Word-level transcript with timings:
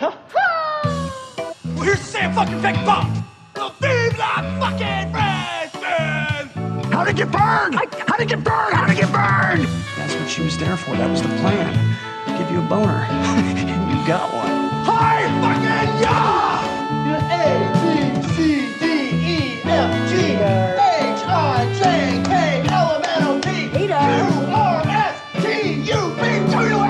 Well, 0.00 0.18
here's 1.82 2.00
Sam 2.00 2.34
fucking 2.34 2.60
Beck 2.60 2.74
Bob. 2.84 3.06
Vive 3.80 4.18
la 4.18 4.42
fucking 4.60 5.12
Frenchman! 5.12 6.92
How 6.92 7.04
to 7.04 7.12
get 7.12 7.30
burned? 7.30 7.74
How 7.74 8.16
to 8.16 8.26
get 8.26 8.44
burned? 8.44 8.74
How 8.74 8.86
to 8.86 8.94
get 8.94 9.10
burned? 9.10 9.66
That's 9.96 10.14
what 10.14 10.28
she 10.28 10.42
was 10.42 10.58
there 10.58 10.76
for. 10.76 10.96
That 10.96 11.10
was 11.10 11.22
the 11.22 11.28
plan. 11.40 11.72
Give 12.38 12.50
you 12.50 12.58
a 12.58 12.68
boner. 12.68 13.06
you 13.88 14.06
got 14.06 14.32
one. 14.34 14.52
Hi 14.84 15.24
fucking 15.40 16.00
yeah! 16.02 16.76
A, 17.32 17.44
B, 17.80 17.84
C, 18.34 18.36
D, 18.78 18.84
E, 18.84 19.62
F, 19.64 20.10
G, 20.10 20.14
H, 20.16 21.24
I, 21.26 21.72
J, 21.74 22.22
K, 22.22 22.68
L, 22.70 23.02
M, 23.02 23.04
N, 23.04 23.22
O, 23.24 23.40
P, 23.40 23.48
Q, 23.70 23.92
R, 23.94 24.82
S, 24.86 25.16
T, 25.42 25.44
U, 25.72 26.00
V, 26.14 26.52
W, 26.52 26.68
X, 26.68 26.76
Y, 26.76 26.80
Z. 26.80 26.85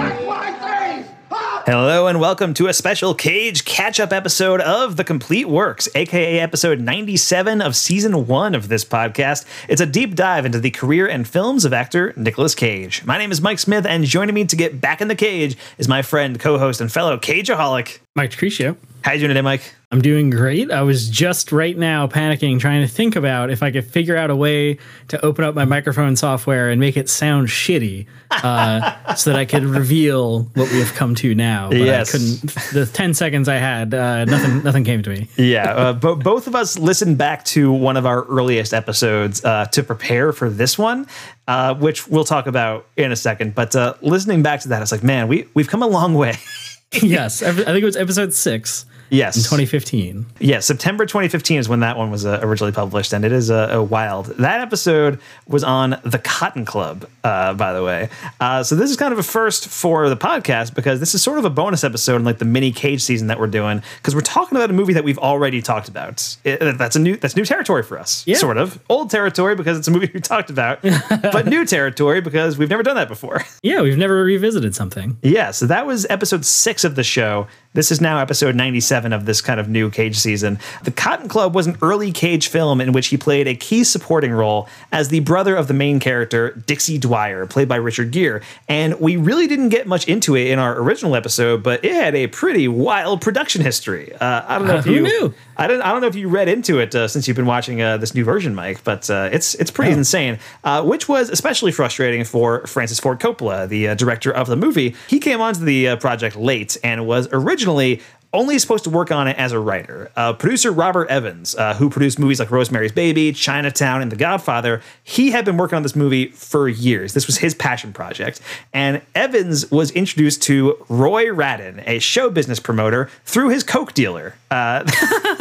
Hello 1.67 2.07
and 2.07 2.21
welcome 2.21 2.55
to 2.55 2.69
a 2.69 2.73
special 2.73 3.13
Cage 3.13 3.65
catch 3.65 3.99
up 3.99 4.13
episode 4.13 4.61
of 4.61 4.95
The 4.95 5.03
Complete 5.03 5.49
Works, 5.49 5.89
aka 5.97 6.39
episode 6.39 6.79
97 6.79 7.61
of 7.61 7.75
season 7.75 8.29
one 8.29 8.55
of 8.55 8.69
this 8.69 8.85
podcast. 8.85 9.45
It's 9.69 9.81
a 9.81 9.87
deep 9.87 10.15
dive 10.15 10.47
into 10.47 10.61
the 10.61 10.71
career 10.71 11.09
and 11.09 11.27
films 11.27 11.65
of 11.65 11.73
actor 11.73 12.15
Nicolas 12.17 12.55
Cage. 12.55 13.05
My 13.05 13.19
name 13.19 13.33
is 13.33 13.41
Mike 13.41 13.59
Smith, 13.59 13.85
and 13.85 14.05
joining 14.05 14.37
me 14.37 14.45
to 14.45 14.55
get 14.55 14.81
back 14.81 15.01
in 15.01 15.09
the 15.09 15.17
cage 15.17 15.59
is 15.77 15.89
my 15.89 16.03
friend, 16.03 16.39
co 16.39 16.57
host, 16.57 16.81
and 16.81 16.93
fellow 16.93 17.19
Cageaholic. 17.19 17.99
Mike 18.15 18.31
Decrecio. 18.31 18.77
How 19.07 19.13
you 19.13 19.21
doing 19.21 19.29
today, 19.29 19.41
Mike? 19.41 19.73
I'm 19.93 20.03
doing 20.03 20.31
great. 20.31 20.73
I 20.73 20.83
was 20.83 21.09
just 21.09 21.53
right 21.53 21.79
now 21.79 22.09
panicking, 22.09 22.59
trying 22.59 22.83
to 22.85 22.93
think 22.93 23.15
about 23.15 23.51
if 23.51 23.63
I 23.63 23.71
could 23.71 23.85
figure 23.87 24.17
out 24.17 24.31
a 24.31 24.35
way 24.35 24.79
to 25.07 25.25
open 25.25 25.45
up 25.45 25.55
my 25.55 25.65
microphone 25.65 26.17
software 26.17 26.71
and 26.71 26.81
make 26.81 26.97
it 26.97 27.09
sound 27.09 27.47
shitty, 27.47 28.07
uh, 28.33 29.15
so 29.15 29.31
that 29.31 29.39
I 29.39 29.45
could 29.45 29.63
reveal 29.63 30.51
what 30.55 30.73
we 30.73 30.81
have 30.81 30.93
come 30.95 31.15
to 31.15 31.37
now. 31.37 31.69
But 31.69 31.79
Yes. 31.79 32.09
I 32.09 32.19
couldn't. 32.19 32.73
The 32.73 32.87
ten 32.93 33.15
seconds 33.15 33.49
I 33.49 33.59
had, 33.59 33.95
uh, 33.95 34.25
nothing, 34.25 34.65
nothing 34.65 34.83
came 34.83 35.05
to 35.05 35.11
me. 35.11 35.29
Yeah, 35.37 35.71
uh, 35.71 35.93
bo- 35.93 36.17
both 36.17 36.49
of 36.49 36.57
us 36.57 36.77
listened 36.77 37.17
back 37.17 37.45
to 37.45 37.71
one 37.71 37.97
of 37.97 38.07
our 38.07 38.25
earliest 38.25 38.75
episodes 38.75 39.45
uh, 39.45 39.67
to 39.67 39.85
prepare 39.85 40.33
for 40.33 40.51
this 40.51 40.77
one, 40.77 41.07
uh, 41.47 41.77
which 41.77 42.09
we'll 42.09 42.25
talk 42.25 42.49
about 42.49 42.89
in 42.97 43.13
a 43.13 43.17
second. 43.17 43.55
But 43.55 43.77
uh, 43.77 43.95
listening 44.01 44.43
back 44.43 44.63
to 44.63 44.69
that, 44.71 44.83
it's 44.83 44.91
like, 44.91 45.05
man, 45.05 45.29
we 45.29 45.47
we've 45.55 45.69
come 45.69 45.85
a 45.85 45.87
long 45.87 46.15
way. 46.15 46.35
yes, 46.93 47.41
I 47.41 47.53
think 47.53 47.69
it 47.69 47.85
was 47.85 47.97
episode 47.97 48.35
six 48.35 48.85
yes, 49.11 49.37
in 49.37 49.43
2015. 49.43 50.27
Yeah, 50.41 50.61
September 50.61 51.07
2015 51.07 51.59
is 51.59 51.69
when 51.69 51.81
that 51.81 51.97
one 51.97 52.11
was 52.11 52.25
uh, 52.27 52.41
originally 52.43 52.73
published, 52.73 53.13
and 53.13 53.25
it 53.25 53.33
is 53.33 53.51
uh, 53.51 53.77
uh, 53.77 53.83
wild. 53.83 54.27
That 54.39 54.61
episode 54.61 55.21
was 55.47 55.65
on 55.65 56.01
the 56.05 56.19
Cotton 56.19 56.65
Club, 56.65 57.09
uh, 57.25 57.55
by 57.55 57.73
the 57.73 57.83
way. 57.83 58.09
Uh, 58.41 58.63
so 58.63 58.75
this 58.77 58.91
is 58.91 58.97
kind 58.97 59.13
of 59.13 59.19
a 59.19 59.23
first 59.23 59.69
for 59.69 60.09
the 60.09 60.17
podcast 60.17 60.75
because 60.75 61.01
this 61.01 61.15
is 61.15 61.23
sort 61.23 61.39
of 61.39 61.45
a 61.45 61.51
bonus 61.51 61.85
episode 61.85 62.17
in 62.17 62.25
like 62.25 62.39
the 62.39 62.45
mini 62.45 62.73
Cage 62.73 63.03
season 63.03 63.29
that 63.29 63.39
we're 63.39 63.47
doing 63.47 63.83
because 63.99 64.15
we're 64.15 64.21
talking 64.21 64.57
about 64.57 64.71
a 64.71 64.73
movie 64.73 64.93
that 64.93 65.05
we've 65.05 65.19
already 65.19 65.63
talked 65.63 65.89
about. 65.89 66.37
It- 66.45 66.77
that's 66.79 66.97
a 66.97 67.01
new 67.01 67.17
that's 67.17 67.37
new 67.37 67.45
territory 67.45 67.83
for 67.83 67.99
us, 67.99 68.27
Yeah. 68.27 68.37
sort 68.37 68.57
of 68.59 68.79
old 68.89 69.11
territory 69.11 69.55
because 69.55 69.79
it's 69.79 69.89
a 69.89 69.91
movie 69.91 70.11
we 70.15 70.21
talked 70.21 70.51
about, 70.51 70.83
but 71.11 71.47
new 71.47 71.65
territory 71.65 72.21
because 72.21 72.59
we've 72.59 72.71
never 72.71 72.83
done 72.83 72.97
that 72.97 73.09
before. 73.09 73.43
Yeah, 73.63 73.83
we've 73.83 73.97
never 73.99 74.23
revisited 74.25 74.75
something. 74.75 75.17
Yeah, 75.23 75.51
so 75.51 75.67
that 75.67 75.87
was 75.87 76.07
episode 76.11 76.45
six 76.45 76.85
of 76.85 76.95
the 76.97 77.05
show. 77.05 77.47
This 77.77 77.91
is 77.91 78.01
now 78.01 78.21
episode 78.21 78.55
97 78.55 79.13
of 79.13 79.27
this 79.27 79.43
kind 79.43 79.61
of 79.61 79.69
new 79.69 79.91
Cage 79.91 80.17
season. 80.17 80.59
The 80.85 80.91
Cotton 80.91 81.29
Club 81.29 81.55
was 81.55 81.67
an 81.67 81.77
early 81.83 82.11
Cage 82.11 82.49
film 82.49 82.81
in 82.81 82.93
which 82.93 83.09
he 83.09 83.19
played 83.19 83.47
a 83.47 83.55
key 83.55 83.85
supporting 83.85 84.33
role 84.33 84.67
as 84.93 85.11
the 85.11 85.21
brother 85.21 85.55
of 85.55 85.69
the 85.69 85.75
main 85.75 86.01
character, 86.01 86.53
Dixie 86.67 86.97
Dwyer, 86.97 87.45
played 87.45 87.69
by 87.69 87.77
Richard 87.77 88.13
Gere. 88.13 88.41
And 88.67 88.99
we 88.99 89.19
really 89.19 89.47
didn't 89.47 89.69
get 89.69 89.87
much 89.87 90.09
into 90.09 90.35
it 90.37 90.47
in 90.47 90.59
our 90.59 90.81
original 90.81 91.15
episode, 91.15 91.63
but 91.63 91.85
it 91.85 91.93
had 91.93 92.15
a 92.15 92.29
pretty 92.29 92.67
wild 92.67 93.21
production 93.21 93.61
history. 93.61 94.11
Uh, 94.15 94.43
I 94.49 94.59
don't 94.59 94.69
know 94.69 94.77
if 94.77 94.87
Who 94.87 94.95
you. 94.95 95.03
knew? 95.03 95.35
I 95.59 95.67
don't. 95.67 95.81
I 95.81 95.93
don't 95.93 96.01
know 96.01 96.07
if 96.07 96.15
you 96.17 96.29
read 96.29 96.49
into 96.49 96.79
it 96.79 96.95
uh, 96.95 97.09
since 97.09 97.27
you've 97.27 97.37
been 97.37 97.47
watching 97.47 97.81
uh, 97.81 97.97
this 97.97 98.15
new 98.15 98.25
version, 98.25 98.55
Mike. 98.55 98.85
But 98.85 99.09
uh, 99.09 99.31
it's 99.33 99.55
it's 99.55 99.71
pretty 99.71 99.93
insane. 99.93 100.39
Uh, 100.65 100.83
which 100.83 101.09
was 101.09 101.31
especially 101.31 101.73
frustrating 101.73 102.25
for 102.25 102.67
Francis 102.67 103.01
Ford 103.01 103.21
Coppola, 103.21 103.69
the 103.69 103.89
uh, 103.89 103.95
director 103.95 104.31
of 104.31 104.47
the 104.49 104.57
movie. 104.57 104.95
He 105.09 105.19
came 105.19 105.41
onto 105.41 105.65
the 105.65 105.89
uh, 105.89 105.97
project 105.97 106.37
late 106.37 106.77
and 106.85 107.07
was 107.07 107.29
originally 107.33 108.03
only 108.37 108.59
supposed 108.59 108.85
to 108.85 108.91
work 108.91 109.11
on 109.11 109.27
it 109.29 109.37
as 109.39 109.53
a 109.53 109.59
writer. 109.59 110.11
Uh, 110.15 110.33
producer 110.33 110.71
Robert 110.71 111.09
Evans, 111.09 111.55
uh, 111.55 111.75
who 111.75 111.89
produced 111.89 112.19
movies 112.19 112.39
like 112.39 112.51
Rosemary's 112.51 112.93
Baby, 112.93 113.33
Chinatown, 113.33 114.03
and 114.03 114.13
The 114.13 114.17
Godfather, 114.17 114.83
he 115.03 115.31
had 115.31 115.45
been 115.45 115.57
working 115.57 115.77
on 115.77 115.83
this 115.83 115.97
movie 115.97 116.29
for 116.29 116.69
years. 116.69 117.15
This 117.15 117.27
was 117.27 117.39
his 117.39 117.55
passion 117.55 117.93
project. 117.93 118.41
And 118.73 119.01
Evans 119.15 119.71
was 119.71 119.91
introduced 119.93 120.43
to 120.43 120.85
Roy 120.89 121.27
Radin, 121.27 121.83
a 121.87 121.99
show 121.99 122.29
business 122.29 122.61
promoter, 122.61 123.09
through 123.25 123.49
his 123.49 123.63
Coke 123.63 123.95
dealer. 123.95 124.35
Uh, 124.51 124.85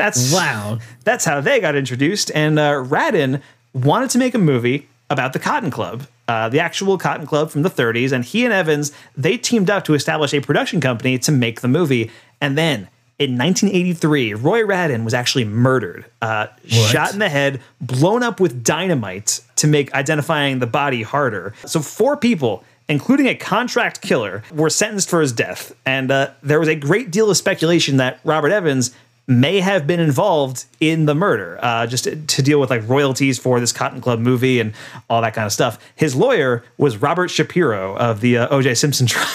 that's 0.00 0.32
Wow. 0.32 0.78
That's 1.04 1.24
how 1.24 1.40
they 1.40 1.60
got 1.60 1.76
introduced. 1.76 2.30
And 2.34 2.58
uh, 2.58 2.72
Radin 2.72 3.42
wanted 3.72 4.10
to 4.10 4.18
make 4.18 4.34
a 4.34 4.38
movie 4.38 4.88
about 5.08 5.32
the 5.32 5.38
Cotton 5.38 5.70
Club, 5.70 6.06
uh, 6.28 6.48
the 6.48 6.60
actual 6.60 6.96
Cotton 6.96 7.26
Club 7.26 7.50
from 7.50 7.62
the 7.62 7.70
30s. 7.70 8.12
And 8.12 8.24
he 8.24 8.44
and 8.44 8.52
Evans 8.52 8.92
they 9.16 9.36
teamed 9.36 9.70
up 9.70 9.84
to 9.84 9.94
establish 9.94 10.32
a 10.32 10.40
production 10.40 10.80
company 10.80 11.18
to 11.18 11.32
make 11.32 11.60
the 11.60 11.68
movie. 11.68 12.10
And 12.40 12.56
then 12.56 12.88
in 13.18 13.36
1983, 13.36 14.34
Roy 14.34 14.62
Radin 14.62 15.04
was 15.04 15.12
actually 15.12 15.44
murdered, 15.44 16.06
uh, 16.22 16.46
shot 16.66 17.12
in 17.12 17.18
the 17.18 17.28
head, 17.28 17.60
blown 17.80 18.22
up 18.22 18.40
with 18.40 18.64
dynamite 18.64 19.40
to 19.56 19.66
make 19.66 19.92
identifying 19.92 20.58
the 20.58 20.66
body 20.66 21.02
harder. 21.02 21.52
So 21.66 21.80
four 21.80 22.16
people 22.16 22.64
including 22.90 23.28
a 23.28 23.36
contract 23.36 24.02
killer, 24.02 24.42
were 24.52 24.68
sentenced 24.68 25.08
for 25.08 25.20
his 25.20 25.32
death. 25.32 25.72
And 25.86 26.10
uh, 26.10 26.32
there 26.42 26.58
was 26.58 26.68
a 26.68 26.74
great 26.74 27.12
deal 27.12 27.30
of 27.30 27.36
speculation 27.36 27.98
that 27.98 28.18
Robert 28.24 28.50
Evans 28.50 28.90
may 29.30 29.60
have 29.60 29.86
been 29.86 30.00
involved 30.00 30.64
in 30.80 31.06
the 31.06 31.14
murder, 31.14 31.58
uh, 31.62 31.86
just 31.86 32.04
to, 32.04 32.16
to 32.16 32.42
deal 32.42 32.60
with 32.60 32.68
like 32.68 32.86
royalties 32.88 33.38
for 33.38 33.60
this 33.60 33.72
Cotton 33.72 34.00
Club 34.00 34.18
movie 34.18 34.58
and 34.58 34.74
all 35.08 35.22
that 35.22 35.34
kind 35.34 35.46
of 35.46 35.52
stuff. 35.52 35.78
His 35.94 36.16
lawyer 36.16 36.64
was 36.76 36.96
Robert 36.96 37.28
Shapiro 37.28 37.96
of 37.96 38.20
the 38.20 38.38
uh, 38.38 38.48
O.J. 38.48 38.74
Simpson 38.74 39.06
trial. 39.08 39.28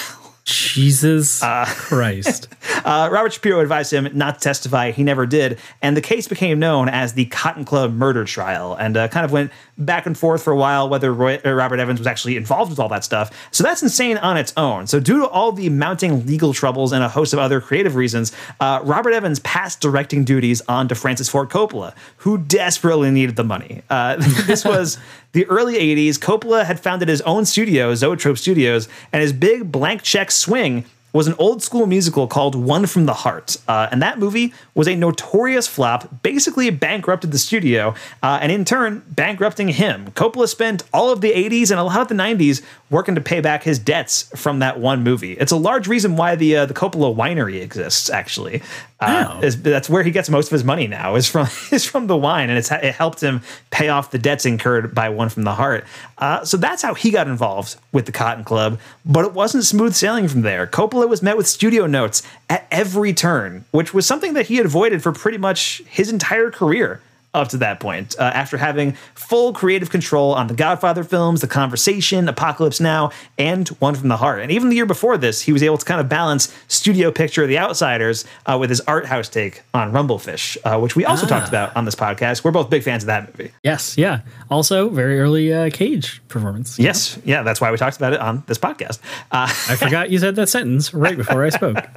Jesus 0.44 1.42
Christ. 1.66 2.48
Uh, 2.86 3.10
Robert 3.12 3.34
Shapiro 3.34 3.62
advised 3.62 3.92
him 3.92 4.08
not 4.14 4.36
to 4.36 4.42
testify. 4.42 4.92
He 4.92 5.02
never 5.02 5.26
did. 5.26 5.58
And 5.82 5.98
the 5.98 6.02
case 6.02 6.28
became 6.28 6.60
known 6.60 6.88
as 6.88 7.14
the 7.14 7.26
Cotton 7.26 7.66
Club 7.66 7.94
murder 7.94 8.26
trial 8.26 8.76
and 8.76 8.96
uh, 8.96 9.08
kind 9.08 9.26
of 9.26 9.32
went 9.32 9.52
back 9.78 10.06
and 10.06 10.18
forth 10.18 10.44
for 10.44 10.52
a 10.52 10.56
while 10.56 10.88
whether 10.88 11.14
Roy, 11.14 11.40
uh, 11.46 11.52
Robert 11.52 11.80
Evans 11.80 12.00
was 12.00 12.08
actually 12.08 12.38
involved 12.38 12.70
with 12.70 12.80
all 12.80 12.90
that 12.90 13.04
stuff. 13.04 13.50
So 13.52 13.64
that's 13.64 13.84
insane 13.84 14.18
on 14.18 14.38
its 14.38 14.54
own. 14.56 14.88
So, 14.88 15.00
due 15.00 15.20
to 15.20 15.28
all 15.28 15.52
the 15.52 15.70
mounting 15.70 16.26
legal 16.26 16.54
troubles 16.54 16.92
and 16.92 17.04
a 17.04 17.10
host 17.10 17.34
of 17.34 17.40
other 17.40 17.60
creative 17.60 17.96
reasons, 17.96 18.32
uh, 18.60 18.80
Robert 18.84 19.14
Evans 19.14 19.40
passed 19.40 19.82
directing 19.82 20.24
duties 20.24 20.62
on 20.68 20.88
to 20.88 20.96
Francis 20.96 21.30
Ford 21.30 21.50
Coppola, 21.50 21.94
who 22.18 22.38
desperately 22.38 23.12
needed 23.12 23.36
the 23.36 23.44
money. 23.44 23.82
Uh, 23.90 24.16
this 24.46 24.64
was 24.64 24.98
the 25.34 25.46
early 25.48 25.76
80s. 25.76 26.18
Coppola 26.18 26.66
had 26.66 26.80
founded 26.80 27.10
his 27.10 27.22
own 27.22 27.46
studio, 27.46 27.94
Zoetrope 27.96 28.38
Studios, 28.38 28.88
and 29.12 29.22
his 29.22 29.34
big 29.34 29.72
blank 29.72 30.02
check 30.02 30.32
swing 30.32 30.86
was 31.16 31.28
an 31.28 31.36
old 31.40 31.64
school 31.64 31.88
musical 31.88 32.28
called 32.28 32.56
One 32.56 32.86
from 32.86 33.06
the 33.06 33.14
Heart. 33.14 33.56
Uh, 33.70 33.88
and 33.90 34.02
that 34.02 34.20
movie 34.20 34.54
was 34.74 34.86
a 34.86 34.98
notorious 34.98 35.66
flop, 35.66 36.22
basically 36.24 36.70
bankrupted 36.70 37.32
the 37.32 37.38
studio, 37.38 37.96
uh, 38.22 38.40
and 38.42 38.52
in 38.52 38.66
turn, 38.66 39.02
bankrupting 39.08 39.70
him. 39.70 40.08
Coppola 40.12 40.50
spent 40.50 40.84
all 40.94 41.12
of 41.12 41.22
the 41.22 41.32
80s 41.32 41.72
and 41.72 41.80
a 41.80 41.84
lot 41.84 42.02
of 42.02 42.10
the 42.10 42.16
90s 42.16 42.62
working 42.90 43.16
to 43.16 43.22
pay 43.22 43.40
back 43.40 43.64
his 43.64 43.80
debts 43.80 44.24
from 44.36 44.60
that 44.60 44.78
one 44.78 45.04
movie. 45.04 45.34
It's 45.34 45.54
a 45.54 45.58
large 45.58 45.88
reason 45.88 46.18
why 46.18 46.36
the 46.36 46.58
uh, 46.58 46.66
the 46.66 46.74
Coppola 46.74 47.16
winery 47.16 47.62
exists, 47.62 48.10
actually. 48.10 48.62
Uh, 49.00 49.26
Oh. 49.28 49.42
is- 49.42 49.62
that's 49.62 49.90
where 49.90 50.04
he 50.04 50.12
gets 50.12 50.30
most 50.30 50.46
of 50.48 50.52
his 50.52 50.64
money 50.64 50.88
now 50.88 51.16
is 51.16 51.28
from 51.28 51.48
is 51.72 51.84
from 51.84 52.08
the 52.08 52.16
wine, 52.16 52.50
and 52.50 52.58
it's 52.58 52.72
it 52.72 52.96
helped 52.96 53.22
him 53.22 53.42
pay 53.70 53.90
off 53.90 54.12
the 54.12 54.18
debts 54.18 54.46
incurred 54.46 54.96
by 54.96 55.10
One 55.10 55.28
from 55.30 55.44
the 55.44 55.54
Heart. 55.56 55.84
Uh, 56.18 56.46
so 56.46 56.56
that's 56.56 56.82
how 56.82 56.94
he 56.94 57.12
got 57.12 57.28
involved 57.28 57.76
with 57.92 58.06
the 58.06 58.14
Cotton 58.14 58.46
Club. 58.46 58.80
But 59.06 59.26
it 59.26 59.34
wasn't 59.34 59.66
smooth 59.66 59.94
sailing 59.96 60.30
from 60.30 60.44
there. 60.44 60.66
Coppola 60.66 61.10
was 61.10 61.22
met 61.22 61.36
with 61.36 61.46
studio 61.46 61.88
notes 61.88 62.24
at 62.50 62.68
every 62.72 63.14
turn, 63.14 63.66
which 63.72 63.94
was 63.94 64.06
something 64.06 64.34
that 64.34 64.46
he 64.48 64.56
had 64.56 64.66
avoided 64.66 65.04
for 65.04 65.12
pretty 65.12 65.38
much 65.38 65.82
his 65.90 66.10
entire 66.10 66.50
career 66.50 67.02
up 67.36 67.50
to 67.50 67.58
that 67.58 67.80
point, 67.80 68.16
uh, 68.18 68.24
after 68.24 68.58
having 68.58 68.94
full 69.14 69.54
creative 69.54 69.90
control 69.90 70.34
on 70.34 70.48
the 70.48 70.54
Godfather 70.54 71.04
films, 71.04 71.42
The 71.42 71.48
Conversation, 71.48 72.28
Apocalypse 72.28 72.80
Now, 72.80 73.12
and 73.38 73.68
One 73.80 73.96
from 73.96 74.08
the 74.08 74.18
Heart. 74.18 74.42
And 74.42 74.52
even 74.52 74.70
the 74.70 74.76
year 74.76 74.86
before 74.86 75.18
this, 75.18 75.42
he 75.42 75.54
was 75.54 75.62
able 75.62 75.78
to 75.78 75.86
kind 75.86 76.00
of 76.00 76.10
balance 76.10 76.54
studio 76.68 77.12
picture 77.12 77.44
of 77.44 77.50
The 77.50 77.60
Outsiders 77.60 78.26
uh, 78.46 78.58
with 78.60 78.70
his 78.70 78.82
art 78.82 79.06
house 79.06 79.30
take 79.30 79.64
on 79.74 79.92
Rumblefish, 79.92 80.58
uh, 80.64 80.80
which 80.80 80.96
we 80.96 81.06
also 81.06 81.26
talked 81.28 81.48
about 81.48 81.76
on 81.76 81.86
this 81.86 81.96
podcast. 81.96 82.44
We're 82.44 82.52
both 82.52 82.70
big 82.70 82.84
fans 82.84 83.04
of 83.04 83.08
that 83.08 83.28
movie. 83.28 83.52
Yes, 83.64 83.98
yeah. 83.98 84.22
Also, 84.50 84.90
very 84.90 85.20
early 85.20 85.54
uh, 85.54 85.70
Cage 85.70 86.22
performance. 86.28 86.80
Yes, 86.80 87.20
yeah, 87.26 87.44
that's 87.44 87.60
why 87.60 87.72
we 87.72 87.78
talked 87.78 87.98
about 87.98 88.14
it 88.14 88.20
on 88.20 88.44
this 88.48 88.58
podcast. 88.58 89.00
Uh, 89.32 89.48
I 89.48 89.76
forgot 89.76 90.10
you 90.10 90.20
said 90.20 90.36
that 90.36 90.48
sentence 90.48 90.94
right 90.94 91.18
before 91.18 91.44
I 91.44 91.50
spoke. 91.50 91.78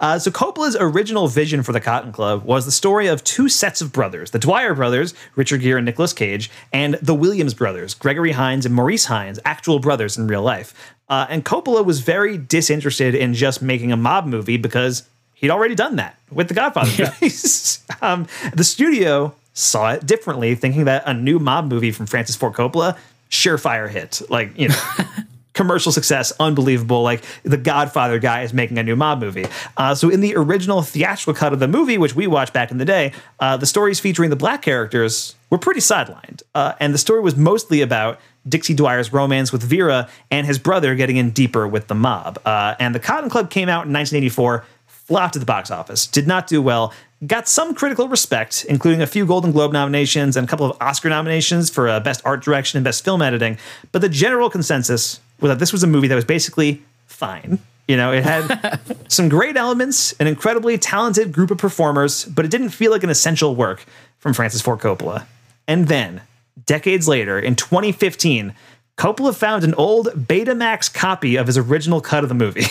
Uh, 0.00 0.18
so 0.18 0.30
Coppola's 0.30 0.76
original 0.80 1.28
vision 1.28 1.62
for 1.62 1.72
the 1.72 1.80
Cotton 1.80 2.10
Club 2.10 2.42
was 2.44 2.64
the 2.64 2.72
story 2.72 3.06
of 3.08 3.22
two 3.22 3.50
sets 3.50 3.82
of 3.82 3.92
brothers, 3.92 4.30
the 4.30 4.38
Dwyer 4.60 4.74
brothers, 4.74 5.14
Richard 5.36 5.62
Gere 5.62 5.78
and 5.78 5.86
Nicolas 5.86 6.12
Cage, 6.12 6.50
and 6.70 6.94
the 7.00 7.14
Williams 7.14 7.54
brothers, 7.54 7.94
Gregory 7.94 8.32
Hines 8.32 8.66
and 8.66 8.74
Maurice 8.74 9.06
Hines, 9.06 9.40
actual 9.46 9.78
brothers 9.78 10.18
in 10.18 10.26
real 10.26 10.42
life. 10.42 10.74
Uh, 11.08 11.26
and 11.30 11.46
Coppola 11.46 11.82
was 11.82 12.00
very 12.00 12.36
disinterested 12.36 13.14
in 13.14 13.32
just 13.32 13.62
making 13.62 13.90
a 13.90 13.96
mob 13.96 14.26
movie 14.26 14.58
because 14.58 15.04
he'd 15.32 15.48
already 15.50 15.74
done 15.74 15.96
that 15.96 16.18
with 16.30 16.48
the 16.48 16.54
Godfather 16.54 16.90
Yeah. 16.90 17.10
movies. 17.22 17.82
um, 18.02 18.26
the 18.52 18.62
studio 18.64 19.34
saw 19.54 19.92
it 19.92 20.04
differently, 20.04 20.54
thinking 20.54 20.84
that 20.84 21.04
a 21.06 21.14
new 21.14 21.38
mob 21.38 21.70
movie 21.70 21.90
from 21.90 22.04
Francis 22.04 22.36
Ford 22.36 22.52
Coppola, 22.52 22.98
surefire 23.30 23.88
hit. 23.88 24.20
Like, 24.28 24.58
you 24.58 24.68
know, 24.68 24.82
commercial 25.60 25.92
success, 25.92 26.32
unbelievable. 26.40 27.02
Like 27.02 27.22
the 27.42 27.58
Godfather 27.58 28.18
guy 28.18 28.40
is 28.40 28.54
making 28.54 28.78
a 28.78 28.82
new 28.82 28.96
mob 28.96 29.20
movie. 29.20 29.44
Uh, 29.76 29.94
so 29.94 30.08
in 30.08 30.22
the 30.22 30.34
original 30.34 30.80
theatrical 30.80 31.34
cut 31.34 31.52
of 31.52 31.58
the 31.58 31.68
movie, 31.68 31.98
which 31.98 32.14
we 32.14 32.26
watched 32.26 32.54
back 32.54 32.70
in 32.70 32.78
the 32.78 32.86
day, 32.86 33.12
uh, 33.40 33.58
the 33.58 33.66
stories 33.66 34.00
featuring 34.00 34.30
the 34.30 34.36
black 34.36 34.62
characters 34.62 35.34
were 35.50 35.58
pretty 35.58 35.80
sidelined, 35.80 36.42
uh, 36.54 36.72
and 36.80 36.94
the 36.94 36.98
story 36.98 37.20
was 37.20 37.36
mostly 37.36 37.82
about. 37.82 38.18
Dixie 38.48 38.74
Dwyer's 38.74 39.12
romance 39.12 39.52
with 39.52 39.62
Vera 39.62 40.08
and 40.30 40.46
his 40.46 40.58
brother 40.58 40.94
getting 40.94 41.18
in 41.18 41.28
deeper 41.28 41.68
with 41.68 41.88
the 41.88 41.94
mob. 41.94 42.40
Uh, 42.46 42.74
and 42.80 42.94
the 42.94 42.98
Cotton 42.98 43.28
Club 43.28 43.50
came 43.50 43.68
out 43.68 43.84
in 43.84 43.92
1984, 43.92 44.64
flopped 44.86 45.36
at 45.36 45.40
the 45.40 45.46
box 45.46 45.70
office, 45.70 46.06
did 46.06 46.26
not 46.26 46.46
do 46.46 46.62
well, 46.62 46.94
got 47.26 47.46
some 47.46 47.74
critical 47.74 48.08
respect, 48.08 48.64
including 48.66 49.02
a 49.02 49.06
few 49.06 49.26
Golden 49.26 49.52
Globe 49.52 49.74
nominations 49.74 50.38
and 50.38 50.46
a 50.46 50.50
couple 50.50 50.64
of 50.70 50.76
Oscar 50.80 51.10
nominations 51.10 51.68
for 51.68 51.86
uh, 51.86 52.00
Best 52.00 52.22
Art 52.24 52.42
Direction 52.42 52.78
and 52.78 52.84
Best 52.84 53.04
Film 53.04 53.20
Editing. 53.20 53.58
But 53.92 54.00
the 54.00 54.08
general 54.08 54.48
consensus 54.48 55.20
was 55.40 55.50
that 55.50 55.58
this 55.58 55.72
was 55.72 55.82
a 55.82 55.86
movie 55.86 56.08
that 56.08 56.14
was 56.14 56.24
basically 56.24 56.82
fine. 57.06 57.58
You 57.88 57.96
know, 57.96 58.12
it 58.12 58.22
had 58.22 58.78
some 59.08 59.28
great 59.28 59.56
elements, 59.56 60.12
an 60.20 60.26
incredibly 60.26 60.78
talented 60.78 61.32
group 61.32 61.50
of 61.50 61.58
performers, 61.58 62.24
but 62.24 62.44
it 62.44 62.50
didn't 62.50 62.70
feel 62.70 62.90
like 62.90 63.02
an 63.02 63.10
essential 63.10 63.56
work 63.56 63.84
from 64.18 64.32
Francis 64.32 64.60
Ford 64.62 64.78
Coppola. 64.78 65.26
And 65.66 65.88
then, 65.88 66.22
decades 66.66 67.08
later, 67.08 67.38
in 67.38 67.56
2015, 67.56 68.54
Coppola 68.96 69.34
found 69.34 69.64
an 69.64 69.74
old 69.74 70.08
Betamax 70.08 70.92
copy 70.92 71.36
of 71.36 71.46
his 71.46 71.56
original 71.56 72.00
cut 72.00 72.22
of 72.22 72.28
the 72.28 72.34
movie. 72.34 72.66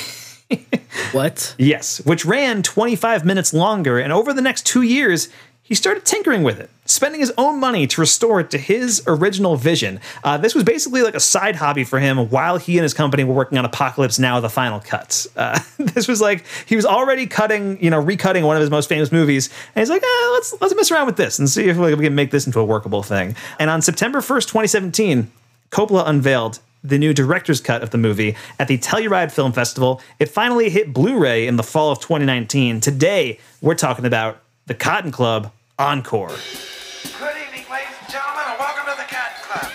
What? 1.12 1.56
Yes, 1.58 2.00
which 2.06 2.26
ran 2.26 2.62
25 2.62 3.26
minutes 3.26 3.54
longer, 3.54 4.00
and 4.00 4.14
over 4.14 4.34
the 4.34 4.42
next 4.42 4.66
two 4.66 4.82
years, 4.82 5.30
he 5.70 5.76
started 5.76 6.04
tinkering 6.04 6.42
with 6.42 6.60
it, 6.60 6.72
spending 6.86 7.22
his 7.22 7.32
own 7.38 7.60
money 7.60 7.86
to 7.86 8.02
restore 8.02 8.40
it 8.40 8.50
to 8.50 8.58
his 8.58 9.04
original 9.06 9.56
vision. 9.56 10.02
Uh, 10.24 10.36
this 10.36 10.56
was 10.56 10.64
basically 10.64 11.04
like 11.04 11.14
a 11.14 11.20
side 11.20 11.56
hobby 11.56 11.84
for 11.84 12.00
him 12.00 12.18
while 12.32 12.58
he 12.58 12.80
and 12.80 12.84
his 12.84 12.96
company 12.96 13.24
were 13.24 13.36
working 13.36 13.56
on 13.60 13.66
Apocalypse 13.66 14.18
Now, 14.18 14.40
the 14.40 14.50
final 14.50 14.80
cuts. 14.80 15.28
Uh, 15.38 15.60
this 15.78 16.08
was 16.08 16.22
like 16.22 16.44
he 16.66 16.76
was 16.76 16.88
already 16.88 17.28
cutting, 17.28 17.82
you 17.84 17.92
know, 17.92 18.04
recutting 18.04 18.48
one 18.48 18.56
of 18.56 18.62
his 18.62 18.72
most 18.72 18.90
famous 18.90 19.12
movies, 19.12 19.50
and 19.76 19.82
he's 19.84 19.92
like, 19.92 20.02
ah, 20.04 20.32
let's 20.34 20.60
let's 20.60 20.76
mess 20.76 20.90
around 20.90 21.06
with 21.06 21.18
this 21.18 21.38
and 21.38 21.48
see 21.48 21.70
if 21.70 21.78
we 21.78 21.96
can 21.96 22.16
make 22.16 22.32
this 22.32 22.48
into 22.48 22.60
a 22.60 22.66
workable 22.66 23.04
thing. 23.04 23.36
And 23.60 23.70
on 23.70 23.84
September 23.84 24.22
1st, 24.22 24.48
2017, 24.48 25.32
Coppola 25.70 26.04
unveiled 26.08 26.60
the 26.84 26.98
new 26.98 27.14
director's 27.14 27.62
cut 27.62 27.84
of 27.84 27.92
the 27.92 27.98
movie 28.00 28.36
at 28.58 28.68
the 28.68 28.80
Telluride 28.80 29.32
Film 29.32 29.52
Festival. 29.52 30.02
It 30.18 30.30
finally 30.30 30.70
hit 30.72 30.94
Blu-ray 30.94 31.46
in 31.46 31.58
the 31.58 31.64
fall 31.64 31.92
of 31.92 32.00
2019. 32.00 32.80
Today, 32.80 33.38
we're 33.62 33.76
talking 33.76 34.06
about 34.06 34.42
the 34.66 34.74
Cotton 34.74 35.12
Club 35.12 35.52
Encore. 35.80 36.28
Good 36.28 37.38
evening, 37.38 37.64
ladies 37.72 37.96
and 38.02 38.12
gentlemen, 38.12 38.44
and 38.48 38.60
welcome 38.60 38.84
to 38.84 38.96
the 38.98 39.08
Cotton 39.08 39.40
Club. 39.48 39.72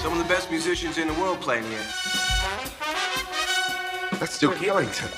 Some 0.00 0.12
of 0.12 0.18
the 0.18 0.24
best 0.24 0.50
musicians 0.50 0.96
in 0.96 1.08
the 1.08 1.14
world 1.20 1.38
playing 1.42 1.64
here. 1.64 1.84
That's 4.12 4.38
Duke 4.38 4.62
Ellington. 4.62 5.10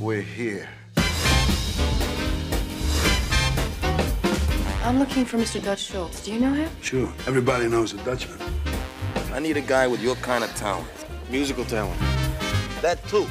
We're 0.00 0.22
here. 0.22 0.68
I'm 4.82 4.98
looking 4.98 5.24
for 5.24 5.38
Mr. 5.38 5.62
Dutch 5.62 5.84
Schultz. 5.84 6.24
Do 6.24 6.32
you 6.32 6.40
know 6.40 6.52
him? 6.52 6.68
Sure. 6.82 7.12
Everybody 7.28 7.68
knows 7.68 7.92
a 7.92 7.98
Dutchman. 7.98 8.40
I 9.32 9.38
need 9.38 9.56
a 9.56 9.60
guy 9.60 9.86
with 9.86 10.02
your 10.02 10.16
kind 10.16 10.42
of 10.42 10.52
talent. 10.56 10.88
Musical 11.30 11.64
talent. 11.64 12.23
That 12.84 13.00
too. 13.08 13.24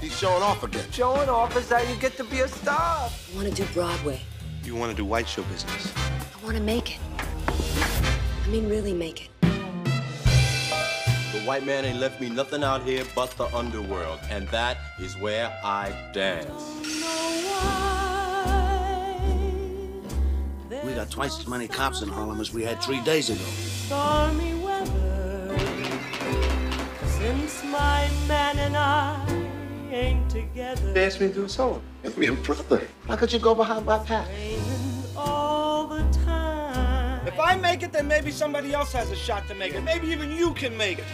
He's 0.00 0.16
showing 0.16 0.42
off 0.42 0.62
again. 0.62 0.90
Showing 0.90 1.28
off 1.28 1.54
is 1.58 1.68
how 1.68 1.82
you 1.82 1.94
get 1.96 2.16
to 2.16 2.24
be 2.24 2.40
a 2.40 2.48
star. 2.48 2.78
I 2.78 3.10
want 3.36 3.48
to 3.48 3.54
do 3.54 3.66
Broadway. 3.74 4.22
You 4.62 4.74
want 4.74 4.92
to 4.92 4.96
do 4.96 5.04
white 5.04 5.28
show 5.28 5.42
business. 5.42 5.92
I 5.94 6.42
want 6.42 6.56
to 6.56 6.62
make 6.62 6.96
it. 6.96 7.00
I 7.18 8.48
mean, 8.48 8.66
really 8.66 8.94
make 8.94 9.26
it. 9.26 9.28
The 9.42 11.42
white 11.44 11.66
man 11.66 11.84
ain't 11.84 11.98
left 11.98 12.18
me 12.18 12.30
nothing 12.30 12.64
out 12.64 12.82
here 12.82 13.04
but 13.14 13.32
the 13.32 13.54
underworld, 13.54 14.20
and 14.30 14.48
that 14.48 14.78
is 14.98 15.14
where 15.18 15.52
I 15.62 15.92
dance. 16.14 16.48
We 20.82 20.94
got 20.94 21.10
twice 21.10 21.38
as 21.38 21.46
many 21.46 21.68
cops 21.68 22.00
in 22.00 22.08
Harlem 22.08 22.40
as 22.40 22.54
we 22.54 22.62
had 22.62 22.82
three 22.82 23.02
days 23.02 23.28
ago. 23.28 23.44
Stormy 27.24 27.40
weather 27.40 27.48
since 27.48 27.64
my 27.64 28.10
man 28.28 28.58
and 28.58 28.76
I 28.76 29.24
ain't 29.90 30.30
together 30.30 30.92
They 30.92 31.06
asked 31.06 31.20
me 31.20 31.28
to 31.28 31.34
do 31.34 31.44
a 31.44 31.48
solo. 31.48 31.80
Me 32.16 32.26
and 32.26 32.42
brother. 32.42 32.86
How 33.08 33.16
could 33.16 33.32
you 33.32 33.38
go 33.38 33.54
behind 33.54 33.86
my 33.86 33.98
back? 34.04 34.28
all 35.16 35.86
the 35.86 36.02
time. 36.24 37.26
If 37.26 37.38
I 37.38 37.56
make 37.56 37.82
it, 37.82 37.92
then 37.92 38.08
maybe 38.08 38.30
somebody 38.30 38.74
else 38.74 38.92
has 38.92 39.10
a 39.10 39.16
shot 39.16 39.46
to 39.48 39.54
make 39.54 39.74
it. 39.74 39.82
Maybe 39.82 40.08
even 40.08 40.30
you 40.32 40.52
can 40.54 40.76
make 40.76 40.98
it. 40.98 41.04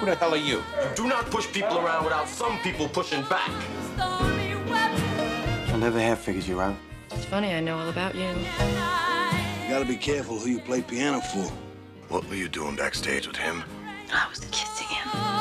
Who 0.00 0.06
the 0.06 0.14
hell 0.14 0.32
are 0.32 0.36
you? 0.36 0.58
You 0.58 0.90
do 0.94 1.08
not 1.08 1.30
push 1.30 1.46
people 1.52 1.78
around 1.78 2.04
without 2.04 2.28
some 2.28 2.58
people 2.60 2.88
pushing 2.88 3.22
back. 3.24 3.50
I'll 3.98 5.78
never 5.78 6.00
have 6.00 6.18
figured 6.20 6.46
you 6.46 6.60
out. 6.60 6.76
It's 7.10 7.24
funny, 7.24 7.52
I 7.52 7.60
know 7.60 7.78
all 7.78 7.88
about 7.88 8.14
you. 8.14 8.28
You 8.28 9.68
gotta 9.68 9.86
be 9.86 9.96
careful 9.96 10.38
who 10.38 10.48
you 10.48 10.60
play 10.60 10.82
piano 10.82 11.20
for. 11.20 11.50
What 12.10 12.28
were 12.28 12.34
you 12.34 12.48
doing 12.48 12.74
backstage 12.74 13.28
with 13.28 13.36
him? 13.36 13.62
I 14.12 14.26
was 14.28 14.40
kissing 14.50 14.88
him. 14.88 15.39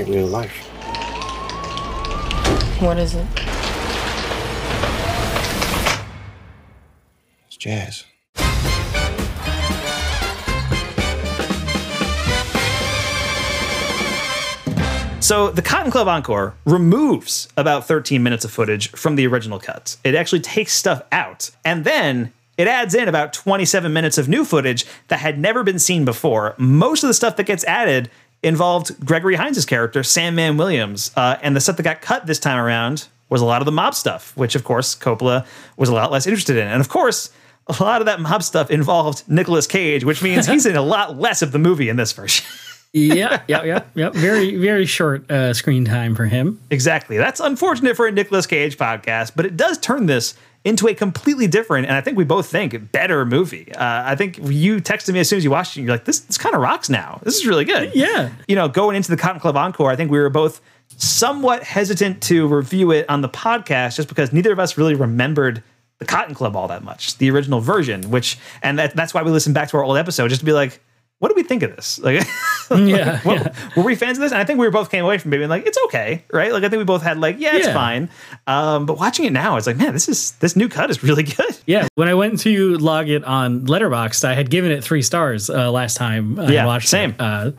This 0.00 0.08
ain't 0.08 0.16
real 0.16 0.28
life. 0.28 0.66
What 2.80 2.96
is 2.96 3.14
it? 3.14 3.26
It's 7.46 7.56
jazz. 7.58 8.04
So 15.20 15.50
the 15.50 15.60
Cotton 15.62 15.90
Club 15.92 16.08
Encore 16.08 16.54
removes 16.64 17.48
about 17.58 17.86
13 17.86 18.22
minutes 18.22 18.46
of 18.46 18.50
footage 18.50 18.90
from 18.92 19.16
the 19.16 19.26
original 19.26 19.58
cut. 19.58 19.98
It 20.02 20.14
actually 20.14 20.40
takes 20.40 20.72
stuff 20.72 21.02
out. 21.12 21.50
And 21.62 21.84
then 21.84 22.32
it 22.56 22.66
adds 22.66 22.94
in 22.94 23.06
about 23.06 23.34
27 23.34 23.92
minutes 23.92 24.16
of 24.16 24.30
new 24.30 24.46
footage 24.46 24.86
that 25.08 25.18
had 25.20 25.38
never 25.38 25.62
been 25.62 25.78
seen 25.78 26.06
before. 26.06 26.54
Most 26.56 27.04
of 27.04 27.08
the 27.08 27.14
stuff 27.14 27.36
that 27.36 27.44
gets 27.44 27.64
added 27.64 28.10
involved 28.42 29.04
Gregory 29.04 29.36
Hines' 29.36 29.64
character, 29.66 30.02
Sam 30.02 30.30
Sandman 30.30 30.56
Williams. 30.56 31.10
Uh, 31.16 31.36
and 31.42 31.56
the 31.56 31.60
stuff 31.60 31.76
that 31.76 31.82
got 31.82 32.00
cut 32.00 32.26
this 32.26 32.38
time 32.38 32.58
around 32.58 33.08
was 33.28 33.40
a 33.40 33.44
lot 33.44 33.62
of 33.62 33.66
the 33.66 33.72
mob 33.72 33.94
stuff, 33.94 34.36
which 34.36 34.54
of 34.54 34.64
course 34.64 34.94
Coppola 34.96 35.46
was 35.76 35.88
a 35.88 35.94
lot 35.94 36.10
less 36.10 36.26
interested 36.26 36.56
in. 36.56 36.66
And 36.66 36.80
of 36.80 36.88
course, 36.88 37.30
a 37.66 37.82
lot 37.82 38.00
of 38.02 38.06
that 38.06 38.20
mob 38.20 38.42
stuff 38.42 38.70
involved 38.70 39.24
Nicolas 39.28 39.66
Cage, 39.66 40.04
which 40.04 40.22
means 40.22 40.46
he's 40.46 40.66
in 40.66 40.76
a 40.76 40.82
lot 40.82 41.18
less 41.18 41.42
of 41.42 41.52
the 41.52 41.58
movie 41.58 41.88
in 41.88 41.96
this 41.96 42.12
version. 42.12 42.44
yeah, 42.92 43.42
yeah, 43.46 43.62
yeah, 43.62 43.84
yeah. 43.94 44.10
Very, 44.10 44.56
very 44.56 44.86
short 44.86 45.30
uh, 45.30 45.54
screen 45.54 45.84
time 45.84 46.14
for 46.14 46.26
him. 46.26 46.60
Exactly. 46.70 47.16
That's 47.16 47.40
unfortunate 47.40 47.96
for 47.96 48.06
a 48.06 48.12
Nicolas 48.12 48.46
Cage 48.46 48.76
podcast, 48.76 49.32
but 49.36 49.46
it 49.46 49.56
does 49.56 49.78
turn 49.78 50.06
this 50.06 50.34
into 50.64 50.86
a 50.88 50.94
completely 50.94 51.46
different, 51.46 51.86
and 51.86 51.96
I 51.96 52.00
think 52.00 52.18
we 52.18 52.24
both 52.24 52.46
think 52.46 52.92
better 52.92 53.24
movie. 53.24 53.72
Uh, 53.72 54.02
I 54.04 54.14
think 54.14 54.38
you 54.38 54.76
texted 54.80 55.12
me 55.12 55.20
as 55.20 55.28
soon 55.28 55.38
as 55.38 55.44
you 55.44 55.50
watched 55.50 55.76
it. 55.76 55.82
You're 55.82 55.90
like, 55.90 56.04
this, 56.04 56.20
this 56.20 56.36
kind 56.36 56.54
of 56.54 56.60
rocks 56.60 56.90
now. 56.90 57.20
This 57.22 57.36
is 57.36 57.46
really 57.46 57.64
good. 57.64 57.94
Yeah. 57.94 58.30
You 58.46 58.56
know, 58.56 58.68
going 58.68 58.96
into 58.96 59.10
the 59.10 59.16
Cotton 59.16 59.40
Club 59.40 59.56
Encore, 59.56 59.90
I 59.90 59.96
think 59.96 60.10
we 60.10 60.18
were 60.18 60.28
both 60.28 60.60
somewhat 60.96 61.62
hesitant 61.62 62.22
to 62.24 62.46
review 62.46 62.90
it 62.90 63.08
on 63.08 63.22
the 63.22 63.28
podcast 63.28 63.96
just 63.96 64.08
because 64.08 64.32
neither 64.32 64.52
of 64.52 64.58
us 64.58 64.76
really 64.76 64.94
remembered 64.94 65.62
the 65.98 66.04
Cotton 66.04 66.34
Club 66.34 66.56
all 66.56 66.68
that 66.68 66.82
much, 66.82 67.16
the 67.18 67.30
original 67.30 67.60
version, 67.60 68.10
which, 68.10 68.38
and 68.62 68.78
that, 68.78 68.94
that's 68.94 69.14
why 69.14 69.22
we 69.22 69.30
listened 69.30 69.54
back 69.54 69.70
to 69.70 69.76
our 69.78 69.84
old 69.84 69.96
episode 69.96 70.28
just 70.28 70.40
to 70.40 70.46
be 70.46 70.52
like, 70.52 70.82
what 71.20 71.28
do 71.28 71.34
we 71.36 71.42
think 71.44 71.62
of 71.62 71.76
this? 71.76 71.98
Like, 72.00 72.26
Yeah, 72.70 73.20
Well, 73.24 73.36
yeah. 73.36 73.54
Were 73.76 73.82
we 73.82 73.94
fans 73.94 74.16
of 74.18 74.22
this? 74.22 74.32
And 74.32 74.40
I 74.40 74.44
think 74.44 74.58
we 74.58 74.66
were 74.66 74.70
both 74.70 74.90
came 74.90 75.04
away 75.04 75.18
from 75.18 75.30
being 75.30 75.48
like, 75.48 75.66
it's 75.66 75.78
okay, 75.86 76.24
right? 76.32 76.52
Like 76.52 76.64
I 76.64 76.68
think 76.68 76.78
we 76.78 76.84
both 76.84 77.02
had 77.02 77.18
like, 77.18 77.36
yeah, 77.38 77.56
it's 77.56 77.66
Yeah. 77.66 77.74
fine. 77.74 78.08
Um, 78.46 78.86
but 78.86 78.98
watching 78.98 79.24
it 79.26 79.32
now, 79.32 79.56
it's 79.56 79.66
like, 79.66 79.76
man, 79.76 79.92
this 79.92 80.08
is 80.08 80.32
this 80.40 80.54
new 80.56 80.68
cut 80.68 80.88
is 80.90 81.02
really 81.02 81.22
good. 81.36 81.56
Yeah, 81.66 81.88
when 81.94 82.08
I 82.08 82.14
went 82.14 82.40
to 82.40 82.76
log 82.78 83.08
it 83.08 83.22
on 83.24 83.66
Letterboxd, 83.66 84.24
I 84.24 84.34
had 84.34 84.50
given 84.50 84.70
it 84.72 84.82
three 84.84 85.02
stars 85.02 85.50
uh, 85.50 85.70
last 85.70 85.96
time 85.96 86.38
I 86.38 86.52
Yeah, 86.52 86.64
watched 86.66 86.88
same. 86.88 87.10
it. 87.10 87.20
Uh, 87.20 87.50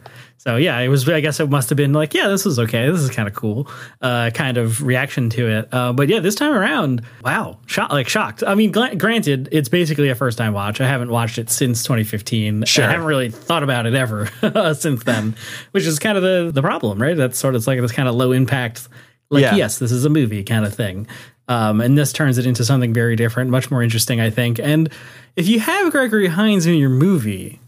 so 0.43 0.55
yeah, 0.55 0.79
it 0.79 0.88
was. 0.88 1.07
I 1.07 1.19
guess 1.21 1.39
it 1.39 1.51
must 1.51 1.69
have 1.69 1.75
been 1.77 1.93
like, 1.93 2.15
yeah, 2.15 2.27
this 2.27 2.48
is 2.48 2.57
okay. 2.57 2.89
This 2.89 3.01
is 3.01 3.12
kind 3.12 3.27
of 3.27 3.36
cool. 3.36 3.69
Uh, 4.01 4.31
kind 4.33 4.57
of 4.57 4.81
reaction 4.81 5.29
to 5.29 5.48
it. 5.48 5.69
Uh, 5.71 5.93
but 5.93 6.10
yeah, 6.10 6.19
this 6.19 6.33
time 6.33 6.51
around, 6.51 7.03
wow, 7.24 7.60
shocked. 7.67 7.91
Like 7.93 8.07
shocked. 8.10 8.43
I 8.48 8.55
mean, 8.55 8.71
gla- 8.71 8.95
granted, 8.95 9.50
it's 9.51 9.69
basically 9.69 10.10
a 10.10 10.15
first 10.15 10.39
time 10.39 10.53
watch. 10.53 10.81
I 10.81 10.88
haven't 10.88 11.12
watched 11.12 11.38
it 11.38 11.51
since 11.51 11.83
2015. 11.83 12.65
Sure. 12.65 12.86
I 12.86 12.89
haven't 12.89 13.05
really 13.05 13.29
thought 13.29 13.62
about 13.62 13.86
it 13.86 13.93
ever 13.93 14.31
since 14.74 15.03
then, 15.03 15.36
which 15.74 15.86
is 15.86 16.00
kind 16.00 16.17
of 16.17 16.24
the 16.24 16.50
the 16.51 16.63
problem, 16.63 17.00
right? 17.00 17.15
That's 17.15 17.38
sort 17.38 17.53
of 17.53 17.60
it's 17.60 17.67
like 17.67 17.79
this 17.79 17.91
kind 17.91 18.10
of 18.10 18.15
low 18.15 18.31
impact. 18.31 18.88
Like 19.29 19.43
Yeah. 19.43 19.55
yes, 19.55 19.77
this 19.77 19.91
is 19.91 20.05
a 20.05 20.10
movie 20.10 20.43
kind 20.43 20.65
of 20.65 20.74
thing. 20.74 21.05
Um, 21.48 21.81
and 21.81 21.95
this 21.95 22.12
turns 22.13 22.39
it 22.39 22.48
into 22.48 22.65
something 22.65 22.93
very 22.93 23.15
different, 23.15 23.51
much 23.51 23.69
more 23.69 23.83
interesting, 23.83 24.19
I 24.19 24.31
think. 24.31 24.57
And 24.57 24.89
if 25.36 25.48
you 25.48 25.60
have 25.60 25.91
Gregory 25.91 26.27
Hines 26.27 26.65
in 26.65 26.74
your 26.75 26.89
movie, 26.89 27.60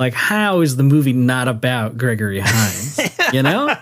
like 0.00 0.14
how 0.14 0.62
is 0.62 0.74
the 0.76 0.82
movie 0.82 1.12
not 1.12 1.46
about 1.46 1.96
Gregory 1.98 2.40
Hines? 2.42 2.98
you 3.32 3.42
know? 3.42 3.76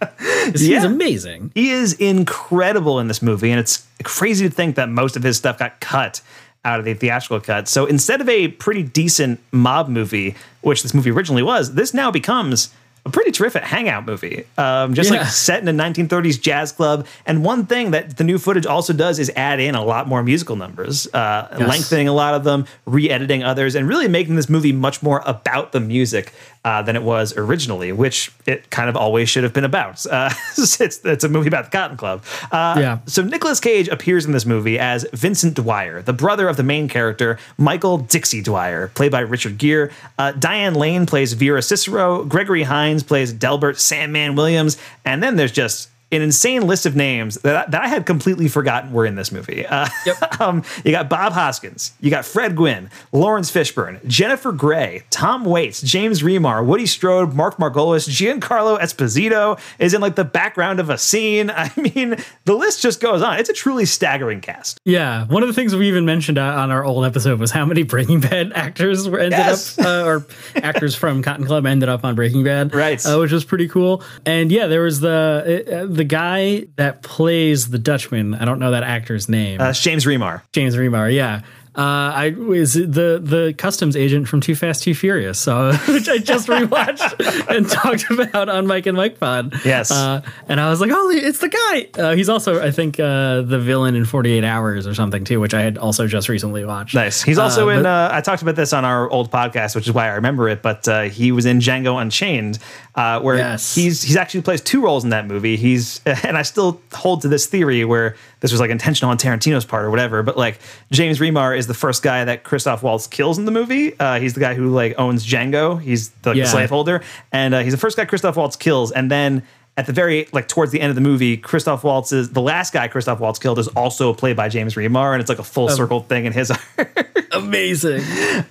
'Cause 0.00 0.60
He's 0.60 0.68
Yeah. 0.68 0.84
amazing. 0.86 1.52
He 1.54 1.70
is 1.70 1.92
incredible 1.92 2.98
in 3.00 3.06
this 3.08 3.20
movie, 3.22 3.50
and 3.50 3.60
it's 3.60 3.86
crazy 4.02 4.48
to 4.48 4.54
think 4.54 4.76
that 4.76 4.88
most 4.88 5.14
of 5.16 5.22
his 5.22 5.36
stuff 5.36 5.58
got 5.58 5.78
cut 5.80 6.20
out 6.64 6.78
of 6.80 6.84
the 6.86 6.94
theatrical 6.94 7.40
cut. 7.40 7.68
So 7.68 7.86
instead 7.86 8.20
of 8.20 8.28
a 8.28 8.48
pretty 8.48 8.82
decent 8.82 9.40
mob 9.52 9.88
movie, 9.88 10.34
which 10.62 10.82
this 10.82 10.92
movie 10.94 11.10
originally 11.10 11.42
was, 11.42 11.74
this 11.74 11.92
now 11.94 12.10
becomes 12.10 12.70
a 13.08 13.12
pretty 13.12 13.30
terrific 13.32 13.62
hangout 13.62 14.06
movie. 14.06 14.44
Um, 14.56 14.94
just 14.94 15.10
Yeah. 15.10 15.18
like 15.20 15.26
set 15.28 15.60
in 15.62 15.68
a 15.68 15.72
1930s 15.72 16.38
jazz 16.40 16.72
club. 16.72 17.06
And 17.26 17.44
one 17.44 17.66
thing 17.66 17.90
that 17.92 18.16
the 18.16 18.24
new 18.24 18.38
footage 18.38 18.66
also 18.66 18.92
does 18.92 19.18
is 19.18 19.30
add 19.36 19.60
in 19.60 19.74
a 19.74 19.84
lot 19.84 20.06
more 20.08 20.22
musical 20.22 20.56
numbers, 20.56 21.06
uh, 21.14 21.48
Yes. 21.58 21.68
lengthening 21.68 22.08
a 22.08 22.12
lot 22.12 22.34
of 22.34 22.44
them, 22.44 22.66
re-editing 22.86 23.42
others, 23.42 23.74
and 23.74 23.88
really 23.88 24.08
making 24.08 24.36
this 24.36 24.48
movie 24.48 24.72
much 24.72 25.02
more 25.02 25.22
about 25.26 25.72
the 25.72 25.80
music 25.80 26.32
uh, 26.64 26.82
than 26.82 26.96
it 26.96 27.02
was 27.02 27.36
originally, 27.36 27.92
which 27.92 28.32
it 28.46 28.70
kind 28.70 28.88
of 28.88 28.96
always 28.96 29.28
should 29.28 29.44
have 29.44 29.52
been 29.52 29.64
about. 29.64 30.04
Uh, 30.06 30.30
it's, 30.58 30.80
it's 30.80 31.24
a 31.24 31.28
movie 31.28 31.48
about 31.48 31.64
the 31.66 31.70
Cotton 31.70 31.96
Club. 31.96 32.22
Uh, 32.50 32.76
Yeah. 32.78 32.98
So 33.06 33.22
Nicolas 33.22 33.60
Cage 33.60 33.88
appears 33.88 34.24
in 34.24 34.32
this 34.32 34.46
movie 34.46 34.78
as 34.78 35.06
Vincent 35.12 35.54
Dwyer, 35.54 36.02
the 36.02 36.12
brother 36.12 36.48
of 36.48 36.56
the 36.56 36.62
main 36.62 36.88
character, 36.88 37.38
Michael 37.56 37.98
Dixie 37.98 38.42
Dwyer, 38.42 38.88
played 38.88 39.12
by 39.12 39.20
Richard 39.20 39.58
Gere. 39.58 39.90
Uh, 40.18 40.32
Diane 40.32 40.74
Lane 40.74 41.06
plays 41.06 41.32
Vera 41.32 41.62
Cicero. 41.62 42.24
Gregory 42.24 42.64
Hines 42.64 43.02
plays 43.02 43.32
Delbert 43.32 43.78
Sandman 43.78 44.34
Williams. 44.34 44.76
And 45.04 45.22
then 45.22 45.36
there's 45.36 45.52
just 45.52 45.88
an 46.10 46.22
insane 46.22 46.66
list 46.66 46.86
of 46.86 46.96
names 46.96 47.34
that 47.42 47.54
I, 47.68 47.70
that 47.70 47.82
I 47.82 47.88
had 47.88 48.06
completely 48.06 48.48
forgotten 48.48 48.92
were 48.92 49.04
in 49.04 49.14
this 49.14 49.30
movie. 49.30 49.66
Uh, 49.66 49.86
um, 50.40 50.62
you 50.84 50.90
got 50.90 51.08
Bob 51.10 51.32
Hoskins, 51.34 51.92
you 52.00 52.10
got 52.10 52.24
Fred 52.24 52.56
Gwynne, 52.56 52.88
Laurence 53.12 53.50
Fishburne, 53.50 54.04
Jennifer 54.06 54.52
Grey, 54.52 55.02
Tom 55.10 55.44
Waits, 55.44 55.82
James 55.82 56.22
Remar, 56.22 56.64
Woody 56.64 56.86
Strode, 56.86 57.34
Mark 57.34 57.56
Margolis, 57.58 58.08
Giancarlo 58.08 58.78
Esposito 58.80 59.60
is 59.78 59.92
in 59.94 60.00
like 60.00 60.14
the 60.16 60.24
background 60.24 60.80
of 60.80 60.88
a 60.90 60.96
scene. 60.98 61.50
I 61.54 61.70
mean, 61.76 62.16
the 62.44 62.54
list 62.54 62.80
just 62.82 63.00
goes 63.00 63.20
on. 63.22 63.38
It's 63.38 63.50
a 63.50 63.52
truly 63.54 63.84
staggering 63.84 64.40
cast. 64.40 64.80
Yeah, 64.84 65.26
one 65.26 65.42
of 65.42 65.48
the 65.48 65.52
things 65.54 65.74
we 65.76 65.88
even 65.88 66.04
mentioned 66.06 66.38
uh, 66.38 66.42
on 66.42 66.70
our 66.70 66.84
old 66.84 67.04
episode 67.04 67.38
was 67.38 67.50
how 67.50 67.66
many 67.66 67.82
Breaking 67.82 68.20
Bad 68.20 68.52
actors 68.54 69.08
were 69.08 69.18
ended 69.18 69.38
Yes. 69.38 69.78
up, 69.78 69.84
uh, 69.86 70.04
or 70.04 70.26
actors 70.56 70.94
from 70.94 71.22
Cotton 71.22 71.44
Club 71.46 71.66
ended 71.66 71.88
up 71.88 72.04
on 72.04 72.14
Breaking 72.14 72.44
Bad, 72.44 72.74
Right. 72.74 73.04
Uh, 73.04 73.18
which 73.18 73.32
was 73.32 73.44
pretty 73.44 73.68
cool. 73.68 74.02
And 74.24 74.50
yeah, 74.50 74.66
there 74.68 74.82
was 74.82 75.00
the 75.00 75.64
uh, 75.82 75.97
the 75.98 76.04
guy 76.04 76.66
that 76.76 77.02
plays 77.02 77.68
the 77.70 77.78
Dutchman. 77.78 78.34
I 78.34 78.44
don't 78.44 78.58
know 78.60 78.70
that 78.70 78.84
actor's 78.84 79.28
name. 79.28 79.60
Uh, 79.60 79.72
James 79.72 80.06
Remar. 80.06 80.42
James 80.52 80.76
Remar, 80.76 81.12
yeah. 81.14 81.42
Uh, 81.76 82.10
I 82.12 82.30
was 82.30 82.74
the 82.74 83.20
the 83.22 83.54
customs 83.56 83.94
agent 83.94 84.26
from 84.26 84.40
Too 84.40 84.56
Fast 84.56 84.82
Too 84.82 84.94
Furious, 84.96 85.38
so 85.38 85.72
which 85.88 86.08
I 86.08 86.18
just 86.18 86.48
rewatched 86.48 87.48
and 87.56 87.68
talked 87.70 88.10
about 88.10 88.48
on 88.48 88.66
Mike 88.66 88.86
and 88.86 88.96
Mike 88.96 89.20
Pod. 89.20 89.54
Yes. 89.64 89.92
uh, 89.92 90.22
and 90.48 90.58
I 90.60 90.70
was 90.70 90.80
like, 90.80 90.90
"Holy, 90.90 91.18
it's 91.18 91.38
the 91.38 91.48
guy!" 91.48 91.88
Uh, 91.96 92.16
he's 92.16 92.28
also, 92.28 92.60
I 92.60 92.72
think, 92.72 92.98
uh, 92.98 93.42
the 93.42 93.60
villain 93.60 93.94
in 93.94 94.06
Forty 94.06 94.32
Eight 94.32 94.42
Hours 94.42 94.88
or 94.88 94.94
something 94.94 95.22
too, 95.22 95.38
which 95.38 95.54
I 95.54 95.60
had 95.60 95.78
also 95.78 96.08
just 96.08 96.28
recently 96.28 96.64
watched. 96.64 96.96
Nice. 96.96 97.22
He's 97.22 97.38
also 97.38 97.68
Uh, 97.68 97.72
in. 97.76 97.82
but- 97.84 97.88
Uh, 97.88 98.10
I 98.12 98.22
talked 98.22 98.42
about 98.42 98.56
this 98.56 98.72
on 98.72 98.84
our 98.84 99.08
old 99.08 99.30
podcast, 99.30 99.76
which 99.76 99.86
is 99.86 99.92
why 99.92 100.06
I 100.08 100.14
remember 100.14 100.48
it. 100.48 100.62
But 100.62 100.88
uh, 100.88 101.02
he 101.02 101.30
was 101.30 101.46
in 101.46 101.60
Django 101.60 102.00
Unchained, 102.02 102.58
uh, 102.98 103.20
where 103.20 103.36
Yes. 103.36 103.74
he's 103.74 104.02
he's 104.02 104.16
actually 104.16 104.42
plays 104.42 104.60
two 104.60 104.80
roles 104.82 105.04
in 105.04 105.10
that 105.10 105.26
movie. 105.26 105.56
He's 105.56 106.00
and 106.06 106.36
I 106.36 106.42
still 106.42 106.80
hold 106.92 107.22
to 107.22 107.28
this 107.28 107.46
theory 107.46 107.84
where 107.84 108.16
this 108.40 108.50
was 108.50 108.60
like 108.60 108.70
intentional 108.70 109.10
on 109.10 109.18
Tarantino's 109.18 109.64
part 109.64 109.84
or 109.84 109.90
whatever. 109.90 110.22
But 110.22 110.36
like 110.36 110.58
James 110.90 111.18
Remar 111.20 111.56
is 111.56 111.66
the 111.66 111.74
first 111.74 112.02
guy 112.02 112.24
that 112.24 112.42
Christoph 112.44 112.82
Waltz 112.82 113.06
kills 113.06 113.38
in 113.38 113.44
the 113.44 113.50
movie. 113.52 113.98
Uh, 114.00 114.18
he's 114.18 114.34
the 114.34 114.40
guy 114.40 114.54
who 114.54 114.68
like 114.70 114.94
owns 114.98 115.24
Django. 115.26 115.80
He's 115.80 116.08
the, 116.22 116.30
like, 116.30 116.36
Yeah. 116.38 116.44
the 116.44 116.50
slaveholder, 116.50 117.02
and 117.32 117.54
uh, 117.54 117.60
he's 117.60 117.72
the 117.72 117.78
first 117.78 117.96
guy 117.96 118.04
Christoph 118.04 118.36
Waltz 118.36 118.56
kills, 118.56 118.90
and 118.92 119.10
then. 119.10 119.42
At 119.78 119.86
the 119.86 119.92
very 119.92 120.26
like 120.32 120.48
towards 120.48 120.72
the 120.72 120.80
end 120.80 120.90
of 120.90 120.96
the 120.96 121.00
movie, 121.00 121.36
Christoph 121.36 121.84
Waltz 121.84 122.10
is 122.10 122.30
the 122.30 122.42
last 122.42 122.72
guy 122.72 122.88
Christoph 122.88 123.20
Waltz 123.20 123.38
killed 123.38 123.60
is 123.60 123.68
also 123.68 124.12
played 124.12 124.36
by 124.36 124.48
James 124.48 124.74
Remar, 124.74 125.12
and 125.12 125.20
it's 125.20 125.28
like 125.28 125.38
a 125.38 125.44
full 125.44 125.68
circle 125.68 126.00
thing 126.00 126.24
in 126.24 126.32
his 126.32 126.50
Amazing. 127.32 128.00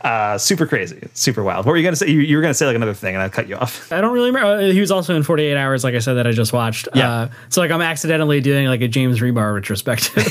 uh, 0.02 0.38
super 0.38 0.66
crazy, 0.66 1.06
super 1.14 1.44
wild. 1.44 1.66
What 1.66 1.72
were 1.74 1.78
you 1.78 1.84
gonna 1.84 1.98
say? 1.98 2.08
You, 2.10 2.22
you 2.22 2.38
were 2.38 2.42
gonna 2.42 2.54
say 2.54 2.66
like 2.66 2.78
another 2.78 2.94
thing, 2.94 3.14
and 3.16 3.22
I 3.22 3.28
cut 3.28 3.50
you 3.50 3.58
off. 3.58 3.92
I 3.92 4.00
don't 4.00 4.14
really 4.14 4.28
remember. 4.30 4.48
Uh, 4.68 4.72
He 4.72 4.80
was 4.80 4.90
also 4.90 5.16
in 5.16 5.24
48 5.24 5.58
Hours, 5.58 5.84
like 5.84 5.96
I 5.96 6.00
said, 6.00 6.14
that 6.14 6.28
I 6.28 6.32
just 6.32 6.54
watched. 6.54 6.88
Yeah. 6.96 7.12
Uh, 7.12 7.30
so 7.50 7.60
like 7.60 7.72
I'm 7.72 7.82
accidentally 7.82 8.40
doing 8.40 8.68
like 8.68 8.80
a 8.82 8.88
James 8.88 9.20
Remar 9.20 9.54
retrospective. 9.54 10.24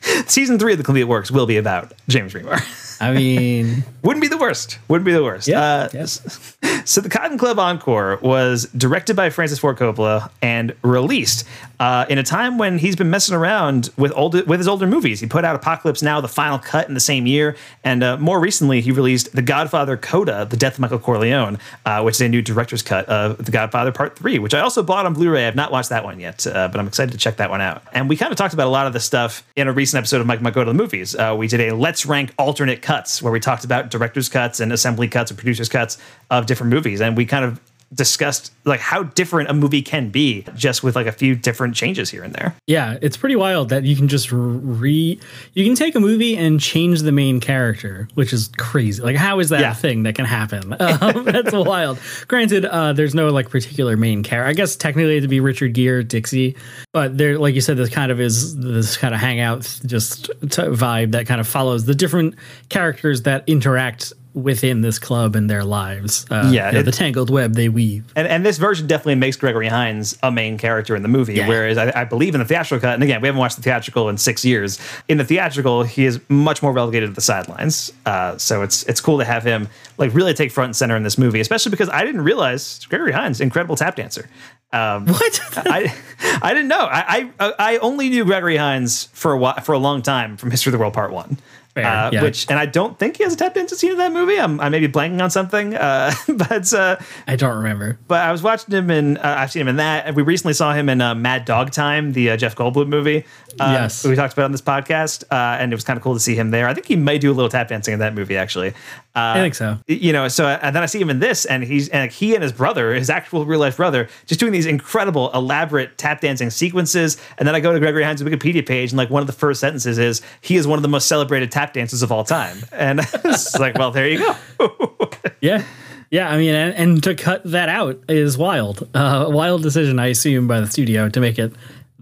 Season 0.28 0.58
three 0.60 0.72
of 0.72 0.78
the 0.78 0.84
Complete 0.84 1.04
Works 1.04 1.30
will 1.32 1.46
be 1.46 1.56
about 1.56 1.92
James 2.08 2.34
Remar. 2.34 2.60
I 3.00 3.12
mean, 3.12 3.84
Wouldn't 4.02 4.22
be 4.22 4.28
the 4.28 4.38
worst. 4.38 4.78
Wouldn't 4.88 5.04
be 5.04 5.12
the 5.12 5.24
worst. 5.24 5.48
Yeah, 5.48 5.60
Uh, 5.60 5.88
yes. 5.92 6.54
So 6.84 7.00
the 7.00 7.08
Cotton 7.08 7.38
Club 7.38 7.58
Encore 7.58 8.18
was 8.22 8.66
directed 8.66 9.16
by 9.16 9.30
Francis 9.30 9.58
Ford 9.58 9.76
Coppola 9.76 10.30
and 10.40 10.74
released 10.82 11.44
uh, 11.80 12.06
in 12.08 12.18
a 12.18 12.22
time 12.22 12.58
when 12.58 12.78
he's 12.78 12.94
been 12.94 13.10
messing 13.10 13.34
around 13.34 13.90
with 13.96 14.12
older 14.14 14.44
with 14.44 14.60
his 14.60 14.68
older 14.68 14.86
movies. 14.86 15.18
He 15.18 15.26
put 15.26 15.44
out 15.44 15.56
Apocalypse 15.56 16.02
Now, 16.02 16.20
the 16.20 16.28
final 16.28 16.58
cut 16.58 16.86
in 16.86 16.94
the 16.94 17.00
same 17.00 17.26
year, 17.26 17.56
and 17.82 18.04
uh, 18.04 18.16
more 18.18 18.38
recently 18.38 18.80
he 18.80 18.92
released 18.92 19.32
The 19.32 19.42
Godfather 19.42 19.96
Coda, 19.96 20.46
The 20.48 20.56
Death 20.56 20.74
of 20.74 20.78
Michael 20.80 21.00
Corleone, 21.00 21.58
uh, 21.84 22.02
which 22.02 22.14
is 22.16 22.20
a 22.20 22.28
new 22.28 22.40
director's 22.40 22.82
cut 22.82 23.04
of 23.06 23.44
The 23.44 23.50
Godfather 23.50 23.90
Part 23.90 24.16
Three, 24.16 24.38
which 24.38 24.54
I 24.54 24.60
also 24.60 24.82
bought 24.84 25.06
on 25.06 25.14
Blu-ray. 25.14 25.46
I've 25.46 25.56
not 25.56 25.72
watched 25.72 25.88
that 25.88 26.04
one 26.04 26.20
yet, 26.20 26.46
uh, 26.46 26.68
but 26.68 26.78
I'm 26.78 26.86
excited 26.86 27.10
to 27.12 27.18
check 27.18 27.36
that 27.38 27.50
one 27.50 27.60
out. 27.60 27.82
And 27.92 28.08
we 28.08 28.16
kind 28.16 28.30
of 28.30 28.38
talked 28.38 28.54
about 28.54 28.68
a 28.68 28.70
lot 28.70 28.86
of 28.86 28.92
this 28.92 29.04
stuff 29.04 29.44
in 29.56 29.66
a 29.66 29.72
recent 29.72 29.98
episode 29.98 30.20
of 30.20 30.26
Mike 30.28 30.40
Might 30.40 30.54
Go 30.54 30.62
to 30.62 30.70
the 30.70 30.74
Movies. 30.74 31.16
Uh, 31.16 31.34
we 31.36 31.48
did 31.48 31.60
a 31.60 31.74
Let's 31.74 32.06
Rank 32.06 32.32
alternate 32.38 32.80
cuts 32.86 33.20
where 33.20 33.32
we 33.32 33.40
talked 33.40 33.64
about 33.64 33.90
director's 33.90 34.28
cuts 34.28 34.60
and 34.60 34.72
assembly 34.72 35.08
cuts 35.08 35.32
and 35.32 35.36
producers 35.36 35.68
cuts 35.68 35.98
of 36.30 36.46
different 36.46 36.72
movies, 36.72 37.00
and 37.00 37.16
we 37.16 37.26
kind 37.26 37.44
of 37.44 37.60
discussed 37.94 38.52
like 38.64 38.80
how 38.80 39.04
different 39.04 39.48
a 39.48 39.54
movie 39.54 39.80
can 39.80 40.10
be 40.10 40.44
just 40.56 40.82
with 40.82 40.96
like 40.96 41.06
a 41.06 41.12
few 41.12 41.36
different 41.36 41.74
changes 41.76 42.10
here 42.10 42.24
and 42.24 42.34
there. 42.34 42.54
yeah, 42.66 42.98
it's 43.00 43.16
pretty 43.16 43.36
wild 43.36 43.68
that 43.68 43.84
you 43.84 43.94
can 43.94 44.08
just 44.08 44.30
re. 44.32 45.18
You 45.54 45.64
can 45.64 45.74
take 45.76 45.94
a 45.94 46.00
movie 46.00 46.36
and 46.36 46.60
change 46.60 47.02
the 47.02 47.12
main 47.12 47.38
character, 47.40 48.08
which 48.14 48.32
is 48.32 48.50
crazy. 48.58 49.00
Like, 49.02 49.14
how 49.16 49.38
is 49.38 49.50
that 49.50 49.60
Yeah. 49.60 49.70
a 49.70 49.74
thing 49.74 50.02
that 50.02 50.14
can 50.16 50.24
happen? 50.24 50.74
Um, 51.06 51.24
that's 51.24 51.52
wild. 51.52 51.98
Granted, 52.26 52.64
uh, 52.64 52.92
there's 52.92 53.14
no 53.14 53.28
like 53.28 53.50
particular 53.50 53.96
main 53.96 54.22
character. 54.22 54.48
I 54.48 54.52
guess 54.54 54.76
technically 54.76 55.16
it'd 55.18 55.28
be 55.30 55.40
Richard 55.40 55.72
Gere, 55.74 56.02
Dixie, 56.02 56.56
but 56.92 57.16
there, 57.18 57.38
like 57.38 57.54
you 57.54 57.60
said, 57.60 57.76
this 57.76 57.90
kind 57.90 58.10
of 58.10 58.20
is 58.20 58.56
this 58.56 58.96
kind 58.96 59.14
of 59.14 59.20
hangout 59.20 59.62
just 59.86 60.26
t- 60.26 60.62
vibe 60.62 61.12
that 61.12 61.26
kind 61.26 61.40
of 61.40 61.46
follows 61.46 61.84
the 61.84 61.94
different 61.94 62.34
characters 62.68 63.22
that 63.22 63.44
interact 63.46 64.12
within 64.36 64.82
this 64.82 64.98
club 64.98 65.34
and 65.34 65.48
their 65.48 65.64
lives. 65.64 66.26
Uh, 66.30 66.50
Yeah, 66.52 66.66
you 66.68 66.72
know, 66.74 66.78
it- 66.80 66.82
the 66.84 66.92
tangled 66.92 67.30
web 67.30 67.54
they 67.54 67.70
weave. 67.70 68.04
And, 68.14 68.28
and 68.28 68.44
this 68.44 68.58
version 68.58 68.86
definitely 68.86 69.14
makes 69.14 69.36
Gregory 69.36 69.68
Hines 69.68 70.16
a 70.22 70.30
main 70.30 70.58
character 70.58 70.94
in 70.94 71.00
the 71.02 71.08
movie, 71.08 71.34
Yeah. 71.34 71.48
whereas 71.48 71.78
I, 71.78 71.90
I 72.02 72.04
believe 72.04 72.34
in 72.34 72.40
the 72.40 72.44
theatrical 72.44 72.82
cut, 72.86 72.92
and 72.94 73.02
again, 73.02 73.22
we 73.22 73.28
haven't 73.28 73.38
watched 73.40 73.56
the 73.56 73.62
theatrical 73.62 74.10
in 74.10 74.18
six 74.18 74.44
years. 74.44 74.78
In 75.08 75.16
the 75.16 75.24
theatrical, 75.24 75.84
he 75.84 76.04
is 76.04 76.20
much 76.28 76.62
more 76.62 76.72
relegated 76.72 77.08
to 77.08 77.14
the 77.14 77.20
sidelines. 77.22 77.90
Uh, 78.04 78.36
so 78.36 78.60
it's 78.62 78.82
it's 78.84 79.00
cool 79.00 79.18
to 79.18 79.24
have 79.24 79.42
him 79.42 79.68
like 79.96 80.12
really 80.14 80.34
take 80.34 80.52
front 80.52 80.68
and 80.68 80.76
center 80.76 80.96
in 80.96 81.02
this 81.02 81.16
movie, 81.16 81.40
especially 81.40 81.70
because 81.70 81.88
I 81.88 82.04
didn't 82.04 82.20
realize 82.22 82.84
Gregory 82.90 83.12
Hines, 83.12 83.40
incredible 83.40 83.74
tap 83.76 83.96
dancer. 83.96 84.28
Um, 84.72 85.06
What? 85.16 85.40
I 85.66 85.94
I 86.42 86.52
didn't 86.52 86.68
know. 86.68 86.86
I, 86.90 87.30
I 87.40 87.52
I 87.58 87.78
only 87.78 88.10
knew 88.10 88.26
Gregory 88.26 88.58
Hines 88.58 89.08
for 89.14 89.32
a 89.32 89.38
while, 89.38 89.58
for 89.60 89.72
a 89.72 89.78
long 89.78 90.02
time 90.02 90.36
from 90.36 90.50
History 90.50 90.68
of 90.70 90.72
the 90.72 90.78
World 90.78 90.92
Part 90.92 91.10
One. 91.10 91.38
Fair, 91.76 91.86
Uh, 91.86 92.10
yeah. 92.10 92.22
Which 92.22 92.46
and 92.48 92.58
I 92.58 92.64
don't 92.66 92.98
think 92.98 93.18
he 93.18 93.22
has 93.24 93.34
a 93.34 93.36
tap 93.36 93.52
dance 93.54 93.76
scene 93.76 93.92
in 93.92 93.98
that 93.98 94.10
movie. 94.12 94.40
I'm 94.40 94.58
I 94.60 94.70
may 94.70 94.80
be 94.80 94.88
blanking 94.88 95.22
on 95.22 95.30
something, 95.30 95.74
uh, 95.74 96.10
but 96.48 96.72
uh, 96.72 96.96
I 97.28 97.36
don't 97.36 97.54
remember. 97.58 97.98
but 98.08 98.20
I 98.22 98.32
was 98.32 98.42
watching 98.42 98.74
him 98.74 98.90
in. 98.90 99.18
Uh, 99.18 99.34
I've 99.38 99.52
seen 99.52 99.60
him 99.60 99.68
in 99.68 99.76
that. 99.76 100.06
And 100.06 100.16
we 100.16 100.22
recently 100.22 100.54
saw 100.54 100.72
him 100.72 100.88
in 100.88 101.00
uh, 101.02 101.14
Mad 101.14 101.44
Dog 101.44 101.70
Time, 101.72 102.12
the 102.12 102.30
uh, 102.30 102.36
Jeff 102.38 102.56
Goldblum 102.56 102.88
movie. 102.88 103.24
Uh, 103.60 103.72
Yes. 103.78 104.04
we 104.06 104.14
talked 104.16 104.32
about 104.32 104.44
on 104.46 104.52
this 104.52 104.60
podcast, 104.62 105.24
uh, 105.30 105.56
and 105.60 105.72
it 105.72 105.76
was 105.76 105.84
kind 105.84 105.96
of 105.98 106.02
cool 106.02 106.14
to 106.14 106.20
see 106.20 106.34
him 106.34 106.50
there. 106.50 106.66
I 106.68 106.74
think 106.74 106.86
he 106.86 106.96
may 106.96 107.18
do 107.18 107.30
a 107.30 107.34
little 107.34 107.48
tap 107.50 107.68
dancing 107.68 107.92
in 107.94 108.00
that 108.00 108.14
movie, 108.14 108.36
actually. 108.36 108.72
I 109.16 109.40
think 109.40 109.54
so. 109.54 109.78
You 109.86 110.12
know, 110.12 110.28
so 110.28 110.46
and 110.46 110.76
then 110.76 110.82
I 110.82 110.86
see 110.86 111.00
him 111.00 111.08
in 111.08 111.20
this, 111.20 111.46
and 111.46 111.64
he's 111.64 111.88
and 111.88 112.10
he 112.10 112.34
and 112.34 112.42
his 112.42 112.52
brother, 112.52 112.92
his 112.92 113.08
actual 113.08 113.46
real 113.46 113.58
life 113.58 113.78
brother, 113.78 114.08
just 114.26 114.38
doing 114.38 114.52
these 114.52 114.66
incredible, 114.66 115.30
elaborate 115.32 115.96
tap 115.96 116.20
dancing 116.20 116.50
sequences. 116.50 117.16
And 117.38 117.48
then 117.48 117.54
I 117.54 117.60
go 117.60 117.72
to 117.72 117.78
Gregory 117.78 118.04
Hines' 118.04 118.22
Wikipedia 118.22 118.66
page, 118.66 118.90
and 118.90 118.98
like 118.98 119.08
one 119.08 119.22
of 119.22 119.26
the 119.26 119.32
first 119.32 119.60
sentences 119.60 119.98
is, 119.98 120.20
"He 120.42 120.56
is 120.56 120.66
one 120.66 120.78
of 120.78 120.82
the 120.82 120.88
most 120.88 121.06
celebrated 121.06 121.50
tap 121.50 121.72
dancers 121.72 122.02
of 122.02 122.12
all 122.12 122.24
time." 122.24 122.58
And 122.72 123.00
it's 123.24 123.58
like, 123.58 123.78
well, 123.78 123.90
there 123.90 124.08
you 124.08 124.18
go. 124.18 125.08
yeah. 125.40 125.64
Yeah, 126.08 126.30
I 126.30 126.38
mean, 126.38 126.54
and, 126.54 126.74
and, 126.74 127.02
to 127.02 127.16
cut 127.16 127.42
that 127.50 127.68
out 127.68 127.98
is 128.08 128.38
wild. 128.38 128.88
Uh, 128.94 129.26
wild 129.28 129.62
decision, 129.62 129.98
I 129.98 130.06
assume, 130.06 130.46
by 130.46 130.60
the 130.60 130.68
studio 130.68 131.08
to 131.08 131.20
make 131.20 131.36
it 131.36 131.52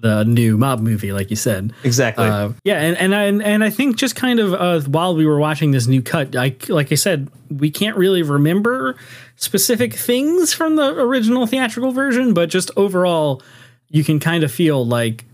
the 0.05 0.23
new 0.23 0.59
mob 0.59 0.81
movie, 0.81 1.13
like 1.13 1.31
you 1.31 1.37
said. 1.37 1.73
Exactly. 1.83 2.27
Uh, 2.27 2.51
yeah, 2.63 2.79
and 2.79 2.97
and 2.99 3.15
I, 3.15 3.25
and 3.25 3.65
I 3.65 3.71
think 3.71 3.97
just 3.97 4.15
kind 4.15 4.39
of 4.39 4.53
uh, 4.53 4.81
while 4.83 5.17
we 5.17 5.25
were 5.25 5.39
watching 5.39 5.71
this 5.71 5.87
new 5.87 6.03
cut, 6.03 6.37
I 6.37 6.55
like 6.69 6.93
I 6.93 6.95
said, 6.95 7.31
we 7.49 7.71
can't 7.71 7.97
really 7.97 8.23
remember 8.23 8.97
specific 9.37 9.95
things 9.95 10.53
from 10.53 10.77
the 10.77 10.95
original 11.01 11.47
theatrical 11.47 11.93
version, 11.93 12.35
but 12.35 12.51
just 12.51 12.71
overall, 12.77 13.43
you 13.89 14.05
can 14.05 14.21
kind 14.21 14.45
of 14.45 14.53
feel 14.53 14.87
like. 14.87 15.25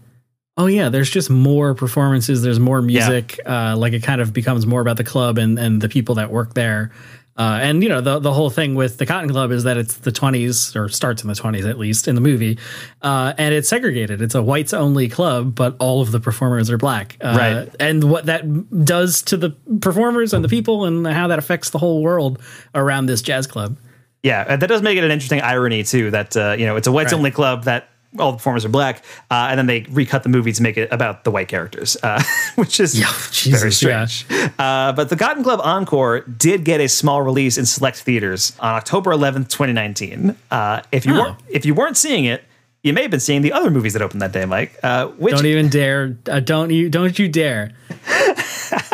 Oh 0.57 0.67
yeah, 0.67 0.89
there's 0.91 1.11
just 1.11 1.31
more 1.31 1.75
performances. 1.75 2.43
There's 2.43 2.61
more 2.61 2.83
music. 2.83 3.41
Yeah. 3.45 3.73
Uh, 3.73 3.77
like 3.77 3.95
it 3.95 4.03
kind 4.03 4.21
of 4.21 4.33
becomes 4.33 4.67
more 4.67 4.83
about 4.83 4.99
the 4.99 5.05
club 5.05 5.39
and 5.39 5.59
and 5.59 5.81
the 5.81 5.89
people 5.89 6.17
that 6.17 6.31
work 6.31 6.55
there. 6.55 6.93
Uh, 7.41 7.59
and 7.63 7.83
you 7.83 7.89
know 7.89 8.03
the 8.03 8.19
the 8.19 8.35
whole 8.35 8.51
thing 8.51 8.75
with 8.75 8.99
the 8.99 9.07
Cotton 9.07 9.31
Club 9.31 9.51
is 9.51 9.65
that 9.65 9.79
it's 9.79 9.97
the 9.97 10.13
20s 10.13 10.77
or 10.77 10.91
starts 10.91 11.23
in 11.23 11.29
the 11.29 11.33
20s 11.33 11.67
at 11.67 11.79
least 11.79 12.07
in 12.07 12.15
the 12.15 12.21
movie, 12.21 12.59
uh, 13.01 13.33
and 13.39 13.55
it's 13.55 13.67
segregated. 13.67 14.21
It's 14.21 14.35
a 14.35 14.43
whites 14.43 14.75
only 14.75 15.09
club, 15.09 15.55
but 15.55 15.75
all 15.79 16.03
of 16.03 16.13
the 16.13 16.21
performers 16.21 16.69
are 16.69 16.77
black. 16.77 17.17
Uh, 17.19 17.37
right. 17.39 17.77
And 17.81 18.11
what 18.11 18.27
that 18.27 18.85
does 18.85 19.23
to 19.23 19.39
the 19.39 19.57
performers 19.81 20.35
and 20.35 20.45
the 20.45 20.51
people, 20.51 20.85
and 20.85 21.07
how 21.07 21.29
that 21.29 21.39
affects 21.39 21.71
the 21.71 21.79
whole 21.79 22.03
world 22.03 22.43
around 22.75 23.07
this 23.07 23.23
jazz 23.23 23.47
club. 23.47 23.79
Yeah, 24.23 24.57
that 24.57 24.67
does 24.67 24.83
make 24.83 24.99
it 24.99 25.05
an 25.05 25.11
interesting 25.11 25.41
irony 25.41 25.83
too. 25.83 26.11
That 26.11 26.37
uh, 26.37 26.57
you 26.59 26.67
know 26.67 26.77
it's 26.77 26.89
a 26.89 26.93
whites 26.93 27.13
right. 27.13 27.19
only 27.19 27.31
club 27.31 27.65
that 27.65 27.89
all 28.19 28.33
the 28.33 28.39
performers 28.39 28.65
are 28.65 28.71
black, 28.71 29.05
uh, 29.31 29.49
and 29.51 29.59
then 29.59 29.67
they 29.67 29.83
recut 29.91 30.23
the 30.23 30.29
movie 30.29 30.53
to 30.53 30.63
make 30.63 30.77
it 30.77 30.93
about 30.93 31.25
the 31.25 31.31
white 31.31 31.49
characters, 31.49 31.97
uh, 32.03 32.23
which 32.57 32.81
is 32.81 32.99
yeah, 32.99 33.13
Jesus, 33.31 33.61
very 33.61 33.73
strange. 33.73 34.27
Yeah. 34.29 34.51
Uh, 34.59 34.93
but 34.93 35.09
the 35.09 35.17
Cotton 35.17 35.43
Club 35.43 35.61
Encore 35.63 36.21
did 36.21 36.65
get 36.65 36.81
a 36.81 36.89
small 36.89 37.23
release 37.23 37.57
in 37.57 37.67
select 37.67 38.03
theaters 38.03 38.57
on 38.61 38.75
October 38.75 39.13
11th, 39.13 39.49
2019. 39.49 40.37
Uh, 40.51 40.83
if 40.91 41.07
you 41.07 41.15
oh. 41.15 41.21
weren't 41.21 41.37
if 41.49 41.65
you 41.65 41.75
weren't 41.75 41.97
seeing 41.97 42.25
it, 42.25 42.43
you 42.83 42.93
may 42.93 43.03
have 43.03 43.11
been 43.11 43.21
seeing 43.21 43.43
the 43.43 43.53
other 43.53 43.71
movies 43.71 43.93
that 43.93 44.03
opened 44.03 44.23
that 44.23 44.33
day, 44.33 44.45
Mike. 44.47 44.79
Uh, 44.83 45.09
which 45.09 45.35
don't 45.35 45.47
even 45.47 45.69
dare! 45.69 46.17
Uh, 46.29 46.41
don't 46.41 46.71
you? 46.71 46.89
Don't 46.89 47.19
you 47.19 47.29
dare! 47.29 47.73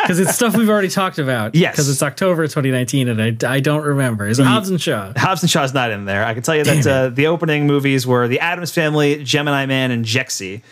because 0.08 0.20
it's 0.20 0.34
stuff 0.34 0.56
we've 0.56 0.68
already 0.68 0.88
talked 0.88 1.18
about. 1.18 1.54
Yes, 1.54 1.74
because 1.74 1.88
it's 1.88 2.02
October 2.02 2.44
2019, 2.44 3.08
and 3.08 3.44
I, 3.44 3.54
I 3.54 3.60
don't 3.60 3.82
remember. 3.82 4.28
Is 4.28 4.38
it 4.38 4.46
Hobbs 4.46 4.70
and 4.70 4.80
Shaw? 4.80 5.12
Hobbs 5.16 5.42
and 5.42 5.50
Shaw's 5.50 5.74
not 5.74 5.90
in 5.90 6.04
there. 6.04 6.24
I 6.24 6.32
can 6.34 6.44
tell 6.44 6.54
you 6.54 6.62
that 6.64 6.86
uh, 6.86 7.08
the 7.08 7.26
opening 7.26 7.66
movies 7.66 8.06
were 8.06 8.28
The 8.28 8.38
Addams 8.38 8.70
Family, 8.72 9.24
Gemini 9.24 9.66
Man, 9.66 9.90
and 9.90 10.04
Jexi. 10.04 10.62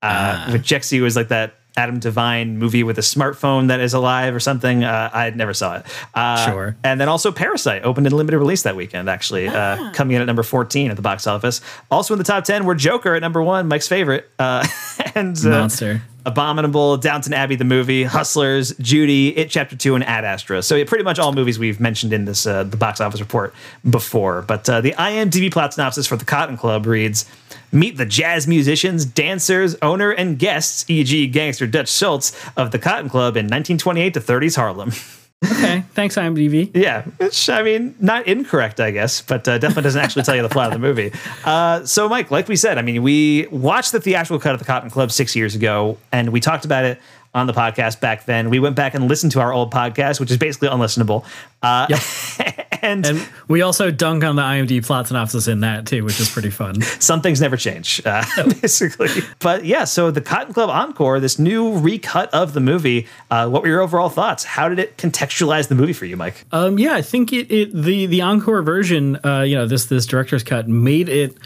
Uh, 0.00 0.06
uh. 0.06 0.50
Jexi 0.58 1.02
was 1.02 1.16
like 1.16 1.28
that 1.28 1.54
Adam 1.76 1.98
Devine 1.98 2.58
movie 2.58 2.82
with 2.82 2.98
a 2.98 3.02
smartphone 3.02 3.68
that 3.68 3.80
is 3.80 3.94
alive 3.94 4.34
or 4.34 4.40
something. 4.40 4.84
Uh, 4.84 5.10
I 5.12 5.30
never 5.30 5.52
saw 5.52 5.78
it. 5.78 5.86
Uh, 6.14 6.46
sure. 6.46 6.76
And 6.84 7.00
then 7.00 7.08
also 7.08 7.32
Parasite 7.32 7.84
opened 7.84 8.06
in 8.06 8.16
limited 8.16 8.38
release 8.38 8.62
that 8.62 8.76
weekend, 8.76 9.08
actually, 9.08 9.48
uh, 9.48 9.76
ah. 9.80 9.92
coming 9.94 10.14
in 10.14 10.22
at 10.22 10.26
number 10.26 10.42
14 10.42 10.90
at 10.90 10.96
the 10.96 11.02
box 11.02 11.26
office. 11.26 11.60
Also 11.90 12.14
in 12.14 12.18
the 12.18 12.24
top 12.24 12.44
10 12.44 12.64
were 12.64 12.74
Joker 12.74 13.14
at 13.14 13.20
number 13.20 13.42
one, 13.42 13.66
Mike's 13.66 13.88
favorite. 13.88 14.30
Uh, 14.38 14.66
and 15.14 15.36
uh, 15.44 15.50
Monster. 15.50 16.02
Abominable, 16.26 16.96
Downton 16.96 17.34
Abbey 17.34 17.56
the 17.56 17.64
movie, 17.64 18.02
Hustlers, 18.02 18.74
Judy, 18.78 19.36
It 19.36 19.50
Chapter 19.50 19.76
Two, 19.76 19.94
and 19.94 20.02
Ad 20.04 20.24
Astra. 20.24 20.62
So 20.62 20.82
pretty 20.86 21.04
much 21.04 21.18
all 21.18 21.34
movies 21.34 21.58
we've 21.58 21.80
mentioned 21.80 22.14
in 22.14 22.24
this 22.24 22.46
uh, 22.46 22.64
the 22.64 22.78
box 22.78 23.00
office 23.00 23.20
report 23.20 23.52
before. 23.88 24.40
But 24.40 24.68
uh, 24.68 24.80
the 24.80 24.92
IMDb 24.92 25.52
plot 25.52 25.74
synopsis 25.74 26.06
for 26.06 26.16
the 26.16 26.24
Cotton 26.24 26.56
Club 26.56 26.86
reads: 26.86 27.26
Meet 27.74 27.96
the 27.96 28.06
jazz 28.06 28.46
musicians, 28.46 29.04
dancers, 29.04 29.76
owner, 29.82 30.12
and 30.12 30.38
guests, 30.38 30.84
e.g., 30.88 31.26
gangster 31.26 31.66
Dutch 31.66 31.90
Schultz 31.90 32.32
of 32.56 32.70
the 32.70 32.78
Cotton 32.78 33.10
Club 33.10 33.36
in 33.36 33.46
1928 33.46 34.14
to 34.14 34.20
30s 34.20 34.56
Harlem. 34.56 34.92
Okay, 35.44 35.84
thanks 35.92 36.16
IMDb. 36.16 36.70
yeah, 36.74 37.02
which 37.02 37.50
I 37.50 37.62
mean, 37.62 37.94
not 38.00 38.26
incorrect, 38.26 38.80
I 38.80 38.90
guess, 38.92 39.20
but 39.20 39.46
uh, 39.46 39.58
definitely 39.58 39.82
doesn't 39.82 40.00
actually 40.00 40.22
tell 40.22 40.34
you 40.34 40.40
the 40.40 40.48
plot 40.48 40.68
of 40.68 40.72
the 40.72 40.78
movie. 40.78 41.12
Uh, 41.44 41.84
so, 41.84 42.08
Mike, 42.08 42.30
like 42.30 42.48
we 42.48 42.56
said, 42.56 42.78
I 42.78 42.82
mean, 42.82 43.02
we 43.02 43.46
watched 43.48 43.92
the 43.92 44.00
theatrical 44.00 44.38
cut 44.38 44.54
of 44.54 44.58
the 44.58 44.64
Cotton 44.64 44.88
Club 44.88 45.12
six 45.12 45.36
years 45.36 45.54
ago, 45.54 45.98
and 46.12 46.30
we 46.30 46.40
talked 46.40 46.64
about 46.64 46.84
it 46.86 46.98
on 47.34 47.46
the 47.46 47.52
podcast 47.52 48.00
back 48.00 48.24
then. 48.24 48.48
We 48.48 48.58
went 48.58 48.74
back 48.74 48.94
and 48.94 49.06
listened 49.06 49.32
to 49.32 49.40
our 49.40 49.52
old 49.52 49.70
podcast, 49.70 50.18
which 50.18 50.30
is 50.30 50.38
basically 50.38 50.68
unlistenable. 50.68 51.26
Uh, 51.62 51.88
yep. 51.90 52.63
and, 52.84 53.06
and, 53.06 53.28
we 53.48 53.62
also 53.62 53.90
dunk 53.90 54.24
on 54.24 54.36
the 54.36 54.42
IMDb 54.42 54.84
plot 54.84 55.08
synopsis 55.08 55.48
in 55.48 55.60
that 55.60 55.86
too, 55.86 56.04
which 56.04 56.20
is 56.20 56.30
pretty 56.30 56.50
fun. 56.50 56.80
Some 57.00 57.20
things 57.20 57.40
never 57.40 57.56
change, 57.56 58.02
uh, 58.04 58.24
basically. 58.60 59.08
But 59.40 59.64
yeah, 59.64 59.84
so 59.84 60.10
the 60.10 60.20
Cotton 60.20 60.54
Club 60.54 60.70
Encore, 60.70 61.20
this 61.20 61.38
new 61.38 61.78
recut 61.78 62.32
of 62.32 62.52
the 62.52 62.60
movie. 62.60 63.06
Uh, 63.30 63.48
what 63.48 63.62
were 63.62 63.68
your 63.68 63.80
overall 63.80 64.08
thoughts? 64.08 64.44
How 64.44 64.68
did 64.68 64.78
it 64.78 64.96
contextualize 64.96 65.68
the 65.68 65.74
movie 65.74 65.92
for 65.92 66.04
you, 66.04 66.16
Mike? 66.16 66.44
Um, 66.52 66.78
yeah, 66.78 66.94
I 66.94 67.02
think 67.02 67.32
it, 67.32 67.50
it 67.50 67.72
the 67.72 68.06
the 68.06 68.22
encore 68.22 68.62
version, 68.62 69.18
uh, 69.24 69.42
you 69.42 69.56
know, 69.56 69.66
this 69.66 69.86
this 69.86 70.06
director's 70.06 70.44
cut 70.44 70.68
made 70.68 71.08
it 71.08 71.36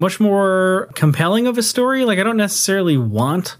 much 0.00 0.20
more 0.20 0.90
compelling 0.94 1.46
of 1.46 1.58
a 1.58 1.62
story. 1.62 2.04
Like 2.04 2.18
I 2.18 2.22
don't 2.22 2.36
necessarily 2.36 2.96
want 2.96 3.56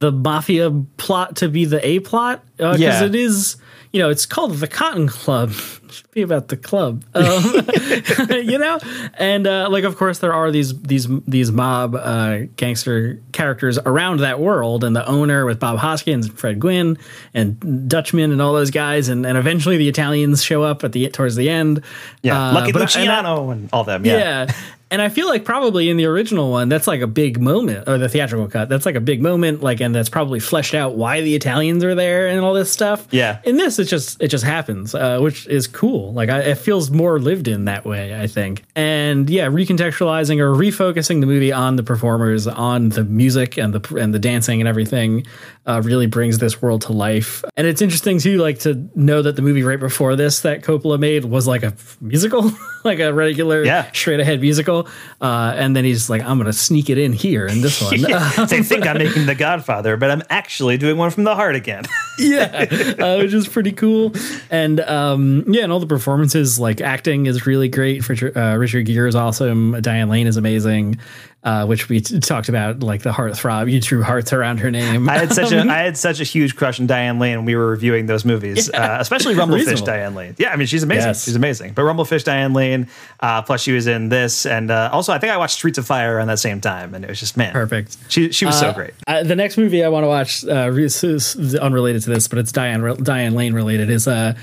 the 0.00 0.10
mafia 0.10 0.70
plot 0.96 1.36
to 1.36 1.48
be 1.48 1.64
the 1.64 1.86
A 1.86 2.00
plot 2.00 2.44
because 2.56 2.80
uh, 2.80 2.82
yeah. 2.82 3.04
it 3.04 3.14
is 3.14 3.56
you 3.92 4.00
know 4.00 4.10
it's 4.10 4.26
called 4.26 4.54
the 4.54 4.68
Cotton 4.68 5.08
Club. 5.08 5.52
Should 5.92 6.10
be 6.10 6.22
about 6.22 6.48
the 6.48 6.56
club, 6.56 7.04
um, 7.14 7.24
you 8.30 8.58
know. 8.58 8.78
And 9.14 9.46
uh, 9.46 9.68
like, 9.70 9.84
of 9.84 9.96
course, 9.96 10.18
there 10.18 10.32
are 10.32 10.50
these 10.50 10.78
these 10.82 11.08
these 11.26 11.50
mob 11.50 11.94
uh, 11.94 12.40
gangster 12.56 13.20
characters 13.32 13.78
around 13.78 14.20
that 14.20 14.40
world, 14.40 14.84
and 14.84 14.94
the 14.94 15.06
owner 15.06 15.44
with 15.44 15.58
Bob 15.60 15.78
Hoskins, 15.78 16.26
and 16.26 16.38
Fred 16.38 16.60
Gwynne 16.60 16.98
and 17.34 17.88
Dutchman, 17.88 18.32
and 18.32 18.40
all 18.40 18.52
those 18.52 18.70
guys, 18.70 19.08
and, 19.08 19.26
and 19.26 19.36
eventually 19.36 19.76
the 19.76 19.88
Italians 19.88 20.42
show 20.42 20.62
up 20.62 20.84
at 20.84 20.92
the 20.92 21.08
towards 21.08 21.36
the 21.36 21.48
end. 21.48 21.82
Yeah, 22.22 22.50
uh, 22.50 22.54
Lucky 22.54 22.72
Luciano 22.72 23.50
and, 23.50 23.62
and, 23.62 23.70
all 23.72 23.84
them. 23.84 24.04
Yeah. 24.04 24.18
yeah. 24.46 24.54
And 24.92 25.00
I 25.00 25.08
feel 25.08 25.28
like 25.28 25.44
probably 25.44 25.88
in 25.88 25.96
the 25.96 26.06
original 26.06 26.50
one, 26.50 26.68
that's 26.68 26.88
like 26.88 27.00
a 27.00 27.06
big 27.06 27.40
moment, 27.40 27.88
or 27.88 27.96
the 27.96 28.08
theatrical 28.08 28.48
cut, 28.48 28.68
that's 28.68 28.84
like 28.84 28.96
a 28.96 29.00
big 29.00 29.22
moment, 29.22 29.62
like, 29.62 29.80
and 29.80 29.94
that's 29.94 30.08
probably 30.08 30.40
fleshed 30.40 30.74
out 30.74 30.96
why 30.96 31.20
the 31.20 31.36
Italians 31.36 31.84
are 31.84 31.94
there 31.94 32.26
and 32.26 32.40
all 32.40 32.54
this 32.54 32.72
stuff. 32.72 33.06
Yeah. 33.12 33.40
In 33.44 33.56
this, 33.56 33.78
it 33.78 33.84
just 33.84 34.20
it 34.20 34.28
just 34.28 34.42
happens, 34.42 34.92
uh, 34.92 35.20
which 35.20 35.46
is 35.46 35.68
cool. 35.80 36.12
Like, 36.12 36.28
I, 36.28 36.40
it 36.40 36.58
feels 36.58 36.90
more 36.90 37.18
lived 37.18 37.48
in 37.48 37.64
that 37.64 37.86
way, 37.86 38.20
I 38.20 38.26
think. 38.26 38.64
And 38.76 39.30
yeah, 39.30 39.46
recontextualizing 39.46 40.38
or 40.38 40.52
refocusing 40.52 41.20
the 41.20 41.26
movie 41.26 41.52
on 41.52 41.76
the 41.76 41.82
performers, 41.82 42.46
on 42.46 42.90
the 42.90 43.02
music 43.02 43.56
and 43.56 43.72
the 43.72 43.96
and 43.96 44.12
the 44.12 44.18
dancing 44.18 44.60
and 44.60 44.68
everything, 44.68 45.26
uh, 45.64 45.80
really 45.82 46.06
brings 46.06 46.36
this 46.36 46.60
world 46.60 46.82
to 46.82 46.92
life. 46.92 47.42
And 47.56 47.66
it's 47.66 47.80
interesting 47.80 48.18
too, 48.18 48.36
like 48.36 48.58
to 48.60 48.90
know 48.94 49.22
that 49.22 49.36
the 49.36 49.42
movie 49.42 49.62
right 49.62 49.80
before 49.80 50.16
this 50.16 50.40
that 50.40 50.62
Coppola 50.62 50.98
made 50.98 51.24
was 51.24 51.46
like 51.46 51.62
a 51.62 51.72
musical, 52.02 52.52
like 52.84 52.98
a 52.98 53.14
regular, 53.14 53.64
yeah. 53.64 53.90
straight 53.92 54.20
ahead 54.20 54.42
musical 54.42 54.86
uh, 55.20 55.52
and 55.56 55.76
then 55.76 55.84
he's 55.84 56.08
like, 56.08 56.22
I'm 56.22 56.38
going 56.38 56.46
to 56.46 56.52
sneak 56.52 56.88
it 56.88 56.98
in 56.98 57.12
here 57.12 57.46
in 57.46 57.60
this 57.60 57.82
one. 57.82 57.94
yeah. 57.98 58.30
they 58.48 58.62
think 58.62 58.86
I'm 58.86 58.98
making 58.98 59.26
The 59.26 59.34
Godfather, 59.34 59.96
but 59.96 60.10
I'm 60.10 60.22
actually 60.30 60.78
doing 60.78 60.96
one 60.96 61.10
from 61.10 61.24
the 61.24 61.34
heart 61.34 61.54
again. 61.54 61.84
yeah, 62.18 62.66
uh, 62.98 63.18
which 63.18 63.34
is 63.34 63.48
pretty 63.48 63.72
cool. 63.72 64.12
And 64.50 64.80
um, 64.80 65.44
yeah, 65.48 65.66
all 65.72 65.80
the 65.80 65.86
performances, 65.86 66.58
like 66.58 66.80
acting 66.80 67.26
is 67.26 67.46
really 67.46 67.68
great. 67.68 68.04
For, 68.04 68.14
uh, 68.36 68.56
Richard 68.56 68.86
Gere 68.86 69.08
is 69.08 69.14
awesome. 69.14 69.80
Diane 69.80 70.08
Lane 70.08 70.26
is 70.26 70.36
amazing 70.36 70.98
uh, 71.42 71.64
which 71.64 71.88
we 71.88 72.00
t- 72.00 72.20
talked 72.20 72.50
about, 72.50 72.80
like 72.80 73.02
the 73.02 73.12
heart 73.12 73.36
throb. 73.36 73.68
You 73.68 73.80
drew 73.80 74.02
hearts 74.02 74.32
around 74.32 74.58
her 74.58 74.70
name. 74.70 75.08
I 75.08 75.18
had 75.18 75.32
such 75.32 75.52
a 75.52 75.60
I 75.70 75.78
had 75.78 75.96
such 75.96 76.20
a 76.20 76.24
huge 76.24 76.54
crush 76.54 76.78
on 76.78 76.86
Diane 76.86 77.18
Lane 77.18 77.38
when 77.38 77.44
we 77.46 77.56
were 77.56 77.68
reviewing 77.68 78.06
those 78.06 78.26
movies, 78.26 78.68
yeah. 78.72 78.96
uh, 78.96 79.00
especially 79.00 79.34
Rumblefish 79.36 79.84
Diane 79.84 80.14
Lane. 80.14 80.34
Yeah, 80.38 80.52
I 80.52 80.56
mean 80.56 80.66
she's 80.66 80.82
amazing. 80.82 81.08
Yes. 81.08 81.24
She's 81.24 81.36
amazing. 81.36 81.72
But 81.72 81.82
Rumblefish 81.82 82.24
Diane 82.24 82.52
Lane, 82.52 82.88
uh, 83.20 83.40
plus 83.42 83.62
she 83.62 83.72
was 83.72 83.86
in 83.86 84.10
this, 84.10 84.44
and 84.44 84.70
uh, 84.70 84.90
also 84.92 85.14
I 85.14 85.18
think 85.18 85.32
I 85.32 85.38
watched 85.38 85.54
Streets 85.54 85.78
of 85.78 85.86
Fire 85.86 86.16
around 86.16 86.28
that 86.28 86.40
same 86.40 86.60
time, 86.60 86.94
and 86.94 87.04
it 87.04 87.08
was 87.08 87.20
just 87.20 87.38
man, 87.38 87.52
perfect. 87.52 87.96
She 88.08 88.32
she 88.32 88.44
was 88.44 88.58
so 88.58 88.68
uh, 88.68 88.74
great. 88.74 88.92
the 89.06 89.36
next 89.36 89.56
movie 89.56 89.82
I 89.82 89.88
want 89.88 90.04
to 90.04 90.08
watch 90.08 90.44
uh, 90.44 90.70
is 90.74 91.54
unrelated 91.54 92.02
to 92.02 92.10
this, 92.10 92.28
but 92.28 92.38
it's 92.38 92.52
Diane 92.52 92.96
Diane 93.02 93.34
Lane 93.34 93.54
related. 93.54 93.88
Is 93.88 94.06
uh 94.06 94.34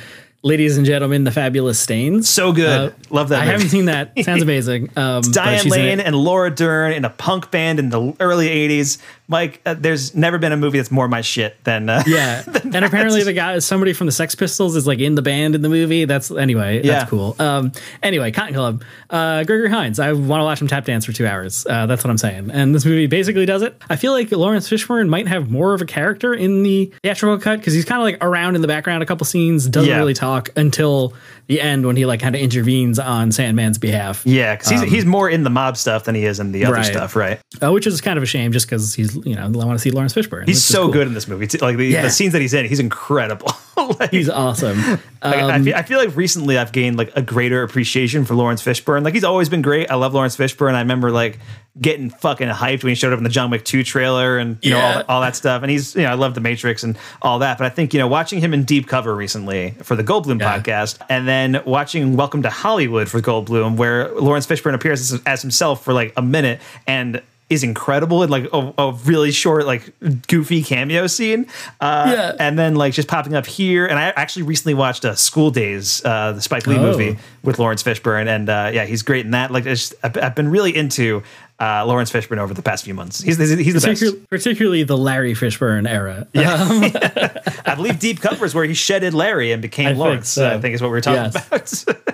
Ladies 0.43 0.78
and 0.78 0.86
Gentlemen, 0.86 1.23
The 1.23 1.32
Fabulous 1.32 1.80
Stains. 1.80 2.30
So 2.30 2.52
good. 2.54 2.91
Uh, 2.91 2.95
Love 3.10 3.30
that. 3.30 3.41
I 3.41 3.45
haven't 3.45 3.69
seen 3.69 3.86
that. 3.86 4.13
Sounds 4.23 4.41
amazing. 4.43 4.89
Um, 4.95 5.21
Diane 5.32 5.67
Lane 5.67 6.00
and 6.00 6.15
Laura 6.15 6.52
Dern 6.52 6.93
in 6.93 7.06
a 7.06 7.10
punk 7.10 7.50
band 7.52 7.80
in 7.80 7.89
the 7.89 8.15
early 8.19 8.47
80s. 8.47 9.00
Mike, 9.29 9.61
uh, 9.65 9.73
there's 9.73 10.15
never 10.15 10.37
been 10.37 10.53
a 10.53 10.57
movie 10.57 10.77
that's 10.79 10.89
more 10.91 11.07
my 11.09 11.19
shit 11.21 11.61
than 11.65 11.89
uh, 11.89 12.01
Yeah, 12.07 12.43
and 12.63 12.77
apparently 12.85 13.23
the 13.23 13.33
guy, 13.33 13.59
somebody 13.59 13.91
from 13.93 14.05
the 14.07 14.13
Sex 14.13 14.35
Pistols, 14.35 14.75
is 14.77 14.87
like 14.87 14.99
in 14.99 15.15
the 15.15 15.21
band 15.21 15.53
in 15.53 15.61
the 15.61 15.67
movie. 15.69 16.05
That's 16.05 16.31
anyway, 16.31 16.81
Yeah. 16.83 16.99
that's 16.99 17.09
cool. 17.09 17.35
Um, 17.37 17.73
anyway, 18.01 18.31
Cotton 18.31 18.53
Club, 18.53 18.83
uh, 19.09 19.43
Gregory 19.43 19.69
Hines. 19.69 19.99
I 19.99 20.13
want 20.13 20.39
to 20.39 20.45
watch 20.45 20.61
him 20.61 20.67
tap 20.67 20.85
dance 20.85 21.03
for 21.05 21.11
two 21.11 21.27
hours. 21.27 21.65
Uh, 21.69 21.85
that's 21.87 22.03
what 22.03 22.09
I'm 22.11 22.17
saying. 22.17 22.51
And 22.51 22.73
this 22.73 22.85
movie 22.85 23.07
basically 23.07 23.45
does 23.45 23.63
it. 23.63 23.75
I 23.89 23.97
feel 23.97 24.13
like 24.13 24.31
Laurence 24.31 24.69
Fishburne 24.69 25.09
might 25.09 25.27
have 25.27 25.51
more 25.51 25.73
of 25.73 25.81
a 25.81 25.85
character 25.85 26.33
in 26.33 26.63
the 26.63 26.93
theatrical 27.03 27.37
cut 27.39 27.59
because 27.59 27.73
he's 27.73 27.85
kind 27.85 27.99
of 28.01 28.05
like 28.05 28.23
around 28.23 28.55
in 28.55 28.61
the 28.61 28.67
background 28.67 29.03
a 29.03 29.05
couple 29.05 29.25
scenes, 29.25 29.67
doesn't 29.67 29.89
Yeah. 29.89 29.97
really 29.97 30.13
talk 30.13 30.49
until 30.55 31.13
the 31.47 31.62
end 31.62 31.86
when 31.86 31.95
he 31.95 32.05
like 32.05 32.19
kind 32.19 32.36
of 32.36 32.41
intervenes 32.41 32.99
on 32.99 33.31
Sandman's 33.31 33.77
behalf. 33.77 34.21
Yeah, 34.25 34.55
because 34.55 34.69
he's, 34.69 34.81
Um, 34.81 34.88
he's 34.89 35.05
more 35.05 35.29
in 35.29 35.43
the 35.43 35.49
mob 35.49 35.77
stuff 35.77 36.03
than 36.03 36.13
he 36.15 36.25
is 36.25 36.39
in 36.39 36.51
the 36.51 36.65
other 36.65 36.75
Right. 36.75 36.86
stuff, 36.86 37.15
right? 37.15 37.39
uh, 37.63 37.71
which 37.71 37.88
is 37.88 37.99
kind 38.01 38.17
of 38.17 38.23
a 38.23 38.25
shame 38.27 38.51
just 38.51 38.65
because 38.67 38.93
he's 38.93 39.15
you 39.25 39.36
know 39.36 39.45
I 39.45 39.47
want 39.49 39.71
to 39.73 39.79
see 39.79 39.91
Laurence 39.91 40.13
Fishburne. 40.13 40.45
He's 40.47 40.63
so 40.63 40.83
cool. 40.83 40.93
good 40.93 41.07
in 41.07 41.13
this 41.13 41.27
movie. 41.27 41.45
It's- 41.45 41.62
Like 41.62 41.77
the, 41.77 41.86
Yeah. 41.88 42.01
the 42.03 42.10
scenes 42.10 42.33
that 42.33 42.41
he's 42.41 42.53
in, 42.53 42.65
he's 42.65 42.79
incredible. 42.79 43.51
like, 43.99 44.12
He's 44.12 44.29
awesome. 44.29 44.77
like, 44.89 44.99
I, 45.21 45.41
Um, 45.55 45.63
feel, 45.63 45.75
I 45.75 45.83
feel 45.83 45.99
like 45.99 46.15
recently 46.15 46.57
I've 46.57 46.71
gained 46.71 46.97
like 46.97 47.12
a 47.15 47.21
greater 47.21 47.63
appreciation 47.63 48.25
for 48.25 48.36
Laurence 48.36 48.62
Fishburne. 48.63 49.03
Like 49.03 49.13
he's 49.13 49.23
always 49.23 49.49
been 49.49 49.62
great. 49.62 49.89
I 49.91 49.95
love 49.95 50.13
Laurence 50.13 50.36
Fishburne. 50.36 50.73
I 50.73 50.79
remember 50.79 51.12
like 51.12 51.39
getting 51.79 52.09
fucking 52.09 52.47
hyped 52.47 52.83
when 52.83 52.89
he 52.89 52.95
showed 52.95 53.13
up 53.13 53.17
in 53.17 53.23
the 53.23 53.29
John 53.29 53.49
Wick 53.51 53.63
2 53.65 53.83
trailer 53.83 54.37
and 54.37 54.57
you 54.61 54.71
know 54.71 54.79
all 54.79 54.93
that, 54.93 55.09
all 55.09 55.21
that 55.21 55.35
stuff. 55.35 55.61
And 55.61 55.69
he's 55.71 55.95
you 55.95 56.03
know 56.03 56.09
I 56.11 56.15
love 56.15 56.33
The 56.33 56.41
Matrix 56.41 56.83
and 56.83 56.97
all 57.21 57.39
that. 57.39 57.57
But 57.57 57.65
I 57.67 57.69
think 57.69 57.93
you 57.93 57.99
know 57.99 58.07
watching 58.07 58.39
him 58.39 58.53
in 58.53 58.63
Deep 58.63 58.87
Cover 58.87 59.15
recently 59.15 59.71
for 59.83 59.95
the 59.95 60.03
Goldblum 60.03 60.39
podcast, 60.41 60.99
and 61.09 61.27
then 61.27 61.61
watching 61.65 62.15
Welcome 62.15 62.41
to 62.43 62.49
Hollywood 62.49 63.09
for 63.09 63.19
Goldblum, 63.21 63.75
where 63.77 64.09
Laurence 64.15 64.47
Fishburne 64.47 64.73
appears 64.73 65.11
as, 65.13 65.21
as 65.25 65.41
himself 65.41 65.83
for 65.83 65.93
like 65.93 66.13
a 66.17 66.21
minute 66.21 66.59
and 66.87 67.21
is 67.49 67.63
incredible 67.63 68.23
in 68.23 68.29
like 68.29 68.43
a, 68.51 68.73
a 68.77 68.91
really 69.05 69.31
short 69.31 69.65
like 69.65 69.93
goofy 70.27 70.61
cameo 70.61 71.07
scene 71.07 71.45
uh 71.79 72.11
Yeah. 72.13 72.35
and 72.41 72.59
then 72.59 72.75
like 72.75 72.91
just 72.93 73.07
popping 73.07 73.35
up 73.35 73.45
here 73.45 73.85
and 73.85 73.97
i 73.97 74.09
actually 74.17 74.43
recently 74.43 74.73
watched 74.73 75.05
uh, 75.05 75.15
school 75.15 75.49
daze 75.49 76.03
uh 76.03 76.33
the 76.33 76.41
spike 76.41 76.67
lee 76.67 76.75
Oh. 76.75 76.81
movie 76.81 77.17
with 77.43 77.57
laurence 77.57 77.81
fishburne 77.83 78.27
and 78.27 78.49
uh 78.49 78.69
yeah 78.73 78.83
he's 78.83 79.01
great 79.01 79.23
in 79.23 79.31
that 79.31 79.49
like 79.51 79.65
it's 79.65 79.91
just, 79.91 79.95
I've, 80.03 80.17
I've 80.21 80.35
been 80.35 80.49
really 80.49 80.75
into 80.75 81.23
uh 81.60 81.86
laurence 81.86 82.12
fishburne 82.12 82.38
over 82.38 82.54
the 82.54 82.62
past 82.62 82.84
few 82.86 82.93
months 82.93 83.22
he's, 83.22 83.38
he's, 83.38 83.50
he's 83.58 83.74
the 83.82 83.88
best 83.88 84.30
particularly 84.30 84.84
the 84.84 84.98
Larry 84.98 85.34
Fishburne 85.34 85.88
era. 85.89 86.28
Yeah, 86.34 87.41
i 87.65 87.74
believe 87.76 88.00
deep 88.00 88.22
cover 88.22 88.46
is 88.46 88.54
where 88.54 88.65
he 88.65 88.74
shedded 88.74 89.13
larry 89.13 89.52
and 89.52 89.62
became 89.62 89.88
I 89.88 89.89
think 89.91 90.00
laurence 90.00 90.30
so. 90.30 90.48
i 90.50 90.60
think 90.62 90.76
is 90.76 90.82
what 90.82 90.89
we 90.89 90.91
were 90.91 91.02
talking 91.02 91.32
Yes. 91.52 91.84
about 91.84 92.13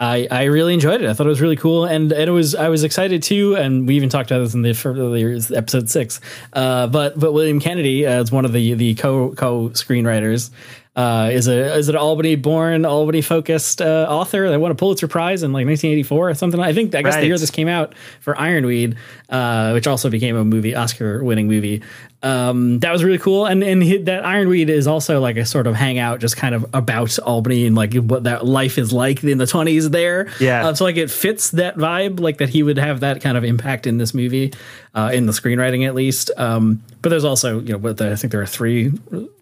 I, 0.00 0.28
I 0.30 0.44
really 0.44 0.74
enjoyed 0.74 1.00
it. 1.00 1.08
I 1.08 1.14
thought 1.14 1.24
it 1.26 1.30
was 1.30 1.40
really 1.40 1.56
cool, 1.56 1.86
and, 1.86 2.12
and 2.12 2.28
it 2.28 2.30
was 2.32 2.54
I 2.54 2.68
was 2.68 2.84
excited 2.84 3.22
too. 3.22 3.56
And 3.56 3.88
we 3.88 3.96
even 3.96 4.10
talked 4.10 4.30
about 4.30 4.40
this 4.40 4.52
in 4.52 4.60
the 4.60 5.48
episode 5.56 5.88
six. 5.88 6.20
Uh, 6.52 6.86
but 6.88 7.18
but 7.18 7.32
William 7.32 7.58
Kennedy 7.58 8.06
uh, 8.06 8.20
is 8.20 8.30
one 8.30 8.44
of 8.44 8.52
the 8.52 8.74
the 8.74 8.94
co 8.96 9.30
co 9.30 9.70
screenwriters. 9.70 10.50
Uh, 10.96 11.28
is 11.30 11.46
a 11.46 11.74
is 11.74 11.90
an 11.90 11.96
Albany 11.96 12.36
born, 12.36 12.86
Albany 12.86 13.20
focused 13.20 13.82
uh, 13.82 14.06
author 14.08 14.48
that 14.48 14.58
won 14.58 14.70
a 14.70 14.74
Pulitzer 14.74 15.06
Prize 15.06 15.42
in 15.42 15.52
like 15.52 15.66
1984 15.66 16.30
or 16.30 16.34
something. 16.34 16.58
I 16.58 16.72
think 16.72 16.94
I 16.94 17.02
guess 17.02 17.16
the 17.16 17.26
year 17.26 17.36
this 17.36 17.50
came 17.50 17.68
out 17.68 17.94
for 18.20 18.34
Ironweed, 18.40 18.96
uh, 19.28 19.72
which 19.72 19.86
also 19.86 20.08
became 20.08 20.36
a 20.36 20.44
movie 20.44 20.74
Oscar 20.74 21.22
winning 21.22 21.48
movie. 21.48 21.82
Um, 22.22 22.80
that 22.80 22.92
was 22.92 23.04
really 23.04 23.18
cool, 23.18 23.44
and 23.44 23.62
and 23.62 23.82
he, 23.82 23.98
that 23.98 24.24
Ironweed 24.24 24.70
is 24.70 24.86
also 24.86 25.20
like 25.20 25.36
a 25.36 25.44
sort 25.44 25.66
of 25.66 25.74
hangout, 25.74 26.18
just 26.18 26.38
kind 26.38 26.54
of 26.54 26.64
about 26.72 27.18
Albany 27.18 27.66
and 27.66 27.76
like 27.76 27.92
what 27.92 28.24
that 28.24 28.46
life 28.46 28.78
is 28.78 28.90
like 28.90 29.22
in 29.22 29.36
the 29.36 29.44
20s 29.44 29.90
there. 29.90 30.28
Yeah. 30.40 30.66
Uh, 30.66 30.74
so 30.74 30.84
like 30.84 30.96
it 30.96 31.10
fits 31.10 31.50
that 31.50 31.76
vibe, 31.76 32.20
like 32.20 32.38
that 32.38 32.48
he 32.48 32.62
would 32.62 32.78
have 32.78 33.00
that 33.00 33.20
kind 33.20 33.36
of 33.36 33.44
impact 33.44 33.86
in 33.86 33.98
this 33.98 34.14
movie, 34.14 34.54
uh, 34.94 35.10
in 35.12 35.26
the 35.26 35.32
screenwriting 35.32 35.86
at 35.86 35.94
least. 35.94 36.30
Um, 36.38 36.82
but 37.02 37.10
there's 37.10 37.24
also 37.24 37.60
you 37.60 37.72
know 37.72 37.78
what 37.78 37.98
the, 37.98 38.12
I 38.12 38.16
think 38.16 38.30
there 38.30 38.40
are 38.40 38.46
three 38.46 38.92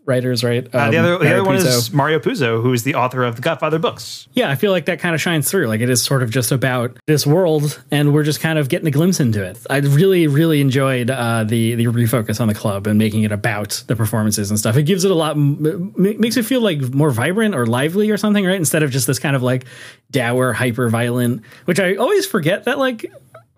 writers, 0.07 0.45
right? 0.45 0.67
uh, 0.75 0.91
the 0.91 0.99
Um, 0.99 1.05
other, 1.05 1.19
the 1.19 1.31
other 1.33 1.45
one 1.45 1.57
is 1.57 1.93
mario 1.93 2.19
puzo 2.19 2.61
who 2.63 2.73
is 2.73 2.83
the 2.83 2.95
author 2.95 3.25
of 3.25 3.37
the 3.37 3.43
godfather 3.43 3.79
books 3.79 4.29
Yeah, 4.35 4.51
I 4.51 4.55
feel 4.55 4.71
like 4.71 4.85
that 4.87 4.99
kind 5.01 5.15
of 5.15 5.21
shines 5.21 5.51
through. 5.51 5.67
Like 5.69 5.81
it 5.81 5.89
is 5.89 6.03
sort 6.03 6.23
of 6.23 6.31
just 6.31 6.53
about 6.53 6.99
this 7.07 7.27
world, 7.27 7.83
and 7.91 8.13
we're 8.13 8.23
just 8.25 8.41
kind 8.41 8.59
of 8.59 8.69
getting 8.69 8.87
a 8.89 8.91
glimpse 8.91 9.21
into 9.21 9.43
it. 9.43 9.59
I 9.71 9.79
really, 9.79 10.27
really 10.27 10.61
enjoyed 10.61 11.11
uh, 11.11 11.45
the 11.45 11.75
the 11.77 11.87
refocus 11.87 12.41
on 12.41 12.49
the 12.49 12.55
club 12.55 12.87
and 12.87 12.99
making 12.99 13.23
it 13.23 13.33
about 13.33 13.83
the 13.87 13.97
performances 13.97 14.51
and 14.51 14.59
stuff. 14.59 14.77
It 14.77 14.83
gives 14.85 15.05
it 15.05 15.11
a 15.11 15.15
lot, 15.15 15.37
m- 15.37 15.95
makes 15.97 16.37
it 16.37 16.45
feel 16.45 16.61
like 16.61 16.81
more 16.95 17.11
vibrant 17.11 17.55
or 17.55 17.67
lively 17.67 18.11
or 18.11 18.17
something, 18.17 18.45
right? 18.45 18.57
Instead 18.57 18.83
of 18.83 18.91
just 18.91 19.07
this 19.07 19.19
kind 19.19 19.37
of 19.37 19.43
like 19.43 19.65
dour, 20.11 20.53
hyper 20.53 20.89
violent, 20.89 21.43
which 21.65 21.81
I 21.81 21.95
always 21.97 22.27
forget 22.27 22.65
that 22.65 22.79
like. 22.79 23.11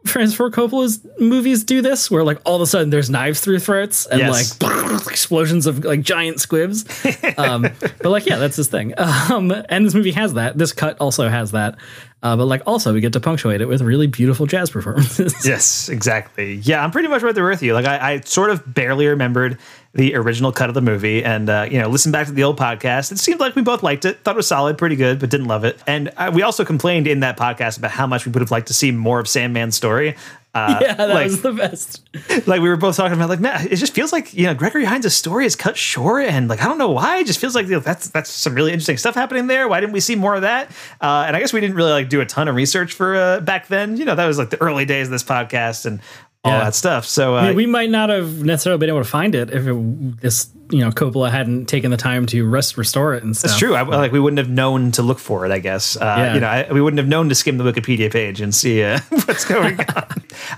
Francis 0.06 0.36
Coppola's 0.38 1.00
movies 1.18 1.64
do 1.64 1.82
this, 1.82 2.10
where 2.10 2.24
like 2.24 2.38
all 2.44 2.56
of 2.56 2.62
a 2.62 2.66
sudden 2.66 2.90
there's 2.90 3.10
knives 3.10 3.40
through 3.40 3.58
throats 3.60 4.06
and 4.06 4.20
Yes. 4.20 4.60
like 4.62 5.06
explosions 5.10 5.66
of 5.66 5.84
like 5.84 6.00
giant 6.02 6.40
squibs. 6.40 6.84
Um, 7.38 7.62
but 7.78 8.06
like, 8.10 8.24
yeah, 8.26 8.36
that's 8.36 8.56
his 8.56 8.68
thing. 8.68 8.94
Um, 9.30 9.52
and 9.68 9.84
this 9.84 9.94
movie 9.94 10.12
has 10.12 10.34
that. 10.34 10.56
This 10.56 10.72
cut 10.72 10.96
also 11.00 11.28
has 11.28 11.50
that. 11.50 11.76
Uh, 12.22 12.36
but 12.36 12.46
like, 12.46 12.62
also 12.66 12.92
we 12.94 13.00
get 13.00 13.12
to 13.12 13.20
punctuate 13.20 13.60
it 13.60 13.66
with 13.66 13.82
really 13.82 14.06
beautiful 14.06 14.46
jazz 14.46 14.70
performances. 14.70 15.34
Yes, 15.46 15.88
exactly. 15.88 16.54
Yeah, 16.56 16.82
I'm 16.82 16.90
pretty 16.90 17.08
much 17.08 17.22
right 17.22 17.34
there 17.34 17.46
with 17.46 17.62
you. 17.62 17.74
Like, 17.74 17.84
I, 17.86 18.12
I 18.14 18.20
sort 18.20 18.50
of 18.50 18.72
barely 18.72 19.06
remembered 19.06 19.58
the 19.96 20.14
original 20.14 20.52
cut 20.52 20.68
of 20.68 20.74
the 20.74 20.82
movie, 20.82 21.24
and 21.24 21.48
uh, 21.48 21.66
you 21.68 21.78
know, 21.80 21.88
listen 21.88 22.12
back 22.12 22.26
to 22.26 22.32
the 22.32 22.44
old 22.44 22.58
podcast. 22.58 23.10
It 23.12 23.18
seemed 23.18 23.40
like 23.40 23.56
we 23.56 23.62
both 23.62 23.82
liked 23.82 24.04
it, 24.04 24.20
thought 24.20 24.34
it 24.34 24.36
was 24.36 24.46
solid, 24.46 24.76
pretty 24.76 24.96
good, 24.96 25.18
but 25.18 25.30
didn't 25.30 25.46
love 25.46 25.64
it. 25.64 25.82
And 25.86 26.12
uh, 26.16 26.30
we 26.34 26.42
also 26.42 26.64
complained 26.64 27.06
in 27.06 27.20
that 27.20 27.38
podcast 27.38 27.78
about 27.78 27.90
how 27.90 28.06
much 28.06 28.26
we 28.26 28.32
would 28.32 28.40
have 28.40 28.50
liked 28.50 28.68
to 28.68 28.74
see 28.74 28.92
more 28.92 29.18
of 29.18 29.26
Sandman's 29.26 29.74
story. 29.74 30.14
Uh, 30.56 30.78
yeah, 30.82 30.94
that 30.94 31.08
like, 31.10 31.24
was 31.24 31.42
the 31.42 31.52
best. 31.52 32.00
like 32.46 32.62
we 32.62 32.68
were 32.68 32.76
both 32.76 32.96
talking 32.96 33.14
about, 33.14 33.28
like, 33.28 33.40
man, 33.40 33.68
it 33.70 33.76
just 33.76 33.94
feels 33.94 34.10
like 34.10 34.32
you 34.32 34.44
know 34.44 34.54
Gregory 34.54 34.86
Hines' 34.86 35.14
story 35.14 35.44
is 35.44 35.54
cut 35.54 35.76
short, 35.76 36.24
and 36.24 36.48
like 36.48 36.62
I 36.62 36.64
don't 36.64 36.78
know 36.78 36.90
why. 36.90 37.18
It 37.18 37.26
just 37.26 37.38
feels 37.38 37.54
like 37.54 37.66
you 37.66 37.72
know, 37.72 37.80
that's 37.80 38.08
that's 38.08 38.30
some 38.30 38.54
really 38.54 38.72
interesting 38.72 38.96
stuff 38.96 39.14
happening 39.14 39.48
there. 39.48 39.68
Why 39.68 39.80
didn't 39.80 39.92
we 39.92 40.00
see 40.00 40.14
more 40.14 40.34
of 40.34 40.42
that? 40.42 40.70
Uh, 41.00 41.24
and 41.26 41.36
I 41.36 41.40
guess 41.40 41.52
we 41.52 41.60
didn't 41.60 41.76
really 41.76 41.92
like 41.92 42.08
do 42.08 42.22
a 42.22 42.26
ton 42.26 42.48
of 42.48 42.54
research 42.54 42.94
for 42.94 43.16
uh, 43.16 43.40
back 43.40 43.68
then. 43.68 43.98
You 43.98 44.06
know, 44.06 44.14
that 44.14 44.26
was 44.26 44.38
like 44.38 44.48
the 44.48 44.60
early 44.62 44.86
days 44.86 45.08
of 45.08 45.10
this 45.10 45.24
podcast 45.24 45.84
and 45.84 46.00
all 46.46 46.52
Yeah. 46.52 46.64
that 46.64 46.74
stuff. 46.74 47.04
So 47.06 47.36
uh, 47.36 47.40
I 47.40 47.46
mean, 47.48 47.56
we 47.56 47.66
might 47.66 47.90
not 47.90 48.08
have 48.10 48.42
necessarily 48.44 48.78
been 48.78 48.88
able 48.88 49.02
to 49.02 49.08
find 49.08 49.34
it 49.34 49.50
if 49.50 49.66
it, 49.66 50.20
this, 50.20 50.48
you 50.70 50.78
know, 50.78 50.90
Coppola 50.90 51.30
hadn't 51.30 51.66
taken 51.66 51.90
the 51.90 51.96
time 51.96 52.26
to 52.26 52.48
rest, 52.48 52.76
restore 52.76 53.14
it 53.14 53.22
and 53.22 53.36
stuff. 53.36 53.50
That's 53.50 53.58
true. 53.58 53.74
I, 53.74 53.82
like 53.82 54.12
we 54.12 54.20
wouldn't 54.20 54.38
have 54.38 54.48
known 54.50 54.92
to 54.92 55.02
look 55.02 55.18
for 55.18 55.44
it. 55.46 55.52
I 55.52 55.58
guess. 55.58 55.96
Uh, 55.96 56.04
Yeah. 56.18 56.34
You 56.34 56.40
know, 56.40 56.48
I, 56.48 56.72
we 56.72 56.80
wouldn't 56.80 56.98
have 56.98 57.08
known 57.08 57.28
to 57.28 57.34
skim 57.34 57.58
the 57.58 57.64
Wikipedia 57.64 58.10
page 58.12 58.40
and 58.40 58.54
see 58.54 58.82
uh, 58.82 58.98
what's 59.26 59.44
going 59.44 59.78
on. 59.80 60.06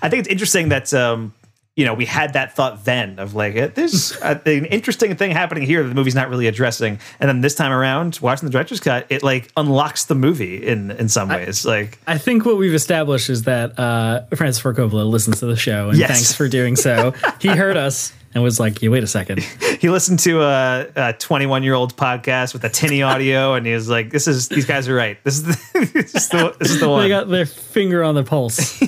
I 0.03 0.09
think 0.09 0.21
it's 0.21 0.29
interesting 0.29 0.69
that 0.71 0.93
um, 0.95 1.33
you 1.79 1.85
know 1.85 1.95
we 1.95 2.05
had 2.07 2.33
that 2.33 2.57
thought 2.57 2.85
then 2.85 3.21
of 3.21 3.37
like 3.37 3.57
uh, 3.57 3.69
there's 3.73 4.17
an 4.21 4.65
interesting 4.65 5.15
thing 5.15 5.31
happening 5.31 5.63
here 5.63 5.81
that 5.85 5.89
the 5.89 5.95
movie's 5.95 6.15
not 6.17 6.29
really 6.29 6.49
addressing, 6.49 6.99
and 7.21 7.29
then 7.29 7.41
this 7.41 7.55
time 7.55 7.71
around, 7.71 8.19
watching 8.21 8.47
the 8.47 8.51
director's 8.53 8.81
cut, 8.81 9.07
it 9.11 9.23
like 9.23 9.49
unlocks 9.57 10.07
the 10.07 10.17
movie 10.17 10.57
in 10.67 10.91
in 10.91 11.09
some 11.09 11.29
ways. 11.29 11.65
like 11.65 12.01
I 12.09 12.19
think 12.19 12.45
what 12.45 12.57
we've 12.59 12.75
established 12.75 13.31
is 13.31 13.45
that 13.45 13.79
uh, 13.79 14.25
Francis 14.35 14.61
Ford 14.61 14.75
Coppola 14.77 15.09
listens 15.09 15.39
to 15.39 15.47
the 15.47 15.55
show, 15.57 15.91
and 15.91 15.97
Yes. 15.99 16.11
thanks 16.11 16.35
for 16.35 16.49
doing 16.49 16.75
so. 16.75 17.15
he 17.41 17.47
heard 17.49 17.77
us 17.77 18.13
and 18.35 18.43
was 18.43 18.59
like, 18.59 18.83
"Yeah, 18.83 18.91
wait 18.91 19.05
a 19.05 19.07
second. 19.07 19.39
he 19.81 19.89
listened 19.89 20.19
to 20.21 20.43
a, 20.43 20.87
a 20.97 21.13
21 21.13 21.63
year 21.63 21.75
old 21.75 21.97
podcast 21.97 22.55
with 22.55 22.65
a 22.65 22.69
tinny 22.69 23.03
audio, 23.03 23.55
and 23.57 23.65
he 23.65 23.73
was 23.73 23.89
like, 23.89 24.11
"This 24.11 24.27
is 24.27 24.49
these 24.49 24.67
guys 24.67 24.89
are 24.89 24.97
right. 24.97 25.17
This 25.23 25.37
is 25.37 25.45
the, 25.45 25.91
this 25.95 26.15
is 26.17 26.29
the, 26.29 26.57
this 26.59 26.71
is 26.73 26.81
the 26.81 26.89
one." 26.89 27.03
They 27.05 27.09
got 27.09 27.29
their 27.29 27.47
finger 27.47 28.03
on 28.03 28.17
the 28.17 28.25
pulse." 28.25 28.83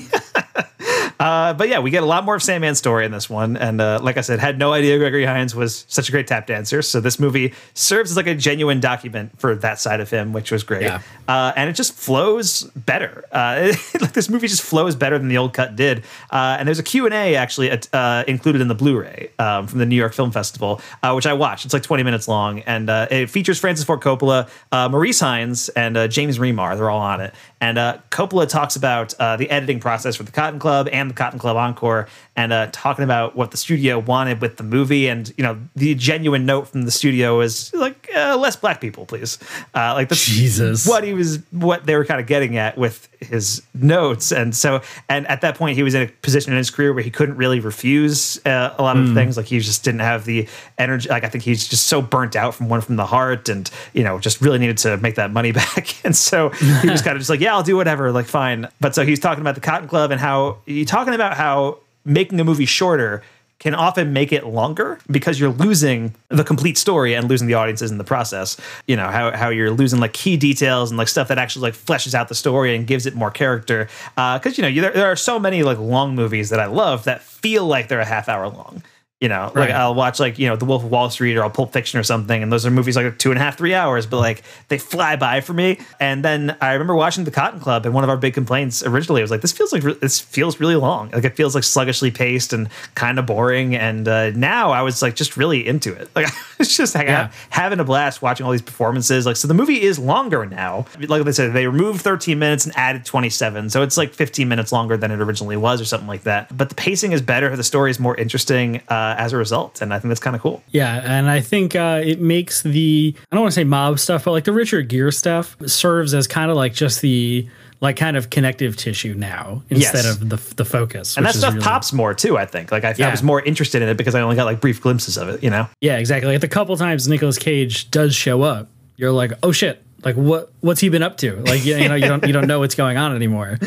Uh, 1.20 1.52
but 1.52 1.68
yeah, 1.68 1.78
we 1.80 1.90
get 1.90 2.02
a 2.02 2.06
lot 2.06 2.24
more 2.24 2.34
of 2.34 2.40
Sandman's 2.40 2.78
story 2.78 3.04
in 3.04 3.12
this 3.12 3.28
one. 3.28 3.58
And 3.58 3.78
uh, 3.78 4.00
like 4.02 4.16
I 4.16 4.22
said, 4.22 4.38
had 4.38 4.58
no 4.58 4.72
idea 4.72 4.96
Gregory 4.96 5.26
Hines 5.26 5.54
was 5.54 5.84
such 5.86 6.08
a 6.08 6.12
great 6.12 6.26
tap 6.26 6.46
dancer. 6.46 6.80
So 6.80 6.98
this 6.98 7.20
movie 7.20 7.52
serves 7.74 8.10
as 8.10 8.16
like 8.16 8.26
a 8.26 8.34
genuine 8.34 8.80
document 8.80 9.38
for 9.38 9.54
that 9.56 9.78
side 9.78 10.00
of 10.00 10.08
him, 10.08 10.32
which 10.32 10.50
was 10.50 10.62
great. 10.64 10.82
Yeah. 10.82 11.02
Uh, 11.28 11.52
and 11.56 11.68
it 11.68 11.74
just 11.74 11.92
flows 11.92 12.62
better. 12.74 13.26
Uh, 13.30 13.72
like 14.00 14.14
this 14.14 14.30
movie 14.30 14.48
just 14.48 14.62
flows 14.62 14.96
better 14.96 15.18
than 15.18 15.28
the 15.28 15.36
old 15.36 15.52
cut 15.52 15.76
did. 15.76 16.04
Uh, 16.30 16.56
and 16.58 16.66
there's 16.66 16.78
a 16.78 16.82
Q&A 16.82 17.36
actually 17.36 17.70
uh, 17.92 18.24
included 18.26 18.62
in 18.62 18.68
the 18.68 18.74
Blu-ray 18.74 19.30
um, 19.38 19.66
from 19.66 19.78
the 19.78 19.86
New 19.86 19.96
York 19.96 20.14
Film 20.14 20.30
Festival, 20.30 20.80
uh, 21.02 21.12
which 21.12 21.26
I 21.26 21.34
watched. 21.34 21.66
It's 21.66 21.74
like 21.74 21.82
20 21.82 22.02
minutes 22.02 22.28
long. 22.28 22.60
And 22.60 22.88
uh, 22.88 23.08
it 23.10 23.28
features 23.28 23.58
Francis 23.58 23.84
Ford 23.84 24.00
Coppola, 24.00 24.48
uh, 24.72 24.88
Maurice 24.88 25.20
Hines, 25.20 25.68
and 25.70 25.98
uh, 25.98 26.08
James 26.08 26.38
Remar. 26.38 26.78
They're 26.78 26.88
all 26.88 27.00
on 27.00 27.20
it. 27.20 27.34
And 27.62 27.76
uh, 27.76 27.98
Coppola 28.10 28.48
talks 28.48 28.74
about 28.76 29.12
uh, 29.20 29.36
the 29.36 29.50
editing 29.50 29.80
process 29.80 30.16
for 30.16 30.22
the 30.22 30.32
Cotton 30.32 30.58
Club 30.58 30.88
and 30.92 31.10
the 31.10 31.14
Cotton 31.14 31.38
Club 31.38 31.56
Encore, 31.58 32.08
and 32.34 32.52
uh, 32.52 32.68
talking 32.72 33.04
about 33.04 33.36
what 33.36 33.50
the 33.50 33.58
studio 33.58 33.98
wanted 33.98 34.40
with 34.40 34.56
the 34.56 34.62
movie. 34.62 35.08
And 35.08 35.30
you 35.36 35.44
know, 35.44 35.58
the 35.76 35.94
genuine 35.94 36.46
note 36.46 36.68
from 36.68 36.82
the 36.82 36.90
studio 36.90 37.40
is 37.40 37.70
like 37.74 38.08
uh, 38.16 38.36
less 38.38 38.56
black 38.56 38.80
people, 38.80 39.04
please. 39.04 39.38
Uh, 39.74 39.92
like 39.94 40.08
that's 40.08 40.24
Jesus. 40.24 40.86
what 40.86 41.04
he 41.04 41.12
was, 41.12 41.40
what 41.50 41.84
they 41.84 41.96
were 41.96 42.04
kind 42.06 42.18
of 42.20 42.26
getting 42.26 42.56
at 42.56 42.78
with 42.78 43.08
his 43.20 43.62
notes. 43.74 44.32
And 44.32 44.56
so, 44.56 44.80
and 45.10 45.26
at 45.26 45.42
that 45.42 45.56
point, 45.56 45.76
he 45.76 45.82
was 45.82 45.94
in 45.94 46.02
a 46.02 46.06
position 46.22 46.52
in 46.52 46.56
his 46.58 46.70
career 46.70 46.94
where 46.94 47.02
he 47.02 47.10
couldn't 47.10 47.36
really 47.36 47.60
refuse 47.60 48.40
uh, 48.46 48.74
a 48.78 48.82
lot 48.82 48.96
of 48.96 49.00
Mm. 49.00 49.14
things. 49.14 49.36
Like 49.36 49.46
he 49.46 49.58
just 49.60 49.84
didn't 49.84 50.00
have 50.00 50.24
the 50.24 50.48
energy. 50.78 51.08
Like 51.08 51.24
I 51.24 51.28
think 51.28 51.44
he's 51.44 51.68
just 51.68 51.86
so 51.88 52.00
burnt 52.02 52.36
out 52.36 52.54
from 52.54 52.68
one 52.68 52.80
from 52.80 52.96
the 52.96 53.06
heart, 53.06 53.48
and 53.50 53.70
you 53.92 54.02
know, 54.02 54.18
just 54.18 54.40
really 54.40 54.58
needed 54.58 54.78
to 54.78 54.96
make 54.98 55.16
that 55.16 55.30
money 55.30 55.52
back. 55.60 55.94
And 56.04 56.16
so 56.16 56.48
he 56.50 56.88
was 56.88 57.02
kind 57.02 57.16
of 57.16 57.20
just 57.20 57.28
like, 57.30 57.40
yeah, 57.40 57.49
I'll 57.50 57.62
do 57.62 57.76
whatever, 57.76 58.12
like 58.12 58.26
fine. 58.26 58.68
But 58.80 58.94
so 58.94 59.04
he's 59.04 59.20
talking 59.20 59.40
about 59.40 59.54
the 59.54 59.60
Cotton 59.60 59.88
Club 59.88 60.10
and 60.10 60.20
how 60.20 60.58
he 60.66 60.84
talking 60.84 61.14
about 61.14 61.36
how 61.36 61.78
making 62.04 62.40
a 62.40 62.44
movie 62.44 62.66
shorter 62.66 63.22
can 63.60 63.74
often 63.74 64.12
make 64.14 64.32
it 64.32 64.46
longer 64.46 64.98
because 65.10 65.38
you're 65.38 65.50
losing 65.52 66.14
the 66.28 66.42
complete 66.42 66.78
story 66.78 67.14
and 67.14 67.28
losing 67.28 67.46
the 67.46 67.54
audiences 67.54 67.90
in 67.90 67.98
the 67.98 68.04
process. 68.04 68.58
You 68.86 68.96
know, 68.96 69.08
how, 69.08 69.36
how 69.36 69.50
you're 69.50 69.70
losing 69.70 70.00
like 70.00 70.14
key 70.14 70.38
details 70.38 70.90
and 70.90 70.96
like 70.96 71.08
stuff 71.08 71.28
that 71.28 71.36
actually 71.36 71.64
like 71.64 71.74
fleshes 71.74 72.14
out 72.14 72.28
the 72.28 72.34
story 72.34 72.74
and 72.74 72.86
gives 72.86 73.04
it 73.04 73.14
more 73.14 73.30
character. 73.30 73.88
Uh, 74.16 74.38
because, 74.38 74.56
you 74.56 74.62
know, 74.62 74.68
you, 74.68 74.80
there, 74.80 74.92
there 74.92 75.12
are 75.12 75.16
so 75.16 75.38
many 75.38 75.62
like 75.62 75.78
long 75.78 76.14
movies 76.14 76.48
that 76.48 76.58
I 76.58 76.66
love 76.66 77.04
that 77.04 77.22
feel 77.22 77.66
like 77.66 77.88
they're 77.88 78.00
a 78.00 78.04
half 78.06 78.30
hour 78.30 78.48
long. 78.48 78.82
You 79.20 79.28
know, 79.28 79.52
Right. 79.54 79.68
like 79.68 79.70
I'll 79.72 79.94
watch 79.94 80.18
like 80.18 80.38
you 80.38 80.48
know 80.48 80.56
The 80.56 80.64
Wolf 80.64 80.82
of 80.82 80.90
Wall 80.90 81.10
Street 81.10 81.36
or 81.36 81.42
I'll 81.42 81.50
Pulp 81.50 81.74
Fiction 81.74 82.00
or 82.00 82.02
something, 82.02 82.42
and 82.42 82.50
those 82.50 82.64
are 82.64 82.70
movies 82.70 82.96
like 82.96 83.18
two 83.18 83.30
and 83.30 83.38
a 83.38 83.42
half, 83.42 83.58
three 83.58 83.74
hours, 83.74 84.06
but 84.06 84.16
like 84.16 84.42
they 84.68 84.78
fly 84.78 85.16
by 85.16 85.42
for 85.42 85.52
me. 85.52 85.78
And 86.00 86.24
then 86.24 86.56
I 86.62 86.72
remember 86.72 86.94
watching 86.94 87.24
The 87.24 87.30
Cotton 87.30 87.60
Club, 87.60 87.84
and 87.84 87.94
one 87.94 88.02
of 88.02 88.08
our 88.08 88.16
big 88.16 88.32
complaints 88.32 88.82
originally 88.82 89.20
was 89.20 89.30
like, 89.30 89.42
this 89.42 89.52
feels 89.52 89.74
like 89.74 89.82
re- 89.82 89.92
this 90.00 90.18
feels 90.18 90.58
really 90.58 90.74
long, 90.76 91.10
like 91.10 91.24
it 91.24 91.36
feels 91.36 91.54
like 91.54 91.64
sluggishly 91.64 92.10
paced 92.10 92.54
and 92.54 92.70
kind 92.94 93.18
of 93.18 93.26
boring. 93.26 93.76
And 93.76 94.08
uh, 94.08 94.30
now 94.30 94.70
I 94.70 94.80
was 94.80 95.02
like 95.02 95.16
just 95.16 95.36
really 95.36 95.66
into 95.68 95.92
it, 95.92 96.08
like 96.16 96.28
it's 96.58 96.74
just 96.74 96.94
like, 96.94 97.06
Yeah. 97.06 97.30
having 97.50 97.78
a 97.78 97.84
blast 97.84 98.22
watching 98.22 98.46
all 98.46 98.52
these 98.52 98.62
performances. 98.62 99.26
Like 99.26 99.36
so, 99.36 99.46
the 99.48 99.52
movie 99.54 99.82
is 99.82 99.98
longer 99.98 100.46
now. 100.46 100.86
Like 100.98 101.24
they 101.24 101.32
said, 101.32 101.52
they 101.52 101.66
removed 101.66 102.00
13 102.00 102.38
minutes 102.38 102.64
and 102.64 102.74
added 102.74 103.04
27, 103.04 103.68
so 103.68 103.82
it's 103.82 103.98
like 103.98 104.14
15 104.14 104.48
minutes 104.48 104.72
longer 104.72 104.96
than 104.96 105.10
it 105.10 105.20
originally 105.20 105.58
was, 105.58 105.78
or 105.78 105.84
something 105.84 106.08
like 106.08 106.22
that. 106.22 106.56
But 106.56 106.70
the 106.70 106.74
pacing 106.74 107.12
is 107.12 107.20
better. 107.20 107.54
The 107.54 107.62
story 107.64 107.90
is 107.90 108.00
more 108.00 108.16
interesting 108.16 108.80
uh, 108.88 109.08
as 109.18 109.32
a 109.32 109.36
result, 109.36 109.80
and 109.82 109.92
I 109.94 109.98
think 109.98 110.10
that's 110.10 110.20
kind 110.20 110.34
of 110.36 110.42
cool. 110.42 110.62
Yeah, 110.70 111.00
and 111.04 111.28
I 111.30 111.40
think 111.40 111.74
uh, 111.76 112.00
it 112.04 112.20
makes 112.20 112.62
the 112.62 113.14
I 113.30 113.36
don't 113.36 113.42
want 113.42 113.52
to 113.52 113.60
say 113.60 113.64
mob 113.64 113.98
stuff, 113.98 114.24
but 114.24 114.32
like 114.32 114.44
the 114.44 114.52
Richard 114.52 114.88
Gere 114.88 115.10
stuff 115.12 115.56
serves 115.66 116.14
as 116.14 116.26
kind 116.26 116.50
of 116.50 116.56
like 116.56 116.72
just 116.74 117.00
the 117.00 117.48
like 117.82 117.96
kind 117.96 118.16
of 118.16 118.28
connective 118.28 118.76
tissue 118.76 119.14
now 119.14 119.62
instead 119.70 120.04
Yes. 120.04 120.20
of 120.20 120.28
the 120.28 120.36
the 120.56 120.64
focus. 120.64 121.16
And 121.16 121.24
that 121.24 121.34
stuff 121.34 121.54
really- 121.54 121.64
pops 121.64 121.92
more 121.92 122.12
too. 122.14 122.36
I 122.36 122.44
think. 122.46 122.70
Like 122.70 122.84
I, 122.84 122.94
I 123.00 123.10
was 123.10 123.22
more 123.22 123.40
interested 123.42 123.80
in 123.82 123.88
it 123.88 123.96
because 123.96 124.14
I 124.14 124.20
only 124.20 124.36
got 124.36 124.44
like 124.44 124.60
brief 124.60 124.80
glimpses 124.82 125.16
of 125.16 125.28
it. 125.30 125.42
You 125.42 125.50
know. 125.50 125.66
Yeah, 125.80 125.96
exactly. 125.96 126.32
Like 126.32 126.40
the 126.42 126.48
couple 126.48 126.76
times 126.76 127.08
Nicolas 127.08 127.38
Cage 127.38 127.90
does 127.90 128.14
show 128.14 128.42
up, 128.42 128.68
you're 128.96 129.12
like, 129.12 129.32
oh 129.42 129.52
shit, 129.52 129.82
like 130.04 130.16
what 130.16 130.52
what's 130.60 130.80
he 130.80 130.90
been 130.90 131.02
up 131.02 131.16
to? 131.18 131.36
Like 131.36 131.64
you, 131.64 131.76
you 131.76 131.88
know 131.88 131.94
you 131.94 132.06
don't 132.06 132.26
you 132.26 132.32
don't 132.34 132.46
know 132.46 132.58
what's 132.58 132.74
going 132.74 132.98
on 132.98 133.14
anymore. 133.16 133.58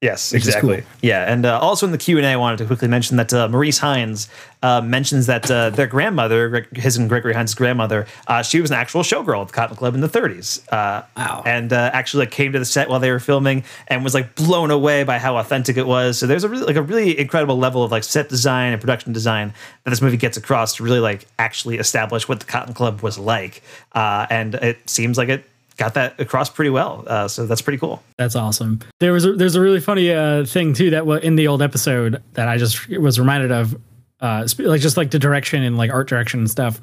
Yes, 0.00 0.32
Which 0.32 0.46
exactly. 0.46 0.78
cool. 0.78 0.86
Yeah, 1.02 1.30
and 1.30 1.44
uh, 1.44 1.58
also 1.58 1.84
in 1.84 1.92
the 1.92 1.98
Q 1.98 2.16
and 2.16 2.24
A, 2.24 2.30
I 2.30 2.36
wanted 2.36 2.56
to 2.58 2.64
quickly 2.64 2.88
mention 2.88 3.18
that 3.18 3.34
uh, 3.34 3.48
Maurice 3.48 3.76
Hines 3.76 4.30
uh, 4.62 4.80
mentions 4.80 5.26
that 5.26 5.50
uh, 5.50 5.68
their 5.68 5.86
grandmother, 5.86 6.48
Greg- 6.48 6.74
his 6.78 6.96
and 6.96 7.06
Gregory 7.06 7.34
Hines' 7.34 7.54
grandmother, 7.54 8.06
uh, 8.26 8.42
she 8.42 8.62
was 8.62 8.70
an 8.70 8.78
actual 8.78 9.02
showgirl 9.02 9.42
at 9.42 9.48
the 9.48 9.52
Cotton 9.52 9.76
Club 9.76 9.94
in 9.94 10.00
the 10.00 10.08
30s. 10.08 10.66
Uh, 10.72 11.02
Wow. 11.18 11.42
And 11.44 11.70
uh, 11.74 11.90
actually 11.92 12.24
like, 12.24 12.30
came 12.30 12.52
to 12.52 12.58
the 12.58 12.64
set 12.64 12.88
while 12.88 12.98
they 12.98 13.10
were 13.10 13.20
filming 13.20 13.62
and 13.88 14.02
was 14.02 14.14
like 14.14 14.34
blown 14.36 14.70
away 14.70 15.04
by 15.04 15.18
how 15.18 15.36
authentic 15.36 15.76
it 15.76 15.86
was. 15.86 16.18
So 16.18 16.26
there's 16.26 16.44
a 16.44 16.48
really 16.48 16.64
like 16.64 16.76
a 16.76 16.82
really 16.82 17.18
incredible 17.18 17.58
level 17.58 17.82
of 17.82 17.90
like 17.90 18.04
set 18.04 18.30
design 18.30 18.72
and 18.72 18.80
production 18.80 19.12
design 19.12 19.52
that 19.84 19.90
this 19.90 20.00
movie 20.00 20.16
gets 20.16 20.38
across 20.38 20.76
to 20.76 20.82
really 20.82 21.00
like 21.00 21.26
actually 21.38 21.76
establish 21.76 22.26
what 22.26 22.40
the 22.40 22.46
Cotton 22.46 22.72
Club 22.72 23.02
was 23.02 23.18
like. 23.18 23.62
Uh, 23.92 24.26
and 24.30 24.54
it 24.54 24.88
seems 24.88 25.18
like 25.18 25.28
it 25.28 25.44
got 25.80 25.94
that 25.94 26.20
across 26.20 26.50
pretty 26.50 26.70
well. 26.70 27.02
Uh, 27.06 27.26
so 27.26 27.46
that's 27.46 27.62
pretty 27.62 27.78
cool. 27.78 28.02
That's 28.18 28.36
awesome. 28.36 28.80
There 29.00 29.14
was 29.14 29.24
a, 29.24 29.32
there's 29.32 29.56
a 29.56 29.62
really 29.62 29.80
funny 29.80 30.12
uh, 30.12 30.44
thing 30.44 30.74
too 30.74 30.90
that 30.90 31.06
in 31.24 31.36
the 31.36 31.48
old 31.48 31.62
episode 31.62 32.22
that 32.34 32.48
I 32.48 32.58
just 32.58 32.86
was 32.88 33.18
reminded 33.18 33.50
of, 33.50 33.74
uh, 34.20 34.46
like 34.58 34.82
just 34.82 34.98
like 34.98 35.10
the 35.10 35.18
direction 35.18 35.62
and 35.62 35.78
like 35.78 35.90
art 35.90 36.06
direction 36.06 36.40
and 36.40 36.50
stuff 36.50 36.82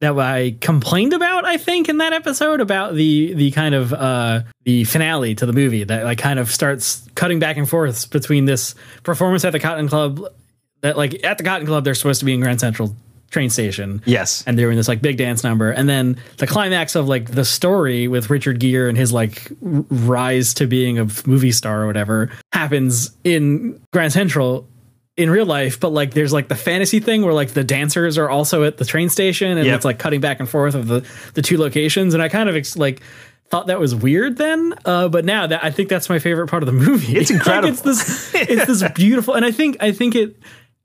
that 0.00 0.16
I 0.16 0.56
complained 0.60 1.12
about. 1.12 1.44
I 1.44 1.56
think 1.56 1.88
in 1.88 1.98
that 1.98 2.12
episode 2.12 2.60
about 2.60 2.94
the 2.94 3.34
the 3.34 3.50
kind 3.50 3.74
of 3.74 3.92
uh, 3.92 4.42
the 4.64 4.84
finale 4.84 5.34
to 5.34 5.44
the 5.44 5.52
movie 5.52 5.82
that 5.82 6.04
like 6.04 6.18
kind 6.18 6.38
of 6.38 6.48
starts 6.52 7.04
cutting 7.16 7.40
back 7.40 7.56
and 7.56 7.68
forth 7.68 8.10
between 8.10 8.44
this 8.44 8.76
performance 9.02 9.44
at 9.44 9.50
the 9.50 9.60
Cotton 9.60 9.88
Club 9.88 10.24
that 10.82 10.96
like 10.96 11.24
at 11.24 11.36
the 11.36 11.44
Cotton 11.44 11.66
Club 11.66 11.82
they're 11.82 11.96
supposed 11.96 12.20
to 12.20 12.24
be 12.24 12.32
in 12.32 12.40
Grand 12.40 12.60
Central 12.60 12.94
train 13.36 13.50
station 13.50 14.00
Yes. 14.06 14.42
and 14.46 14.56
doing 14.56 14.76
this 14.76 14.88
like 14.88 15.02
big 15.02 15.18
dance 15.18 15.44
number 15.44 15.70
and 15.70 15.86
then 15.88 16.16
the 16.38 16.46
climax 16.46 16.94
of 16.96 17.06
like 17.06 17.30
the 17.30 17.44
story 17.44 18.08
with 18.08 18.30
richard 18.30 18.58
gere 18.60 18.88
and 18.88 18.96
his 18.96 19.12
like 19.12 19.50
r- 19.62 19.84
rise 19.90 20.54
to 20.54 20.66
being 20.66 20.98
a 20.98 21.06
movie 21.26 21.52
star 21.52 21.82
or 21.82 21.86
whatever 21.86 22.30
happens 22.52 23.10
in 23.24 23.78
grand 23.92 24.12
central 24.14 24.66
in 25.18 25.28
real 25.28 25.44
life 25.44 25.78
but 25.80 25.90
like 25.90 26.14
there's 26.14 26.32
like 26.32 26.48
the 26.48 26.54
fantasy 26.54 26.98
thing 27.00 27.22
where 27.22 27.34
like 27.34 27.50
the 27.50 27.62
dancers 27.64 28.16
are 28.16 28.30
also 28.30 28.64
at 28.64 28.78
the 28.78 28.84
train 28.86 29.08
station 29.10 29.58
and 29.58 29.66
Yep. 29.66 29.76
it's 29.76 29.84
like 29.84 29.98
cutting 29.98 30.20
back 30.22 30.40
and 30.40 30.48
forth 30.48 30.74
of 30.74 30.88
the 30.88 31.06
the 31.34 31.42
two 31.42 31.58
locations 31.58 32.14
and 32.14 32.22
i 32.22 32.28
kind 32.30 32.48
of 32.48 32.56
ex- 32.56 32.76
like 32.78 33.02
thought 33.50 33.66
that 33.68 33.78
was 33.78 33.94
weird 33.94 34.36
then 34.38 34.74
uh 34.86 35.08
but 35.08 35.24
now 35.26 35.46
that 35.46 35.62
i 35.62 35.70
think 35.70 35.88
that's 35.90 36.08
my 36.08 36.18
favorite 36.18 36.48
part 36.48 36.62
of 36.62 36.66
the 36.66 36.72
movie 36.72 37.16
It's 37.16 37.30
Like, 37.30 37.38
incredible. 37.40 37.68
it's 37.68 37.80
this 37.82 38.34
it's 38.50 38.66
this 38.66 38.90
beautiful 38.92 39.34
and 39.34 39.44
i 39.44 39.50
think 39.52 39.76
i 39.80 39.92
think 39.92 40.14
it 40.14 40.36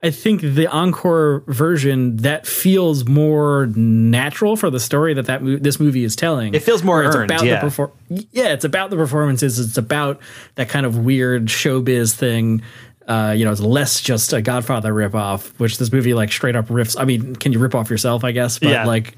I 0.04 0.10
think 0.10 0.40
the 0.40 0.66
encore 0.66 1.44
version 1.46 2.16
that 2.18 2.44
feels 2.46 3.06
more 3.06 3.66
natural 3.66 4.56
for 4.56 4.68
the 4.68 4.80
story 4.80 5.14
that 5.14 5.26
that 5.26 5.42
mo- 5.44 5.58
this 5.58 5.78
movie 5.78 6.02
is 6.02 6.16
telling. 6.16 6.54
It 6.54 6.62
feels 6.62 6.82
more 6.82 7.04
it's 7.04 7.14
earned, 7.14 7.30
about 7.30 7.44
yeah. 7.44 7.60
the 7.60 7.66
perfor- 7.68 7.92
yeah, 8.08 8.52
it's 8.52 8.64
about 8.64 8.90
the 8.90 8.96
performances. 8.96 9.60
It's 9.60 9.78
about 9.78 10.20
that 10.56 10.68
kind 10.68 10.86
of 10.86 10.98
weird 10.98 11.46
showbiz 11.46 12.14
thing. 12.14 12.62
Uh, 13.06 13.34
you 13.36 13.44
know, 13.44 13.52
it's 13.52 13.60
less 13.60 14.00
just 14.00 14.32
a 14.32 14.42
Godfather 14.42 14.92
ripoff, 14.92 15.48
which 15.58 15.78
this 15.78 15.92
movie 15.92 16.14
like 16.14 16.32
straight 16.32 16.56
up 16.56 16.66
riffs. 16.66 16.96
I 16.98 17.04
mean, 17.04 17.36
can 17.36 17.52
you 17.52 17.58
rip 17.60 17.74
off 17.74 17.88
yourself? 17.90 18.24
I 18.24 18.32
guess, 18.32 18.58
but 18.58 18.70
Yeah. 18.70 18.84
like 18.86 19.14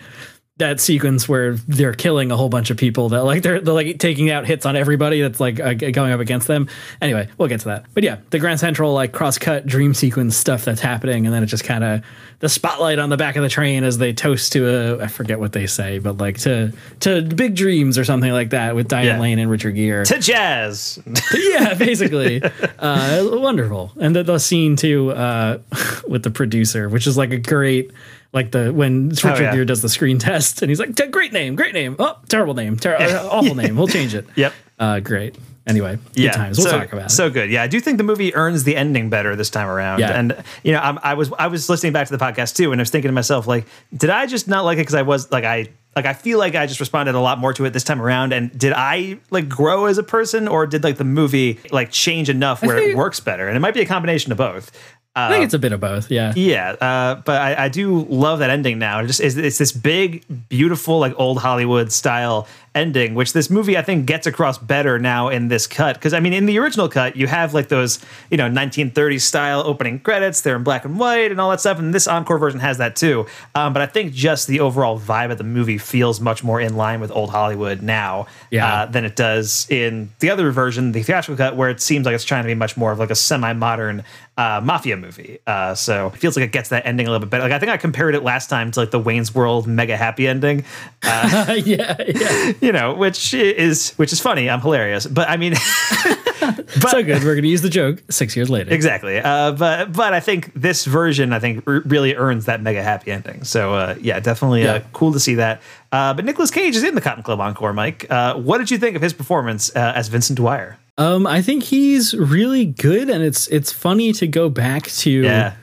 that 0.58 0.78
sequence 0.78 1.28
where 1.28 1.54
they're 1.54 1.92
killing 1.92 2.30
a 2.30 2.36
whole 2.36 2.48
bunch 2.48 2.70
of 2.70 2.76
people 2.76 3.08
that 3.08 3.24
like 3.24 3.42
they're, 3.42 3.60
they're 3.60 3.74
like 3.74 3.98
taking 3.98 4.30
out 4.30 4.46
hits 4.46 4.64
on 4.64 4.76
everybody 4.76 5.20
that's 5.20 5.40
like 5.40 5.58
uh, 5.58 5.74
going 5.74 6.12
up 6.12 6.20
against 6.20 6.46
them 6.46 6.68
anyway 7.02 7.28
we'll 7.38 7.48
get 7.48 7.58
to 7.58 7.66
that 7.66 7.84
but 7.92 8.04
yeah 8.04 8.18
the 8.30 8.38
grand 8.38 8.60
central 8.60 8.92
like 8.94 9.10
cross-cut 9.10 9.66
dream 9.66 9.92
sequence 9.92 10.36
stuff 10.36 10.64
that's 10.64 10.80
happening 10.80 11.26
and 11.26 11.34
then 11.34 11.42
it 11.42 11.46
just 11.46 11.64
kind 11.64 11.82
of 11.82 12.02
the 12.38 12.48
spotlight 12.48 13.00
on 13.00 13.08
the 13.10 13.16
back 13.16 13.34
of 13.34 13.42
the 13.42 13.48
train 13.48 13.82
as 13.82 13.98
they 13.98 14.12
toast 14.12 14.52
to 14.52 14.68
a 14.68 15.02
i 15.02 15.08
forget 15.08 15.40
what 15.40 15.50
they 15.52 15.66
say 15.66 15.98
but 15.98 16.18
like 16.18 16.38
to 16.38 16.72
to 17.00 17.22
big 17.22 17.56
dreams 17.56 17.98
or 17.98 18.04
something 18.04 18.30
like 18.30 18.50
that 18.50 18.76
with 18.76 18.86
diane 18.86 19.06
Yeah. 19.06 19.20
lane 19.20 19.40
and 19.40 19.50
richard 19.50 19.74
gere 19.74 20.04
To 20.04 20.20
jazz. 20.20 21.00
yeah, 21.34 21.74
basically. 21.74 22.40
Uh, 22.78 23.26
wonderful. 23.32 23.90
And 24.00 24.14
the, 24.14 24.22
the 24.22 24.38
scene 24.38 24.76
too 24.76 25.10
uh, 25.10 25.58
with 26.08 26.22
the 26.22 26.30
producer, 26.30 26.88
which 26.88 27.06
is 27.08 27.16
like 27.16 27.32
a 27.32 27.38
great, 27.38 27.90
like 28.34 28.50
the 28.50 28.72
when 28.72 29.08
Richard 29.10 29.28
Oh, 29.28 29.40
yeah. 29.40 29.52
Gere 29.54 29.64
does 29.64 29.80
the 29.80 29.88
screen 29.88 30.18
test, 30.30 30.60
and 30.60 30.68
he's 30.68 30.80
like, 30.80 30.94
"Great 31.10 31.32
name, 31.32 31.54
great 31.56 31.72
name. 31.72 31.96
Oh, 31.98 32.18
terrible 32.28 32.54
name, 32.54 32.76
ter- 32.76 32.96
uh, 32.96 33.28
awful 33.32 33.54
name. 33.54 33.76
We'll 33.76 33.88
change 33.88 34.14
it." 34.14 34.26
Yep. 34.36 34.52
Uh, 34.78 35.00
great. 35.00 35.36
Anyway, 35.66 35.98
good 36.14 36.32
times. 36.32 36.58
We'll 36.58 36.66
so, 36.66 36.78
talk 36.78 36.92
about 36.92 37.10
so 37.10 37.30
good. 37.30 37.50
Yeah, 37.50 37.62
I 37.62 37.68
do 37.68 37.80
think 37.80 37.96
the 37.96 38.04
movie 38.04 38.34
earns 38.34 38.64
the 38.64 38.76
ending 38.76 39.08
better 39.08 39.34
this 39.34 39.48
time 39.48 39.66
around. 39.66 40.00
Yeah. 40.00 40.10
And 40.10 40.44
you 40.62 40.72
know, 40.72 40.78
I'm, 40.80 40.98
I 41.02 41.14
was 41.14 41.32
I 41.38 41.46
was 41.46 41.70
listening 41.70 41.94
back 41.94 42.08
to 42.08 42.16
the 42.16 42.22
podcast 42.22 42.54
too, 42.56 42.70
and 42.70 42.80
I 42.80 42.82
was 42.82 42.90
thinking 42.90 43.08
to 43.08 43.14
myself, 43.14 43.46
like, 43.46 43.64
did 43.96 44.10
I 44.10 44.26
just 44.26 44.46
not 44.46 44.66
like 44.66 44.76
it 44.76 44.82
because 44.82 44.94
I 44.94 45.02
was 45.02 45.32
like 45.32 45.44
I 45.44 45.68
like 45.96 46.06
I 46.06 46.12
feel 46.12 46.38
like 46.38 46.54
I 46.54 46.66
just 46.66 46.80
responded 46.80 47.14
a 47.14 47.20
lot 47.20 47.38
more 47.38 47.52
to 47.54 47.64
it 47.64 47.70
this 47.70 47.84
time 47.84 48.02
around, 48.02 48.32
and 48.32 48.56
did 48.58 48.72
I 48.74 49.18
like 49.30 49.48
grow 49.48 49.86
as 49.86 49.96
a 49.96 50.02
person, 50.02 50.48
or 50.48 50.66
did 50.66 50.84
like 50.84 50.96
the 50.98 51.04
movie 51.04 51.60
like 51.70 51.90
change 51.90 52.28
enough 52.28 52.62
where 52.62 52.76
it 52.76 52.96
works 52.96 53.20
better? 53.20 53.46
And 53.48 53.56
it 53.56 53.60
might 53.60 53.74
be 53.74 53.80
a 53.80 53.86
combination 53.86 54.32
of 54.32 54.38
both. 54.38 54.70
I 55.16 55.30
think 55.30 55.44
it's 55.44 55.54
a 55.54 55.58
bit 55.58 55.72
of 55.72 55.80
both. 55.80 56.10
Yeah. 56.10 56.32
Yeah, 56.34 56.70
uh, 56.70 57.14
but 57.24 57.40
I, 57.40 57.66
I 57.66 57.68
do 57.68 58.04
love 58.04 58.40
that 58.40 58.50
ending 58.50 58.78
now. 58.78 59.00
It 59.00 59.06
just 59.06 59.20
it's, 59.20 59.36
it's 59.36 59.58
this 59.58 59.70
big, 59.70 60.24
beautiful, 60.48 60.98
like 60.98 61.14
old 61.16 61.38
Hollywood 61.38 61.92
style 61.92 62.48
ending, 62.74 63.14
which 63.14 63.32
this 63.32 63.50
movie 63.50 63.76
I 63.78 63.82
think 63.82 64.06
gets 64.06 64.26
across 64.26 64.58
better 64.58 64.98
now 64.98 65.28
in 65.28 65.48
this 65.48 65.66
cut. 65.66 65.94
Because 65.94 66.12
I 66.12 66.20
mean, 66.20 66.32
in 66.32 66.46
the 66.46 66.58
original 66.58 66.88
cut, 66.88 67.16
you 67.16 67.26
have 67.26 67.54
like 67.54 67.68
those 67.68 67.98
you 68.30 68.36
know 68.36 68.48
1930s 68.48 69.20
style 69.22 69.62
opening 69.64 70.00
credits. 70.00 70.40
They're 70.40 70.56
in 70.56 70.64
black 70.64 70.84
and 70.84 70.98
white 70.98 71.30
and 71.30 71.40
all 71.40 71.50
that 71.50 71.60
stuff, 71.60 71.78
and 71.78 71.94
this 71.94 72.06
encore 72.08 72.38
version 72.38 72.60
has 72.60 72.78
that 72.78 72.96
too. 72.96 73.26
Um, 73.54 73.72
but 73.72 73.82
I 73.82 73.86
think 73.86 74.12
just 74.12 74.46
the 74.48 74.60
overall 74.60 74.98
vibe 74.98 75.30
of 75.30 75.38
the 75.38 75.44
movie 75.44 75.78
feels 75.78 76.20
much 76.20 76.42
more 76.42 76.60
in 76.60 76.76
line 76.76 77.00
with 77.00 77.10
old 77.12 77.30
Hollywood 77.30 77.82
now 77.82 78.26
Yeah. 78.50 78.66
uh, 78.82 78.86
than 78.86 79.04
it 79.04 79.16
does 79.16 79.66
in 79.70 80.10
the 80.20 80.30
other 80.30 80.50
version, 80.50 80.92
the 80.92 81.02
theatrical 81.02 81.36
cut, 81.36 81.56
where 81.56 81.70
it 81.70 81.80
seems 81.80 82.06
like 82.06 82.14
it's 82.14 82.24
trying 82.24 82.42
to 82.42 82.48
be 82.48 82.54
much 82.54 82.76
more 82.76 82.92
of 82.92 82.98
like 82.98 83.10
a 83.10 83.14
semi-modern 83.14 84.02
uh, 84.36 84.60
mafia 84.64 84.96
movie. 84.96 85.38
Uh, 85.46 85.74
so 85.76 86.08
it 86.08 86.16
feels 86.16 86.36
like 86.36 86.44
it 86.44 86.50
gets 86.52 86.70
that 86.70 86.84
ending 86.86 87.06
a 87.06 87.10
little 87.10 87.24
bit 87.24 87.30
better. 87.30 87.44
Like 87.44 87.52
I 87.52 87.58
think 87.60 87.70
I 87.70 87.76
compared 87.76 88.14
it 88.16 88.24
last 88.24 88.50
time 88.50 88.70
to 88.72 88.80
like 88.80 88.90
the 88.90 88.98
Wayne's 88.98 89.32
World 89.34 89.66
mega 89.68 89.96
happy 89.96 90.26
ending, 90.26 90.64
yeah. 91.04 91.54
Yeah. 91.60 92.63
You 92.64 92.72
know, 92.72 92.94
which 92.94 93.34
is 93.34 93.92
which 93.96 94.12
is 94.12 94.20
funny. 94.20 94.48
I'm 94.50 94.60
hilarious, 94.60 95.06
but 95.06 95.28
I 95.28 95.36
mean, 95.36 95.54
so 96.80 97.02
good. 97.02 97.22
We're 97.22 97.34
going 97.34 97.42
to 97.42 97.48
use 97.48 97.62
the 97.62 97.70
joke 97.70 98.02
six 98.10 98.36
years 98.36 98.50
later. 98.50 98.72
exactly. 98.72 99.18
Uh, 99.18 99.52
but 99.52 99.92
but 99.92 100.12
I 100.14 100.20
think 100.20 100.52
this 100.54 100.84
version 100.84 101.32
I 101.32 101.38
think 101.38 101.64
r- 101.66 101.82
really 101.84 102.14
earns 102.14 102.46
that 102.46 102.60
mega 102.62 102.82
happy 102.82 103.10
ending. 103.12 103.44
So 103.44 103.74
uh, 103.74 103.96
yeah, 104.00 104.20
definitely 104.20 104.66
uh, 104.66 104.80
cool 104.92 105.12
to 105.12 105.20
see 105.20 105.34
that. 105.36 105.62
Uh, 105.92 106.14
but 106.14 106.24
Nicolas 106.24 106.50
Cage 106.50 106.76
is 106.76 106.82
in 106.82 106.94
the 106.94 107.00
Cotton 107.00 107.22
Club 107.22 107.40
encore, 107.40 107.72
Mike. 107.72 108.06
Uh, 108.10 108.34
what 108.34 108.58
did 108.58 108.70
you 108.70 108.78
think 108.78 108.96
of 108.96 109.02
his 109.02 109.12
performance 109.12 109.74
uh, 109.76 109.92
as 109.94 110.08
Vincent 110.08 110.36
Dwyer? 110.36 110.78
Um, 110.96 111.26
I 111.26 111.42
think 111.42 111.64
he's 111.64 112.14
really 112.14 112.66
good, 112.66 113.10
and 113.10 113.22
it's 113.22 113.46
it's 113.48 113.72
funny 113.72 114.12
to 114.14 114.26
go 114.26 114.48
back 114.48 114.84
to 114.84 115.10
Yeah. 115.10 115.54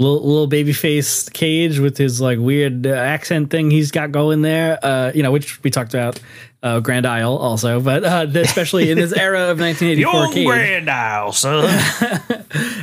Little, 0.00 0.26
little 0.26 0.46
baby 0.46 0.72
face 0.72 1.28
Cage 1.28 1.78
with 1.78 1.96
his 1.98 2.20
like 2.20 2.38
weird 2.38 2.86
uh, 2.86 2.90
accent 2.90 3.50
thing 3.50 3.70
he's 3.70 3.90
got 3.90 4.10
going 4.10 4.42
there. 4.42 4.78
Uh, 4.82 5.12
you 5.14 5.22
know, 5.22 5.30
which 5.30 5.62
we 5.62 5.70
talked 5.70 5.94
about 5.94 6.20
uh, 6.62 6.80
Grand 6.80 7.06
Isle 7.06 7.36
also, 7.36 7.80
but 7.80 8.04
uh, 8.04 8.26
especially 8.38 8.90
in 8.90 8.98
this 8.98 9.12
era 9.12 9.50
of 9.50 9.60
1984 9.60 10.12
Your 10.12 10.32
Cage. 10.32 10.46
Grand 10.46 10.90
Isle, 10.90 11.32
son. 11.32 11.64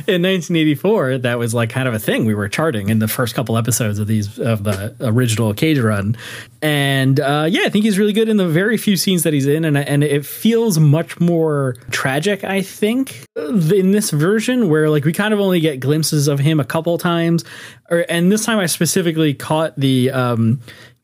in 0.08 0.22
1984 0.22 1.18
that 1.18 1.38
was 1.38 1.52
like 1.52 1.68
kind 1.68 1.86
of 1.86 1.92
a 1.92 1.98
thing 1.98 2.24
we 2.24 2.34
were 2.34 2.48
charting 2.48 2.88
in 2.88 2.98
the 2.98 3.08
first 3.08 3.34
couple 3.34 3.58
episodes 3.58 3.98
of 3.98 4.06
these 4.06 4.38
of 4.38 4.64
the 4.64 4.96
original 5.00 5.52
cage 5.52 5.78
run 5.78 6.16
and 6.62 7.20
uh, 7.20 7.46
yeah 7.46 7.64
i 7.66 7.68
think 7.68 7.84
he's 7.84 7.98
really 7.98 8.14
good 8.14 8.30
in 8.30 8.38
the 8.38 8.48
very 8.48 8.78
few 8.78 8.96
scenes 8.96 9.24
that 9.24 9.34
he's 9.34 9.46
in 9.46 9.66
and, 9.66 9.76
and 9.76 10.02
it 10.02 10.24
feels 10.24 10.78
much 10.78 11.20
more 11.20 11.76
tragic 11.90 12.42
i 12.44 12.62
think 12.62 13.26
in 13.36 13.92
this 13.92 14.10
version 14.10 14.70
where 14.70 14.88
like 14.88 15.04
we 15.04 15.12
kind 15.12 15.34
of 15.34 15.40
only 15.40 15.60
get 15.60 15.80
glimpses 15.80 16.28
of 16.28 16.38
him 16.38 16.58
a 16.58 16.64
couple 16.64 16.96
times 16.96 17.44
or 17.90 18.06
and 18.08 18.32
this 18.32 18.46
time 18.46 18.58
i 18.58 18.64
specifically 18.64 19.34
caught 19.34 19.78
the 19.78 20.10
um, 20.10 20.58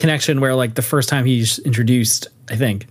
connection 0.05 0.41
where 0.41 0.55
like 0.55 0.75
the 0.75 0.83
first 0.83 1.09
time 1.09 1.25
he's 1.25 1.59
introduced 1.61 2.29
i 2.51 2.57
think 2.57 2.87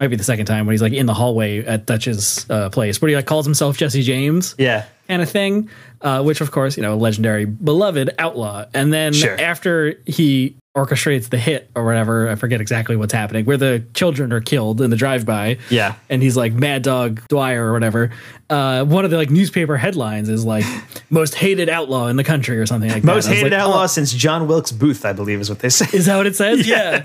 might 0.00 0.08
be 0.08 0.16
the 0.16 0.24
second 0.24 0.46
time 0.46 0.64
when 0.66 0.74
he's 0.74 0.82
like 0.82 0.92
in 0.92 1.06
the 1.06 1.14
hallway 1.14 1.64
at 1.64 1.84
Dutch's 1.84 2.48
uh, 2.50 2.70
place, 2.70 3.02
where 3.02 3.08
he 3.08 3.16
like 3.16 3.26
calls 3.26 3.44
himself 3.44 3.76
Jesse 3.76 4.02
James, 4.02 4.54
yeah, 4.56 4.84
kind 5.08 5.20
of 5.22 5.28
thing. 5.28 5.68
Uh, 6.00 6.22
which 6.22 6.40
of 6.40 6.52
course, 6.52 6.76
you 6.76 6.84
know, 6.84 6.96
legendary, 6.96 7.46
beloved 7.46 8.10
outlaw. 8.16 8.64
And 8.72 8.92
then 8.92 9.12
Sure. 9.12 9.34
after 9.40 9.98
he 10.06 10.54
orchestrates 10.86 11.28
the 11.30 11.38
hit 11.38 11.70
or 11.74 11.84
whatever, 11.84 12.28
I 12.28 12.34
forget 12.36 12.60
exactly 12.60 12.96
what's 12.96 13.12
happening, 13.12 13.44
where 13.44 13.56
the 13.56 13.84
children 13.94 14.32
are 14.32 14.40
killed 14.40 14.80
in 14.80 14.90
the 14.90 14.96
drive-by. 14.96 15.58
Yeah. 15.70 15.94
and 16.08 16.22
he's 16.22 16.36
like 16.36 16.52
Mad 16.52 16.82
Dog 16.82 17.20
Dwyer 17.28 17.66
or 17.66 17.72
whatever. 17.72 18.10
Uh, 18.50 18.82
one 18.84 19.04
of 19.04 19.10
the 19.10 19.16
like 19.18 19.28
newspaper 19.30 19.76
headlines 19.76 20.28
is 20.30 20.44
like 20.44 20.64
most 21.10 21.34
hated 21.34 21.68
outlaw 21.68 22.06
in 22.06 22.16
the 22.16 22.24
country 22.24 22.58
or 22.58 22.64
something 22.64 22.90
like 22.90 23.04
Most 23.04 23.24
that. 23.26 23.30
Was 23.32 23.38
hated 23.40 23.52
like, 23.52 23.60
outlaw 23.60 23.82
oh, 23.82 23.86
since 23.86 24.12
John 24.12 24.46
Wilkes 24.46 24.72
Booth, 24.72 25.04
I 25.04 25.12
believe, 25.12 25.40
is 25.40 25.50
what 25.50 25.58
they 25.58 25.68
say. 25.68 25.86
is 25.96 26.06
that 26.06 26.16
what 26.16 26.26
it 26.26 26.34
says? 26.36 26.66
yeah. 26.68 27.04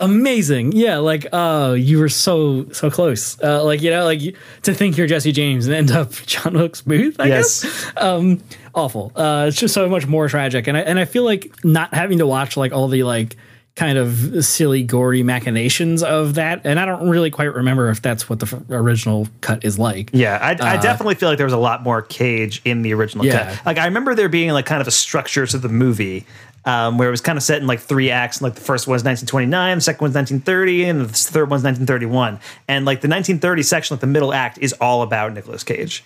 Amazing. 0.00 0.72
Yeah. 0.72 0.98
Like, 0.98 1.26
oh, 1.32 1.74
you 1.74 1.98
were 1.98 2.08
so, 2.08 2.68
so 2.70 2.90
close. 2.90 3.40
Uh, 3.42 3.64
like, 3.64 3.82
you 3.82 3.90
know, 3.90 4.04
like 4.04 4.36
to 4.62 4.74
think 4.74 4.96
you're 4.96 5.06
Jesse 5.06 5.32
James 5.32 5.66
and 5.66 5.74
end 5.74 5.90
up 5.90 6.12
John 6.26 6.54
Wilkes 6.54 6.82
Booth, 6.82 7.18
I 7.18 7.26
Yes. 7.26 7.62
guess. 7.64 7.92
Um, 7.96 8.40
awful. 8.74 9.12
Uh, 9.14 9.46
it's 9.48 9.56
just 9.58 9.74
so 9.74 9.88
much 9.88 10.06
more 10.06 10.28
tragic. 10.28 10.66
And 10.66 10.76
I, 10.76 10.80
and 10.80 10.98
I 10.98 11.04
feel 11.04 11.24
like 11.24 11.52
not 11.64 11.94
having 11.94 12.18
to 12.18 12.26
watch 12.26 12.56
like 12.56 12.72
all 12.72 12.88
the 12.88 13.02
like 13.04 13.36
kind 13.76 13.98
of 13.98 14.44
silly, 14.44 14.84
gory 14.84 15.22
machinations 15.24 16.02
of 16.02 16.34
that. 16.34 16.60
And 16.64 16.78
I 16.78 16.84
don't 16.86 17.08
really 17.10 17.30
quite 17.30 17.52
remember 17.54 17.88
if 17.88 18.00
that's 18.00 18.28
what 18.28 18.38
the 18.38 18.46
f- 18.46 18.62
original 18.70 19.26
cut 19.40 19.64
is 19.64 19.78
like. 19.80 20.10
Yeah, 20.12 20.38
I, 20.40 20.50
I 20.50 20.76
Uh, 20.76 20.80
definitely 20.80 21.16
feel 21.16 21.28
like 21.28 21.38
there 21.38 21.46
was 21.46 21.52
a 21.54 21.58
lot 21.58 21.82
more 21.82 22.00
Cage 22.00 22.62
in 22.64 22.82
the 22.82 22.94
original 22.94 23.26
Yeah. 23.26 23.56
cut. 23.56 23.66
Like 23.66 23.78
I 23.78 23.86
remember 23.86 24.14
there 24.14 24.28
being 24.28 24.50
like 24.52 24.64
kind 24.66 24.80
of 24.80 24.86
a 24.86 24.92
structure 24.92 25.44
to 25.46 25.58
the 25.58 25.68
movie. 25.68 26.24
Um, 26.66 26.96
where 26.96 27.08
it 27.08 27.10
was 27.10 27.20
kind 27.20 27.36
of 27.36 27.42
set 27.42 27.60
in 27.60 27.66
like 27.66 27.80
three 27.80 28.10
acts. 28.10 28.40
Like 28.40 28.54
the 28.54 28.62
first 28.62 28.86
one's 28.86 29.04
1929, 29.04 29.76
the 29.76 29.80
second 29.82 30.00
one's 30.00 30.14
1930, 30.14 30.84
and 30.84 31.00
the 31.02 31.08
third 31.12 31.50
one's 31.50 31.62
1931. 31.62 32.40
And 32.68 32.86
like 32.86 33.02
the 33.02 33.08
1930 33.08 33.62
section, 33.62 33.94
like 33.96 34.00
the 34.00 34.06
middle 34.06 34.32
act, 34.32 34.56
is 34.62 34.72
all 34.80 35.02
about 35.02 35.34
Nicolas 35.34 35.62
Cage. 35.62 36.02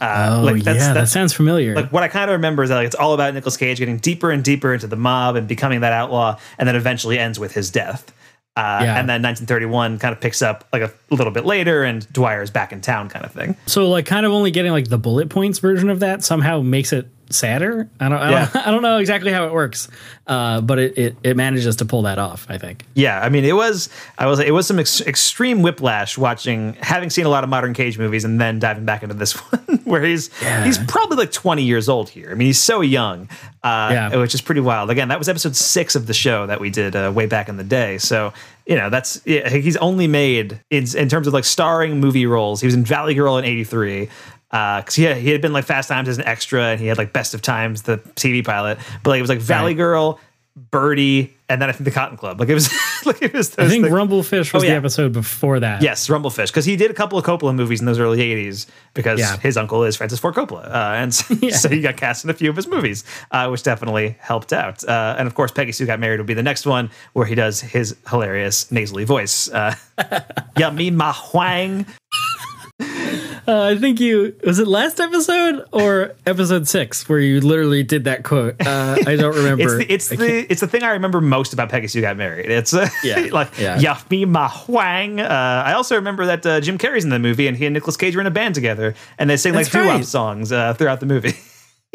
Uh, 0.00 0.38
Oh, 0.40 0.44
like 0.44 0.64
yeah. 0.64 0.94
that 0.94 1.08
sounds 1.08 1.32
familiar. 1.32 1.74
like 1.76 1.92
what 1.92 2.02
I 2.02 2.08
kind 2.08 2.30
of 2.30 2.34
remember 2.34 2.62
is 2.62 2.70
that 2.70 2.76
like 2.76 2.86
it's 2.86 2.94
all 2.96 3.12
about 3.14 3.34
Nicolas 3.34 3.56
Cage 3.56 3.78
getting 3.78 3.98
deeper 3.98 4.30
and 4.30 4.42
deeper 4.42 4.72
into 4.72 4.86
the 4.86 4.96
mob 4.96 5.36
and 5.36 5.46
becoming 5.46 5.80
that 5.80 5.92
outlaw, 5.92 6.38
and 6.58 6.66
then 6.68 6.76
eventually 6.76 7.18
ends 7.18 7.38
with 7.38 7.52
his 7.52 7.70
death. 7.70 8.12
Uh, 8.56 8.80
Yeah. 8.84 8.98
And 8.98 9.08
then 9.08 9.22
1931 9.22 9.98
kind 9.98 10.12
of 10.12 10.20
picks 10.20 10.42
up 10.42 10.66
like 10.72 10.82
a 10.82 10.90
little 11.10 11.32
bit 11.32 11.44
later, 11.46 11.84
and 11.84 12.10
Dwyer 12.12 12.42
is 12.42 12.50
back 12.50 12.72
in 12.72 12.80
town, 12.80 13.08
kind 13.08 13.24
of 13.24 13.32
thing. 13.32 13.56
So 13.66 13.88
like 13.88 14.06
kind 14.06 14.26
of 14.26 14.32
only 14.32 14.50
getting 14.50 14.72
like 14.72 14.88
the 14.88 14.98
bullet 14.98 15.28
points 15.30 15.58
version 15.58 15.88
of 15.90 16.00
that 16.00 16.22
somehow 16.24 16.60
makes 16.62 16.92
it 16.92 17.08
sadder. 17.34 17.88
I 18.00 18.08
don't 18.08 18.18
I, 18.18 18.30
don't, 18.30 18.56
I 18.68 18.70
don't 18.70 18.82
know 18.82 18.98
exactly 18.98 19.32
how 19.32 19.46
it 19.46 19.52
works, 19.52 19.88
uh, 20.26 20.60
but 20.60 20.78
it, 20.78 20.98
it 20.98 21.16
it 21.22 21.36
manages 21.36 21.76
to 21.76 21.84
pull 21.84 22.02
that 22.02 22.18
off. 22.18 22.46
I 22.48 22.58
think. 22.58 22.84
Yeah, 22.94 23.20
I 23.20 23.28
mean, 23.28 23.44
it 23.44 23.54
was 23.54 23.88
I 24.18 24.26
was 24.26 24.38
it 24.40 24.52
was 24.52 24.66
some 24.66 24.78
ex- 24.78 25.00
extreme 25.00 25.62
whiplash 25.62 26.16
watching, 26.18 26.74
having 26.80 27.10
seen 27.10 27.26
a 27.26 27.28
lot 27.28 27.44
of 27.44 27.50
modern 27.50 27.74
Cage 27.74 27.98
movies, 27.98 28.24
and 28.24 28.40
then 28.40 28.58
diving 28.58 28.84
back 28.84 29.02
into 29.02 29.14
this 29.14 29.32
one 29.52 29.80
where 29.84 30.02
he's 30.02 30.30
he's 30.64 30.78
probably 30.86 31.16
like 31.16 31.32
twenty 31.32 31.62
years 31.62 31.88
old 31.88 32.08
here. 32.08 32.30
I 32.30 32.34
mean, 32.34 32.46
he's 32.46 32.60
so 32.60 32.80
young, 32.80 33.28
uh, 33.62 33.88
Yeah. 33.92 34.16
which 34.16 34.34
is 34.34 34.40
pretty 34.40 34.60
wild. 34.60 34.90
Again, 34.90 35.08
that 35.08 35.18
was 35.18 35.28
episode 35.28 35.56
six 35.56 35.94
of 35.96 36.06
the 36.06 36.14
show 36.14 36.46
that 36.46 36.60
we 36.60 36.70
did 36.70 36.94
uh, 36.96 37.12
way 37.14 37.26
back 37.26 37.48
in 37.48 37.56
the 37.56 37.64
day. 37.64 37.98
So 37.98 38.32
you 38.66 38.76
know, 38.76 38.90
that's 38.90 39.20
yeah, 39.26 39.48
he's 39.48 39.76
only 39.78 40.06
made 40.06 40.60
in 40.70 40.84
in 40.96 41.08
terms 41.08 41.26
of 41.26 41.32
like 41.34 41.44
starring 41.44 41.98
movie 42.00 42.26
roles. 42.26 42.60
He 42.60 42.66
was 42.66 42.74
in 42.74 42.84
Valley 42.84 43.14
Girl 43.14 43.36
in 43.38 43.44
'83. 43.44 44.08
Because 44.52 44.94
he, 44.94 45.02
had- 45.04 45.16
he 45.16 45.30
had 45.30 45.40
been 45.40 45.52
like 45.52 45.64
Fast 45.64 45.88
Times 45.88 46.08
as 46.08 46.18
an 46.18 46.24
extra, 46.26 46.62
and 46.62 46.80
he 46.80 46.86
had 46.86 46.98
like 46.98 47.12
Best 47.12 47.34
of 47.34 47.42
Times, 47.42 47.82
the 47.82 47.98
TV 48.16 48.44
pilot. 48.44 48.78
But 49.02 49.10
like 49.10 49.18
it 49.18 49.22
was 49.22 49.30
like 49.30 49.40
Valley. 49.40 49.72
Girl, 49.74 50.20
Birdie, 50.70 51.32
and 51.48 51.62
then 51.62 51.70
I 51.70 51.72
think 51.72 51.84
the 51.86 51.90
Cotton 51.90 52.18
Club. 52.18 52.38
Like 52.38 52.50
it 52.50 52.54
was 52.54 52.70
like 53.06 53.22
it 53.22 53.32
was. 53.32 53.56
I 53.58 53.66
think 53.68 53.84
things. 53.84 53.94
Rumble 53.94 54.22
Fish 54.22 54.52
was 54.52 54.62
Oh, 54.62 54.66
yeah. 54.66 54.72
the 54.72 54.76
episode 54.76 55.14
before 55.14 55.58
that. 55.60 55.80
Yes, 55.82 56.10
Rumble 56.10 56.28
Fish, 56.28 56.50
because 56.50 56.66
he 56.66 56.76
did 56.76 56.90
a 56.90 56.94
couple 56.94 57.18
of 57.18 57.24
Coppola 57.24 57.54
movies 57.54 57.80
in 57.80 57.86
those 57.86 57.98
early 57.98 58.18
'80s 58.18 58.66
because 58.92 59.18
Yeah. 59.18 59.38
his 59.38 59.56
uncle 59.56 59.82
is 59.84 59.96
Francis 59.96 60.18
Ford 60.18 60.34
Coppola, 60.34 60.66
uh, 60.66 60.92
and 60.96 61.14
so, 61.14 61.34
so 61.48 61.68
he 61.70 61.80
got 61.80 61.96
cast 61.96 62.22
in 62.24 62.28
a 62.28 62.34
few 62.34 62.50
of 62.50 62.56
his 62.56 62.66
movies, 62.66 63.04
uh, 63.30 63.48
which 63.48 63.62
definitely 63.62 64.16
helped 64.20 64.52
out. 64.52 64.84
Uh, 64.86 65.14
and 65.18 65.26
of 65.26 65.34
course, 65.34 65.50
Peggy 65.50 65.72
Sue 65.72 65.86
Got 65.86 65.98
Married 66.00 66.20
will 66.20 66.26
be 66.26 66.34
the 66.34 66.42
next 66.42 66.66
one 66.66 66.90
where 67.14 67.24
he 67.24 67.34
does 67.34 67.62
his 67.62 67.96
hilarious 68.10 68.70
nasally 68.70 69.04
voice. 69.04 69.50
Uh, 69.50 69.74
Yummy 70.58 70.90
ma 70.90 71.14
huang. 71.14 71.86
Uh, 73.46 73.62
I 73.64 73.76
think 73.76 73.98
you 73.98 74.34
was 74.44 74.58
it 74.58 74.68
last 74.68 75.00
episode 75.00 75.64
or 75.72 76.14
episode 76.26 76.68
six 76.68 77.08
where 77.08 77.18
you 77.18 77.40
literally 77.40 77.82
did 77.82 78.04
that 78.04 78.22
quote. 78.22 78.54
Uh, 78.64 78.96
I 79.06 79.16
don't 79.16 79.34
remember. 79.42 79.62
It's 79.62 79.74
the 79.74 79.92
it's 79.92 80.08
the 80.08 80.52
it's 80.52 80.60
the 80.60 80.68
thing 80.68 80.82
I 80.82 80.90
remember 80.90 81.20
most 81.20 81.52
about 81.52 81.68
Peggy 81.68 81.88
Sue 81.88 82.00
Got 82.00 82.16
Married. 82.16 82.50
It's 82.50 82.72
uh, 82.72 82.88
Yeah, 83.02 83.28
like 83.32 83.58
yeah. 83.58 83.78
Yummy 83.78 84.24
ma 84.24 84.48
huang. 84.48 85.20
Uh, 85.20 85.62
I 85.66 85.72
also 85.72 85.96
remember 85.96 86.26
that 86.26 86.46
uh, 86.46 86.60
Jim 86.60 86.78
Carrey's 86.78 87.04
in 87.04 87.10
the 87.10 87.18
movie 87.18 87.48
and 87.48 87.56
he 87.56 87.66
and 87.66 87.74
Nicolas 87.74 87.96
Cage 87.96 88.14
were 88.14 88.20
in 88.20 88.26
a 88.26 88.30
band 88.30 88.54
together 88.54 88.94
and 89.18 89.28
they 89.28 89.36
sing 89.36 89.54
like 89.54 89.70
doo-wop 89.70 89.86
right. 89.86 90.04
songs 90.04 90.52
uh, 90.52 90.74
throughout 90.74 91.00
the 91.00 91.06
movie. 91.06 91.34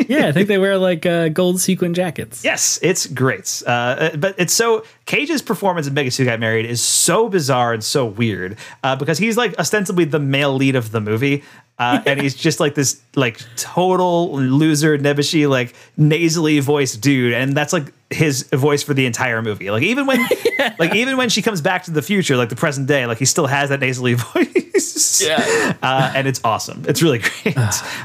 yeah, 0.08 0.28
I 0.28 0.32
think 0.32 0.48
they 0.48 0.58
wear 0.58 0.78
like 0.78 1.06
uh, 1.06 1.30
gold 1.30 1.60
sequin 1.60 1.94
jackets. 1.94 2.44
Yes, 2.44 2.80
it's 2.82 3.08
great. 3.08 3.64
Uh, 3.66 4.12
but 4.18 4.36
it's 4.38 4.54
so 4.54 4.86
Cage's 5.06 5.42
performance 5.42 5.88
in 5.88 5.94
Mega 5.94 6.12
Got 6.24 6.40
Married 6.40 6.66
is 6.66 6.82
so 6.82 7.30
bizarre 7.30 7.74
and 7.74 7.84
so 7.84 8.06
weird 8.06 8.58
uh, 8.84 8.96
because 8.96 9.18
he's 9.18 9.38
like 9.38 9.58
ostensibly 9.58 10.06
the 10.06 10.20
male 10.20 10.54
lead 10.54 10.76
of 10.76 10.92
the 10.92 11.02
movie. 11.02 11.44
Uh, 11.80 12.02
and 12.06 12.22
he's 12.22 12.36
just 12.36 12.60
like 12.60 12.76
this 12.76 13.02
like 13.16 13.40
total 13.56 14.34
loser 14.36 14.98
nebbishy 14.98 15.48
like 15.48 15.76
nasally 15.96 16.60
voiced 16.60 17.02
dude 17.02 17.34
and 17.34 17.56
that's 17.56 17.72
like 17.72 17.94
his 18.10 18.44
voice 18.54 18.84
for 18.84 18.94
the 18.94 19.06
entire 19.06 19.42
movie. 19.42 19.70
Like 19.70 19.84
even 19.84 20.06
when 20.06 20.20
like 20.80 20.96
even 20.96 21.18
when 21.18 21.30
she 21.30 21.42
comes 21.42 21.60
back 21.62 21.84
to 21.84 21.92
the 21.92 22.02
future 22.02 22.38
like 22.38 22.48
the 22.50 22.56
present 22.56 22.88
day 22.88 23.06
like 23.06 23.18
he 23.18 23.26
still 23.26 23.48
has 23.48 23.70
that 23.70 23.80
nasally 23.82 24.14
voice. 24.34 25.22
Yeah. 25.22 25.76
uh, 25.82 26.14
and 26.16 26.28
it's 26.28 26.40
awesome. 26.44 26.84
It's 26.88 27.02
really 27.02 27.20
great. 27.20 27.58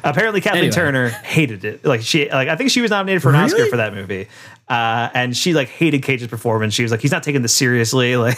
Apparently 0.03 0.41
kathleen 0.41 0.65
Anyway. 0.65 0.73
turner 0.75 1.09
hated 1.09 1.65
it. 1.65 1.85
Like 1.85 2.01
she 2.03 2.29
like 2.31 2.49
i 2.49 2.57
think 2.57 2.71
she 2.71 2.81
was 2.81 2.91
nominated 2.91 3.23
for 3.23 3.29
an 3.29 3.37
oscar 3.37 3.67
for 3.67 3.77
that 3.77 3.95
movie. 3.95 4.29
Uh, 4.69 5.09
and 5.15 5.37
she 5.37 5.53
like 5.55 5.69
hated 5.69 6.03
cage's 6.03 6.29
performance. 6.29 6.73
She 6.75 6.83
was 6.83 6.91
like 6.91 7.01
he's 7.01 7.12
not 7.12 7.23
taking 7.23 7.43
this 7.43 7.55
seriously. 7.55 8.17
Like 8.17 8.37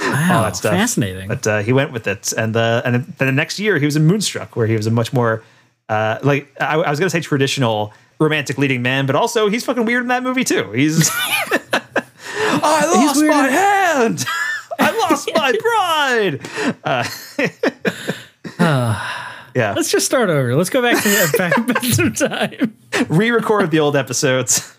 Wow, 0.00 0.38
all 0.38 0.42
that 0.44 0.56
stuff. 0.56 0.72
fascinating. 0.72 1.28
but 1.28 1.46
uh, 1.46 1.58
he 1.62 1.72
went 1.72 1.92
with 1.92 2.06
it. 2.06 2.32
And 2.32 2.56
uh, 2.56 2.82
and 2.84 2.94
then 2.94 3.14
the 3.18 3.32
next 3.32 3.58
year 3.58 3.78
he 3.78 3.84
was 3.84 3.96
in 3.96 4.06
moonstruck 4.06 4.56
where 4.56 4.66
he 4.66 4.76
was 4.76 4.86
a 4.86 4.90
much 4.90 5.12
more 5.12 5.42
uh, 5.88 6.18
like 6.22 6.48
I, 6.60 6.76
I 6.76 6.90
was 6.90 6.98
gonna 6.98 7.10
say 7.10 7.20
traditional 7.20 7.92
romantic 8.18 8.56
leading 8.58 8.82
man 8.82 9.06
but 9.06 9.14
also 9.16 9.48
he's 9.48 9.64
fucking 9.64 9.84
weird 9.84 10.02
in 10.02 10.08
that 10.08 10.22
movie 10.22 10.44
too 10.44 10.70
he's 10.72 11.10
i 11.14 12.92
lost 12.94 13.16
weird 13.20 13.30
my 13.34 13.46
in- 13.46 13.52
hand 13.52 14.24
i 14.78 14.98
lost 15.08 15.28
my 15.34 15.52
pride 15.60 16.40
uh, 16.84 17.04
yeah 19.54 19.72
Let's 19.74 19.90
just 19.90 20.06
start 20.06 20.28
over. 20.30 20.54
Let's 20.54 20.70
go 20.70 20.82
back 20.82 21.02
to 21.02 21.28
back, 21.38 21.66
back 21.66 21.82
to 21.82 22.10
time. 22.10 22.74
re-record 23.08 23.70
the 23.70 23.80
old 23.80 23.96
episodes 23.96 24.76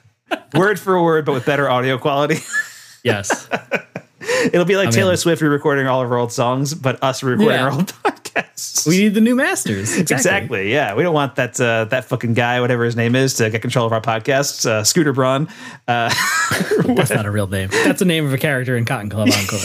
word 0.54 0.80
for 0.80 1.02
word 1.02 1.26
but 1.26 1.34
with 1.34 1.46
better 1.46 1.70
audio 1.70 1.98
quality 1.98 2.38
Yes. 3.04 3.48
it'll 4.52 4.66
be 4.66 4.76
like 4.76 4.88
I'm 4.88 4.94
taylor 4.94 5.12
in. 5.12 5.18
swift 5.18 5.42
re-recording 5.42 5.88
all 5.88 6.02
of 6.02 6.10
her 6.10 6.18
old 6.18 6.32
songs 6.32 6.74
but 6.74 7.02
us 7.04 7.24
re-recording 7.24 7.56
Yeah. 7.58 7.66
our 7.66 7.72
old 7.72 7.94
We 8.88 8.98
need 8.98 9.14
the 9.14 9.22
new 9.22 9.36
masters. 9.36 9.96
Exactly. 9.98 10.16
Exactly. 10.18 10.72
Yeah, 10.74 10.96
we 10.96 11.04
don't 11.04 11.14
want 11.14 11.36
that 11.36 11.60
uh, 11.62 11.86
that 11.86 12.06
fucking 12.06 12.34
guy, 12.34 12.60
whatever 12.62 12.86
his 12.86 12.96
name 12.96 13.16
is, 13.16 13.36
to 13.36 13.50
get 13.50 13.62
control 13.62 13.86
of 13.86 13.94
our 13.94 14.02
podcasts. 14.02 14.66
Uh, 14.66 14.84
Scooter 14.84 15.14
Braun. 15.14 15.48
Uh, 15.88 16.14
That's 16.86 17.12
not 17.12 17.26
a 17.26 17.32
real 17.32 17.48
name. 17.48 17.70
That's 17.72 18.00
the 18.00 18.06
name 18.06 18.26
of 18.26 18.34
a 18.34 18.38
character 18.38 18.76
in 18.78 18.86
Cotton 18.86 19.10
Club 19.10 19.30
Encore. 19.30 19.60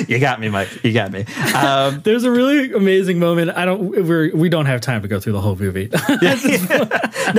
you 0.08 0.18
got 0.18 0.40
me, 0.40 0.48
Mike. 0.48 0.82
You 0.84 0.92
got 0.92 1.12
me. 1.12 1.24
Um, 1.54 2.00
There's 2.02 2.24
a 2.24 2.30
really 2.30 2.72
amazing 2.72 3.18
moment. 3.18 3.50
I 3.56 3.64
don't. 3.64 3.90
We're, 4.06 4.34
we 4.34 4.48
don't 4.48 4.66
have 4.66 4.80
time 4.80 5.02
to 5.02 5.08
go 5.08 5.20
through 5.20 5.34
the 5.34 5.40
whole 5.40 5.56
movie. 5.56 5.88
no, 5.92 5.98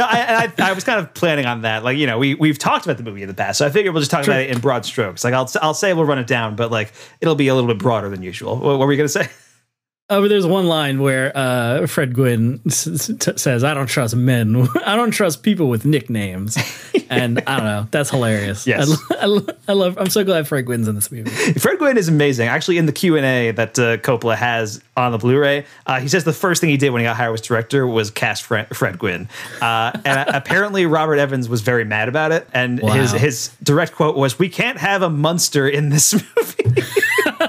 I, 0.04 0.52
I, 0.60 0.70
I 0.70 0.74
was 0.74 0.84
kind 0.84 1.00
of 1.00 1.14
planning 1.14 1.46
on 1.46 1.64
that. 1.64 1.84
Like, 1.84 1.98
you 1.98 2.08
know, 2.08 2.18
we 2.20 2.36
we've 2.36 2.60
talked 2.60 2.86
about 2.86 2.98
the 2.98 3.04
movie 3.04 3.22
in 3.22 3.28
the 3.28 3.34
past, 3.34 3.58
so 3.58 3.66
I 3.66 3.70
figured 3.70 3.94
we'll 3.94 4.02
just 4.02 4.12
talk 4.12 4.24
Sure. 4.26 4.34
about 4.34 4.44
it 4.44 4.52
in 4.52 4.60
broad 4.60 4.86
strokes. 4.86 5.24
Like, 5.24 5.34
I'll 5.34 5.50
I'll 5.62 5.74
say 5.74 5.94
we'll 5.94 6.06
run 6.06 6.20
it 6.20 6.28
down, 6.28 6.56
but 6.56 6.72
like 6.72 6.94
it'll 7.22 7.36
be 7.36 7.48
a 7.48 7.56
little 7.56 7.68
bit 7.68 7.80
broader 7.80 8.10
than 8.10 8.22
usual. 8.24 8.56
What, 8.58 8.78
what 8.80 8.86
were 8.86 8.92
you 8.94 8.98
gonna 8.98 9.10
say? 9.10 9.28
Oh, 10.12 10.22
but 10.22 10.30
there's 10.30 10.48
one 10.48 10.66
line 10.66 11.02
where 11.02 11.32
uh, 11.38 11.86
Fred 11.86 12.16
Gwynne 12.16 12.60
s- 12.66 12.88
s- 12.88 13.12
t- 13.20 13.38
says, 13.38 13.64
"I 13.64 13.76
don't 13.76 13.86
trust 13.86 14.16
men. 14.16 14.68
I 14.86 14.96
don't 14.96 15.12
trust 15.12 15.44
people 15.44 15.70
with 15.70 15.86
nicknames," 15.86 16.58
and 17.12 17.40
I 17.46 17.56
don't 17.58 17.66
know. 17.66 17.88
That's 17.92 18.10
hilarious. 18.10 18.66
Yes. 18.66 18.90
I, 19.12 19.26
I, 19.26 19.40
I 19.68 19.74
love. 19.74 20.00
I'm 20.00 20.10
so 20.10 20.24
glad 20.24 20.48
Fred 20.48 20.66
Gwynne's 20.66 20.88
in 20.88 20.96
this 20.96 21.12
movie. 21.12 21.30
Fred 21.60 21.78
Gwynne 21.78 21.98
is 22.00 22.08
amazing. 22.10 22.48
Actually, 22.48 22.80
in 22.80 22.88
the 22.88 22.92
Q 22.92 23.18
and 23.18 23.26
A 23.26 23.52
that 23.52 23.78
uh, 23.78 23.98
Coppola 23.98 24.36
has 24.36 24.82
on 24.98 25.12
the 25.12 25.20
Blu-ray, 25.20 25.66
uh, 25.86 26.00
he 26.00 26.08
says 26.08 26.24
the 26.24 26.34
first 26.34 26.60
thing 26.60 26.72
he 26.72 26.78
did 26.78 26.90
when 26.90 27.02
he 27.02 27.06
got 27.06 27.16
hired 27.16 27.36
as 27.36 27.42
director 27.42 27.86
was 27.86 28.10
cast 28.10 28.42
Fred, 28.44 28.76
Fred 28.76 28.98
Gwynne, 28.98 29.30
uh, 29.62 29.92
and 30.06 30.28
apparently 30.30 30.88
Robert 30.88 31.18
Evans 31.20 31.48
was 31.48 31.62
very 31.62 31.86
mad 31.86 32.10
about 32.10 32.32
it. 32.32 32.48
And 32.52 32.80
his 32.80 33.12
his 33.12 33.52
direct 33.62 33.94
quote 33.94 34.16
was, 34.16 34.40
"We 34.40 34.50
can't 34.50 34.80
have 34.80 35.04
a 35.04 35.10
monster 35.12 35.68
in 35.70 35.90
this 35.90 36.14
movie." 36.14 36.82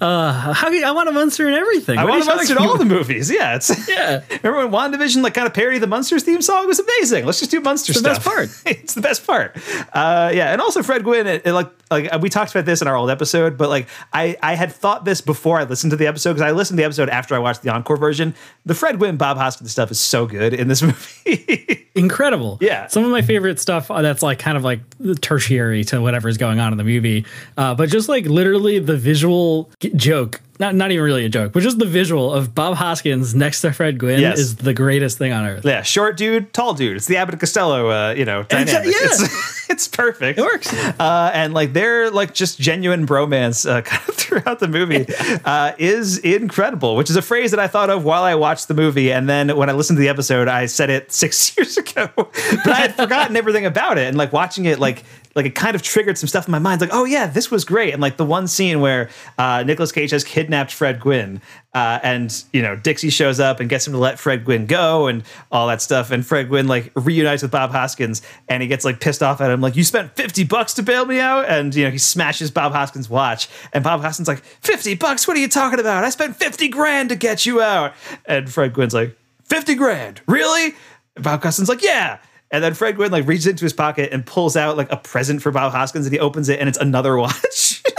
Uh, 0.00 0.52
how 0.54 0.68
I 0.68 0.90
want 0.92 1.08
a 1.08 1.12
monster 1.12 1.48
in 1.48 1.54
everything. 1.54 1.98
I 1.98 2.04
What 2.04 2.10
want 2.10 2.22
a 2.22 2.26
monster 2.26 2.52
in 2.54 2.58
all 2.58 2.78
the 2.78 2.84
movies. 2.84 3.30
Yeah, 3.30 3.56
it's 3.56 3.70
Yeah. 3.88 4.22
Remember 4.42 4.68
when 4.68 4.92
WandaVision 4.92 5.22
like 5.22 5.34
kind 5.34 5.46
of 5.46 5.54
parodied 5.54 5.82
the 5.82 5.86
Munsters 5.86 6.22
theme 6.22 6.42
song? 6.42 6.64
It 6.64 6.68
was 6.68 6.78
amazing. 6.78 7.26
Let's 7.26 7.40
just 7.40 7.50
do 7.50 7.60
Monster 7.60 7.92
It's 7.92 8.00
the 8.00 8.08
best 8.08 8.22
part. 8.22 8.48
it's 8.66 8.94
the 8.94 9.00
best 9.00 9.26
part. 9.26 9.56
Uh, 9.92 10.30
yeah, 10.32 10.52
and 10.52 10.60
also 10.60 10.82
Fred 10.82 11.04
Gwynne. 11.04 11.26
It, 11.26 11.46
it, 11.46 11.52
like 11.52 11.70
like 11.90 12.20
we 12.20 12.28
talked 12.28 12.52
about 12.52 12.66
this 12.66 12.82
in 12.82 12.88
our 12.88 12.96
old 12.96 13.10
episode, 13.10 13.58
but 13.58 13.68
like 13.68 13.88
I 14.12 14.36
I 14.42 14.54
had 14.54 14.72
thought 14.72 15.04
this 15.04 15.20
before 15.20 15.58
I 15.58 15.64
listened 15.64 15.90
to 15.90 15.96
the 15.96 16.06
episode 16.06 16.34
because 16.34 16.48
I 16.48 16.52
listened 16.52 16.76
to 16.76 16.82
the 16.82 16.86
episode 16.86 17.08
after 17.08 17.34
I 17.34 17.38
watched 17.38 17.62
the 17.62 17.70
encore 17.70 17.96
version. 17.96 18.34
The 18.64 18.74
Fred 18.74 18.98
Gwynne 18.98 19.16
Bob 19.16 19.36
Hoskins 19.36 19.72
stuff 19.72 19.90
is 19.90 19.98
so 19.98 20.26
good 20.26 20.54
in 20.54 20.68
this 20.68 20.82
movie. 20.90 21.88
Incredible. 21.94 22.58
Yeah. 22.60 22.86
Some 22.86 23.04
of 23.04 23.10
my 23.10 23.22
favorite 23.22 23.58
stuff 23.58 23.90
uh, 23.90 24.02
that's 24.02 24.22
like 24.22 24.38
kind 24.38 24.56
of 24.56 24.64
like 24.64 24.80
tertiary 25.20 25.84
to 25.84 26.00
whatever's 26.00 26.36
going 26.36 26.60
on 26.60 26.72
in 26.72 26.78
the 26.78 26.84
movie. 26.84 27.26
Uh, 27.56 27.74
but 27.74 27.88
just 27.88 28.08
like 28.08 28.26
literally 28.26 28.78
the 28.78 28.96
visual 28.96 29.70
joke, 29.96 30.40
not 30.58 30.74
not 30.74 30.90
even 30.90 31.02
really 31.04 31.24
a 31.24 31.28
joke, 31.28 31.52
but 31.52 31.62
just 31.62 31.78
the 31.78 31.86
visual 31.86 32.32
of 32.32 32.54
Bob 32.54 32.76
Hoskins 32.76 33.34
next 33.34 33.62
to 33.62 33.72
Fred 33.72 33.98
Gwynne 33.98 34.20
Yes. 34.20 34.38
is 34.38 34.56
the 34.56 34.74
greatest 34.74 35.16
thing 35.18 35.32
on 35.32 35.46
earth. 35.46 35.64
yeah, 35.64 35.82
short 35.82 36.16
dude, 36.18 36.52
tall 36.52 36.74
dude. 36.74 36.96
It's 36.98 37.06
the 37.06 37.16
Abbott 37.16 37.34
and 37.34 37.40
Costello, 37.40 37.88
uh, 37.90 38.12
you 38.12 38.24
know, 38.26 38.42
dynamic. 38.44 38.86
yeah. 38.86 38.92
It's, 39.04 39.70
it's 39.70 39.88
perfect. 39.88 40.38
It 40.38 40.42
works. 40.42 40.72
uh, 40.74 41.30
and 41.32 41.54
like 41.54 41.72
their 41.72 42.10
like 42.10 42.34
just 42.34 42.58
genuine 42.60 43.06
bromance 43.06 43.68
uh, 43.68 43.80
kind 43.90 44.02
of 44.08 44.14
throughout 44.16 44.58
the 44.58 44.68
movie 44.68 45.06
uh, 45.46 45.72
is 45.78 46.18
incredible, 46.18 46.94
which 46.94 47.08
is 47.08 47.16
a 47.16 47.22
phrase 47.22 47.50
that 47.52 47.60
I 47.60 47.66
thought 47.66 47.88
of 47.88 48.04
while 48.04 48.22
I 48.24 48.34
watched 48.34 48.68
the 48.68 48.74
movie, 48.74 49.10
and 49.12 49.28
then 49.28 49.56
when 49.56 49.70
I 49.70 49.72
listened 49.72 49.96
to 49.96 50.00
the 50.02 50.08
episode, 50.10 50.46
I 50.46 50.66
said 50.66 50.90
it 50.90 51.10
six 51.10 51.56
years 51.56 51.78
ago, 51.78 52.10
but 52.14 52.68
I 52.68 52.74
had 52.80 52.94
forgotten 52.94 53.34
everything 53.34 53.64
about 53.64 53.96
it, 53.96 54.08
and 54.08 54.16
like 54.18 54.32
watching 54.32 54.66
it, 54.66 54.78
like 54.78 55.04
like 55.34 55.46
it 55.46 55.54
kind 55.54 55.76
of 55.76 55.82
triggered 55.82 56.18
some 56.18 56.28
stuff 56.28 56.48
in 56.48 56.52
my 56.52 56.58
mind, 56.58 56.80
like 56.80 56.90
oh 56.92 57.04
yeah, 57.04 57.26
this 57.26 57.50
was 57.50 57.64
great, 57.64 57.92
and 57.92 58.02
like 58.02 58.16
the 58.16 58.24
one 58.24 58.46
scene 58.48 58.80
where 58.80 59.08
uh, 59.38 59.62
Nicolas 59.62 59.92
Cage 59.92 60.10
has 60.10 60.24
kidnapped 60.24 60.72
Fred 60.72 61.00
Gwynne, 61.00 61.40
uh, 61.74 62.00
and 62.02 62.44
you 62.52 62.62
know 62.62 62.76
Dixie 62.76 63.10
shows 63.10 63.38
up 63.38 63.60
and 63.60 63.68
gets 63.68 63.86
him 63.86 63.92
to 63.92 63.98
let 63.98 64.18
Fred 64.18 64.44
Gwynne 64.44 64.66
go 64.66 65.06
and 65.06 65.22
all 65.52 65.68
that 65.68 65.80
stuff, 65.82 66.10
and 66.10 66.26
Fred 66.26 66.48
Gwynne 66.48 66.66
like 66.66 66.90
reunites 66.96 67.42
with 67.42 67.50
Bob 67.50 67.70
Hoskins, 67.70 68.22
and 68.48 68.62
he 68.62 68.68
gets 68.68 68.84
like 68.84 69.00
pissed 69.00 69.22
off 69.22 69.40
at 69.40 69.50
him, 69.50 69.60
like 69.60 69.76
you 69.76 69.84
spent 69.84 70.16
fifty 70.16 70.44
bucks 70.44 70.74
to 70.74 70.82
bail 70.82 71.06
me 71.06 71.20
out, 71.20 71.44
and 71.48 71.74
you 71.74 71.84
know 71.84 71.90
he 71.90 71.98
smashes 71.98 72.50
Bob 72.50 72.72
Hoskins' 72.72 73.08
watch, 73.08 73.48
and 73.72 73.84
Bob 73.84 74.00
Hoskins 74.00 74.28
like 74.28 74.42
fifty 74.42 74.94
bucks, 74.94 75.28
what 75.28 75.36
are 75.36 75.40
you 75.40 75.48
talking 75.48 75.78
about? 75.78 76.04
I 76.04 76.10
spent 76.10 76.36
fifty 76.36 76.68
grand 76.68 77.10
to 77.10 77.16
get 77.16 77.46
you 77.46 77.60
out, 77.60 77.94
and 78.26 78.50
Fred 78.50 78.72
Gwynne's 78.72 78.94
like 78.94 79.16
fifty 79.44 79.74
grand, 79.74 80.20
really? 80.26 80.74
And 81.14 81.24
Bob 81.24 81.42
Hoskins 81.42 81.68
like 81.68 81.82
yeah. 81.82 82.18
And 82.52 82.64
then 82.64 82.74
Fred 82.74 82.96
Gwynne 82.96 83.12
like 83.12 83.26
reaches 83.26 83.46
into 83.46 83.64
his 83.64 83.72
pocket 83.72 84.12
and 84.12 84.26
pulls 84.26 84.56
out 84.56 84.76
like 84.76 84.90
a 84.90 84.96
present 84.96 85.40
for 85.42 85.52
Bob 85.52 85.72
Hoskins, 85.72 86.06
and 86.06 86.12
he 86.12 86.18
opens 86.18 86.48
it, 86.48 86.58
and 86.58 86.68
it's 86.68 86.78
another 86.78 87.16
watch. 87.16 87.82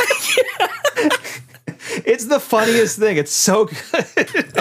it's 2.06 2.26
the 2.26 2.39
funniest 2.39 2.99
thing. 2.99 3.18
It's 3.18 3.32
so 3.32 3.66
good. 3.66 4.52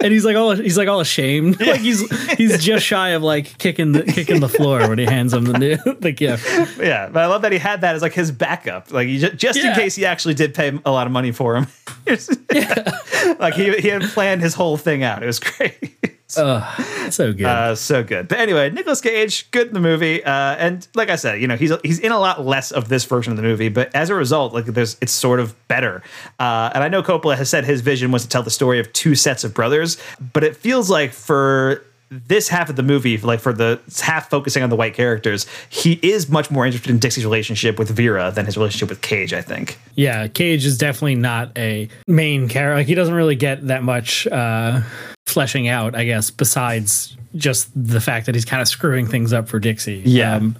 and 0.00 0.12
he's 0.12 0.24
like 0.24 0.36
all 0.36 0.54
he's 0.54 0.78
like 0.78 0.88
all 0.88 1.00
ashamed. 1.00 1.60
like 1.60 1.80
he's 1.80 2.08
he's 2.34 2.62
just 2.64 2.86
shy 2.86 3.10
of 3.10 3.22
like 3.22 3.58
kicking 3.58 3.92
the 3.92 4.04
kicking 4.04 4.40
the 4.40 4.48
floor 4.48 4.88
when 4.88 4.98
he 4.98 5.04
hands 5.04 5.32
him 5.34 5.44
the 5.44 5.58
new, 5.58 5.76
the 6.00 6.12
gift. 6.12 6.78
yeah, 6.78 7.08
but 7.08 7.24
I 7.24 7.26
love 7.26 7.42
that 7.42 7.52
he 7.52 7.58
had 7.58 7.80
that 7.80 7.94
as 7.96 8.02
like 8.02 8.12
his 8.14 8.30
backup, 8.30 8.92
like 8.92 9.08
he, 9.08 9.18
ju- 9.18 9.30
just 9.32 9.58
in 9.58 9.74
case 9.74 9.94
he 9.96 10.06
actually 10.06 10.34
did 10.34 10.54
pay 10.54 10.78
a 10.84 10.90
lot 10.90 11.06
of 11.06 11.12
money 11.12 11.32
for 11.32 11.56
him. 11.56 11.66
yeah. 12.52 12.98
like 13.38 13.54
he 13.54 13.76
he 13.78 13.88
had 13.88 14.02
planned 14.02 14.40
his 14.40 14.54
whole 14.54 14.76
thing 14.76 15.02
out. 15.02 15.22
It 15.22 15.26
was 15.26 15.40
great. 15.40 15.96
So 16.28 17.32
good. 17.32 17.46
Uh, 17.46 17.74
so 17.74 18.02
good. 18.02 18.28
But 18.28 18.38
anyway, 18.38 18.70
Nicolas 18.70 19.00
Cage, 19.00 19.50
good 19.50 19.68
in 19.68 19.74
the 19.74 19.80
movie. 19.80 20.24
Uh, 20.24 20.30
and 20.30 20.86
like 20.94 21.08
I 21.08 21.16
said, 21.16 21.40
you 21.40 21.46
know, 21.46 21.56
he's 21.56 21.72
he's 21.82 21.98
in 21.98 22.12
a 22.12 22.18
lot 22.18 22.44
less 22.44 22.72
of 22.72 22.88
this 22.88 23.04
version 23.04 23.32
of 23.32 23.36
the 23.36 23.42
movie, 23.42 23.68
but 23.68 23.94
as 23.94 24.10
a 24.10 24.14
result, 24.14 24.52
like 24.52 24.66
there's 24.66 24.96
it's 25.00 25.12
sort 25.12 25.40
of 25.40 25.54
better. 25.68 26.02
Uh, 26.38 26.70
and 26.74 26.82
I 26.82 26.88
know 26.88 27.02
Coppola 27.02 27.36
has 27.36 27.48
said 27.48 27.64
his 27.64 27.80
vision 27.80 28.10
was 28.10 28.22
to 28.22 28.28
tell 28.28 28.42
the 28.42 28.50
story 28.50 28.80
of 28.80 28.92
two 28.92 29.14
sets 29.14 29.44
of 29.44 29.54
brothers, 29.54 29.98
but 30.32 30.42
it 30.42 30.56
feels 30.56 30.90
like 30.90 31.12
for 31.12 31.84
this 32.10 32.48
half 32.48 32.70
of 32.70 32.76
the 32.76 32.82
movie, 32.82 33.16
like 33.18 33.40
for 33.40 33.52
the 33.52 33.80
half 34.00 34.30
focusing 34.30 34.62
on 34.62 34.70
the 34.70 34.76
white 34.76 34.94
characters, 34.94 35.46
he 35.68 35.98
is 36.02 36.28
much 36.28 36.50
more 36.50 36.64
interested 36.64 36.90
in 36.90 36.98
Dixie's 36.98 37.24
relationship 37.24 37.78
with 37.78 37.90
Vera 37.90 38.30
than 38.30 38.46
his 38.46 38.56
relationship 38.56 38.88
with 38.88 39.00
Cage, 39.00 39.32
I 39.32 39.42
think. 39.42 39.78
Yeah, 39.94 40.28
Cage 40.28 40.64
is 40.64 40.78
definitely 40.78 41.16
not 41.16 41.56
a 41.58 41.88
main 42.06 42.48
character. 42.48 42.76
Like 42.78 42.86
he 42.86 42.94
doesn't 42.94 43.14
really 43.14 43.34
get 43.36 43.66
that 43.66 43.82
much 43.82 44.26
uh 44.28 44.82
fleshing 45.26 45.68
out, 45.68 45.94
I 45.94 46.04
guess, 46.04 46.30
besides 46.30 47.16
just 47.34 47.70
the 47.74 48.00
fact 48.00 48.26
that 48.26 48.34
he's 48.34 48.44
kind 48.44 48.62
of 48.62 48.68
screwing 48.68 49.06
things 49.06 49.32
up 49.32 49.48
for 49.48 49.58
Dixie. 49.58 50.02
Yeah. 50.04 50.36
Um, 50.36 50.56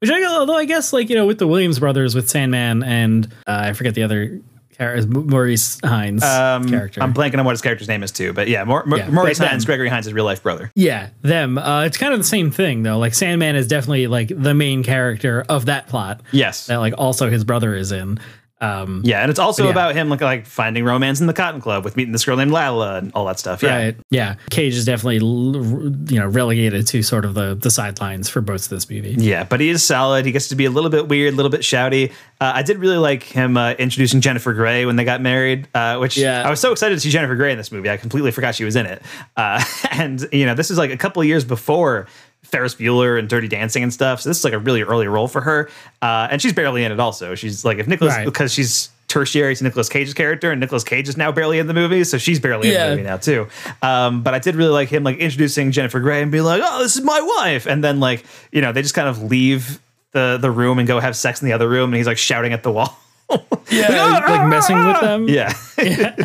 which 0.00 0.10
I 0.10 0.22
although 0.24 0.56
I 0.56 0.64
guess 0.64 0.92
like, 0.92 1.08
you 1.10 1.16
know, 1.16 1.26
with 1.26 1.38
the 1.38 1.46
Williams 1.46 1.78
brothers 1.78 2.14
with 2.14 2.28
Sandman 2.28 2.82
and 2.82 3.26
uh, 3.46 3.62
I 3.66 3.72
forget 3.72 3.94
the 3.94 4.02
other 4.02 4.40
character 4.76 5.06
Maurice 5.06 5.78
Hines 5.84 6.24
Um, 6.24 6.68
character. 6.68 7.00
I'm 7.02 7.14
blanking 7.14 7.38
on 7.38 7.44
what 7.44 7.52
his 7.52 7.60
character's 7.62 7.86
name 7.88 8.02
is 8.02 8.10
too, 8.10 8.32
but 8.32 8.48
yeah, 8.48 8.64
Maur- 8.64 8.84
Maur- 8.84 8.98
Yeah, 8.98 9.10
Maurice 9.10 9.38
but 9.38 9.48
Hines, 9.48 9.62
them. 9.64 9.68
Gregory 9.68 9.88
Hines' 9.88 10.12
real 10.12 10.24
life 10.24 10.42
brother. 10.42 10.72
Yeah, 10.74 11.10
them. 11.22 11.56
Uh, 11.56 11.84
it's 11.84 11.96
kind 11.96 12.12
of 12.12 12.18
the 12.18 12.24
same 12.24 12.50
thing 12.50 12.82
though. 12.82 12.98
Like 12.98 13.14
Sandman 13.14 13.54
is 13.54 13.68
definitely 13.68 14.08
like 14.08 14.28
the 14.34 14.54
main 14.54 14.82
character 14.82 15.44
of 15.48 15.66
that 15.66 15.86
plot. 15.88 16.20
Yes. 16.32 16.66
That 16.66 16.78
like 16.78 16.94
also 16.98 17.30
his 17.30 17.44
brother 17.44 17.74
is 17.76 17.92
in. 17.92 18.18
Um, 18.62 19.02
Yeah, 19.04 19.20
and 19.20 19.30
it's 19.30 19.38
also 19.40 19.64
yeah. 19.64 19.70
about 19.70 19.94
him 19.94 20.08
like 20.08 20.20
like 20.20 20.46
finding 20.46 20.84
romance 20.84 21.20
in 21.20 21.26
the 21.26 21.32
Cotton 21.34 21.60
Club 21.60 21.84
with 21.84 21.96
meeting 21.96 22.12
this 22.12 22.24
girl 22.24 22.36
named 22.36 22.52
Lila 22.52 22.96
and 22.98 23.12
all 23.14 23.26
that 23.26 23.38
stuff. 23.38 23.62
Yeah. 23.62 23.76
Right. 23.76 23.96
Yeah. 24.10 24.36
Cage 24.50 24.74
is 24.74 24.84
definitely 24.84 25.16
you 25.16 26.18
know 26.20 26.26
relegated 26.28 26.86
to 26.86 27.02
sort 27.02 27.24
of 27.24 27.34
the 27.34 27.54
the 27.54 27.70
sidelines 27.70 28.28
for 28.28 28.40
both 28.40 28.64
of 28.64 28.68
this 28.70 28.88
movie. 28.88 29.16
Yeah, 29.18 29.44
but 29.44 29.60
he 29.60 29.68
is 29.68 29.84
solid. 29.84 30.24
He 30.24 30.32
gets 30.32 30.48
to 30.48 30.54
be 30.56 30.64
a 30.64 30.70
little 30.70 30.90
bit 30.90 31.08
weird, 31.08 31.34
a 31.34 31.36
little 31.36 31.50
bit 31.50 31.62
shouty. 31.62 32.12
Uh, 32.40 32.52
I 32.54 32.62
did 32.62 32.78
really 32.78 32.96
like 32.96 33.22
him 33.24 33.56
uh, 33.56 33.72
introducing 33.72 34.20
Jennifer 34.20 34.52
Grey 34.52 34.86
when 34.86 34.96
they 34.96 35.04
got 35.04 35.20
married, 35.20 35.68
uh, 35.74 35.98
which 35.98 36.16
Yeah. 36.16 36.46
I 36.46 36.50
was 36.50 36.60
so 36.60 36.72
excited 36.72 36.94
to 36.94 37.00
see 37.00 37.10
Jennifer 37.10 37.34
Grey 37.36 37.52
in 37.52 37.58
this 37.58 37.70
movie. 37.72 37.90
I 37.90 37.96
completely 37.96 38.30
forgot 38.30 38.54
she 38.54 38.64
was 38.64 38.76
in 38.76 38.86
it. 38.86 39.02
Uh, 39.36 39.62
and, 39.90 40.26
you 40.32 40.46
know, 40.46 40.54
this 40.54 40.70
is 40.70 40.78
like 40.78 40.90
a 40.90 40.96
couple 40.96 41.22
years 41.24 41.44
before 41.44 42.06
Ferris 42.44 42.74
Bueller 42.74 43.18
and 43.18 43.28
Dirty 43.28 43.48
Dancing 43.48 43.82
and 43.82 43.92
stuff. 43.92 44.20
So 44.20 44.28
this 44.30 44.38
is 44.38 44.44
like 44.44 44.52
a 44.52 44.58
really 44.58 44.82
early 44.82 45.06
role 45.06 45.28
for 45.28 45.40
her. 45.40 45.70
Uh, 46.02 46.28
and 46.30 46.42
she's 46.42 46.52
barely 46.52 46.84
in 46.84 46.92
it 46.92 47.00
also. 47.00 47.34
She's 47.34 47.64
like, 47.64 47.78
if 47.78 47.86
Nicolas, 47.88 48.14
Right. 48.14 48.24
because 48.24 48.52
she's 48.52 48.90
tertiary 49.08 49.54
to 49.54 49.64
Nicolas 49.64 49.88
Cage's 49.90 50.14
character, 50.14 50.50
and 50.50 50.60
Nicolas 50.60 50.84
Cage 50.84 51.08
is 51.08 51.16
now 51.18 51.30
barely 51.30 51.58
in 51.58 51.66
the 51.66 51.74
movie, 51.74 52.02
so 52.04 52.16
she's 52.18 52.40
barely 52.40 52.68
in 52.68 52.80
the 52.80 52.88
movie 52.90 53.02
now 53.02 53.16
too. 53.18 53.46
Um, 53.82 54.22
but 54.22 54.32
I 54.34 54.38
did 54.38 54.54
really 54.56 54.70
like 54.70 54.88
him 54.88 55.04
like 55.04 55.18
introducing 55.18 55.70
Jennifer 55.70 56.00
Grey 56.00 56.22
and 56.22 56.32
be 56.32 56.40
like, 56.40 56.62
"Oh, 56.64 56.82
this 56.82 56.96
is 56.96 57.02
my 57.02 57.20
wife," 57.20 57.66
and 57.66 57.84
then 57.84 58.00
like 58.00 58.24
you 58.52 58.62
know 58.62 58.72
they 58.72 58.80
just 58.80 58.94
kind 58.94 59.08
of 59.08 59.22
leave 59.22 59.80
the 60.12 60.38
the 60.40 60.50
room 60.50 60.78
and 60.78 60.88
go 60.88 60.98
have 60.98 61.14
sex 61.14 61.42
in 61.42 61.46
the 61.46 61.52
other 61.52 61.68
room, 61.68 61.90
and 61.90 61.96
he's 61.98 62.06
like 62.06 62.16
shouting 62.18 62.52
at 62.54 62.62
the 62.62 62.72
wall. 62.72 62.98
Yeah. 63.70 64.20
like 64.28 64.48
messing 64.48 64.76
with 64.84 65.00
them. 65.00 65.28
yeah, 65.28 65.52
Yeah. 65.78 66.16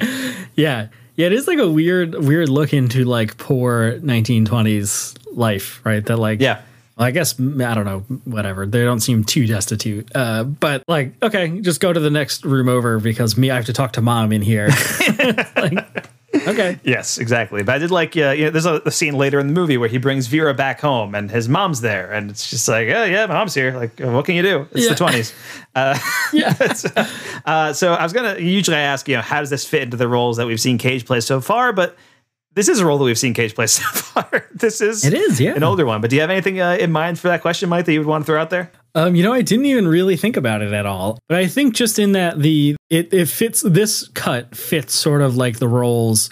Yeah, 0.56 0.88
it 1.24 1.32
is 1.32 1.46
like 1.48 1.58
a 1.58 1.70
weird, 1.70 2.14
weird 2.14 2.48
look 2.48 2.74
into 2.74 3.04
like 3.04 3.38
poor 3.38 3.98
1920s 4.00 5.16
life, 5.32 5.80
right? 5.84 6.04
That 6.04 6.18
like, 6.18 6.40
yeah. 6.40 6.62
Well, 6.96 7.06
I 7.06 7.10
guess 7.10 7.38
I 7.38 7.74
don't 7.74 7.84
know, 7.84 8.00
whatever. 8.24 8.66
They 8.66 8.82
don't 8.84 9.00
seem 9.00 9.24
too 9.24 9.46
destitute, 9.46 10.10
uh, 10.14 10.44
but 10.44 10.82
like, 10.88 11.12
okay, 11.22 11.60
just 11.60 11.80
go 11.80 11.92
to 11.92 12.00
the 12.00 12.10
next 12.10 12.44
room 12.44 12.68
over 12.68 12.98
because 12.98 13.36
me, 13.36 13.50
I 13.50 13.56
have 13.56 13.66
to 13.66 13.72
talk 13.72 13.92
to 13.94 14.00
mom 14.02 14.32
in 14.32 14.42
here. 14.42 14.68
like, 15.56 16.08
okay, 16.48 16.78
Yes, 16.84 17.18
exactly. 17.18 17.62
But 17.62 17.74
I 17.74 17.78
did 17.78 17.90
like, 17.90 18.16
uh, 18.16 18.30
you 18.30 18.44
know, 18.46 18.50
there's 18.50 18.66
a, 18.66 18.80
a 18.86 18.90
scene 18.90 19.14
later 19.14 19.38
in 19.38 19.46
the 19.48 19.52
movie 19.52 19.76
where 19.76 19.88
he 19.88 19.98
brings 19.98 20.26
Vera 20.26 20.54
back 20.54 20.80
home 20.80 21.14
and 21.14 21.30
his 21.30 21.48
mom's 21.48 21.80
there, 21.82 22.10
and 22.12 22.30
it's 22.30 22.48
just 22.48 22.66
like, 22.68 22.88
oh 22.88 23.04
yeah, 23.04 23.26
mom's 23.26 23.54
here. 23.54 23.72
Like, 23.76 23.98
what 24.00 24.24
can 24.24 24.34
you 24.34 24.42
do? 24.42 24.66
It's 24.72 24.84
Yeah. 24.84 24.88
the 24.90 24.94
twenties. 24.96 25.34
Uh, 25.74 25.98
yeah, 26.32 26.54
uh, 27.44 27.72
so 27.72 27.92
I 27.92 28.02
was 28.02 28.12
gonna 28.12 28.38
usually 28.38 28.76
I 28.76 28.80
ask, 28.80 29.06
you 29.08 29.16
know, 29.16 29.22
how 29.22 29.40
does 29.40 29.50
this 29.50 29.66
fit 29.66 29.82
into 29.82 29.96
the 29.96 30.08
roles 30.08 30.36
that 30.38 30.46
we've 30.46 30.60
seen 30.60 30.78
Cage 30.78 31.04
play 31.04 31.20
so 31.20 31.40
far? 31.40 31.72
But 31.72 31.96
this 32.56 32.68
is 32.68 32.80
a 32.80 32.86
role 32.86 32.98
that 32.98 33.04
we've 33.04 33.18
seen 33.18 33.34
Cage 33.34 33.54
play 33.54 33.66
so 33.68 33.82
far. 33.84 34.48
this 34.52 34.80
is 34.80 35.04
It 35.04 35.14
is, 35.14 35.40
yeah. 35.40 35.54
an 35.54 35.62
older 35.62 35.86
one. 35.86 36.00
But 36.00 36.10
do 36.10 36.16
you 36.16 36.22
have 36.22 36.30
anything 36.30 36.60
uh, 36.60 36.72
in 36.80 36.90
mind 36.90 37.20
for 37.20 37.28
that 37.28 37.42
question, 37.42 37.68
Mike, 37.68 37.84
that 37.84 37.92
you 37.92 38.00
would 38.00 38.08
want 38.08 38.22
to 38.22 38.26
throw 38.26 38.40
out 38.40 38.50
there? 38.50 38.72
Um, 38.96 39.14
you 39.14 39.22
know, 39.22 39.32
I 39.32 39.42
didn't 39.42 39.66
even 39.66 39.86
really 39.86 40.16
think 40.16 40.38
about 40.38 40.62
it 40.62 40.72
at 40.72 40.86
all, 40.86 41.18
but 41.28 41.38
I 41.38 41.46
think 41.46 41.74
just 41.74 41.98
in 41.98 42.12
that 42.12 42.40
the 42.40 42.74
it 42.88 43.12
it 43.12 43.26
fits 43.26 43.60
this 43.60 44.08
cut 44.08 44.56
fits 44.56 44.94
sort 44.94 45.20
of 45.20 45.36
like 45.36 45.58
the 45.58 45.68
roles 45.68 46.30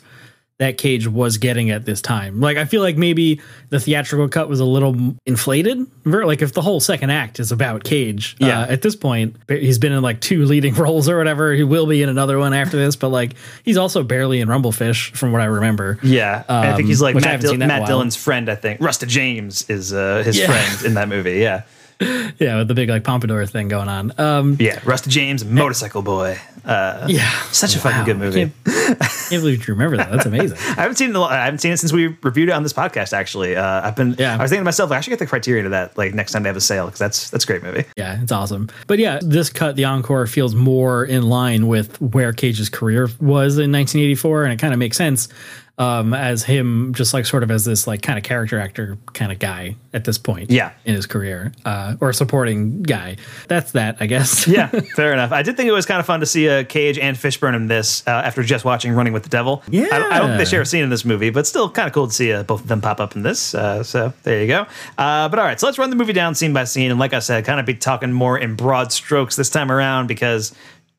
that 0.59 0.79
Cage 0.79 1.09
was 1.09 1.39
getting 1.39 1.71
at 1.71 1.85
this 1.85 2.01
time. 2.01 2.41
Like 2.41 2.57
I 2.57 2.65
feel 2.65 2.81
like 2.81 2.97
maybe 2.97 3.41
the 3.71 3.81
theatrical 3.81 4.29
cut 4.29 4.49
was 4.49 4.61
a 4.61 4.65
little 4.65 5.17
inflated. 5.27 5.85
Like 6.05 6.43
if 6.43 6.53
the 6.53 6.63
whole 6.63 6.79
second 6.79 7.11
act 7.11 7.41
is 7.41 7.51
about 7.51 7.83
Cage, 7.83 8.37
Yeah. 8.39 8.61
uh, 8.61 8.67
at 8.73 8.83
this 8.83 8.95
point 8.95 9.35
he's 9.49 9.79
been 9.79 9.91
in 9.91 10.01
like 10.03 10.21
two 10.21 10.45
leading 10.45 10.75
roles 10.77 11.09
or 11.09 11.19
whatever. 11.19 11.53
He 11.55 11.65
will 11.65 11.87
be 11.87 12.03
in 12.03 12.09
another 12.09 12.39
one 12.39 12.55
after 12.55 12.77
this, 12.77 12.95
but 12.95 13.09
like 13.09 13.35
he's 13.65 13.77
also 13.77 14.05
barely 14.05 14.41
in 14.41 14.49
Rumble 14.49 14.71
Fish 14.71 15.11
from 15.13 15.33
what 15.33 15.41
I 15.43 15.47
remember. 15.47 15.99
Yeah, 16.05 16.45
And 16.49 16.69
I 16.69 16.77
think 16.77 16.87
he's 16.87 17.03
Um, 17.03 17.07
like 17.07 17.15
Matt, 17.17 17.41
Dil- 17.41 17.51
seen 17.51 17.59
that 17.59 17.65
in 17.65 17.71
a 17.71 17.79
Matt. 17.81 17.89
Dillon's 17.89 18.15
friend. 18.17 18.49
I 18.49 18.55
think 18.55 18.81
Rusty 18.81 19.07
James 19.07 19.69
is 19.69 19.93
uh, 19.93 20.23
his 20.25 20.39
Yeah. 20.39 20.47
friend 20.47 20.87
in 20.87 20.95
that 20.95 21.09
movie. 21.09 21.41
Yeah, 21.41 21.63
Yeah, 22.39 22.59
with 22.59 22.69
the 22.69 22.75
big 22.75 22.89
like 22.89 23.05
pompadour 23.05 23.47
thing 23.47 23.69
going 23.69 23.89
on. 23.89 24.13
Um, 24.19 24.57
yeah, 24.59 24.81
Rusty 24.85 25.11
James, 25.11 25.45
Motorcycle 25.45 26.03
Boy. 26.03 26.39
Uh, 26.65 27.07
yeah, 27.09 27.31
such 27.53 27.77
a 27.77 27.79
fucking 27.79 28.05
good 28.05 28.19
movie. 28.19 28.51
Can't, 28.65 28.65
can't 28.99 29.43
believe 29.43 29.67
you 29.67 29.75
remember 29.75 29.97
that. 29.99 30.11
That's 30.11 30.27
amazing. 30.27 30.59
I 30.61 30.83
haven't 30.83 30.97
seen 30.97 31.09
it. 31.09 31.11
in 31.11 31.17
a 31.17 31.21
lo- 31.21 31.27
I 31.29 31.45
haven't 31.45 31.61
seen 31.61 31.73
it 31.73 31.77
since 31.77 31.93
we 31.93 32.09
reviewed 32.23 32.49
it 32.49 32.53
on 32.53 32.63
this 32.63 32.73
podcast. 32.73 33.13
Actually, 33.13 33.55
uh, 33.57 33.87
I've 33.87 33.95
been. 33.97 34.15
Yeah. 34.19 34.37
I 34.37 34.43
was 34.43 34.51
thinking 34.51 34.63
to 34.63 34.65
myself, 34.65 34.91
like, 34.91 34.99
I 34.99 35.01
should 35.03 35.11
get 35.11 35.19
the 35.21 35.27
Criterion 35.27 35.65
to 35.65 35.71
that. 35.71 35.97
Like 35.97 36.15
next 36.15 36.33
time 36.33 36.43
they 36.43 36.49
have 36.49 36.57
a 36.57 36.61
sale, 36.61 36.87
because 36.87 36.99
that's 36.99 37.31
that's 37.31 37.45
a 37.45 37.47
great 37.47 37.63
movie. 37.63 37.85
Yeah, 37.97 38.21
it's 38.21 38.33
awesome. 38.33 38.69
But 38.87 38.99
yeah, 38.99 39.21
this 39.23 39.51
cut, 39.51 39.77
the 39.77 39.85
encore, 39.85 40.27
feels 40.27 40.55
more 40.55 41.05
in 41.05 41.23
line 41.29 41.69
with 41.69 42.01
where 42.01 42.33
Cage's 42.33 42.69
career 42.69 43.05
was 43.21 43.59
in 43.59 43.71
1984, 43.71 44.45
and 44.45 44.53
it 44.53 44.59
kind 44.59 44.73
of 44.73 44.79
makes 44.79 44.97
sense 44.97 45.29
um, 45.77 46.15
as 46.15 46.45
him 46.45 46.95
just 46.95 47.13
like 47.13 47.27
sort 47.27 47.43
of 47.43 47.51
as 47.51 47.65
this 47.65 47.87
like 47.87 48.01
kind 48.01 48.17
of 48.17 48.25
character 48.25 48.61
actor 48.61 48.97
kind 49.13 49.33
of 49.33 49.39
guy 49.39 49.77
at 49.93 50.05
this 50.05 50.19
point. 50.19 50.51
Yeah. 50.51 50.73
in 50.85 50.95
his 50.95 51.07
career, 51.07 51.53
uh, 51.65 51.97
or 52.01 52.13
supporting 52.13 52.83
guy. 52.83 53.17
That's 53.49 53.73
that, 53.73 53.97
I 54.01 54.07
guess. 54.07 54.47
yeah, 54.49 54.69
fair 54.95 55.13
enough. 55.13 55.33
I 55.33 55.43
did 55.43 55.57
think 55.57 55.69
it 55.69 55.73
was 55.73 55.87
kind 55.87 56.01
of 56.01 56.07
fun 56.07 56.21
to 56.21 56.27
see 56.27 56.49
uh, 56.49 56.65
Cage 56.65 56.99
and 56.99 57.17
Fishburne 57.17 57.57
in 57.57 57.67
this 57.67 58.07
uh, 58.07 58.11
after 58.11 58.43
just 58.43 58.65
watching 58.65 58.93
Running 58.93 59.13
with 59.13 59.25
the 59.25 59.29
Devil. 59.29 59.63
Yeah. 59.69 59.89
I 59.91 59.99
don't, 59.99 60.13
I 60.13 60.19
don't 60.19 60.29
think 60.29 60.39
they 60.39 60.45
share 60.45 60.63
a 60.63 60.67
scene 60.67 60.85
in 60.85 60.91
this 60.91 61.05
movie, 61.05 61.31
but 61.31 61.47
still 61.47 61.69
kind 61.71 61.89
of 61.89 61.93
cool 61.93 62.07
to 62.07 62.13
see 62.13 62.33
uh, 62.33 62.45
both 62.45 62.61
of 62.63 62.69
them 62.69 62.81
pop 62.81 63.01
up 63.01 63.17
in 63.17 63.23
this. 63.23 63.55
Uh, 63.55 63.83
so 63.83 64.13
there 64.23 64.41
you 64.41 64.47
go. 64.47 64.67
Uh, 64.97 65.29
but 65.29 65.39
all 65.39 65.45
right, 65.45 65.59
so 65.59 65.67
let's 65.67 65.79
run 65.79 65.91
the 65.91 65.97
movie 65.97 66.13
down 66.13 66.35
scene 66.35 66.53
by 66.53 66.65
scene, 66.65 66.91
and 66.91 67.01
like 67.01 67.13
I 67.13 67.19
said, 67.19 67.45
kind 67.45 67.59
of 67.59 67.67
be 67.67 67.75
talking 67.75 68.13
more 68.13 68.39
in 68.39 68.55
broad 68.55 68.93
strokes 68.93 69.35
this 69.37 69.51
time 69.51 69.73
around 69.73 70.07
because. 70.07 70.55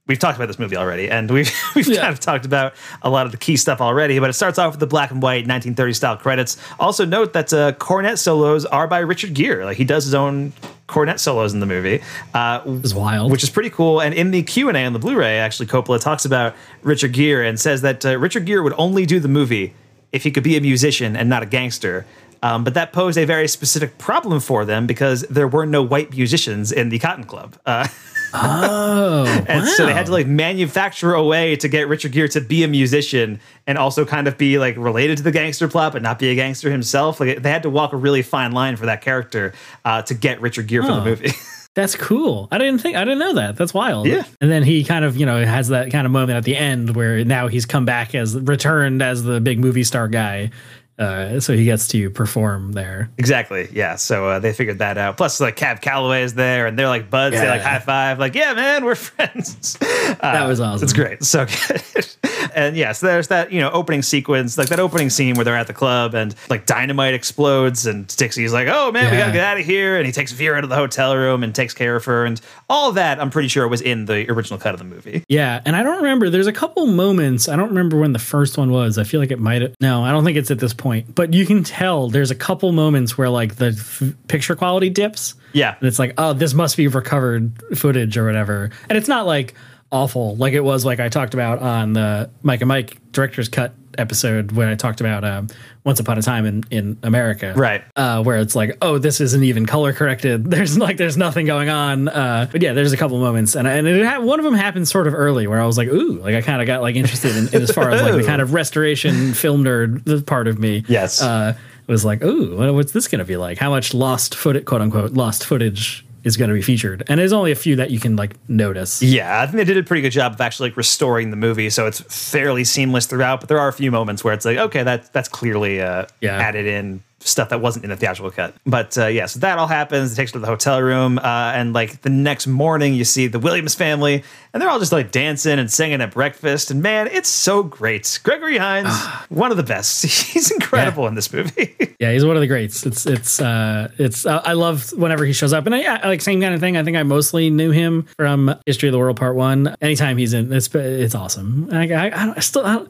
We've 0.08 0.20
talked 0.20 0.36
about 0.38 0.46
this 0.48 0.60
movie 0.60 0.78
already, 0.78 1.10
and 1.10 1.32
we've 1.32 1.52
we've 1.76 1.88
Yeah. 1.88 2.02
kind 2.02 2.14
of 2.14 2.20
talked 2.20 2.46
about 2.46 2.74
a 3.02 3.10
lot 3.10 3.26
of 3.26 3.32
the 3.32 3.40
key 3.40 3.58
stuff 3.58 3.82
already. 3.82 4.20
But 4.20 4.30
it 4.30 4.34
starts 4.34 4.60
off 4.60 4.74
with 4.74 4.80
the 4.80 4.86
black 4.88 5.10
and 5.12 5.20
white 5.22 5.48
1930 5.48 5.94
style 5.94 6.18
credits. 6.18 6.58
Also, 6.80 7.06
note 7.06 7.34
that 7.34 7.52
uh, 7.52 7.72
cornet 7.74 8.20
solos 8.20 8.66
are 8.66 8.88
by 8.88 9.00
Richard 9.00 9.34
Gere. 9.34 9.66
Like 9.66 9.78
he 9.78 9.84
does 9.84 10.04
his 10.06 10.14
own 10.14 10.54
cornet 10.86 11.20
solos 11.20 11.54
in 11.56 11.60
the 11.60 11.66
movie. 11.66 12.04
Uh, 12.36 12.62
It's 12.84 12.94
wild. 12.94 13.32
which 13.32 13.42
is 13.42 13.50
pretty 13.50 13.72
cool. 13.72 14.00
And 14.00 14.14
in 14.14 14.30
the 14.30 14.44
Q 14.44 14.68
and 14.70 14.78
A 14.78 14.86
on 14.86 14.94
the 14.94 15.00
Blu-ray, 15.00 15.40
actually, 15.40 15.66
Coppola 15.66 16.00
talks 16.00 16.24
about 16.24 16.54
Richard 16.84 17.14
Gere 17.14 17.48
and 17.50 17.60
says 17.60 17.82
that 17.82 18.06
uh, 18.06 18.16
Richard 18.20 18.46
Gere 18.46 18.62
would 18.62 18.76
only 18.78 19.08
do 19.08 19.20
the 19.20 19.28
movie 19.28 19.74
if 20.12 20.22
he 20.24 20.30
could 20.30 20.44
be 20.44 20.56
a 20.56 20.62
musician 20.62 21.16
and 21.16 21.28
not 21.30 21.42
a 21.42 21.48
gangster. 21.48 22.06
Um, 22.44 22.64
but 22.64 22.76
that 22.76 22.94
posed 22.94 23.18
a 23.18 23.26
very 23.26 23.48
specific 23.48 23.98
problem 23.98 24.40
for 24.40 24.66
them 24.66 24.86
because 24.86 25.22
there 25.32 25.48
were 25.48 25.66
no 25.66 25.82
white 25.82 26.12
musicians 26.16 26.72
in 26.72 26.90
the 26.90 27.00
Cotton 27.00 27.24
Club. 27.24 27.58
Uh, 27.66 27.88
oh, 28.44 29.46
and 29.48 29.68
so 29.68 29.86
they 29.86 29.94
had 29.94 30.06
to 30.08 30.12
like 30.12 30.28
manufacture 30.28 31.14
a 31.14 31.24
way 31.24 31.56
to 31.58 31.68
get 31.68 31.88
Richard 31.88 32.12
Gere 32.12 32.28
to 32.30 32.42
be 32.42 32.64
a 32.64 32.68
musician 32.68 33.40
and 33.68 33.78
also 33.78 34.06
kind 34.06 34.28
of 34.28 34.38
be 34.38 34.58
like 34.60 34.78
related 34.78 35.18
to 35.18 35.24
the 35.24 35.32
gangster 35.32 35.68
plot, 35.68 35.94
but 35.94 36.02
not 36.02 36.20
be 36.20 36.30
a 36.30 36.36
gangster 36.36 36.72
himself. 36.72 37.20
Like 37.20 37.42
they 37.42 37.50
had 37.50 37.64
to 37.64 37.70
walk 37.70 37.94
a 37.94 37.98
really 37.98 38.22
fine 38.22 38.52
line 38.52 38.76
for 38.76 38.86
that 38.88 39.02
character 39.02 39.54
uh, 39.84 40.02
to 40.04 40.14
get 40.14 40.42
Richard 40.42 40.68
Gere 40.68 40.82
for 40.84 40.88
the 40.92 41.02
Oh. 41.02 41.04
movie. 41.06 41.32
That's 41.76 41.96
cool. 41.98 42.48
I 42.52 42.58
didn't 42.58 42.80
think 42.80 42.96
I 42.96 43.04
didn't 43.04 43.20
know 43.20 43.34
that. 43.34 43.58
That's 43.58 43.74
wild. 43.74 44.08
Yeah. 44.08 44.24
And 44.40 44.50
then 44.50 44.64
he 44.64 44.86
kind 44.86 45.04
of, 45.04 45.18
you 45.18 45.26
know, 45.26 45.44
has 45.46 45.68
that 45.68 45.92
kind 45.92 46.06
of 46.06 46.12
moment 46.14 46.38
at 46.38 46.46
the 46.46 46.56
end 46.56 46.96
where 46.96 47.26
now 47.26 47.48
he's 47.50 47.66
come 47.66 47.84
back 47.84 48.16
as 48.16 48.34
returned 48.34 49.02
as 49.02 49.24
the 49.24 49.42
big 49.42 49.60
movie 49.60 49.84
star 49.84 50.08
guy. 50.08 50.52
Uh, 50.98 51.42
so 51.42 51.54
he 51.54 51.66
gets 51.66 51.90
to 51.90 52.10
perform 52.10 52.72
there. 52.72 53.12
Exactly. 53.18 53.68
Yeah. 53.74 53.96
So 53.96 54.30
uh, 54.30 54.40
they 54.40 54.54
figured 54.54 54.80
that 54.80 54.98
out. 54.98 55.18
Plus, 55.18 55.42
like 55.42 55.58
Cab 55.58 55.82
Calloway 55.82 56.24
is 56.24 56.34
there, 56.36 56.68
and 56.68 56.80
they're 56.80 56.88
like 56.88 57.10
buds. 57.10 57.36
They 57.36 57.48
like 57.50 57.62
high 57.62 57.80
five. 57.80 58.18
Like, 58.18 58.34
yeah, 58.34 58.54
man, 58.54 58.86
we're 58.86 58.96
friends. 58.96 59.78
Uh, 59.82 60.16
That 60.22 60.48
was 60.48 60.62
awesome. 60.62 60.84
It's 60.86 60.94
great. 60.94 61.24
So 61.24 61.46
good. 61.68 62.08
And 62.54 62.76
yeah, 62.76 62.92
so 62.92 63.08
there's 63.08 63.30
that 63.30 63.52
you 63.52 63.60
know 63.60 63.70
opening 63.72 64.02
sequence, 64.02 64.58
like 64.58 64.70
that 64.70 64.80
opening 64.80 65.10
scene 65.10 65.36
where 65.36 65.46
they're 65.46 65.56
at 65.58 65.68
the 65.68 65.74
club 65.74 66.14
and 66.14 66.36
like 66.50 66.66
dynamite 66.66 67.14
explodes, 67.14 67.86
and 67.86 68.08
Dixie's 68.16 68.54
like, 68.54 68.68
"Oh 68.70 68.92
man, 68.92 69.12
we 69.12 69.18
gotta 69.18 69.32
get 69.32 69.44
out 69.44 69.58
of 69.60 69.66
here," 69.66 69.98
and 69.98 70.06
he 70.06 70.12
takes 70.12 70.32
Vera 70.32 70.62
to 70.62 70.68
the 70.68 70.76
hotel 70.76 71.16
room 71.16 71.44
and 71.44 71.54
takes 71.56 71.74
care 71.74 71.96
of 71.96 72.06
her, 72.06 72.26
and 72.26 72.40
all 72.70 72.92
that. 72.94 73.20
I'm 73.20 73.30
pretty 73.30 73.48
sure 73.48 73.68
was 73.68 73.82
in 73.82 74.06
the 74.06 74.30
original 74.32 74.60
cut 74.60 74.74
of 74.74 74.80
the 74.80 74.86
movie. 74.86 75.24
Yeah, 75.28 75.62
and 75.66 75.76
I 75.76 75.84
don't 75.84 75.98
remember. 75.98 76.30
There's 76.30 76.48
a 76.48 76.54
couple 76.54 76.86
moments. 76.88 77.48
I 77.50 77.56
don't 77.56 77.70
remember 77.70 77.98
when 77.98 78.14
the 78.14 78.20
first 78.20 78.58
one 78.58 78.72
was. 78.72 78.98
I 78.98 79.04
feel 79.04 79.20
like 79.20 79.32
it 79.32 79.40
might. 79.40 79.62
have 79.62 79.74
No, 79.82 80.04
I 80.04 80.12
don't 80.12 80.24
think 80.26 80.38
it's 80.38 80.52
at 80.52 80.60
this 80.60 80.74
point. 80.74 81.16
But 81.16 81.34
you 81.34 81.46
can 81.46 81.64
tell 81.64 82.10
there's 82.10 82.32
a 82.32 82.36
couple 82.36 82.72
moments 82.72 83.18
where 83.18 83.30
like 83.30 83.56
the 83.56 83.68
f- 83.78 84.04
picture 84.28 84.56
quality 84.56 84.90
dips. 84.90 85.36
Yeah. 85.54 85.76
and 85.80 85.88
it's 85.88 86.00
like, 86.00 86.14
oh, 86.18 86.34
this 86.34 86.54
must 86.54 86.76
be 86.76 86.88
recovered 86.90 87.52
footage 87.78 88.18
or 88.18 88.26
whatever. 88.26 88.72
And 88.90 88.98
it's 88.98 89.08
not 89.08 89.26
like 89.26 89.54
awful 89.96 90.36
like 90.36 90.54
it 90.54 90.60
was 90.64 90.84
like 90.86 91.00
I 91.00 91.10
talked 91.10 91.34
about 91.34 91.60
on 91.60 91.94
the 91.94 92.30
Mike 92.44 92.62
and 92.62 92.68
Mike 92.68 92.98
director's 93.12 93.48
cut 93.50 93.74
episode 93.98 94.52
when 94.52 94.68
I 94.68 94.76
talked 94.76 95.00
about 95.00 95.24
um, 95.24 95.48
Once 95.86 96.02
Upon 96.02 96.18
a 96.18 96.22
Time 96.22 96.46
in 96.46 96.64
in 96.70 96.98
America, 97.02 97.54
Right. 97.56 97.82
Uh, 97.96 98.22
where 98.24 98.38
it's 98.38 98.56
like, 98.56 98.78
oh, 98.82 98.98
this 98.98 99.22
isn't 99.22 99.44
even 99.44 99.66
color 99.66 99.94
corrected. 99.94 100.44
There's 100.52 100.78
like, 100.78 100.98
there's 100.98 101.16
nothing 101.16 101.46
going 101.46 101.70
on. 101.70 102.10
Uh, 102.10 102.48
but 102.52 102.62
yeah, 102.62 102.74
there's 102.74 102.92
a 102.92 102.98
couple 102.98 103.18
moments, 103.20 103.56
and 103.56 103.68
and 103.68 103.88
it 103.88 104.06
ha- 104.06 104.20
one 104.20 104.40
of 104.40 104.44
them 104.44 104.54
happened 104.54 104.88
sort 104.88 105.08
of 105.08 105.14
early, 105.14 105.48
where 105.48 105.62
I 105.62 105.66
was 105.66 105.78
like, 105.78 105.88
ooh, 105.88 106.20
like 106.20 106.36
I 106.36 106.42
kind 106.42 106.62
of 106.62 106.68
got 106.68 106.82
like 106.82 106.96
interested 106.98 107.36
in, 107.38 107.48
in 107.56 107.62
as 107.62 107.72
far 107.72 107.90
as 107.90 108.02
like 108.02 108.16
the 108.16 108.24
kind 108.28 108.42
of 108.42 108.54
restoration 108.54 109.34
film 109.34 109.64
nerd 109.64 110.04
the 110.04 110.22
part 110.22 110.48
of 110.50 110.60
me. 110.60 110.84
Yes. 110.90 111.22
uh, 111.22 111.56
was 111.88 112.04
like, 112.04 112.24
ooh, 112.24 112.74
what's 112.74 112.92
this 112.92 113.08
going 113.08 113.20
to 113.20 113.26
be 113.26 113.38
like? 113.38 113.60
How 113.60 113.70
much 113.70 113.94
lost 113.94 114.36
footage, 114.36 114.66
quote 114.66 114.82
unquote, 114.82 115.14
lost 115.14 115.46
footage 115.46 116.06
is 116.26 116.36
going 116.36 116.50
to 116.50 116.54
be 116.54 116.62
featured? 116.62 117.04
And 117.08 117.20
there's 117.20 117.32
only 117.32 117.52
a 117.54 117.56
few 117.56 117.78
that 117.78 117.92
you 117.92 118.00
can 118.02 118.18
like 118.18 118.36
notice. 118.50 119.02
Yeah, 119.02 119.42
I 119.42 119.46
think 119.46 119.56
they 119.58 119.64
did 119.64 119.78
a 119.78 119.84
pretty 119.84 120.02
good 120.02 120.10
job 120.12 120.34
of 120.34 120.42
actually 120.42 120.70
like 120.72 120.78
restoring 120.78 121.30
the 121.30 121.38
movie, 121.38 121.70
so 121.70 121.88
it's 121.88 122.02
fairly 122.02 122.64
seamless 122.66 123.06
throughout. 123.06 123.40
But 123.40 123.48
there 123.50 123.60
are 123.60 123.70
a 123.70 123.74
few 123.74 123.92
moments 123.92 124.24
where 124.24 124.34
it's 124.34 124.44
like, 124.44 124.58
okay, 124.58 124.84
that 124.84 125.14
that's 125.14 125.30
clearly 125.30 125.80
uh, 125.82 126.08
Yeah. 126.20 126.38
added 126.38 126.66
in 126.66 127.02
stuff 127.26 127.50
that 127.50 127.60
wasn't 127.60 127.84
in 127.84 127.90
the 127.90 127.98
theatrical 127.98 128.32
cut. 128.32 128.56
But 128.66 128.98
uh, 128.98 129.08
yeah, 129.08 129.26
so 129.26 129.40
that 129.40 129.58
all 129.58 129.68
happens. 129.68 130.14
It 130.14 130.16
takes 130.16 130.32
her 130.32 130.36
to 130.36 130.40
the 130.40 130.48
hotel 130.48 130.82
room, 130.82 131.18
uh, 131.18 131.52
and 131.56 131.74
like 131.74 132.02
the 132.02 132.10
next 132.10 132.48
morning, 132.48 132.94
you 132.94 133.04
see 133.04 133.28
the 133.28 133.40
Williams 133.40 133.76
family, 133.76 134.24
and 134.54 134.62
they're 134.62 134.70
all 134.70 134.80
just 134.80 134.92
like 134.92 135.12
dancing 135.12 135.60
and 135.60 135.72
singing 135.72 136.02
at 136.02 136.12
breakfast. 136.12 136.72
And 136.72 136.82
man, 136.82 137.08
it's 137.08 137.30
so 137.30 137.64
great. 137.64 138.20
Gregory 138.24 138.58
Hines, 138.58 138.96
one 139.30 139.52
of 139.52 139.58
the 139.58 139.64
best. 139.64 140.04
He's 140.36 140.52
incredible 140.52 141.08
in 141.08 141.16
this 141.16 141.32
movie. 141.32 141.76
Yeah, 141.98 142.12
he's 142.12 142.26
one 142.26 142.36
of 142.36 142.42
the 142.42 142.48
greats. 142.48 142.86
It's 142.86 143.06
it's 143.06 143.42
uh 143.42 143.90
it's 143.98 144.26
uh, 144.26 144.42
I 144.44 144.52
love 144.52 144.92
whenever 144.92 145.24
he 145.24 145.32
shows 145.32 145.54
up, 145.54 145.66
and 145.66 145.74
I, 145.74 145.96
I 145.96 146.08
like 146.08 146.20
same 146.20 146.42
kind 146.42 146.54
of 146.54 146.60
thing. 146.60 146.76
I 146.76 146.84
think 146.84 146.98
I 146.98 147.04
mostly 147.04 147.50
knew 147.50 147.72
him 147.72 148.04
from 148.18 148.54
History 148.66 148.90
of 148.90 148.94
the 148.94 149.00
World 149.00 149.16
Part 149.16 149.36
One. 149.36 149.76
Anytime 149.82 150.18
he's 150.18 150.34
in, 150.34 150.52
it's 150.52 150.74
it's 150.76 151.16
awesome. 151.16 151.70
I 151.72 151.90
I, 151.94 152.34
I, 152.36 152.40
still 152.42 152.66
I 152.66 152.74
don't, 152.76 152.90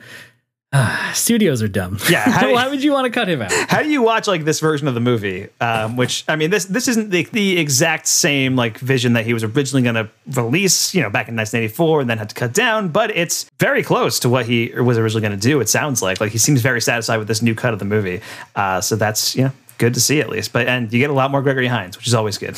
studios 1.14 1.62
are 1.62 1.68
dumb. 1.68 1.98
Yeah, 2.10 2.22
how- 2.30 2.52
why 2.52 2.68
would 2.68 2.84
you 2.84 2.92
want 2.92 3.06
to 3.06 3.12
cut 3.12 3.28
him 3.28 3.42
out? 3.42 3.52
How 3.52 3.82
do 3.84 3.90
you 3.90 4.02
watch 4.02 4.28
like 4.28 4.46
this 4.46 4.60
version 4.60 4.88
of 4.88 4.94
the 4.94 5.00
movie? 5.00 5.48
Um, 5.62 5.96
which 5.98 6.24
I 6.28 6.36
mean, 6.36 6.50
this 6.50 6.66
this 6.66 6.88
isn't 6.88 7.10
the, 7.10 7.24
the 7.32 7.58
exact 7.58 8.08
same 8.08 8.56
like 8.56 8.78
vision 8.80 9.14
that 9.14 9.26
he 9.26 9.34
was 9.34 9.44
originally 9.44 9.84
going 9.84 9.96
to 9.96 10.10
release, 10.40 10.94
you 10.94 11.02
know, 11.02 11.10
back 11.10 11.28
in 11.28 11.36
1984, 11.36 12.02
and 12.02 12.10
then 12.10 12.18
had 12.18 12.30
to 12.30 12.36
cut 12.36 12.54
down. 12.54 12.90
But 12.90 13.16
it's 13.16 13.50
very 13.60 13.84
close 13.84 14.20
to 14.22 14.30
what 14.30 14.46
he 14.46 14.70
was 14.76 14.98
originally 14.98 15.22
going 15.28 15.40
to 15.40 15.48
do. 15.50 15.60
It 15.62 15.70
sounds 15.70 16.02
like 16.02 16.20
like 16.20 16.32
he 16.32 16.38
seems 16.38 16.62
very 16.62 16.82
satisfied 16.82 17.18
with 17.18 17.28
this 17.28 17.42
new 17.42 17.56
cut 17.56 17.74
of 17.74 17.80
the 17.80 17.86
movie. 17.86 18.22
Uh, 18.56 18.82
so 18.82 18.96
that's 18.96 19.36
you 19.36 19.44
know 19.46 19.52
good 19.78 19.94
to 19.94 20.02
see 20.02 20.20
at 20.22 20.30
least. 20.30 20.54
But 20.54 20.68
and 20.68 20.92
you 20.92 21.00
get 21.00 21.10
a 21.10 21.14
lot 21.14 21.32
more 21.32 21.42
Gregory 21.42 21.68
Hines, 21.68 21.98
which 21.98 22.08
is 22.08 22.14
always 22.14 22.38
good. 22.38 22.56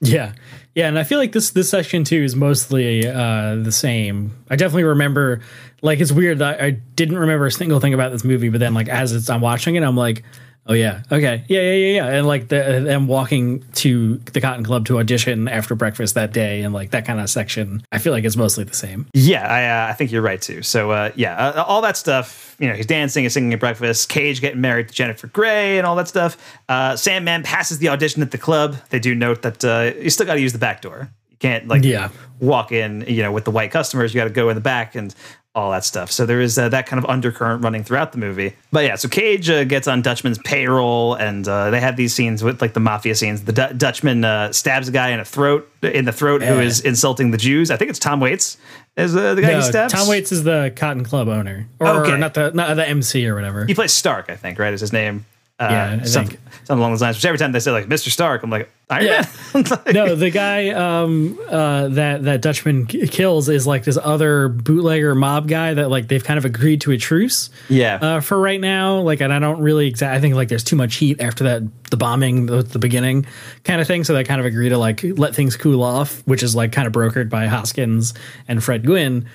Yeah. 0.00 0.32
Yeah, 0.74 0.88
and 0.88 0.98
I 0.98 1.04
feel 1.04 1.18
like 1.18 1.32
this 1.32 1.50
this 1.50 1.70
section 1.70 2.04
too 2.04 2.22
is 2.22 2.36
mostly 2.36 3.06
uh, 3.06 3.54
the 3.56 3.72
same. 3.72 4.32
I 4.50 4.56
definitely 4.56 4.84
remember 4.84 5.40
like 5.86 6.00
it's 6.00 6.12
weird 6.12 6.38
that 6.40 6.60
I 6.60 6.70
didn't 6.70 7.18
remember 7.18 7.46
a 7.46 7.50
single 7.52 7.80
thing 7.80 7.94
about 7.94 8.12
this 8.12 8.24
movie, 8.24 8.48
but 8.50 8.60
then 8.60 8.74
like 8.74 8.88
as 8.88 9.12
it's 9.12 9.30
I'm 9.30 9.40
watching 9.40 9.76
it, 9.76 9.82
I'm 9.82 9.96
like, 9.96 10.22
oh 10.68 10.72
yeah, 10.74 11.02
okay, 11.12 11.44
yeah, 11.48 11.60
yeah, 11.60 11.72
yeah, 11.72 11.94
yeah, 12.02 12.06
and 12.18 12.26
like 12.26 12.48
the 12.48 12.56
them 12.84 13.06
walking 13.06 13.64
to 13.74 14.16
the 14.32 14.40
Cotton 14.40 14.64
Club 14.64 14.84
to 14.86 14.98
audition 14.98 15.46
after 15.48 15.74
breakfast 15.74 16.14
that 16.16 16.32
day, 16.32 16.62
and 16.62 16.74
like 16.74 16.90
that 16.90 17.04
kind 17.06 17.20
of 17.20 17.30
section. 17.30 17.82
I 17.92 17.98
feel 17.98 18.12
like 18.12 18.24
it's 18.24 18.36
mostly 18.36 18.64
the 18.64 18.74
same. 18.74 19.06
Yeah, 19.14 19.46
I, 19.46 19.86
uh, 19.86 19.90
I 19.90 19.92
think 19.94 20.10
you're 20.12 20.22
right 20.22 20.42
too. 20.42 20.62
So 20.62 20.90
uh, 20.90 21.12
yeah, 21.14 21.36
uh, 21.36 21.62
all 21.62 21.80
that 21.82 21.96
stuff. 21.96 22.56
You 22.58 22.68
know, 22.68 22.74
he's 22.74 22.86
dancing 22.86 23.22
he's 23.24 23.32
singing 23.34 23.52
at 23.52 23.60
breakfast. 23.60 24.08
Cage 24.08 24.40
getting 24.40 24.60
married 24.60 24.88
to 24.88 24.94
Jennifer 24.94 25.28
Grey 25.28 25.78
and 25.78 25.86
all 25.86 25.94
that 25.96 26.08
stuff. 26.08 26.36
Uh, 26.68 26.96
Sandman 26.96 27.42
passes 27.44 27.78
the 27.78 27.88
audition 27.90 28.22
at 28.22 28.30
the 28.32 28.38
club. 28.38 28.76
They 28.90 28.98
do 28.98 29.14
note 29.14 29.42
that 29.42 29.64
uh, 29.64 29.92
you 30.00 30.10
still 30.10 30.26
got 30.26 30.34
to 30.34 30.40
use 30.40 30.52
the 30.52 30.58
back 30.58 30.82
door. 30.82 31.10
You 31.30 31.36
can't 31.38 31.68
like 31.68 31.84
Yeah. 31.84 32.08
walk 32.40 32.72
in. 32.72 33.04
You 33.06 33.22
know, 33.22 33.30
with 33.30 33.44
the 33.44 33.50
white 33.52 33.70
customers, 33.70 34.12
you 34.14 34.20
got 34.20 34.24
to 34.24 34.30
go 34.30 34.48
in 34.48 34.54
the 34.56 34.60
back 34.62 34.94
and 34.96 35.14
all 35.56 35.70
that 35.72 35.84
stuff. 35.84 36.12
So 36.12 36.26
there 36.26 36.40
is 36.40 36.58
uh, 36.58 36.68
that 36.68 36.86
kind 36.86 37.02
of 37.02 37.08
undercurrent 37.10 37.64
running 37.64 37.82
throughout 37.82 38.12
the 38.12 38.18
movie. 38.18 38.52
But 38.70 38.84
yeah, 38.84 38.94
so 38.96 39.08
Cage 39.08 39.48
uh, 39.50 39.64
gets 39.64 39.88
on 39.88 40.02
Dutchman's 40.02 40.38
payroll, 40.38 41.14
and 41.14 41.48
uh, 41.48 41.70
they 41.70 41.80
have 41.80 41.96
these 41.96 42.14
scenes 42.14 42.44
with 42.44 42.60
like 42.60 42.74
the 42.74 42.80
mafia 42.80 43.14
scenes. 43.14 43.42
The 43.44 43.52
Du- 43.52 43.74
Dutchman 43.74 44.24
uh, 44.24 44.52
stabs 44.52 44.88
a 44.88 44.92
guy 44.92 45.08
in 45.10 45.18
a 45.20 45.24
throat 45.24 45.68
in 45.82 46.04
the 46.04 46.12
throat 46.12 46.42
who 46.42 46.54
Yeah. 46.56 46.60
is 46.60 46.80
insulting 46.80 47.30
the 47.30 47.38
Jews. 47.38 47.70
I 47.70 47.76
think 47.76 47.88
it's 47.90 47.98
Tom 47.98 48.20
Waits 48.20 48.58
is 48.96 49.16
uh, 49.16 49.34
the 49.34 49.40
guy 49.42 49.52
No, 49.52 49.56
he 49.56 49.62
stabs? 49.62 49.92
Tom 49.92 50.06
Waits 50.08 50.30
is 50.30 50.44
the 50.44 50.72
Cotton 50.76 51.04
Club 51.04 51.28
owner, 51.28 51.66
or 51.80 51.88
Okay. 51.88 52.18
not 52.18 52.34
the 52.34 52.50
not 52.52 52.74
the 52.76 52.86
MC 52.88 53.26
or 53.26 53.34
whatever. 53.34 53.64
He 53.64 53.74
plays 53.74 53.92
Stark, 53.92 54.26
I 54.28 54.36
think, 54.36 54.58
right? 54.58 54.72
Is 54.74 54.80
his 54.82 54.92
name? 54.92 55.24
Uh, 55.58 55.68
Yeah, 55.70 55.98
I 56.02 56.04
some- 56.04 56.26
think. 56.26 56.40
something 56.64 56.78
along 56.80 56.92
those 56.92 57.00
lines. 57.02 57.16
Which 57.16 57.24
every 57.24 57.38
time 57.38 57.52
they 57.52 57.60
say 57.60 57.70
like 57.70 57.86
Mr. 57.86 58.10
Stark, 58.10 58.42
I'm 58.42 58.50
like 58.50 58.70
Iron 58.90 59.06
Yeah. 59.06 59.24
Man. 59.54 59.64
no, 59.94 60.14
the 60.14 60.30
guy 60.30 60.68
um, 60.70 61.38
uh, 61.48 61.88
that 61.88 62.24
that 62.24 62.42
Dutchman 62.42 62.84
k- 62.86 63.06
kills 63.06 63.48
is 63.48 63.66
like 63.66 63.84
this 63.84 63.96
other 64.02 64.48
bootlegger 64.48 65.14
mob 65.14 65.48
guy 65.48 65.72
that 65.74 65.88
like 65.88 66.08
they've 66.08 66.22
kind 66.22 66.36
of 66.38 66.44
agreed 66.44 66.82
to 66.82 66.92
a 66.92 66.98
truce. 66.98 67.48
Yeah. 67.70 67.96
Uh, 67.96 68.20
for 68.20 68.38
right 68.38 68.60
now, 68.60 69.00
like, 69.00 69.20
and 69.22 69.32
I 69.32 69.38
don't 69.38 69.60
really 69.60 69.86
exact. 69.88 70.14
I 70.14 70.20
think 70.20 70.34
like 70.34 70.48
there's 70.48 70.62
too 70.64 70.76
much 70.76 70.96
heat 70.96 71.20
after 71.22 71.44
that 71.44 71.62
the 71.90 71.96
bombing, 71.96 72.46
the, 72.46 72.62
the 72.62 72.78
beginning 72.78 73.24
kind 73.64 73.80
of 73.80 73.86
thing. 73.86 74.04
So 74.04 74.12
they 74.12 74.24
kind 74.24 74.40
of 74.40 74.46
agree 74.46 74.68
to 74.68 74.76
like 74.76 75.02
let 75.02 75.34
things 75.34 75.56
cool 75.56 75.82
off, 75.82 76.20
which 76.26 76.42
is 76.42 76.54
like 76.54 76.72
kind 76.72 76.86
of 76.86 76.92
brokered 76.92 77.30
by 77.30 77.46
Hoskins 77.46 78.12
and 78.46 78.62
Fred 78.62 78.84
Gwynne, 78.84 79.26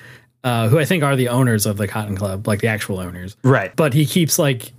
uh, 0.44 0.68
who 0.68 0.78
I 0.78 0.84
think 0.84 1.02
are 1.02 1.16
the 1.16 1.28
owners 1.30 1.66
of 1.66 1.78
the 1.78 1.88
Cotton 1.88 2.16
Club, 2.16 2.46
like 2.46 2.60
the 2.60 2.68
actual 2.68 3.00
owners. 3.00 3.36
Right. 3.42 3.74
But 3.74 3.92
he 3.92 4.06
keeps 4.06 4.38
like 4.38 4.72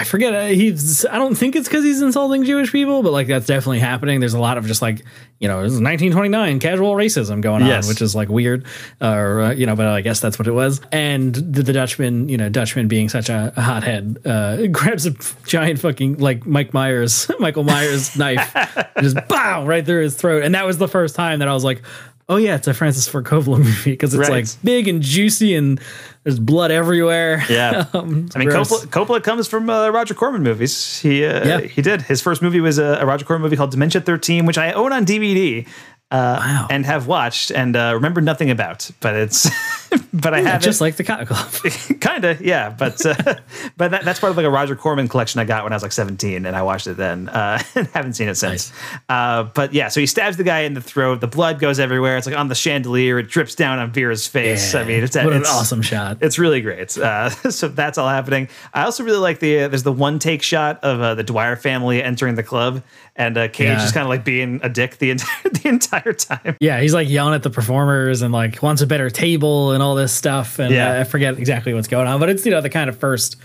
I 0.00 0.04
forget. 0.04 0.34
uh, 0.34 0.46
He's. 0.46 1.04
I 1.04 1.18
don't 1.18 1.34
think 1.34 1.54
it's 1.56 1.68
because 1.68 1.84
he's 1.84 2.00
insulting 2.00 2.44
Jewish 2.44 2.72
people, 2.72 3.02
but 3.02 3.12
like 3.12 3.26
that's 3.26 3.44
definitely 3.46 3.80
happening. 3.80 4.18
There's 4.20 4.32
a 4.32 4.40
lot 4.40 4.56
of 4.56 4.64
just 4.66 4.80
like 4.80 5.04
you 5.40 5.48
know, 5.48 5.62
this 5.62 5.72
is 5.72 5.80
1929 5.80 6.58
casual 6.58 6.94
racism 6.94 7.40
going 7.40 7.62
on, 7.62 7.68
Yes. 7.68 7.86
which 7.88 8.00
is 8.02 8.14
like 8.14 8.28
weird, 8.30 8.66
or 9.00 9.40
uh, 9.42 9.50
you 9.52 9.66
know, 9.66 9.76
but 9.76 9.86
I 9.86 10.00
guess 10.00 10.20
that's 10.20 10.38
what 10.38 10.48
it 10.48 10.52
was. 10.52 10.80
And 10.90 11.34
the, 11.34 11.62
the 11.62 11.72
Dutchman, 11.74 12.28
you 12.30 12.36
know, 12.38 12.48
Dutchman 12.48 12.88
being 12.88 13.08
such 13.10 13.28
a, 13.28 13.52
a 13.56 13.60
hothead, 13.60 14.18
uh, 14.24 14.66
grabs 14.72 15.04
a 15.06 15.14
giant 15.46 15.80
fucking 15.80 16.16
like 16.18 16.46
Mike 16.46 16.72
Myers, 16.72 17.30
Michael 17.38 17.64
Myers 17.64 18.16
knife, 18.16 18.54
and 18.56 18.86
just 19.02 19.16
bow 19.28 19.66
right 19.66 19.84
through 19.84 20.02
his 20.02 20.14
throat. 20.16 20.42
And 20.44 20.54
that 20.54 20.64
was 20.64 20.78
the 20.78 20.88
first 20.88 21.14
time 21.14 21.38
that 21.40 21.48
I 21.48 21.52
was 21.54 21.64
like. 21.64 21.82
Oh 22.30 22.36
yeah, 22.36 22.54
it's 22.54 22.68
a 22.68 22.72
Francis 22.74 23.08
Ford 23.08 23.24
Coppola 23.24 23.58
movie 23.64 23.90
because 23.90 24.14
it's 24.14 24.20
Right. 24.28 24.44
like 24.44 24.64
big 24.64 24.86
and 24.86 25.02
juicy 25.02 25.56
and 25.56 25.80
there's 26.22 26.38
blood 26.38 26.70
everywhere. 26.70 27.42
Yeah. 27.50 27.86
Um, 27.94 28.28
I 28.36 28.38
mean. 28.38 28.48
Coppola, 28.50 28.86
Coppola 28.86 29.22
comes 29.22 29.48
from 29.48 29.68
uh, 29.68 29.88
Roger 29.90 30.14
Corman 30.14 30.42
movies. 30.44 31.00
He 31.00 31.24
uh, 31.24 31.44
Yeah. 31.46 31.60
he 31.62 31.82
did. 31.82 32.02
His 32.02 32.22
first 32.22 32.40
movie 32.40 32.60
was 32.60 32.78
a, 32.78 32.98
a 33.00 33.04
Roger 33.06 33.24
Corman 33.24 33.42
movie 33.42 33.56
called 33.56 33.72
Dementia 33.72 34.00
13, 34.00 34.46
which 34.46 34.56
I 34.58 34.70
own 34.72 34.92
on 34.92 35.04
DVD. 35.04 35.66
Uh, 36.10 36.66
and 36.70 36.84
have 36.84 37.06
watched 37.06 37.52
and 37.52 37.76
uh, 37.76 37.92
remember 37.94 38.20
nothing 38.20 38.50
about, 38.50 38.90
but 38.98 39.14
it's 39.14 39.48
but 40.12 40.34
I 40.34 40.40
Yeah, 40.40 40.48
have 40.50 40.60
just 40.60 40.80
like 40.80 40.96
the 40.96 41.04
Cotton 41.04 41.26
Club. 41.26 42.00
kind 42.00 42.24
of 42.24 42.40
yeah, 42.40 42.68
but 42.68 43.04
uh, 43.06 43.14
but 43.76 43.92
that, 43.92 44.04
that's 44.04 44.18
part 44.18 44.32
of 44.32 44.36
like 44.36 44.44
a 44.46 44.50
Roger 44.50 44.74
Corman 44.74 45.06
collection 45.06 45.40
I 45.40 45.44
got 45.44 45.62
when 45.62 45.72
I 45.72 45.76
was 45.76 45.84
like 45.84 45.92
17, 45.92 46.46
and 46.46 46.56
I 46.56 46.62
watched 46.62 46.88
it 46.88 46.96
then 46.96 47.28
uh, 47.28 47.62
and 47.76 47.86
haven't 47.88 48.14
seen 48.14 48.28
it 48.28 48.34
since. 48.34 48.72
Uh, 49.08 49.44
but 49.44 49.72
yeah, 49.72 49.86
so 49.86 50.00
he 50.00 50.06
stabs 50.06 50.36
the 50.36 50.42
guy 50.42 50.60
in 50.62 50.74
the 50.74 50.80
throat. 50.80 51.20
The 51.20 51.28
blood 51.28 51.60
goes 51.60 51.78
everywhere. 51.78 52.16
It's 52.16 52.26
like 52.26 52.36
on 52.36 52.48
the 52.48 52.56
chandelier. 52.56 53.20
It 53.20 53.28
drips 53.28 53.54
down 53.54 53.78
on 53.78 53.92
Vera's 53.92 54.26
face. 54.26 54.74
I 54.74 54.82
mean, 54.82 55.04
it's 55.04 55.14
what 55.14 55.32
an 55.32 55.44
awesome 55.46 55.80
shot. 55.80 56.18
it's 56.22 56.40
really 56.40 56.60
great. 56.60 56.98
Uh, 56.98 57.30
so 57.30 57.68
that's 57.68 57.98
all 57.98 58.08
happening. 58.08 58.48
I 58.74 58.82
also 58.82 59.04
really 59.04 59.18
like 59.18 59.38
the 59.38 59.60
uh, 59.60 59.68
there's 59.68 59.84
the 59.84 59.92
one 59.92 60.18
take 60.18 60.42
shot 60.42 60.82
of 60.82 61.00
uh, 61.00 61.14
the 61.14 61.22
Dwyer 61.22 61.54
family 61.54 62.02
entering 62.02 62.34
the 62.34 62.42
club, 62.42 62.82
and 63.16 63.36
uh, 63.36 63.48
Cage 63.48 63.68
Yeah. 63.68 63.74
just 63.78 63.94
kind 63.94 64.04
of 64.04 64.08
like 64.08 64.24
being 64.24 64.60
a 64.62 64.68
dick 64.68 64.98
the 64.98 65.10
entire 65.10 65.42
the 65.52 65.68
entire 65.68 66.12
time. 66.12 66.56
Yeah, 66.60 66.80
he's 66.80 66.94
like 66.94 67.08
yelling 67.08 67.34
at 67.34 67.42
the 67.42 67.50
performers 67.50 68.22
and 68.22 68.32
like 68.32 68.62
wants 68.62 68.82
a 68.82 68.86
better 68.86 69.10
table 69.10 69.72
and 69.72 69.82
all 69.82 69.94
this 69.94 70.12
stuff. 70.12 70.58
And 70.58 70.74
Yeah. 70.74 70.92
uh, 70.96 71.00
I 71.00 71.04
forget 71.04 71.38
exactly 71.38 71.74
what's 71.74 71.88
going 71.88 72.06
on, 72.06 72.20
but 72.20 72.28
it's 72.30 72.44
you 72.44 72.50
know 72.50 72.60
the 72.60 72.70
kind 72.70 72.88
of 72.90 72.98
first 72.98 73.36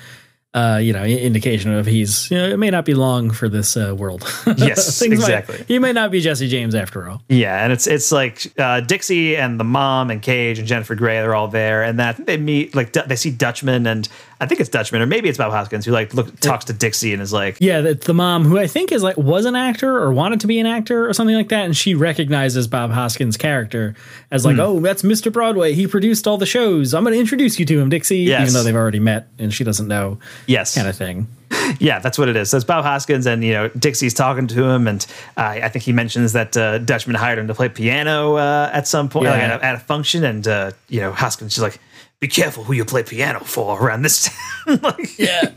uh, 0.53 0.77
you 0.81 0.93
know 0.93 1.03
indication 1.03 1.73
of 1.73 1.85
he's 1.85 2.31
you 2.31 2.37
know 2.37 2.47
it 2.47 2.55
may 2.57 2.69
not 2.69 2.85
be 2.85 2.93
long 2.93 3.29
for 3.29 3.49
this 3.49 3.75
uh, 3.75 3.93
world. 3.97 4.21
Yes, 4.57 4.97
Things 4.97 5.19
might- 5.19 5.25
exactly. 5.25 5.65
he 5.67 5.79
may 5.79 5.91
not 5.91 6.11
be 6.11 6.21
Jesse 6.21 6.47
James 6.47 6.73
after 6.75 7.09
all. 7.09 7.21
Yeah, 7.27 7.61
and 7.61 7.73
it's 7.73 7.87
it's 7.87 8.09
like 8.13 8.53
uh, 8.57 8.79
Dixie 8.79 9.35
and 9.35 9.59
the 9.59 9.65
mom 9.65 10.09
and 10.11 10.21
Cage 10.21 10.57
and 10.59 10.65
Jennifer 10.65 10.95
Grey 10.95 11.15
they're 11.15 11.35
all 11.35 11.49
there, 11.49 11.83
and 11.83 11.99
that 11.99 12.25
they 12.25 12.37
meet 12.37 12.73
like 12.73 12.93
they 12.93 13.17
see 13.17 13.31
Dutchman 13.31 13.85
and 13.85 14.07
I 14.39 14.45
think 14.47 14.59
it's 14.59 14.69
Dutchman 14.69 15.01
or 15.01 15.05
maybe 15.05 15.29
it's 15.29 15.37
Bob 15.37 15.51
Hoskins 15.51 15.85
who 15.85 15.91
like 15.91 16.13
look 16.13 16.39
talks 16.41 16.65
to 16.65 16.73
Dixie 16.73 17.13
and 17.13 17.21
is 17.21 17.31
like, 17.31 17.57
Yeah, 17.61 17.81
that's 17.81 18.05
the 18.05 18.13
mom 18.13 18.43
who 18.43 18.57
I 18.59 18.67
think 18.67 18.91
is 18.91 19.01
like 19.01 19.15
was 19.17 19.45
an 19.45 19.55
actor 19.55 19.97
or 19.97 20.11
wanted 20.11 20.41
to 20.41 20.47
be 20.47 20.59
an 20.59 20.65
actor 20.65 21.07
or 21.07 21.13
something 21.13 21.35
like 21.35 21.49
that, 21.49 21.63
and 21.65 21.75
she 21.75 21.93
recognizes 21.95 22.67
Bob 22.67 22.91
Hoskins' 22.91 23.37
character 23.37 23.95
as 24.31 24.43
like, 24.45 24.55
Hmm. 24.55 24.61
oh, 24.61 24.79
that's 24.81 25.03
Mr. 25.03 25.31
Broadway. 25.31 25.73
He 25.73 25.87
produced 25.87 26.27
all 26.27 26.37
the 26.37 26.45
shows. 26.45 26.93
I'm 26.93 27.03
going 27.03 27.13
to 27.13 27.19
introduce 27.19 27.59
you 27.59 27.65
to 27.65 27.79
him, 27.79 27.89
Dixie, 27.89 28.17
Yes. 28.19 28.41
even 28.41 28.53
though 28.53 28.63
they've 28.63 28.75
already 28.75 28.99
met 28.99 29.27
and 29.39 29.53
she 29.53 29.63
doesn't 29.63 29.87
know, 29.87 30.19
yes, 30.47 30.75
kind 30.75 30.87
of 30.87 30.95
thing. 30.97 31.27
yeah, 31.79 31.99
that's 31.99 32.17
what 32.17 32.27
it 32.27 32.35
is. 32.35 32.49
So 32.49 32.57
it's 32.57 32.65
Bob 32.65 32.83
Hoskins, 32.83 33.25
and 33.27 33.43
you 33.43 33.53
know 33.53 33.69
Dixie's 33.69 34.13
talking 34.13 34.47
to 34.47 34.63
him, 34.65 34.87
and 34.87 35.05
uh, 35.37 35.41
I 35.63 35.69
think 35.69 35.85
he 35.85 35.93
mentions 35.93 36.33
that 36.33 36.57
uh, 36.57 36.79
Dutchman 36.79 37.15
hired 37.15 37.37
him 37.39 37.47
to 37.47 37.53
play 37.53 37.69
piano 37.69 38.35
uh, 38.35 38.69
at 38.73 38.87
some 38.87 39.07
point, 39.09 39.27
like 39.27 39.39
at, 39.41 39.61
a, 39.61 39.63
at 39.65 39.75
a 39.75 39.79
function, 39.79 40.23
and 40.25 40.45
uh, 40.47 40.71
you 40.89 40.99
know 40.99 41.11
Hoskins 41.11 41.55
is 41.55 41.61
like, 41.63 41.79
"Be 42.25 42.31
careful 42.41 42.63
who 42.63 42.73
you 42.73 42.85
play 42.85 43.03
piano 43.03 43.39
for 43.41 43.79
around 43.79 44.01
this 44.01 44.29
town." 44.65 44.79
like, 44.81 45.19
Yeah, 45.19 45.51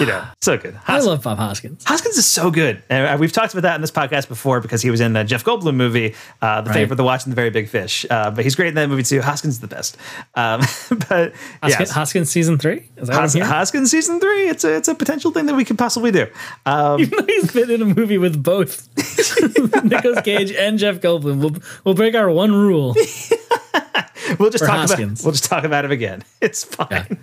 you 0.00 0.06
know, 0.06 0.24
so 0.40 0.56
good. 0.56 0.78
I 0.86 1.00
love 1.00 1.22
Bob 1.22 1.36
Hoskins. 1.36 1.84
Hoskins 1.84 2.16
is 2.16 2.24
so 2.26 2.50
good. 2.50 2.82
And 2.88 3.06
uh, 3.06 3.18
we've 3.20 3.30
talked 3.32 3.52
about 3.52 3.62
that 3.64 3.74
in 3.74 3.82
this 3.82 3.90
podcast 3.90 4.28
before 4.28 4.60
because 4.60 4.80
he 4.80 4.90
was 4.90 5.00
in 5.02 5.12
the 5.12 5.22
Jeff 5.24 5.44
Goldblum 5.44 5.74
movie, 5.74 6.14
uh, 6.40 6.62
The 6.62 6.70
Right. 6.70 6.74
Favor, 6.76 6.94
The 6.94 7.04
Watch, 7.04 7.24
and 7.24 7.32
The 7.32 7.36
Very 7.36 7.50
Big 7.50 7.68
Fish. 7.68 8.06
Uh, 8.08 8.30
but 8.30 8.44
he's 8.44 8.54
great 8.54 8.68
in 8.68 8.74
that 8.76 8.88
movie 8.88 9.02
too. 9.02 9.20
Hoskins 9.20 9.54
is 9.54 9.60
the 9.60 9.66
best. 9.68 9.98
Um, 10.34 10.60
but 11.10 11.34
Hoskins, 11.62 11.78
yes. 11.80 11.90
Hoskins 11.90 12.30
season 12.30 12.56
three. 12.56 12.88
Is 12.96 13.08
that 13.08 13.14
Hos- 13.20 13.34
Hoskins 13.34 13.90
season 13.90 14.18
three. 14.18 14.48
It's 14.48 14.64
a 14.64 14.76
it's 14.76 14.88
a 14.88 14.94
potential 14.94 15.30
thing 15.30 15.44
that 15.46 15.54
we 15.54 15.64
could 15.66 15.76
possibly 15.76 16.10
do. 16.10 16.26
Um, 16.64 16.98
He's 17.26 17.52
been 17.52 17.70
in 17.70 17.82
a 17.82 17.84
movie 17.84 18.16
with 18.18 18.42
both 18.42 18.88
Nicolas 19.84 20.22
Cage 20.22 20.52
and 20.52 20.78
Jeff 20.78 21.00
Goldblum. 21.00 21.38
We'll, 21.40 21.56
we'll 21.84 21.94
break 21.94 22.14
our 22.14 22.30
one 22.30 22.52
rule. 22.52 22.94
we'll 24.38 24.50
just 24.50 24.62
For 24.64 24.66
talk 24.66 24.76
about 24.76 24.88
Hoskins. 24.90 25.22
we'll 25.24 25.32
just 25.32 25.44
talk 25.44 25.64
about 25.64 25.84
him 25.84 25.90
again. 25.90 26.22
It's 26.40 26.62
fine. 26.62 27.18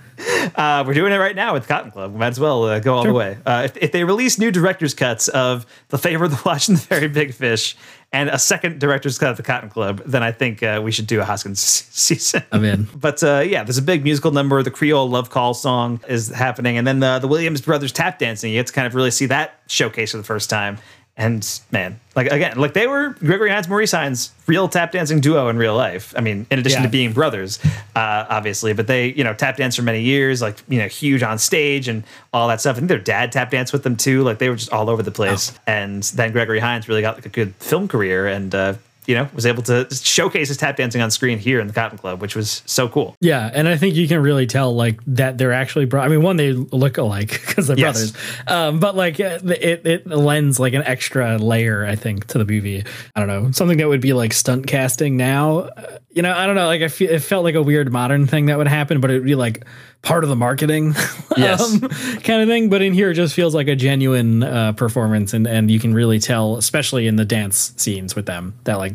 Uh, 0.55 0.83
we're 0.85 0.93
doing 0.93 1.13
it 1.13 1.17
right 1.17 1.37
now 1.37 1.53
with 1.53 1.63
the 1.63 1.69
Cotton 1.69 1.89
Club. 1.89 2.11
We 2.11 2.19
might 2.19 2.27
as 2.27 2.39
well 2.39 2.65
uh, 2.65 2.79
go 2.79 2.95
all 2.95 3.03
Sure. 3.03 3.13
the 3.13 3.17
way. 3.17 3.37
Uh, 3.45 3.61
if, 3.63 3.77
if 3.77 3.91
they 3.93 4.03
release 4.03 4.37
new 4.37 4.51
director's 4.51 4.93
cuts 4.93 5.29
of 5.29 5.65
The 5.87 5.97
Favor, 5.97 6.25
of 6.25 6.31
The 6.31 6.41
Watch, 6.45 6.67
and 6.67 6.77
The 6.77 6.85
Very 6.87 7.07
Big 7.07 7.33
Fish, 7.33 7.77
and 8.11 8.27
a 8.29 8.37
second 8.37 8.79
director's 8.81 9.17
cut 9.17 9.31
of 9.31 9.37
The 9.37 9.43
Cotton 9.43 9.69
Club, 9.69 10.01
then 10.05 10.21
I 10.21 10.33
think 10.33 10.61
uh, 10.63 10.81
we 10.83 10.91
should 10.91 11.07
do 11.07 11.21
a 11.21 11.23
Hoskins 11.25 11.59
season. 11.91 12.43
I'm 12.51 12.65
in. 12.65 12.89
But 12.93 13.23
uh, 13.23 13.39
yeah, 13.47 13.63
there's 13.63 13.77
a 13.77 13.81
big 13.81 14.03
musical 14.03 14.31
number. 14.31 14.61
The 14.63 14.71
Creole 14.71 15.09
Love 15.09 15.29
Call 15.29 15.53
song 15.53 16.01
is 16.09 16.27
happening, 16.27 16.77
and 16.77 16.85
then 16.85 16.99
the 16.99 17.19
the 17.19 17.27
Williams 17.29 17.61
brothers 17.61 17.93
tap 17.93 18.19
dancing. 18.19 18.51
You 18.51 18.59
get 18.59 18.67
to 18.67 18.73
kind 18.73 18.85
of 18.85 18.95
really 18.95 19.11
see 19.11 19.27
that 19.27 19.59
showcase 19.67 20.11
for 20.11 20.17
the 20.17 20.23
first 20.23 20.49
time. 20.49 20.77
And 21.17 21.47
man, 21.71 21.97
like 22.13 22.27
again, 22.27 22.57
like 22.57 22.73
they 22.73 22.87
were 22.87 23.11
Gregory 23.19 23.49
Hines, 23.49 23.69
Maurice 23.69 23.93
Hines, 23.93 24.31
real 24.47 24.67
tap 24.67 24.91
dancing 24.91 25.21
duo 25.21 25.47
in 25.47 25.57
real 25.57 25.73
life. 25.75 26.13
I 26.17 26.19
mean, 26.19 26.45
in 26.51 26.59
addition 26.59 26.81
Yeah. 26.81 26.87
to 26.87 26.91
being 26.91 27.13
brothers, 27.13 27.57
uh, 27.95 28.25
obviously, 28.29 28.73
but 28.73 28.87
they 28.87 29.13
you 29.13 29.23
know 29.23 29.33
tap 29.33 29.55
danced 29.55 29.77
for 29.77 29.83
many 29.83 30.01
years, 30.01 30.41
like 30.41 30.57
you 30.67 30.77
know 30.77 30.87
huge 30.89 31.23
on 31.23 31.37
stage 31.37 31.87
and 31.87 32.03
all 32.33 32.49
that 32.49 32.59
stuff. 32.59 32.75
I 32.75 32.79
think 32.79 32.89
their 32.89 32.97
dad 32.99 33.31
tap 33.31 33.49
danced 33.51 33.71
with 33.71 33.83
them 33.83 33.95
too. 33.95 34.23
Like 34.23 34.39
they 34.39 34.49
were 34.49 34.57
just 34.57 34.73
all 34.73 34.89
over 34.89 35.01
the 35.03 35.11
place. 35.11 35.53
Oh. 35.55 35.59
And 35.67 36.03
then 36.03 36.33
Gregory 36.33 36.59
Hines 36.59 36.89
really 36.89 37.01
got 37.01 37.15
like 37.15 37.25
a 37.25 37.29
good 37.29 37.55
film 37.55 37.87
career 37.87 38.27
and. 38.27 38.53
uh 38.53 38.73
you 39.07 39.15
know, 39.15 39.29
was 39.33 39.45
able 39.45 39.63
to 39.63 39.87
showcase 39.93 40.47
his 40.47 40.57
tap 40.57 40.77
dancing 40.77 41.01
on 41.01 41.11
screen 41.11 41.39
here 41.39 41.59
in 41.59 41.67
the 41.67 41.73
Cotton 41.73 41.97
Club, 41.97 42.21
which 42.21 42.35
was 42.35 42.63
so 42.65 42.87
cool. 42.89 43.15
Yeah, 43.21 43.49
and 43.53 43.67
I 43.67 43.77
think 43.77 43.95
you 43.95 44.07
can 44.07 44.21
really 44.21 44.47
tell 44.47 44.75
like 44.75 44.99
that 45.07 45.37
they're 45.37 45.53
actually. 45.53 45.85
Bro- 45.85 46.01
I 46.01 46.07
mean, 46.07 46.21
one 46.21 46.37
they 46.37 46.53
look 46.53 46.97
alike 46.97 47.29
because 47.45 47.67
they're 47.67 47.77
Yes. 47.77 48.11
brothers, 48.11 48.47
um, 48.47 48.79
but 48.79 48.95
like 48.95 49.19
uh, 49.19 49.39
it 49.43 49.85
it 49.85 50.07
lends 50.07 50.59
like 50.59 50.73
an 50.73 50.83
extra 50.83 51.37
layer, 51.37 51.85
I 51.85 51.95
think, 51.95 52.27
to 52.27 52.37
the 52.37 52.45
movie. 52.45 52.83
I 53.15 53.19
don't 53.19 53.27
know 53.27 53.51
something 53.51 53.77
that 53.77 53.87
would 53.87 54.01
be 54.01 54.13
like 54.13 54.33
stunt 54.33 54.67
casting 54.67 55.17
now. 55.17 55.59
Uh, 55.59 55.97
you 56.11 56.21
know, 56.21 56.33
I 56.33 56.45
don't 56.45 56.55
know. 56.55 56.65
Like 56.67 56.81
I 56.81 56.87
feel 56.87 57.09
it 57.11 57.19
felt 57.19 57.43
like 57.43 57.55
a 57.55 57.61
weird 57.63 57.91
modern 57.91 58.25
thing 58.27 58.45
that 58.47 58.57
would 58.57 58.67
happen, 58.67 59.01
but 59.01 59.11
it 59.11 59.15
would 59.15 59.25
be 59.25 59.35
like 59.35 59.65
part 60.05 60.23
of 60.23 60.29
the 60.29 60.35
marketing, 60.37 60.93
Yes. 61.37 61.61
um, 61.61 61.81
kind 62.21 62.41
of 62.41 62.47
thing. 62.47 62.69
But 62.69 62.81
in 62.81 62.93
here, 62.93 63.11
it 63.11 63.15
just 63.15 63.33
feels 63.35 63.53
like 63.53 63.67
a 63.67 63.75
genuine 63.75 64.43
uh, 64.43 64.71
performance, 64.73 65.33
and 65.33 65.45
and 65.45 65.69
you 65.69 65.79
can 65.79 65.93
really 65.93 66.19
tell, 66.19 66.55
especially 66.55 67.07
in 67.07 67.17
the 67.17 67.25
dance 67.25 67.73
scenes 67.75 68.15
with 68.15 68.25
them, 68.25 68.53
that 68.63 68.77
like 68.77 68.93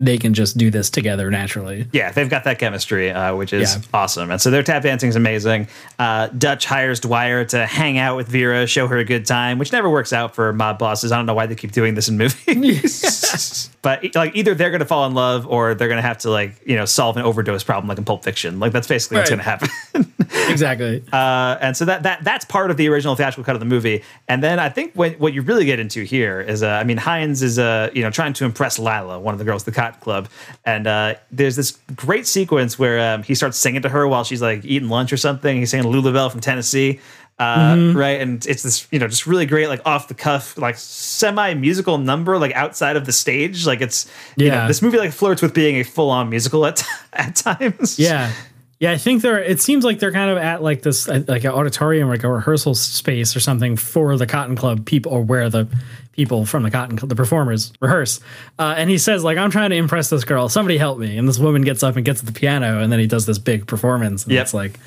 they 0.00 0.16
can 0.16 0.32
just 0.32 0.56
do 0.56 0.70
this 0.70 0.90
together 0.90 1.28
naturally. 1.28 1.84
Yeah, 1.92 2.12
they've 2.12 2.30
got 2.30 2.44
that 2.44 2.60
chemistry, 2.60 3.10
uh, 3.10 3.34
which 3.34 3.52
is 3.52 3.74
Yeah. 3.74 3.82
awesome. 3.92 4.30
And 4.30 4.40
so 4.40 4.48
their 4.48 4.62
tap 4.62 4.84
dancing 4.84 5.08
is 5.08 5.16
amazing. 5.16 5.66
Uh, 5.98 6.28
Dutch 6.28 6.66
hires 6.66 7.00
Dwyer 7.00 7.44
to 7.46 7.66
hang 7.66 7.98
out 7.98 8.16
with 8.16 8.28
Vera, 8.28 8.64
show 8.68 8.86
her 8.86 8.98
a 8.98 9.04
good 9.04 9.26
time, 9.26 9.58
which 9.58 9.72
never 9.72 9.90
works 9.90 10.12
out 10.12 10.36
for 10.36 10.52
mob 10.52 10.78
bosses. 10.78 11.10
I 11.10 11.16
don't 11.16 11.26
know 11.26 11.34
why 11.34 11.46
they 11.46 11.56
keep 11.56 11.72
doing 11.72 11.94
this 11.94 12.08
in 12.08 12.16
movies. 12.16 13.70
but 13.82 14.14
like 14.14 14.36
either 14.36 14.54
they're 14.54 14.70
going 14.70 14.80
to 14.80 14.86
fall 14.86 15.06
in 15.06 15.14
love 15.14 15.46
or 15.46 15.74
they're 15.74 15.88
going 15.88 15.98
to 15.98 16.06
have 16.06 16.18
to 16.18 16.30
like 16.30 16.60
you 16.64 16.76
know 16.76 16.84
solve 16.84 17.16
an 17.16 17.24
overdose 17.24 17.64
problem 17.64 17.88
like 17.88 17.98
in 17.98 18.04
Pulp 18.04 18.22
Fiction. 18.22 18.60
Like 18.60 18.72
that's 18.72 18.86
basically 18.86 19.18
what's 19.18 19.30
going 19.30 19.40
to 19.40 19.44
happen. 19.44 19.68
exactly. 20.48 21.02
Uh, 21.12 21.58
and 21.60 21.76
so 21.76 21.84
that 21.86 22.04
that 22.04 22.22
that's 22.22 22.44
part 22.44 22.70
of 22.70 22.76
the 22.76 22.88
original 22.88 23.16
theatrical 23.16 23.44
cut 23.44 23.56
of 23.56 23.60
the 23.60 23.66
movie. 23.66 24.04
And 24.28 24.42
then 24.42 24.60
I 24.60 24.68
think 24.68 24.94
what 24.94 25.18
what 25.18 25.32
you 25.32 25.42
really 25.42 25.64
get 25.64 25.80
into 25.80 26.04
here 26.04 26.40
is, 26.40 26.62
uh, 26.62 26.68
I 26.68 26.84
mean, 26.84 26.98
Hines 26.98 27.42
is 27.42 27.58
uh, 27.58 27.90
you 27.92 28.02
know 28.02 28.10
trying 28.10 28.32
to 28.34 28.44
impress 28.44 28.78
Lila, 28.78 29.18
one 29.18 29.34
of 29.34 29.38
the 29.38 29.44
girls 29.44 29.62
at 29.62 29.66
the 29.66 29.72
Cotton 29.72 29.88
Cotton 29.88 30.00
Club. 30.00 30.28
And 30.64 30.86
uh, 30.86 31.14
there's 31.30 31.56
this 31.56 31.78
great 31.94 32.26
sequence 32.26 32.78
where 32.78 33.14
um, 33.14 33.22
he 33.22 33.34
starts 33.34 33.58
singing 33.58 33.82
to 33.82 33.88
her 33.88 34.06
while 34.06 34.24
she's 34.24 34.42
like 34.42 34.64
eating 34.64 34.88
lunch 34.88 35.12
or 35.12 35.16
something. 35.16 35.58
He's 35.58 35.70
singing 35.70 35.90
Lulabelle 35.90 36.30
from 36.30 36.40
Tennessee. 36.40 37.00
Uh, 37.38 37.74
Mhm. 37.76 37.94
Right, 37.94 38.20
and 38.20 38.44
it's 38.46 38.64
this, 38.64 38.86
you 38.90 38.98
know, 38.98 39.06
just 39.06 39.26
really 39.26 39.46
great, 39.46 39.68
like 39.68 39.80
off 39.86 40.08
the 40.08 40.14
cuff, 40.14 40.58
like 40.58 40.76
semi 40.76 41.54
musical 41.54 41.96
number, 41.98 42.36
like 42.38 42.52
outside 42.54 42.96
of 42.96 43.06
the 43.06 43.12
stage. 43.12 43.64
Like 43.66 43.80
it's, 43.80 44.06
you 44.36 44.48
know, 44.48 44.54
Yeah. 44.54 44.66
this 44.66 44.82
movie 44.82 44.98
like 44.98 45.12
flirts 45.12 45.40
with 45.40 45.54
being 45.54 45.76
a 45.76 45.84
full 45.84 46.10
on 46.10 46.30
musical 46.30 46.66
at 46.66 46.84
at 47.12 47.36
times. 47.36 47.98
Yeah. 47.98 48.32
Yeah, 48.80 48.92
I 48.92 48.96
think 48.96 49.22
they're. 49.22 49.40
It 49.42 49.60
seems 49.60 49.84
like 49.84 49.98
they're 49.98 50.12
kind 50.12 50.30
of 50.30 50.38
at 50.38 50.62
like 50.62 50.82
this, 50.82 51.08
uh, 51.08 51.22
like 51.26 51.42
an 51.42 51.50
auditorium, 51.50 52.08
like 52.08 52.22
a 52.22 52.28
rehearsal 52.30 52.76
space 52.76 53.34
or 53.34 53.40
something 53.40 53.76
for 53.76 54.16
the 54.16 54.24
Cotton 54.26 54.54
Club 54.54 54.86
people, 54.86 55.10
or 55.10 55.20
where 55.20 55.50
the 55.50 55.66
people 56.12 56.46
from 56.46 56.62
the 56.62 56.70
Cotton 56.70 56.96
Club, 56.96 57.08
the 57.08 57.16
performers, 57.16 57.72
rehearse. 57.80 58.20
Uh, 58.56 58.74
and 58.76 58.88
he 58.88 58.96
says, 58.96 59.24
like, 59.24 59.36
"I'm 59.36 59.50
trying 59.50 59.70
to 59.70 59.76
impress 59.76 60.10
this 60.10 60.22
girl. 60.22 60.48
Somebody 60.48 60.78
help 60.78 60.96
me!" 61.00 61.18
And 61.18 61.28
this 61.28 61.40
woman 61.40 61.62
gets 61.62 61.82
up 61.82 61.96
and 61.96 62.04
gets 62.04 62.20
at 62.20 62.26
the 62.26 62.32
piano, 62.32 62.80
and 62.80 62.92
then 62.92 63.00
he 63.00 63.08
does 63.08 63.26
this 63.26 63.38
big 63.38 63.66
performance. 63.66 64.22
And 64.22 64.32
Yep. 64.34 64.42
it's 64.44 64.54
like 64.54 64.78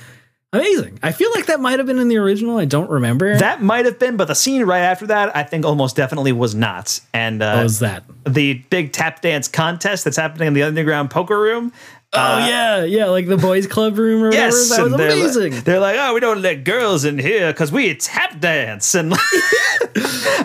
amazing. 0.53 0.99
I 1.01 1.11
feel 1.11 1.31
like 1.31 1.45
that 1.47 1.59
might 1.59 1.79
have 1.79 1.85
been 1.85 1.99
in 1.99 2.07
the 2.07 2.17
original. 2.17 2.57
I 2.57 2.65
don't 2.65 2.89
remember. 2.89 3.37
That 3.37 3.61
might 3.61 3.85
have 3.85 3.99
been, 3.99 4.17
but 4.17 4.27
the 4.27 4.35
scene 4.35 4.63
right 4.65 4.79
after 4.81 5.07
that, 5.07 5.35
I 5.35 5.43
think 5.43 5.65
almost 5.65 5.95
definitely 5.95 6.31
was 6.31 6.53
not. 6.55 6.99
And 7.13 7.41
uh, 7.41 7.55
What 7.55 7.63
was 7.63 7.79
that? 7.79 8.03
The 8.25 8.55
big 8.69 8.91
tap 8.93 9.21
dance 9.21 9.47
contest 9.47 10.03
that's 10.03 10.17
happening 10.17 10.47
in 10.47 10.53
the 10.53 10.63
underground 10.63 11.09
poker 11.09 11.39
room. 11.39 11.71
Oh 12.13 12.37
yeah, 12.39 12.83
yeah, 12.83 13.05
like 13.05 13.25
the 13.27 13.37
boys' 13.37 13.67
club 13.67 13.97
room 13.97 14.21
or 14.21 14.27
whatever. 14.27 14.47
Yes, 14.57 14.69
that 14.75 14.83
was 14.83 14.97
they're 14.97 15.11
amazing. 15.11 15.63
They're 15.63 15.79
like, 15.79 15.95
oh, 15.97 16.13
we 16.13 16.19
don't 16.19 16.41
let 16.41 16.65
girls 16.65 17.05
in 17.05 17.17
here 17.17 17.53
because 17.53 17.71
we 17.71 17.95
tap 17.95 18.37
dance, 18.39 18.93
and 18.95 19.13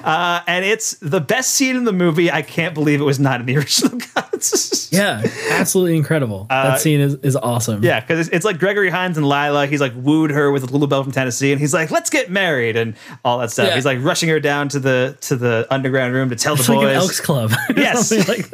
uh, 0.05 0.41
and 0.47 0.65
it's 0.65 0.93
the 1.01 1.21
best 1.21 1.55
scene 1.55 1.75
in 1.75 1.83
the 1.83 1.93
movie. 1.93 2.31
I 2.31 2.43
can't 2.43 2.73
believe 2.75 3.01
it 3.01 3.05
was 3.05 3.19
not 3.19 3.41
in 3.41 3.47
the 3.47 3.57
original 3.59 3.99
cuts. 3.99 4.93
yeah, 4.93 5.23
absolutely 5.51 5.97
incredible. 5.97 6.47
Uh, 6.49 6.71
that 6.71 6.81
scene 6.81 7.01
is, 7.01 7.15
is 7.17 7.35
awesome. 7.35 7.83
Yeah, 7.83 7.99
because 7.99 8.21
it's, 8.29 8.37
it's 8.37 8.45
like 8.45 8.59
Gregory 8.59 8.91
Hines 8.91 9.17
and 9.17 9.29
Lila. 9.29 9.67
He's 9.67 9.81
like 9.81 9.93
wooed 9.97 10.31
her 10.31 10.53
with 10.53 10.63
a 10.63 10.67
Little 10.67 10.87
Bell 10.87 11.03
from 11.03 11.13
Tennessee, 11.13 11.51
and 11.51 11.61
he's 11.61 11.75
like, 11.75 11.91
"Let's 11.91 12.11
get 12.11 12.31
married," 12.31 12.77
and 12.77 12.95
all 13.25 13.39
that 13.39 13.51
stuff. 13.51 13.69
Yeah. 13.69 13.75
He's 13.75 13.85
like 13.87 13.99
rushing 14.03 14.29
her 14.29 14.39
down 14.39 14.69
to 14.69 14.79
the 14.79 15.17
to 15.23 15.35
the 15.35 15.67
underground 15.71 16.15
room 16.15 16.31
to 16.31 16.37
tell 16.37 16.55
It's 16.55 16.67
the 16.69 16.75
like 16.75 16.83
boys. 16.87 16.91
an 16.91 16.97
Elks 16.97 17.21
Club. 17.21 17.53
Yes. 17.77 18.29
like 18.29 18.51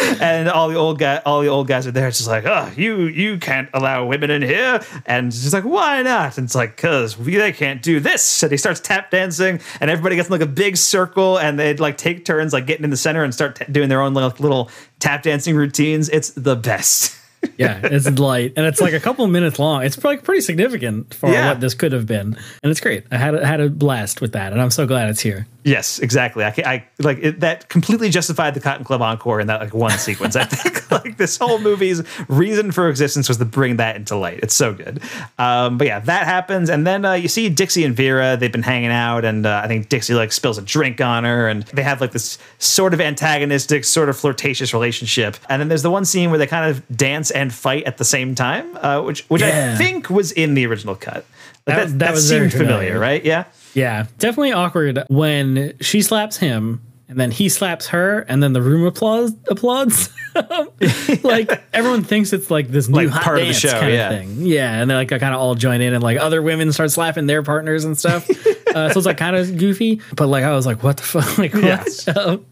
and 0.20 0.48
all 0.48 0.68
the 0.68 0.76
old 0.76 0.98
guy, 0.98 1.20
all 1.26 1.40
the 1.42 1.48
old 1.48 1.68
guys 1.68 1.86
are 1.86 1.90
there. 1.90 2.08
It's 2.08 2.18
just 2.18 2.28
like, 2.28 2.44
oh, 2.46 2.70
you 2.76 3.04
you 3.06 3.38
can't 3.38 3.68
allow 3.74 4.06
women 4.06 4.30
in 4.30 4.42
here, 4.42 4.80
and 5.06 5.32
she's 5.32 5.52
like, 5.52 5.64
why 5.64 6.02
not? 6.02 6.38
And 6.38 6.46
it's 6.46 6.54
like, 6.54 6.76
cause 6.76 7.18
we, 7.18 7.36
they 7.36 7.52
can't 7.52 7.82
do 7.82 8.00
this. 8.00 8.42
And 8.42 8.50
he 8.52 8.58
starts 8.58 8.80
tap 8.80 9.10
dancing, 9.10 9.60
and 9.80 9.90
everybody 9.90 10.16
gets 10.16 10.28
in 10.28 10.32
like 10.32 10.40
a 10.40 10.46
big 10.46 10.76
circle, 10.76 11.38
and 11.38 11.58
they'd 11.58 11.80
like 11.80 11.96
take 11.96 12.24
turns 12.24 12.52
like 12.52 12.66
getting 12.66 12.84
in 12.84 12.90
the 12.90 12.96
center 12.96 13.22
and 13.24 13.34
start 13.34 13.56
t- 13.56 13.64
doing 13.70 13.88
their 13.88 14.00
own 14.00 14.14
little, 14.14 14.32
little 14.38 14.70
tap 14.98 15.22
dancing 15.22 15.54
routines. 15.56 16.08
It's 16.08 16.30
the 16.30 16.56
best. 16.56 17.16
yeah, 17.56 17.80
it's 17.84 18.06
light 18.18 18.52
and 18.58 18.66
it's 18.66 18.82
like 18.82 18.92
a 18.92 19.00
couple 19.00 19.26
minutes 19.26 19.58
long. 19.58 19.82
It's 19.82 20.02
like 20.04 20.24
pretty 20.24 20.42
significant 20.42 21.14
for 21.14 21.32
Yeah. 21.32 21.48
what 21.48 21.60
this 21.60 21.72
could 21.72 21.92
have 21.92 22.04
been, 22.06 22.36
and 22.62 22.70
it's 22.70 22.80
great. 22.80 23.04
I 23.10 23.16
had 23.16 23.34
a, 23.34 23.46
had 23.46 23.60
a 23.60 23.70
blast 23.70 24.20
with 24.20 24.32
that, 24.32 24.52
and 24.52 24.60
I'm 24.60 24.70
so 24.70 24.86
glad 24.86 25.08
it's 25.08 25.20
here. 25.20 25.46
Yes, 25.62 25.98
exactly. 25.98 26.42
I, 26.42 26.54
I 26.64 26.84
like 26.98 27.18
it, 27.20 27.40
that 27.40 27.68
completely 27.68 28.08
justified 28.08 28.54
the 28.54 28.60
Cotton 28.60 28.82
Club 28.84 29.02
encore 29.02 29.40
in 29.40 29.48
that 29.48 29.60
like 29.60 29.74
one 29.74 29.90
sequence. 29.98 30.34
I 30.34 30.44
think 30.44 30.90
like 30.90 31.18
this 31.18 31.36
whole 31.36 31.58
movie's 31.58 32.02
reason 32.28 32.72
for 32.72 32.88
existence 32.88 33.28
was 33.28 33.36
to 33.36 33.44
bring 33.44 33.76
that 33.76 33.96
into 33.96 34.16
light. 34.16 34.40
It's 34.42 34.54
so 34.54 34.72
good. 34.72 35.02
Um, 35.38 35.76
but 35.76 35.86
yeah, 35.86 35.98
that 36.00 36.24
happens, 36.26 36.70
and 36.70 36.86
then 36.86 37.04
uh, 37.04 37.12
you 37.12 37.28
see 37.28 37.50
Dixie 37.50 37.84
and 37.84 37.94
Vera. 37.94 38.38
They've 38.38 38.50
been 38.50 38.62
hanging 38.62 38.90
out, 38.90 39.24
and 39.26 39.44
uh, 39.44 39.60
I 39.62 39.68
think 39.68 39.90
Dixie 39.90 40.14
like 40.14 40.32
spills 40.32 40.56
a 40.56 40.62
drink 40.62 41.00
on 41.00 41.24
her, 41.24 41.46
and 41.48 41.64
they 41.64 41.82
have 41.82 42.00
like 42.00 42.12
this 42.12 42.38
sort 42.58 42.94
of 42.94 43.00
antagonistic, 43.00 43.84
sort 43.84 44.08
of 44.08 44.16
flirtatious 44.16 44.72
relationship. 44.72 45.36
And 45.50 45.60
then 45.60 45.68
there's 45.68 45.82
the 45.82 45.90
one 45.90 46.06
scene 46.06 46.30
where 46.30 46.38
they 46.38 46.46
kind 46.46 46.70
of 46.70 46.82
dance 46.96 47.30
and 47.30 47.52
fight 47.52 47.84
at 47.84 47.98
the 47.98 48.04
same 48.04 48.34
time, 48.34 48.76
uh, 48.78 49.02
which 49.02 49.24
which 49.28 49.42
I 49.42 49.76
think 49.76 50.08
was 50.08 50.32
in 50.32 50.54
the 50.54 50.64
original 50.66 50.94
cut. 50.94 51.26
Like, 51.66 51.76
That- 51.76 51.98
that 51.98 52.12
was 52.12 52.30
very 52.30 52.48
seemed 52.48 52.52
familiar, 52.52 52.76
familiar. 52.94 52.98
right? 52.98 53.22
Yeah. 53.24 53.44
Yeah, 53.74 54.06
definitely 54.18 54.52
awkward 54.52 55.04
when 55.08 55.74
she 55.80 56.02
slaps 56.02 56.36
him 56.36 56.80
and 57.08 57.18
then 57.18 57.30
he 57.32 57.48
slaps 57.48 57.88
her 57.88 58.20
and 58.20 58.42
then 58.42 58.52
the 58.52 58.62
room 58.62 58.86
applause 58.86 59.32
applauds. 59.48 60.10
like 61.24 61.62
everyone 61.72 62.04
thinks 62.04 62.32
it's 62.32 62.50
like 62.50 62.68
this 62.68 62.88
new 62.88 62.98
Like 62.98 63.08
hot 63.08 63.22
part 63.22 63.40
of 63.40 63.48
the 63.48 63.52
show, 63.52 63.80
kind 63.80 63.92
yeah. 63.92 64.10
of 64.10 64.18
thing. 64.18 64.36
Yeah, 64.46 64.80
and 64.80 64.88
they 64.90 64.94
like 64.94 65.08
kind 65.08 65.24
of 65.34 65.40
all 65.40 65.56
join 65.56 65.80
in 65.80 65.92
and 65.92 66.02
like 66.02 66.18
other 66.18 66.40
women 66.40 66.72
start 66.72 66.90
slapping 66.92 67.26
their 67.26 67.42
partners 67.42 67.84
and 67.84 67.98
stuff. 67.98 68.28
uh, 68.74 68.90
so 68.92 68.98
it's 68.98 69.06
like 69.06 69.18
kind 69.18 69.34
of 69.34 69.56
goofy, 69.58 70.00
but 70.14 70.28
like 70.28 70.44
I 70.44 70.54
was 70.54 70.66
like, 70.66 70.82
what 70.82 70.98
the 70.98 71.02
fuck? 71.02 71.20
Like 71.38 71.52
what? 71.54 71.64
Yes. 71.64 72.08
Um, 72.08 72.46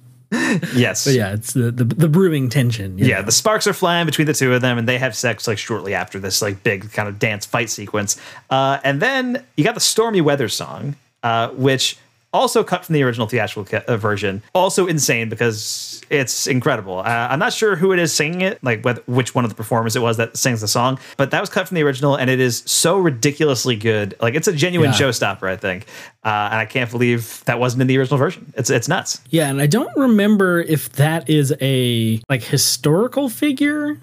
Yes. 0.75 1.05
but 1.07 1.15
yeah, 1.15 1.33
it's 1.33 1.53
the 1.55 1.71
the, 1.71 1.85
the 1.85 2.09
brewing 2.09 2.51
tension. 2.51 2.99
yeah, 2.99 3.19
know? 3.21 3.23
the 3.23 3.33
sparks 3.33 3.67
are 3.67 3.73
flying 3.73 4.05
between 4.07 4.27
the 4.27 4.35
two 4.35 4.53
of 4.53 4.61
them, 4.61 4.77
and 4.77 4.87
they 4.87 4.99
have 4.99 5.15
sex 5.17 5.47
like 5.49 5.57
shortly 5.57 5.95
after 5.95 6.19
this 6.19 6.43
like 6.43 6.63
big 6.63 6.93
kind 6.93 7.09
of 7.09 7.19
dance 7.19 7.47
fight 7.47 7.71
sequence. 7.71 8.21
Uh, 8.51 8.79
and 8.85 9.01
then 9.01 9.43
you 9.57 9.65
got 9.65 9.75
the 9.75 9.81
stormy 9.81 10.21
weather 10.21 10.49
song, 10.49 10.97
uh, 11.29 11.49
which 11.55 11.97
also 12.31 12.63
cut 12.63 12.85
from 12.85 12.93
the 12.93 13.03
original 13.03 13.27
theatrical 13.27 13.65
ca- 13.65 13.85
uh, 13.89 13.97
version. 13.97 14.43
Also 14.55 14.87
insane 14.87 15.31
because 15.31 16.03
it's 16.11 16.47
incredible. 16.47 16.99
Uh, 16.99 17.05
I'm 17.31 17.39
not 17.39 17.55
sure 17.55 17.75
who 17.75 17.93
it 17.95 17.99
is 17.99 18.13
singing 18.13 18.43
it, 18.43 18.63
like 18.63 18.85
whether, 18.85 19.01
which 19.07 19.35
one 19.35 19.45
of 19.47 19.51
the 19.51 19.55
performers 19.57 19.97
it 19.97 20.03
was 20.03 20.19
that 20.19 20.37
sings 20.37 20.61
the 20.61 20.69
song, 20.69 20.99
but 21.17 21.31
that 21.31 21.41
was 21.41 21.49
cut 21.49 21.67
from 21.69 21.75
the 21.77 21.83
original, 21.83 22.17
and 22.17 22.29
it 22.29 22.39
is 22.39 22.63
so 22.67 22.99
ridiculously 22.99 23.77
good. 23.77 24.15
Like 24.21 24.35
it's 24.35 24.47
a 24.47 24.53
genuine 24.53 24.91
Yeah. 24.91 24.99
showstopper, 24.99 25.49
I 25.49 25.57
think. 25.57 25.87
Uh, 26.23 26.29
and 26.53 26.59
I 26.61 26.67
can't 26.67 26.91
believe 26.91 27.43
that 27.47 27.59
wasn't 27.59 27.81
in 27.81 27.87
the 27.89 27.97
original 27.99 28.19
version. 28.19 28.53
It's 28.59 28.69
it's 28.69 28.89
nuts. 28.89 29.23
Yeah, 29.31 29.49
and 29.49 29.59
I 29.63 29.67
don't 29.67 29.97
remember 29.97 30.61
if 30.61 30.93
that 30.93 31.31
is 31.31 31.55
a 31.63 32.21
like 32.29 32.43
historical 32.43 33.31
figure, 33.31 33.99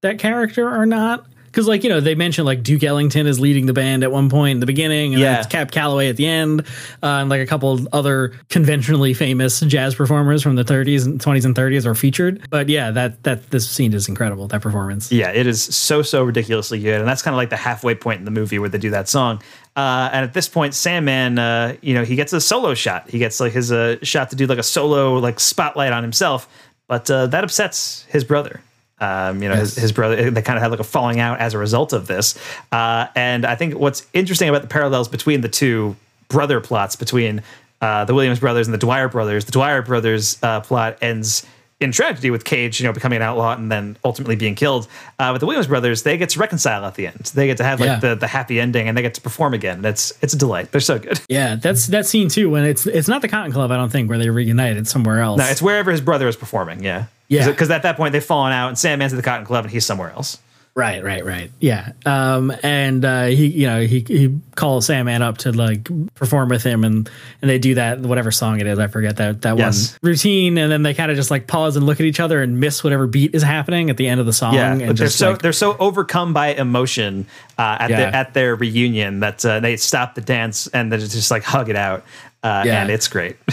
that 0.00 0.18
character 0.18 0.66
or 0.74 0.86
not. 0.86 1.26
Because 1.50 1.66
like 1.66 1.82
you 1.82 1.90
know 1.90 2.00
they 2.00 2.14
mentioned 2.14 2.46
like 2.46 2.62
Duke 2.62 2.82
Ellington 2.84 3.26
is 3.26 3.40
leading 3.40 3.66
the 3.66 3.72
band 3.72 4.02
at 4.04 4.12
one 4.12 4.28
point 4.30 4.52
in 4.56 4.60
the 4.60 4.66
beginning, 4.66 5.14
and 5.14 5.20
Yeah. 5.22 5.32
then 5.32 5.38
it's 5.40 5.48
Cab 5.48 5.70
Calloway 5.72 6.08
at 6.08 6.16
the 6.16 6.26
end, 6.26 6.60
uh, 7.02 7.06
and 7.06 7.28
like 7.30 7.40
a 7.40 7.46
couple 7.46 7.80
other 7.92 8.32
conventionally 8.48 9.14
famous 9.14 9.60
jazz 9.60 9.94
performers 9.94 10.42
from 10.42 10.54
the 10.56 10.64
30s 10.64 11.04
and 11.06 11.20
20s 11.20 11.44
and 11.44 11.54
30s 11.54 11.86
are 11.86 11.94
featured. 11.94 12.40
But 12.50 12.68
yeah, 12.68 12.90
that 12.92 13.22
that 13.24 13.50
this 13.50 13.68
scene 13.68 13.92
is 13.94 14.08
incredible. 14.08 14.46
That 14.48 14.60
performance. 14.62 15.10
Yeah, 15.10 15.30
it 15.30 15.46
is 15.46 15.62
so 15.62 16.02
so 16.02 16.22
ridiculously 16.24 16.80
good, 16.80 17.00
and 17.00 17.08
that's 17.08 17.22
kind 17.22 17.34
of 17.34 17.38
like 17.38 17.50
the 17.50 17.56
halfway 17.56 17.94
point 17.94 18.18
in 18.18 18.24
the 18.24 18.30
movie 18.30 18.58
where 18.58 18.68
they 18.68 18.78
do 18.78 18.90
that 18.90 19.08
song. 19.08 19.42
Uh, 19.76 20.10
and 20.12 20.24
at 20.24 20.34
this 20.34 20.48
point, 20.48 20.74
Sandman, 20.74 21.38
uh, 21.38 21.76
you 21.82 21.94
know, 21.94 22.04
he 22.04 22.16
gets 22.16 22.32
a 22.32 22.40
solo 22.40 22.74
shot. 22.74 23.08
He 23.08 23.18
gets 23.18 23.38
like 23.38 23.52
his 23.52 23.70
uh, 23.70 23.96
shot 24.02 24.30
to 24.30 24.36
do 24.36 24.46
like 24.46 24.58
a 24.58 24.62
solo 24.62 25.14
like 25.18 25.38
spotlight 25.38 25.92
on 25.92 26.02
himself, 26.02 26.48
but 26.88 27.08
uh, 27.10 27.26
that 27.28 27.44
upsets 27.44 28.04
his 28.08 28.24
brother. 28.24 28.60
Um, 29.00 29.42
you 29.42 29.48
know, 29.48 29.54
his, 29.54 29.76
his 29.76 29.92
brother. 29.92 30.30
They 30.30 30.42
kind 30.42 30.56
of 30.56 30.62
had 30.62 30.72
like 30.72 30.80
a 30.80 30.84
falling 30.84 31.20
out 31.20 31.38
as 31.38 31.54
a 31.54 31.58
result 31.58 31.92
of 31.92 32.08
this. 32.08 32.36
Uh, 32.72 33.06
and 33.14 33.44
I 33.44 33.54
think 33.54 33.74
what's 33.74 34.04
interesting 34.12 34.48
about 34.48 34.62
the 34.62 34.68
parallels 34.68 35.06
between 35.06 35.40
the 35.40 35.48
two 35.48 35.94
brother 36.28 36.60
plots 36.60 36.96
between 36.96 37.42
uh, 37.80 38.04
the 38.04 38.14
Williams 38.14 38.40
brothers 38.40 38.66
and 38.66 38.74
the 38.74 38.78
Dwyer 38.78 39.08
brothers. 39.08 39.44
The 39.44 39.52
Dwyer 39.52 39.82
brothers 39.82 40.38
uh, 40.42 40.60
plot 40.60 40.98
ends 41.00 41.46
in 41.80 41.92
tragedy 41.92 42.30
with 42.30 42.44
Cage, 42.44 42.80
you 42.80 42.86
know, 42.86 42.92
becoming 42.92 43.16
an 43.18 43.22
outlaw 43.22 43.54
and 43.54 43.70
then 43.70 43.96
ultimately 44.04 44.34
being 44.34 44.54
killed. 44.56 44.88
Uh, 45.18 45.32
but 45.32 45.38
the 45.38 45.46
Williams 45.46 45.68
brothers, 45.68 46.02
they 46.02 46.16
get 46.16 46.30
to 46.30 46.40
reconcile 46.40 46.84
at 46.84 46.94
the 46.96 47.06
end. 47.06 47.30
They 47.34 47.46
get 47.46 47.56
to 47.58 47.64
have 47.64 47.78
like 47.78 47.86
Yeah. 47.88 47.98
the, 48.00 48.14
the 48.16 48.26
happy 48.26 48.58
ending 48.60 48.88
and 48.88 48.96
they 48.98 49.02
get 49.02 49.14
to 49.14 49.20
perform 49.20 49.54
again. 49.54 49.80
That's 49.82 50.10
it's 50.10 50.22
it's 50.28 50.34
a 50.34 50.38
delight. 50.38 50.70
They're 50.72 50.80
so 50.80 50.98
good. 50.98 51.20
Yeah, 51.28 51.54
that's 51.56 51.86
that 51.88 52.04
scene 52.06 52.28
too. 52.28 52.50
When 52.50 52.64
it's 52.64 52.86
it's 52.86 53.08
not 53.08 53.22
the 53.22 53.28
Cotton 53.28 53.52
Club, 53.52 53.70
I 53.70 53.76
don't 53.76 53.90
think, 53.90 54.08
where 54.08 54.18
they 54.18 54.28
reunite. 54.28 54.76
It's 54.76 54.90
somewhere 54.90 55.20
else. 55.20 55.38
No, 55.38 55.44
it's 55.46 55.62
wherever 55.62 55.90
his 55.90 56.00
brother 56.00 56.26
is 56.28 56.36
performing. 56.36 56.82
Yeah, 56.82 57.06
Yeah. 57.28 57.48
Because 57.48 57.70
at 57.70 57.82
that 57.82 57.96
point 57.96 58.12
they've 58.12 58.24
fallen 58.24 58.52
out, 58.52 58.68
and 58.68 58.76
Sandman's 58.76 59.12
at 59.12 59.16
the 59.16 59.22
Cotton 59.22 59.46
Club, 59.46 59.64
and 59.64 59.72
he's 59.72 59.86
somewhere 59.86 60.10
else. 60.10 60.38
Right, 60.78 61.02
right, 61.02 61.24
right. 61.24 61.50
Yeah. 61.58 61.90
Um, 62.06 62.52
and 62.62 63.04
uh, 63.04 63.24
he, 63.24 63.48
you 63.48 63.66
know, 63.66 63.80
he 63.84 63.98
he 64.06 64.38
calls 64.54 64.86
Sandman 64.86 65.22
up 65.22 65.38
to 65.38 65.50
like 65.50 65.88
perform 66.14 66.50
with 66.50 66.62
him, 66.62 66.84
and 66.84 67.10
and 67.42 67.50
they 67.50 67.58
do 67.58 67.74
that 67.74 67.98
whatever 67.98 68.30
song 68.30 68.60
it 68.60 68.68
is. 68.68 68.78
I 68.78 68.86
forget 68.86 69.16
that 69.16 69.42
that 69.42 69.58
Yes. 69.58 69.94
one 70.00 70.10
routine, 70.10 70.56
and 70.56 70.70
then 70.70 70.84
they 70.84 70.94
kind 70.94 71.10
of 71.10 71.16
just 71.16 71.32
like 71.32 71.48
pause 71.48 71.74
and 71.74 71.84
look 71.84 71.98
at 71.98 72.06
each 72.06 72.20
other 72.20 72.40
and 72.40 72.60
miss 72.60 72.84
whatever 72.84 73.08
beat 73.08 73.34
is 73.34 73.42
happening 73.42 73.90
at 73.90 73.96
the 73.96 74.06
end 74.06 74.20
of 74.20 74.26
the 74.26 74.32
song. 74.32 74.54
Yeah, 74.54 74.72
and 74.72 74.96
they're 74.96 75.08
so 75.08 75.32
like, 75.32 75.42
they're 75.42 75.52
so 75.52 75.76
overcome 75.78 76.32
by 76.32 76.54
emotion 76.54 77.26
uh, 77.58 77.78
at 77.80 77.90
Yeah. 77.90 77.96
their 77.96 78.14
at 78.14 78.34
their 78.34 78.54
reunion 78.54 79.18
that 79.18 79.44
uh, 79.44 79.58
they 79.58 79.76
stop 79.76 80.14
the 80.14 80.20
dance 80.20 80.68
and 80.68 80.92
they 80.92 80.98
just 80.98 81.32
like 81.32 81.42
hug 81.42 81.70
it 81.70 81.76
out, 81.76 82.04
uh, 82.44 82.62
Yeah. 82.64 82.82
and 82.82 82.90
it's 82.92 83.08
great. 83.08 83.36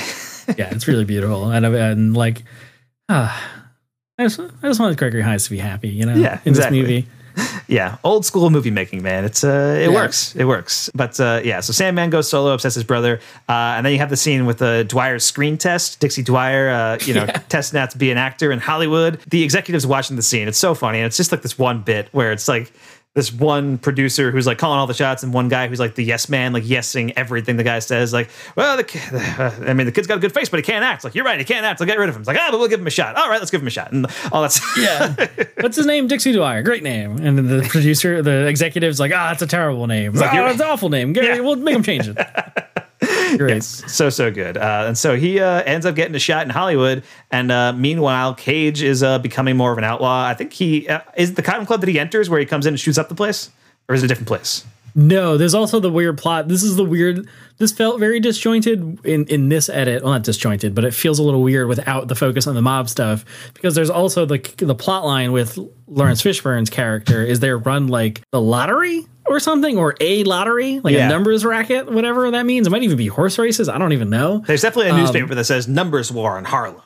yeah, 0.60 0.70
it's 0.70 0.88
really 0.88 1.06
beautiful, 1.06 1.50
and 1.50 1.66
and 1.66 2.16
like, 2.16 2.44
ah, 3.10 3.34
I 4.18 4.24
just 4.24 4.40
I 4.40 4.68
just 4.68 4.80
want 4.80 4.98
Gregory 4.98 5.22
Hines 5.22 5.44
to 5.46 5.50
be 5.50 5.58
happy, 5.58 5.90
you 5.90 6.06
know, 6.06 6.16
Yeah, 6.16 6.40
in 6.46 6.50
exactly. 6.52 6.82
this 6.82 6.88
movie. 6.90 7.08
yeah, 7.68 7.98
old 8.06 8.26
school 8.26 8.50
movie 8.50 8.72
making, 8.72 9.04
man. 9.04 9.26
It's 9.26 9.44
uh, 9.44 9.76
it 9.78 9.90
Yeah. 9.90 9.94
works, 9.96 10.34
it 10.38 10.46
works. 10.46 10.90
But 10.96 11.20
uh, 11.20 11.42
yeah, 11.44 11.60
so 11.60 11.74
Sandman 11.74 12.10
goes 12.10 12.30
solo, 12.30 12.54
upsets 12.54 12.76
his 12.76 12.86
brother, 12.86 13.20
uh, 13.50 13.52
and 13.76 13.86
then 13.86 13.92
you 13.92 14.00
have 14.00 14.10
the 14.10 14.16
scene 14.16 14.46
with 14.46 14.62
uh, 14.62 14.84
Dwyer's 14.84 15.26
screen 15.26 15.58
test. 15.58 16.00
Dixie 16.00 16.24
Dwyer, 16.24 16.70
uh, 16.70 16.98
you 17.02 17.14
know, 17.14 17.26
testing 17.50 17.78
out 17.78 17.92
to 17.92 17.98
be 17.98 18.10
an 18.10 18.18
actor 18.18 18.54
in 18.54 18.60
Hollywood. 18.60 19.20
The 19.30 19.44
executives 19.44 19.86
watching 19.86 20.16
the 20.16 20.22
scene. 20.24 20.48
It's 20.48 20.58
so 20.58 20.74
funny, 20.76 21.00
and 21.00 21.08
it's 21.08 21.18
just 21.18 21.34
like 21.34 21.42
this 21.42 21.60
one 21.60 21.82
bit 21.82 22.08
where 22.14 22.32
it's 22.32 22.48
like. 22.48 22.72
This 23.16 23.32
one 23.34 23.78
producer 23.78 24.30
who's 24.30 24.46
like 24.46 24.58
calling 24.58 24.78
all 24.78 24.88
the 24.88 24.94
shots, 24.94 25.24
and 25.24 25.34
one 25.34 25.48
guy 25.48 25.68
who's 25.68 25.80
like 25.80 25.96
the 25.96 26.04
yes 26.04 26.28
man, 26.30 26.52
like 26.54 26.64
yesing 26.66 27.14
everything 27.16 27.56
the 27.56 27.64
guy 27.64 27.80
says. 27.80 28.12
Like, 28.14 28.30
well, 28.56 28.76
the 28.78 28.84
ki- 28.84 29.00
I 29.12 29.74
mean, 29.74 29.86
the 29.86 29.92
kid's 29.94 30.06
got 30.06 30.18
a 30.18 30.20
good 30.20 30.34
face, 30.34 30.50
but 30.50 30.58
he 30.58 30.64
can't 30.64 30.84
act. 30.84 31.04
Like, 31.06 31.16
you're 31.16 31.24
right, 31.26 31.40
he 31.40 31.46
can't 31.46 31.66
act. 31.66 31.80
I'll 31.82 31.88
get 31.88 31.98
rid 31.98 32.10
of 32.10 32.16
him. 32.16 32.22
It's 32.22 32.28
like, 32.28 32.38
ah, 32.38 32.50
but 32.52 32.60
we'll 32.60 32.68
give 32.68 32.80
him 32.82 32.88
a 32.88 32.92
shot. 32.92 33.16
All 33.16 33.30
right, 33.30 33.40
let's 33.40 33.52
give 33.52 33.62
him 33.62 33.68
a 33.68 33.72
shot, 33.72 33.92
and 33.94 34.06
all 34.32 34.42
that's 34.42 34.60
Yeah. 34.78 35.16
What's 35.62 35.78
his 35.78 35.86
name? 35.86 36.08
Dixie 36.08 36.34
Dwyer. 36.34 36.62
Great 36.62 36.84
name. 36.84 37.18
And 37.18 37.38
then 37.38 37.48
the 37.48 37.66
producer, 37.70 38.22
the 38.22 38.46
executive's 38.48 39.00
like, 39.00 39.14
ah, 39.16 39.32
it's 39.32 39.42
a 39.42 39.48
terrible 39.48 39.88
name. 39.88 40.12
It's 40.12 40.20
like, 40.22 40.34
oh, 40.34 40.48
it's 40.48 40.60
an 40.60 40.68
awful 40.68 40.90
name. 40.90 41.14
Gary, 41.14 41.28
Yeah. 41.28 41.40
We'll 41.40 41.56
make 41.56 41.76
him 41.76 41.84
change 41.84 42.08
it. 42.08 42.18
Great. 43.38 43.64
so 43.64 44.10
so 44.10 44.32
good. 44.32 44.58
Uh, 44.58 44.86
and 44.88 44.98
so 44.98 45.16
he 45.16 45.40
uh, 45.40 45.62
ends 45.64 45.86
up 45.86 45.96
getting 45.96 46.16
a 46.16 46.20
shot 46.20 46.44
in 46.44 46.50
Hollywood. 46.50 47.04
And 47.32 47.52
uh, 47.52 47.74
meanwhile, 47.74 48.34
Cage 48.34 48.82
is 48.82 49.04
uh, 49.04 49.20
becoming 49.20 49.58
more 49.58 49.72
of 49.72 49.78
an 49.78 49.84
outlaw. 49.84 50.26
I 50.26 50.34
think 50.34 50.54
he 50.54 50.88
uh, 50.88 51.02
is 51.18 51.34
the 51.34 51.42
Cotton 51.42 51.66
Club 51.66 51.82
that 51.82 51.90
he 51.90 52.00
enters 52.00 52.30
where 52.30 52.40
he 52.40 52.46
comes 52.46 52.66
in 52.66 52.74
and 52.74 52.80
shoots 52.80 52.98
up 52.98 53.10
the 53.10 53.16
place, 53.16 53.50
or 53.90 53.96
is 53.96 54.04
it 54.04 54.06
a 54.06 54.08
different 54.08 54.28
place? 54.28 54.66
No, 54.98 55.36
there's 55.38 55.54
also 55.54 55.82
the 55.82 55.92
weird 55.92 56.18
plot. 56.18 56.48
This 56.48 56.64
is 56.64 56.78
the 56.78 56.86
weird. 56.86 57.28
This 57.58 57.74
felt 57.74 58.00
very 58.00 58.22
disjointed 58.22 59.06
in 59.06 59.26
in 59.26 59.50
this 59.50 59.68
edit. 59.68 60.04
Well, 60.04 60.14
not 60.14 60.24
disjointed, 60.24 60.74
but 60.74 60.86
it 60.86 60.94
feels 60.94 61.20
a 61.20 61.24
little 61.24 61.44
weird 61.44 61.68
without 61.68 62.08
the 62.08 62.16
focus 62.16 62.48
on 62.48 62.56
the 62.56 62.62
mob 62.62 62.88
stuff. 62.88 63.26
Because 63.54 63.76
there's 63.76 63.90
also 63.90 64.26
the 64.26 64.38
the 64.58 64.76
plot 64.76 65.06
line 65.06 65.34
with 65.34 65.60
Laurence 65.88 66.22
Fishburne's 66.22 66.70
character 66.70 67.24
is 67.24 67.42
there 67.42 67.58
run 67.58 67.88
like 67.88 68.22
the 68.32 68.40
lottery 68.40 69.06
or 69.28 69.40
something 69.40 69.78
or 69.78 69.96
a 70.00 70.24
lottery 70.24 70.80
like 70.82 70.94
Yeah. 70.94 71.08
a 71.08 71.10
numbers 71.10 71.44
racket, 71.46 71.92
whatever 71.92 72.30
that 72.32 72.46
means. 72.46 72.68
It 72.68 72.70
might 72.70 72.84
even 72.84 72.98
be 72.98 73.08
horse 73.08 73.38
races. 73.40 73.68
I 73.70 73.78
don't 73.78 73.94
even 73.94 74.10
know. 74.10 74.44
There's 74.46 74.62
definitely 74.62 74.92
a 74.92 74.94
Um, 74.94 75.00
newspaper 75.02 75.34
that 75.36 75.46
says 75.46 75.68
numbers 75.68 76.12
war 76.12 76.38
in 76.38 76.46
Harlem. 76.46 76.82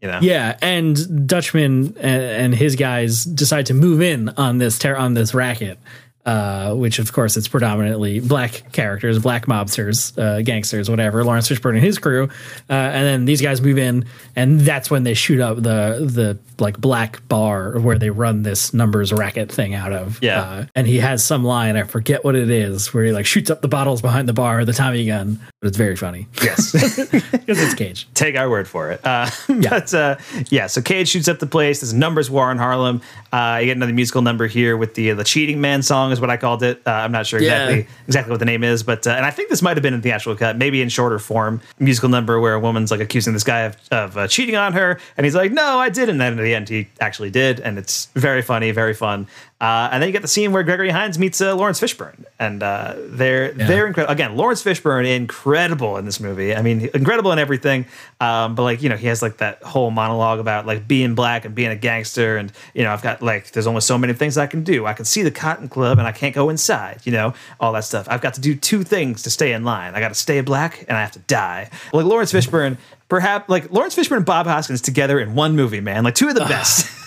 You 0.00 0.08
know, 0.10 0.18
Yeah, 0.20 0.56
and 0.60 1.26
Dutchman 1.26 1.96
and, 1.98 2.22
and 2.22 2.54
his 2.54 2.76
guys 2.76 3.24
decide 3.24 3.66
to 3.66 3.74
move 3.74 4.02
in 4.02 4.28
on 4.36 4.58
this 4.58 4.78
ter- 4.78 4.96
on 4.96 5.14
this 5.14 5.32
racket, 5.34 5.78
uh, 6.24 6.74
which 6.74 6.98
of 6.98 7.12
course 7.12 7.36
it's 7.36 7.48
predominantly 7.48 8.20
black 8.20 8.72
characters, 8.72 9.18
black 9.18 9.46
mobsters, 9.46 10.16
uh, 10.18 10.42
gangsters, 10.42 10.88
whatever. 10.88 11.24
Laurence 11.24 11.48
Fishburne 11.48 11.74
and 11.74 11.84
his 11.84 11.98
crew, 11.98 12.24
uh, 12.70 12.72
and 12.72 13.04
then 13.04 13.24
these 13.24 13.42
guys 13.42 13.60
move 13.60 13.78
in, 13.78 14.06
and 14.34 14.60
that's 14.60 14.90
when 14.90 15.04
they 15.04 15.14
shoot 15.14 15.40
up 15.40 15.56
the 15.56 16.06
the 16.10 16.38
like 16.58 16.80
black 16.80 17.26
bar 17.28 17.78
where 17.80 17.98
they 17.98 18.10
run 18.10 18.42
this 18.42 18.72
numbers 18.72 19.12
racket 19.12 19.50
thing 19.50 19.74
out 19.74 19.92
of. 19.92 20.22
Yeah. 20.22 20.40
uh, 20.40 20.66
and 20.74 20.86
he 20.86 20.98
has 20.98 21.24
some 21.24 21.44
line 21.44 21.76
I 21.76 21.82
forget 21.82 22.24
what 22.24 22.36
it 22.36 22.48
is 22.50 22.94
where 22.94 23.04
he 23.04 23.12
like 23.12 23.26
shoots 23.26 23.50
up 23.50 23.60
the 23.60 23.68
bottles 23.68 24.00
behind 24.00 24.28
the 24.28 24.32
bar 24.32 24.58
with 24.58 24.68
the 24.68 24.72
Tommy 24.72 25.04
gun, 25.06 25.40
but 25.64 25.68
it's 25.68 25.78
very 25.78 25.96
funny 25.96 26.28
Yes. 26.42 26.72
because 27.10 27.58
it's 27.62 27.72
Cage. 27.74 28.06
Take 28.12 28.36
our 28.36 28.50
word 28.50 28.68
for 28.68 28.90
it. 28.90 29.00
Uh, 29.02 29.30
But 29.48 29.94
uh, 29.94 30.16
yeah, 30.50 30.66
so 30.66 30.82
Cage 30.82 31.08
shoots 31.08 31.26
up 31.26 31.38
the 31.38 31.46
place. 31.46 31.80
There's 31.80 31.92
a 31.92 31.96
numbers 31.96 32.30
war 32.30 32.52
in 32.52 32.58
Harlem. 32.58 33.00
Uh, 33.32 33.56
you 33.60 33.66
get 33.66 33.76
another 33.78 33.94
musical 33.94 34.20
number 34.20 34.46
here 34.46 34.76
with 34.76 34.92
the 34.94 35.12
the 35.12 35.24
cheating 35.24 35.60
man 35.62 35.82
song 35.82 36.12
is 36.12 36.20
what 36.20 36.28
I 36.28 36.36
called 36.36 36.62
it. 36.62 36.82
Uh, 36.86 36.90
I'm 36.90 37.12
not 37.12 37.26
sure 37.26 37.40
Yeah. 37.40 37.68
exactly 37.68 37.86
exactly 38.06 38.30
what 38.30 38.40
the 38.40 38.44
name 38.44 38.62
is, 38.62 38.82
but 38.82 39.06
uh, 39.06 39.10
and 39.12 39.24
I 39.24 39.30
think 39.30 39.48
this 39.48 39.62
might 39.62 39.76
have 39.78 39.82
been 39.82 39.94
in 39.94 40.02
the 40.02 40.12
actual 40.12 40.36
cut, 40.36 40.58
maybe 40.58 40.82
in 40.82 40.90
shorter 40.90 41.18
form. 41.18 41.62
Musical 41.78 42.10
number 42.10 42.38
where 42.40 42.52
a 42.52 42.60
woman's 42.60 42.90
like 42.90 43.00
accusing 43.00 43.32
this 43.32 43.44
guy 43.44 43.60
of, 43.60 43.76
of 43.90 44.18
uh, 44.18 44.28
cheating 44.28 44.56
on 44.56 44.74
her, 44.74 45.00
and 45.16 45.24
he's 45.24 45.34
like, 45.34 45.50
"No, 45.50 45.78
I 45.78 45.88
didn't." 45.88 46.14
And 46.14 46.20
then 46.20 46.38
at 46.38 46.42
the 46.42 46.54
end, 46.54 46.68
he 46.68 46.88
actually 47.00 47.30
did, 47.30 47.58
and 47.60 47.78
it's 47.78 48.08
very 48.14 48.42
funny, 48.42 48.70
very 48.70 48.92
fun. 48.94 49.26
Uh, 49.60 49.88
and 49.92 50.02
then 50.02 50.08
you 50.08 50.12
get 50.12 50.20
the 50.20 50.28
scene 50.28 50.52
where 50.52 50.64
Gregory 50.64 50.90
Hines 50.90 51.18
meets 51.18 51.40
uh, 51.40 51.54
Laurence 51.54 51.80
Fishburne, 51.80 52.24
and 52.40 52.62
uh, 52.62 52.94
they're 52.98 53.52
they're 53.52 53.86
incredible. 53.86 54.12
Again, 54.12 54.36
Laurence 54.36 54.62
Fishburne 54.62 55.06
incredible 55.06 55.96
in 55.96 56.04
this 56.04 56.18
movie. 56.18 56.54
I 56.54 56.60
mean, 56.60 56.90
incredible 56.92 57.30
in 57.30 57.38
everything. 57.38 57.86
Um, 58.20 58.56
but 58.56 58.64
like 58.64 58.82
you 58.82 58.88
know, 58.88 58.96
he 58.96 59.06
has 59.06 59.22
like 59.22 59.38
that 59.38 59.62
whole 59.62 59.92
monologue 59.92 60.40
about 60.40 60.66
like 60.66 60.88
being 60.88 61.14
black 61.14 61.44
and 61.44 61.54
being 61.54 61.70
a 61.70 61.76
gangster, 61.76 62.36
and 62.36 62.52
you 62.74 62.82
know, 62.82 62.90
I've 62.90 63.02
got 63.02 63.22
like 63.22 63.52
there's 63.52 63.68
only 63.68 63.80
so 63.80 63.96
many 63.96 64.12
things 64.12 64.36
I 64.36 64.48
can 64.48 64.64
do. 64.64 64.86
I 64.86 64.92
can 64.92 65.04
see 65.04 65.22
the 65.22 65.30
Cotton 65.30 65.68
Club, 65.68 65.98
and 65.98 66.06
I 66.06 66.12
can't 66.12 66.34
go 66.34 66.50
inside. 66.50 67.00
You 67.04 67.12
know, 67.12 67.32
all 67.60 67.72
that 67.72 67.84
stuff. 67.84 68.08
I've 68.10 68.20
got 68.20 68.34
to 68.34 68.40
do 68.40 68.56
two 68.56 68.82
things 68.82 69.22
to 69.22 69.30
stay 69.30 69.52
in 69.52 69.64
line. 69.64 69.94
I 69.94 70.00
got 70.00 70.08
to 70.08 70.14
stay 70.14 70.40
black, 70.40 70.84
and 70.88 70.96
I 70.96 71.00
have 71.00 71.12
to 71.12 71.20
die. 71.20 71.70
Like 71.92 72.04
Laurence 72.06 72.32
Fishburne, 72.32 72.76
perhaps 73.08 73.48
like 73.48 73.70
Laurence 73.70 73.94
Fishburne 73.94 74.18
and 74.18 74.26
Bob 74.26 74.46
Hoskins 74.46 74.82
together 74.82 75.20
in 75.20 75.36
one 75.36 75.54
movie, 75.54 75.80
man. 75.80 76.02
Like 76.02 76.16
two 76.16 76.28
of 76.28 76.34
the 76.34 76.40
best. 76.48 77.03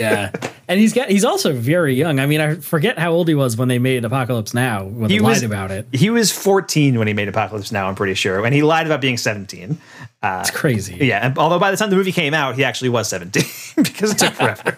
Yeah, 0.00 0.30
and 0.68 0.80
he's 0.80 0.92
got 0.92 1.10
he's 1.10 1.24
also 1.24 1.52
very 1.52 1.94
young. 1.94 2.18
I 2.18 2.26
mean, 2.26 2.40
I 2.40 2.54
forget 2.56 2.98
how 2.98 3.12
old 3.12 3.28
he 3.28 3.34
was 3.34 3.56
when 3.56 3.68
they 3.68 3.78
made 3.78 4.04
Apocalypse 4.04 4.54
Now. 4.54 4.84
When 4.84 5.08
they 5.08 5.18
lied 5.18 5.42
about 5.42 5.70
it. 5.70 5.86
He 5.92 6.10
was 6.10 6.30
14 6.32 6.98
when 6.98 7.06
he 7.08 7.14
made 7.14 7.28
Apocalypse 7.28 7.70
Now, 7.72 7.88
I'm 7.88 7.94
pretty 7.94 8.14
sure. 8.14 8.44
And 8.44 8.54
he 8.54 8.62
lied 8.62 8.86
about 8.86 9.00
being 9.00 9.16
17. 9.16 9.78
Uh, 10.22 10.38
It's 10.40 10.50
crazy. 10.50 10.96
yeah. 11.00 11.26
And 11.26 11.38
although 11.38 11.58
by 11.58 11.70
the 11.70 11.76
time 11.76 11.90
the 11.90 11.96
movie 11.96 12.12
came 12.12 12.34
out, 12.34 12.54
he 12.56 12.64
actually 12.64 12.88
was 12.88 13.08
17 13.08 13.42
because 13.76 14.12
it 14.12 14.18
took 14.18 14.32
forever. 14.34 14.76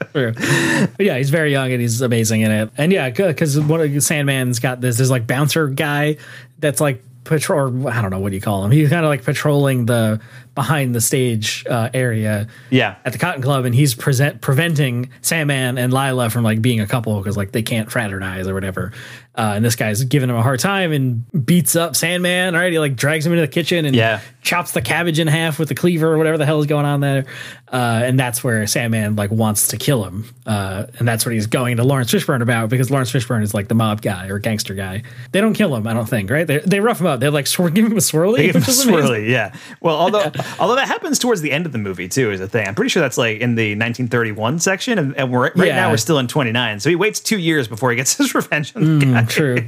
True. 0.12 0.32
But 0.32 1.04
yeah, 1.06 1.18
he's 1.18 1.30
very 1.30 1.52
young 1.52 1.70
and 1.70 1.80
he's 1.80 2.00
amazing 2.00 2.40
in 2.40 2.50
it. 2.50 2.70
And 2.78 2.90
yeah, 2.90 3.10
because 3.10 3.58
one 3.60 3.80
of 3.80 3.90
Sandman's 4.02 4.58
got 4.60 4.80
this. 4.80 4.96
There's 4.96 5.10
like 5.10 5.26
bouncer 5.26 5.68
guy 5.68 6.16
that's 6.58 6.80
like 6.80 7.02
patrol. 7.24 7.86
I 7.86 8.00
don't 8.00 8.10
know 8.10 8.18
what 8.18 8.30
do 8.30 8.34
you 8.34 8.40
call 8.40 8.64
him. 8.64 8.70
He's 8.70 8.88
kind 8.88 9.04
of 9.04 9.10
like 9.10 9.24
patrolling 9.24 9.86
the 9.86 10.20
behind 10.56 10.92
the 10.92 11.00
stage 11.00 11.64
uh, 11.70 11.88
area. 11.94 12.48
Yeah. 12.70 12.96
at 13.04 13.12
the 13.12 13.18
Cotton 13.18 13.42
Club, 13.42 13.64
and 13.64 13.72
he's 13.74 13.94
present 13.94 14.40
preventing 14.40 15.10
Sandman 15.22 15.78
and 15.78 15.92
Lila 15.92 16.30
from 16.30 16.42
like 16.42 16.60
being 16.60 16.80
a 16.80 16.86
couple 16.88 17.16
because 17.18 17.36
like 17.36 17.52
they 17.52 17.62
can't 17.62 17.88
fraternize 17.92 18.48
or 18.48 18.54
whatever. 18.54 18.90
Uh, 19.38 19.52
and 19.54 19.62
this 19.62 19.76
guy's 19.76 20.02
giving 20.04 20.30
him 20.30 20.36
a 20.36 20.42
hard 20.42 20.58
time 20.58 20.92
and 20.92 21.44
beats 21.46 21.76
up 21.76 21.94
Sandman. 21.94 22.54
all 22.54 22.60
right 22.62 22.72
he 22.72 22.78
like 22.78 22.96
drags 22.96 23.26
him 23.26 23.32
into 23.34 23.42
the 23.42 23.48
kitchen 23.52 23.84
and 23.84 23.94
Yeah. 23.94 24.20
chops 24.40 24.72
the 24.72 24.80
cabbage 24.80 25.18
in 25.18 25.26
half 25.26 25.58
with 25.58 25.68
the 25.68 25.74
cleaver 25.74 26.10
or 26.14 26.16
whatever 26.16 26.38
the 26.38 26.46
hell 26.46 26.58
is 26.58 26.64
going 26.64 26.86
on 26.86 27.00
there. 27.00 27.26
Uh, 27.70 28.00
and 28.04 28.18
that's 28.18 28.42
where 28.42 28.66
Sandman 28.66 29.14
like 29.14 29.30
wants 29.30 29.68
to 29.68 29.76
kill 29.76 30.04
him. 30.04 30.24
Uh, 30.46 30.86
and 30.98 31.06
that's 31.06 31.26
what 31.26 31.34
he's 31.34 31.46
going 31.48 31.76
to 31.76 31.84
Laurence 31.84 32.10
Fishburne 32.14 32.40
about 32.40 32.70
because 32.70 32.90
Laurence 32.90 33.12
Fishburne 33.12 33.42
is 33.42 33.52
like 33.52 33.68
the 33.68 33.74
mob 33.74 34.00
guy 34.00 34.28
or 34.28 34.38
gangster 34.38 34.72
guy. 34.72 35.02
They 35.32 35.42
don't 35.42 35.52
kill 35.52 35.76
him, 35.76 35.86
I 35.86 35.92
don't 35.92 36.08
think. 36.08 36.30
Right? 36.30 36.46
They, 36.46 36.60
they 36.60 36.80
rough 36.80 37.00
him 37.00 37.06
up. 37.06 37.20
They're 37.20 37.30
like 37.30 37.44
swir- 37.44 37.74
give 37.74 37.84
him 37.84 37.92
a 37.92 37.96
swirly. 37.96 38.36
They 38.38 38.46
give 38.46 38.56
him 38.56 38.62
a 38.62 38.64
amazing. 38.64 38.94
swirly, 38.94 39.28
yeah. 39.28 39.54
Well, 39.82 39.96
although 39.96 40.20
although 40.58 40.74
that 40.76 40.88
happens 40.88 41.18
towards 41.18 41.40
the 41.40 41.52
end 41.52 41.66
of 41.66 41.72
the 41.72 41.78
movie 41.78 42.08
too, 42.08 42.30
is 42.30 42.40
a 42.40 42.48
thing. 42.48 42.66
I'm 42.66 42.74
pretty 42.74 42.88
sure 42.90 43.00
that's 43.02 43.18
like 43.18 43.40
in 43.40 43.54
the 43.54 43.70
1931 43.72 44.58
section, 44.58 44.98
and, 44.98 45.16
and 45.16 45.30
we're 45.30 45.40
right 45.54 45.68
Yeah. 45.68 45.76
now 45.76 45.90
we're 45.90 45.96
still 45.96 46.18
in 46.18 46.26
29. 46.28 46.80
So 46.80 46.88
he 46.90 46.96
waits 46.96 47.20
two 47.20 47.38
years 47.38 47.68
before 47.68 47.90
he 47.90 47.96
gets 47.96 48.16
his 48.18 48.34
revenge 48.34 48.74
on 48.76 48.98
the 48.98 49.06
guy. 49.06 49.22
Mm, 49.22 49.28
True. 49.28 49.66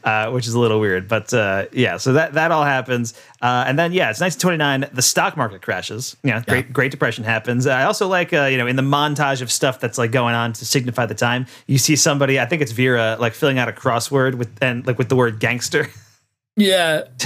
uh, 0.04 0.30
which 0.30 0.46
is 0.46 0.54
a 0.54 0.58
little 0.58 0.80
weird. 0.80 1.08
But 1.08 1.32
uh, 1.34 1.66
yeah, 1.72 1.96
so 1.96 2.12
that 2.14 2.34
that 2.34 2.50
all 2.52 2.64
happens, 2.64 3.14
uh, 3.42 3.64
and 3.66 3.78
then 3.78 3.92
yeah, 3.92 4.10
it's 4.10 4.20
1929. 4.20 4.90
The 4.94 5.02
stock 5.02 5.36
market 5.36 5.62
crashes. 5.62 6.16
Yeah, 6.22 6.42
Great 6.46 6.72
Great 6.72 6.90
Depression 6.90 7.24
happens. 7.24 7.66
I 7.66 7.84
also 7.84 8.08
like 8.08 8.32
uh, 8.32 8.44
you 8.44 8.58
know 8.58 8.66
in 8.66 8.76
the 8.76 8.82
montage 8.82 9.42
of 9.42 9.50
stuff 9.50 9.80
that's 9.80 9.98
like 9.98 10.12
going 10.12 10.34
on 10.34 10.52
to 10.54 10.64
signify 10.64 11.06
the 11.06 11.14
time. 11.14 11.46
You 11.66 11.78
see 11.78 11.96
somebody, 11.96 12.38
I 12.40 12.46
think 12.46 12.62
it's 12.62 12.72
Vera, 12.72 13.16
like 13.18 13.32
filling 13.34 13.58
out 13.58 13.68
a 13.68 13.72
crossword 13.72 14.34
with 14.36 14.50
and 14.62 14.86
like 14.86 14.98
with 14.98 15.08
the 15.08 15.16
word 15.16 15.40
gangster. 15.40 15.88
Yeah. 16.56 17.04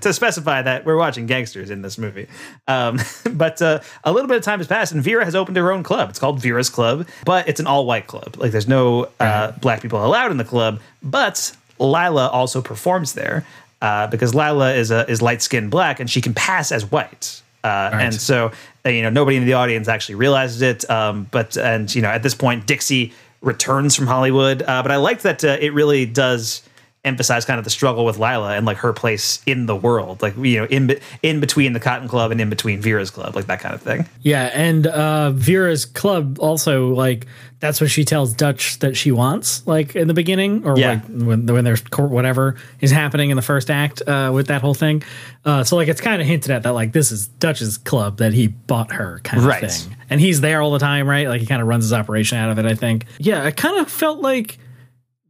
to 0.00 0.12
specify 0.12 0.62
that 0.62 0.84
we're 0.84 0.96
watching 0.96 1.26
gangsters 1.26 1.70
in 1.70 1.82
this 1.82 1.98
movie. 1.98 2.28
Um, 2.66 2.98
but 3.32 3.60
uh, 3.60 3.80
a 4.04 4.12
little 4.12 4.28
bit 4.28 4.36
of 4.36 4.42
time 4.42 4.58
has 4.60 4.66
passed, 4.66 4.92
and 4.92 5.02
Vera 5.02 5.24
has 5.24 5.34
opened 5.34 5.56
her 5.56 5.72
own 5.72 5.82
club. 5.82 6.10
It's 6.10 6.18
called 6.18 6.40
Vera's 6.40 6.70
Club, 6.70 7.06
but 7.24 7.48
it's 7.48 7.60
an 7.60 7.66
all 7.66 7.86
white 7.86 8.06
club. 8.06 8.36
Like 8.38 8.52
there's 8.52 8.68
no 8.68 9.08
uh, 9.20 9.52
black 9.52 9.82
people 9.82 10.04
allowed 10.04 10.30
in 10.30 10.36
the 10.36 10.44
club. 10.44 10.80
But 11.02 11.54
Lila 11.78 12.28
also 12.28 12.62
performs 12.62 13.12
there 13.14 13.44
uh, 13.82 14.06
because 14.06 14.34
Lila 14.34 14.72
is 14.74 14.90
a, 14.90 15.08
is 15.10 15.20
light 15.20 15.42
skinned 15.42 15.70
black, 15.70 16.00
and 16.00 16.08
she 16.08 16.20
can 16.20 16.34
pass 16.34 16.72
as 16.72 16.90
white. 16.90 17.42
Uh, 17.62 17.90
And 17.94 18.14
so 18.14 18.52
uh, 18.84 18.90
you 18.90 19.02
know 19.02 19.10
nobody 19.10 19.36
in 19.36 19.46
the 19.46 19.54
audience 19.54 19.88
actually 19.88 20.16
realizes 20.16 20.62
it. 20.62 20.88
Um, 20.90 21.26
but 21.30 21.56
and 21.56 21.92
you 21.94 22.02
know 22.02 22.08
at 22.08 22.22
this 22.22 22.34
point 22.34 22.66
Dixie 22.66 23.12
returns 23.40 23.94
from 23.94 24.06
Hollywood. 24.06 24.62
Uh, 24.62 24.82
but 24.82 24.90
I 24.90 24.96
like 24.96 25.20
that 25.22 25.44
uh, 25.44 25.56
it 25.60 25.72
really 25.74 26.06
does 26.06 26.62
emphasize 27.04 27.44
kind 27.44 27.58
of 27.58 27.64
the 27.64 27.70
struggle 27.70 28.04
with 28.04 28.18
Lila 28.18 28.54
and 28.56 28.64
like 28.64 28.78
her 28.78 28.92
place 28.92 29.42
in 29.46 29.66
the 29.66 29.76
world, 29.76 30.22
like 30.22 30.36
you 30.38 30.60
know, 30.60 30.66
in 30.66 30.98
in 31.22 31.40
between 31.40 31.72
the 31.74 31.80
Cotton 31.80 32.08
Club 32.08 32.30
and 32.30 32.40
in 32.40 32.48
between 32.50 32.80
Vera's 32.80 33.10
Club, 33.10 33.36
like 33.36 33.46
that 33.46 33.60
kind 33.60 33.74
of 33.74 33.82
thing. 33.82 34.06
Yeah, 34.22 34.50
and 34.54 34.86
uh, 34.86 35.30
Vera's 35.32 35.84
club 35.84 36.38
also 36.40 36.88
like 36.94 37.26
that's 37.60 37.80
what 37.80 37.90
she 37.90 38.04
tells 38.04 38.34
Dutch 38.34 38.78
that 38.80 38.94
she 38.96 39.10
wants, 39.10 39.66
like 39.66 39.96
in 39.96 40.06
the 40.08 40.12
beginning, 40.14 40.66
or 40.66 40.78
Yeah. 40.78 40.90
like 40.94 41.04
when 41.08 41.46
when 41.46 41.64
there's 41.64 41.80
court 41.82 42.10
whatever 42.10 42.56
is 42.80 42.90
happening 42.90 43.30
in 43.30 43.36
the 43.36 43.42
first 43.42 43.70
act 43.70 44.02
uh, 44.06 44.30
with 44.34 44.46
that 44.48 44.60
whole 44.62 44.74
thing. 44.74 45.02
Uh, 45.44 45.62
so 45.64 45.76
like 45.76 45.88
it's 45.88 46.00
kind 46.00 46.20
of 46.22 46.26
hinted 46.28 46.50
at 46.50 46.62
that 46.62 46.70
like 46.72 46.92
this 46.92 47.12
is 47.12 47.26
Dutch's 47.28 47.76
club 47.78 48.18
that 48.18 48.32
he 48.32 48.46
bought 48.48 48.92
her 48.92 49.20
kind 49.24 49.42
of 49.42 49.46
Right. 49.46 49.70
thing, 49.70 49.96
and 50.10 50.20
he's 50.20 50.40
there 50.40 50.62
all 50.62 50.72
the 50.72 50.78
time, 50.78 51.06
right? 51.08 51.28
Like 51.28 51.40
he 51.40 51.46
kind 51.46 51.60
of 51.60 51.68
runs 51.68 51.84
his 51.84 51.92
operation 51.92 52.38
out 52.38 52.50
of 52.50 52.58
it. 52.58 52.64
I 52.66 52.74
think. 52.74 53.04
Yeah, 53.18 53.44
I 53.44 53.50
kind 53.50 53.78
of 53.78 53.90
felt 53.90 54.20
like 54.20 54.58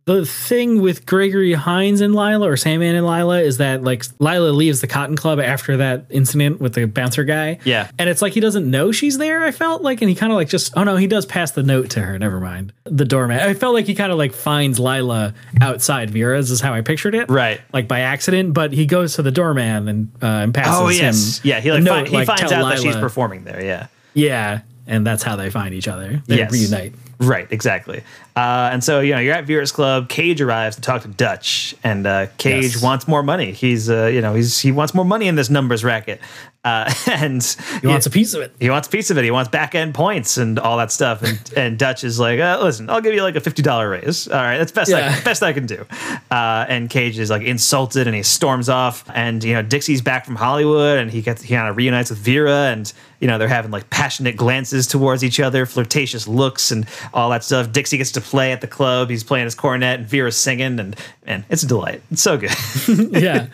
the 0.06 0.26
thing 0.26 0.82
with 0.82 1.06
Gregory 1.06 1.54
Hines 1.54 2.02
and 2.02 2.14
Lila 2.14 2.46
or 2.46 2.58
Sandman 2.58 2.94
and 2.94 3.06
Lila 3.06 3.40
is 3.40 3.56
that 3.56 3.82
like 3.82 4.04
Lila 4.18 4.50
leaves 4.50 4.82
the 4.82 4.86
Cotton 4.86 5.16
Club 5.16 5.40
after 5.40 5.78
that 5.78 6.04
incident 6.10 6.60
with 6.60 6.74
the 6.74 6.84
bouncer 6.84 7.24
guy. 7.24 7.58
Yeah. 7.64 7.90
And 7.98 8.10
it's 8.10 8.20
like 8.20 8.34
he 8.34 8.40
doesn't 8.40 8.70
know 8.70 8.92
she's 8.92 9.16
there, 9.16 9.42
I 9.44 9.50
felt 9.50 9.80
like, 9.80 10.02
and 10.02 10.08
he 10.10 10.14
kind 10.14 10.30
of 10.30 10.36
like 10.36 10.48
just 10.48 10.74
oh 10.76 10.84
no, 10.84 10.96
he 10.96 11.06
does 11.06 11.24
pass 11.24 11.52
the 11.52 11.62
note 11.62 11.88
to 11.90 12.02
her. 12.02 12.18
Never 12.18 12.38
mind. 12.38 12.72
The 12.84 13.06
doormat. 13.06 13.40
I 13.42 13.54
felt 13.54 13.72
like 13.72 13.86
he 13.86 13.94
kind 13.94 14.12
of 14.12 14.18
like 14.18 14.34
finds 14.34 14.78
Lila 14.78 15.32
outside 15.62 16.10
Vera's 16.10 16.50
is 16.50 16.60
how 16.60 16.74
I 16.74 16.82
pictured 16.82 17.14
it. 17.14 17.30
Right. 17.30 17.60
Like 17.72 17.88
by 17.88 18.00
accident, 18.00 18.52
but 18.52 18.72
he 18.74 18.84
goes 18.84 19.14
to 19.14 19.22
the 19.22 19.30
doorman 19.32 19.88
and 19.88 20.12
uh, 20.22 20.26
and 20.26 20.52
passes 20.52 20.74
Oh 20.80 20.88
yes, 20.88 21.38
him 21.38 21.48
yeah. 21.48 21.60
He 21.60 21.72
like, 21.72 21.82
note, 21.82 22.08
he 22.08 22.24
finds 22.26 22.42
tell 22.42 22.52
out 22.66 22.68
that 22.74 22.80
she's 22.80 22.96
performing 22.96 23.44
there. 23.44 23.64
Yeah. 23.64 23.86
Yeah. 24.12 24.60
And 24.86 25.06
that's 25.06 25.22
how 25.22 25.36
they 25.36 25.48
find 25.48 25.72
each 25.74 25.88
other. 25.88 26.22
They 26.26 26.36
Yes. 26.36 26.52
reunite. 26.52 26.92
Right, 27.18 27.46
exactly. 27.50 28.02
Uh, 28.36 28.70
and 28.72 28.82
so, 28.82 28.98
you 29.00 29.14
know, 29.14 29.20
you're 29.20 29.34
at 29.34 29.44
Vera's 29.44 29.70
Club. 29.70 30.08
Cage 30.08 30.40
arrives 30.40 30.74
to 30.76 30.82
talk 30.82 31.02
to 31.02 31.08
Dutch, 31.08 31.74
and 31.84 32.06
uh, 32.06 32.26
Cage 32.38 32.74
Yes. 32.74 32.82
wants 32.82 33.06
more 33.06 33.22
money. 33.22 33.52
He's, 33.52 33.88
uh, 33.88 34.06
you 34.06 34.20
know, 34.20 34.34
he's 34.34 34.58
he 34.58 34.72
wants 34.72 34.92
more 34.94 35.04
money 35.04 35.28
in 35.28 35.36
this 35.36 35.48
numbers 35.50 35.84
racket, 35.84 36.20
uh, 36.64 36.92
and 37.10 37.40
He 37.80 37.86
wants 37.86 38.06
a 38.06 38.10
piece 38.10 38.34
of 38.34 38.42
it. 38.42 38.52
he 38.58 38.70
wants 38.70 38.88
a 38.88 38.90
piece 38.90 39.10
of 39.10 39.18
it. 39.18 39.24
He 39.24 39.30
wants 39.30 39.50
back 39.50 39.76
end 39.76 39.94
points 39.94 40.36
and 40.36 40.58
all 40.58 40.78
that 40.78 40.90
stuff. 40.90 41.22
And 41.22 41.38
and 41.56 41.78
Dutch 41.78 42.02
is 42.02 42.18
like, 42.18 42.40
uh, 42.40 42.58
listen, 42.60 42.90
I'll 42.90 43.00
give 43.00 43.14
you 43.14 43.22
like 43.22 43.36
a 43.36 43.40
fifty 43.40 43.62
dollar 43.62 43.88
raise. 43.88 44.26
All 44.26 44.34
right, 44.42 44.58
that's 44.58 44.72
best 44.72 44.90
Yeah. 44.90 45.14
I, 45.16 45.22
best 45.22 45.44
I 45.44 45.52
can 45.52 45.66
do. 45.66 45.86
Uh, 46.30 46.66
and 46.68 46.90
Cage 46.90 47.20
is 47.20 47.30
like 47.30 47.42
insulted 47.42 48.08
and 48.08 48.16
he 48.16 48.24
storms 48.24 48.68
off. 48.68 49.04
And 49.14 49.44
you 49.44 49.54
know 49.54 49.62
Dixie's 49.62 50.02
back 50.02 50.24
from 50.24 50.34
Hollywood 50.34 50.98
and 50.98 51.08
he 51.08 51.22
gets 51.22 51.42
he 51.42 51.54
kind 51.54 51.68
of 51.68 51.76
reunites 51.76 52.10
with 52.10 52.18
Vera 52.18 52.72
and 52.72 52.92
you 53.24 53.28
know 53.28 53.38
they're 53.38 53.48
having 53.48 53.72
like 53.72 53.90
passionate 53.90 54.36
glances 54.36 54.86
towards 54.86 55.24
each 55.24 55.40
other, 55.40 55.66
flirtatious 55.66 56.28
looks 56.28 56.70
and 56.70 56.86
all 57.12 57.30
that 57.30 57.42
stuff. 57.42 57.72
Dixie 57.72 57.96
gets 57.96 58.12
to 58.12 58.20
play 58.20 58.52
at 58.52 58.60
the 58.60 58.68
club. 58.68 59.10
He's 59.10 59.24
playing 59.24 59.46
his 59.46 59.56
cornet 59.56 59.98
and 59.98 60.08
Vera's 60.08 60.36
singing 60.36 60.78
and 60.78 60.96
man, 61.26 61.44
it's 61.48 61.64
a 61.64 61.66
delight. 61.66 62.02
It's 62.12 62.22
so 62.22 62.36
good. 62.36 62.52
yeah 63.10 63.48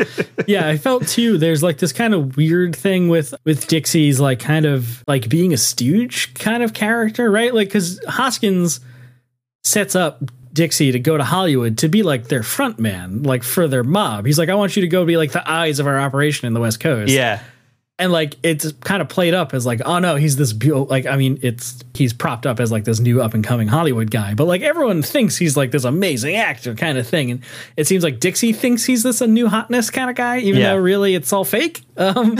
yeah 0.47 0.69
i 0.69 0.77
felt 0.77 1.07
too 1.07 1.39
there's 1.39 1.63
like 1.63 1.79
this 1.79 1.93
kind 1.93 2.15
of 2.15 2.37
weird 2.37 2.75
thing 2.75 3.09
with 3.09 3.35
with 3.45 3.67
dixie's 3.67 4.21
like 4.21 4.41
kind 4.41 4.67
of 4.67 5.05
like 5.07 5.29
being 5.29 5.53
a 5.53 5.57
stooge 5.57 6.35
kind 6.35 6.63
of 6.63 6.75
character 6.75 7.31
right 7.31 7.55
like 7.55 7.69
because 7.69 8.01
hoskins 8.09 8.81
sets 9.63 9.95
up 9.95 10.23
dixie 10.53 10.93
to 10.93 10.99
go 10.99 11.17
to 11.17 11.25
hollywood 11.25 11.79
to 11.79 11.89
be 11.89 12.03
like 12.03 12.29
their 12.29 12.43
front 12.43 12.79
man 12.79 13.23
like 13.23 13.43
for 13.43 13.69
their 13.69 13.85
mob 13.85 14.27
he's 14.27 14.39
like 14.39 14.49
i 14.49 14.55
want 14.55 14.75
you 14.77 14.83
to 14.83 14.89
go 14.89 15.05
be 15.05 15.17
like 15.17 15.33
the 15.33 15.51
eyes 15.51 15.79
of 15.79 15.87
our 15.87 16.01
operation 16.01 16.47
in 16.47 16.55
the 16.55 16.61
west 16.61 16.81
coast 16.81 17.13
yeah. 17.13 17.41
And 18.01 18.11
like 18.11 18.37
it's 18.43 18.73
kind 18.81 19.01
of 19.03 19.09
played 19.09 19.35
up 19.35 19.55
as 19.55 19.65
like 19.67 19.81
oh 19.85 19.99
no 19.99 20.17
he's 20.17 20.37
this 20.37 20.53
like 20.89 21.07
i 21.07 21.17
mean 21.17 21.39
it's 21.43 21.79
he's 21.95 22.13
propped 22.13 22.47
up 22.47 22.59
as 22.59 22.73
like 22.73 22.85
this 22.85 22.99
new 22.99 23.21
up 23.23 23.35
and 23.35 23.45
coming 23.45 23.69
hollywood 23.69 24.11
guy 24.11 24.35
but 24.35 24.47
like 24.47 24.63
everyone 24.63 25.03
thinks 25.03 25.37
he's 25.37 25.57
like 25.57 25.71
this 25.71 25.85
amazing 25.85 26.35
actor 26.35 26.75
kind 26.75 26.99
of 26.99 27.07
thing 27.07 27.31
and 27.31 27.45
it 27.77 27.87
seems 27.87 28.03
like 28.03 28.19
dixie 28.19 28.53
thinks 28.53 28.85
he's 28.85 29.03
this 29.03 29.21
a 29.21 29.27
new 29.27 29.49
hotness 29.49 29.91
kind 29.91 30.11
of 30.11 30.17
guy 30.17 30.39
even 30.39 30.61
Yeah. 30.61 30.71
though 30.71 30.79
really 30.79 31.15
it's 31.15 31.33
all 31.33 31.45
fake 31.45 31.83
um 31.97 32.37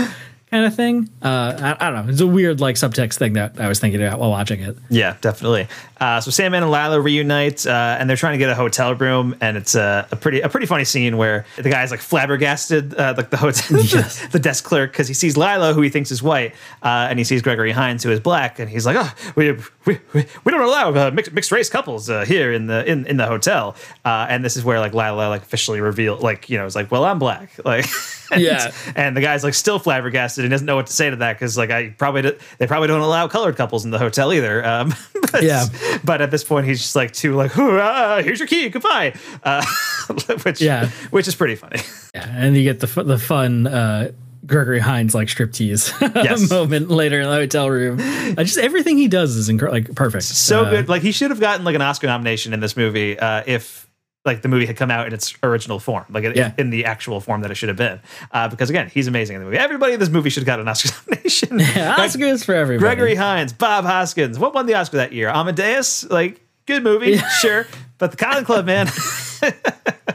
kind 0.51 0.65
of 0.65 0.75
thing 0.75 1.09
uh 1.23 1.77
I, 1.81 1.87
I 1.87 1.91
don't 1.91 2.07
know 2.07 2.13
it's 2.13 2.21
a 2.21 2.27
weird 2.27 2.61
like 2.61 2.77
subtext 2.77 3.19
thing 3.19 3.35
that 3.35 3.61
i 3.61 3.69
was 3.69 3.79
thinking 3.79 4.03
about 4.03 4.19
while 4.19 4.31
watching 4.31 4.61
it 4.61 4.77
Yeah, 4.91 5.17
definitely. 5.21 5.69
Uh, 6.01 6.19
so 6.19 6.31
Sandman 6.31 6.63
and 6.63 6.73
Lila 6.73 6.99
reunite, 6.99 7.67
uh, 7.67 7.97
and 7.99 8.09
they're 8.09 8.17
trying 8.17 8.33
to 8.33 8.39
get 8.39 8.49
a 8.49 8.55
hotel 8.55 8.95
room, 8.95 9.37
and 9.43 9.59
it's 9.59 9.75
a, 9.75 10.09
a 10.11 10.17
pretty 10.17 10.41
a 10.41 10.49
pretty 10.49 10.65
funny 10.67 10.85
scene 10.85 11.19
where 11.19 11.45
the 11.57 11.69
guy's 11.69 11.91
like 11.91 12.01
flabbergasted, 12.01 12.95
uh, 12.95 13.13
like 13.19 13.29
the 13.29 13.37
hotel, 13.37 13.79
the 14.33 14.39
desk 14.41 14.65
clerk, 14.65 14.93
because 14.93 15.09
he 15.09 15.13
sees 15.15 15.37
Lila, 15.37 15.75
who 15.75 15.83
he 15.83 15.91
thinks 15.91 16.11
is 16.11 16.23
white, 16.23 16.55
uh, 16.83 17.07
and 17.11 17.19
he 17.19 17.25
sees 17.25 17.43
Gregory 17.43 17.71
Hines, 17.71 18.03
who 18.03 18.11
is 18.11 18.19
black, 18.19 18.59
and 18.59 18.71
he's 18.71 18.87
like, 18.87 18.97
"Oh, 18.99 19.13
we 19.37 19.53
we, 19.85 19.99
we, 20.15 20.25
we 20.45 20.53
don't 20.53 20.63
allow 20.63 20.91
uh, 20.95 21.11
mixed, 21.11 21.33
mixed 21.33 21.53
race 21.53 21.69
couples 21.69 22.09
uh, 22.09 22.25
here 22.25 22.51
in 22.51 22.67
the 22.67 22.83
in, 22.91 23.05
in 23.07 23.19
the 23.19 23.27
hotel." 23.27 23.77
Uh, 24.03 24.27
and 24.31 24.43
this 24.43 24.57
is 24.57 24.65
where 24.65 24.81
like 24.81 24.95
Lila 24.95 25.29
like 25.29 25.43
officially 25.43 25.83
revealed, 25.83 26.23
like 26.23 26.49
you 26.49 26.57
know, 26.57 26.65
it's 26.65 26.75
like, 26.75 26.91
"Well, 26.91 27.05
I'm 27.05 27.19
black," 27.19 27.51
like. 27.65 27.85
And- 28.31 28.41
Yeah. 28.51 28.73
and 28.97 29.17
the 29.17 29.21
guy's 29.21 29.45
like 29.45 29.55
still 29.55 29.79
flabbergasted 29.79 30.45
and 30.45 30.51
doesn't 30.51 30.67
know 30.67 30.77
what 30.77 30.87
to 30.87 30.93
say 30.93 31.11
to 31.11 31.17
that 31.17 31.35
because 31.35 31.57
like 31.59 31.71
I 31.71 31.91
probably 31.91 32.23
d- 32.23 32.33
they 32.59 32.67
probably 32.67 32.89
don't 32.89 33.01
allow 33.01 33.29
colored 33.29 33.57
couples 33.57 33.85
in 33.85 33.91
the 33.91 33.99
hotel 33.99 34.33
either. 34.33 34.65
Um, 34.65 34.95
but, 35.33 35.43
Yeah. 35.43 35.67
But 36.05 36.21
at 36.23 36.31
this 36.31 36.45
point, 36.45 36.67
he's 36.67 36.79
just 36.81 36.97
like 36.97 37.13
too 37.13 37.35
like, 37.35 37.57
ah, 37.59 38.21
here's 38.23 38.39
your 38.39 38.49
key, 38.49 38.69
goodbye. 38.69 39.15
Uh, 39.45 39.65
which 40.45 40.61
Yeah. 40.61 40.89
which 41.11 41.29
is 41.29 41.35
pretty 41.35 41.55
funny. 41.57 41.81
yeah 42.15 42.27
and 42.29 42.57
you 42.57 42.63
get 42.65 42.81
the 42.81 43.03
the 43.05 43.19
fun 43.19 43.67
uh 43.67 44.11
Gregory 44.47 44.81
Hines 44.81 45.15
like 45.15 45.29
striptease 45.29 45.93
Yes. 46.15 46.49
moment 46.51 46.91
later 46.91 47.21
in 47.21 47.29
the 47.29 47.35
hotel 47.35 47.71
room. 47.71 47.99
Uh, 48.01 48.43
just 48.43 48.59
everything 48.59 48.97
he 48.99 49.07
does 49.07 49.37
is 49.37 49.49
incre- 49.49 49.71
like 49.71 49.95
perfect. 49.95 50.25
So 50.25 50.65
Uh, 50.65 50.71
good. 50.71 50.89
Like 50.89 51.03
he 51.03 51.13
should 51.13 51.31
have 51.31 51.39
gotten 51.41 51.65
like 51.65 51.75
an 51.77 51.83
Oscar 51.83 52.07
nomination 52.09 52.53
in 52.53 52.59
this 52.61 52.77
movie 52.77 53.19
uh, 53.19 53.43
if 53.47 53.87
like 54.25 54.43
the 54.43 54.49
movie 54.49 54.67
had 54.67 54.77
come 54.77 54.91
out 54.91 55.07
in 55.07 55.13
its 55.15 55.35
original 55.43 55.79
form, 55.79 56.05
like 56.11 56.25
in, 56.25 56.35
Yeah. 56.35 56.53
in 56.59 56.69
the 56.71 56.85
actual 56.85 57.21
form 57.21 57.41
that 57.41 57.51
it 57.51 57.55
should 57.55 57.69
have 57.71 57.79
been. 57.79 58.01
Uh, 58.33 58.49
because 58.49 58.69
again, 58.69 58.91
he's 58.93 59.07
amazing 59.07 59.37
in 59.37 59.41
the 59.41 59.47
movie. 59.47 59.57
Everybody 59.59 59.95
in 59.95 60.01
this 60.01 60.11
movie 60.11 60.29
should 60.31 60.43
have 60.43 60.47
got 60.47 60.61
an 60.61 60.69
Oscar 60.69 60.91
nomination. 61.11 61.59
Yeah, 61.59 61.97
Oscars 61.99 62.45
for 62.45 62.55
everybody. 62.55 62.81
Gregory 62.85 63.15
Hines, 63.15 63.53
Bob 63.55 63.85
Hoskins. 63.85 64.39
What 64.39 64.53
won 64.55 64.67
the 64.67 64.75
Oscar 64.75 64.99
that 64.99 65.13
year? 65.13 65.29
Amadeus? 65.31 66.05
Like, 66.11 66.41
good 66.67 66.83
movie, 66.83 67.17
sure. 67.41 67.67
But 67.99 68.11
the 68.11 68.17
Cotton 68.19 68.45
Club, 68.45 68.67
man. 68.67 68.89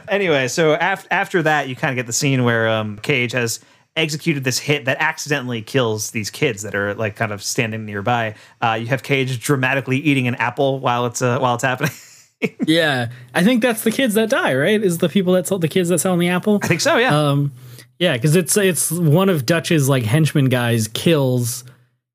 anyway, 0.08 0.48
so 0.48 0.74
af- 0.80 1.06
after 1.10 1.42
that, 1.42 1.68
you 1.68 1.76
kind 1.76 1.90
of 1.92 1.96
get 1.96 2.06
the 2.06 2.12
scene 2.12 2.44
where 2.44 2.68
um, 2.68 2.98
Cage 2.98 3.32
has 3.32 3.60
executed 3.96 4.44
this 4.44 4.58
hit 4.58 4.84
that 4.84 4.98
accidentally 5.00 5.62
kills 5.62 6.10
these 6.10 6.30
kids 6.30 6.62
that 6.62 6.74
are 6.74 6.94
like 6.94 7.16
kind 7.16 7.32
of 7.32 7.42
standing 7.42 7.86
nearby. 7.86 8.34
Uh, 8.60 8.76
you 8.80 8.86
have 8.86 9.02
Cage 9.02 9.40
dramatically 9.40 9.98
eating 9.98 10.28
an 10.28 10.34
apple 10.36 10.80
while 10.80 11.06
it's 11.06 11.22
uh, 11.22 11.38
while 11.38 11.54
it's 11.54 11.64
happening. 11.64 11.92
Yeah, 12.66 13.10
I 13.34 13.44
think 13.44 13.62
that's 13.62 13.82
the 13.82 13.90
kids 13.90 14.14
that 14.14 14.28
die, 14.28 14.54
right? 14.54 14.82
Is 14.82 14.98
the 14.98 15.08
people 15.08 15.32
that 15.34 15.46
sell 15.46 15.58
the 15.58 15.68
kids 15.68 15.88
that 15.88 16.00
sell 16.00 16.16
the 16.16 16.28
apple? 16.28 16.58
I 16.62 16.66
think 16.66 16.80
so. 16.80 16.96
Yeah. 16.96 17.16
Um, 17.16 17.52
yeah, 17.98 18.14
because 18.14 18.36
it's 18.36 18.56
it's 18.56 18.90
one 18.90 19.28
of 19.28 19.46
Dutch's 19.46 19.88
like 19.88 20.02
henchman 20.04 20.48
guys 20.48 20.88
kills 20.88 21.64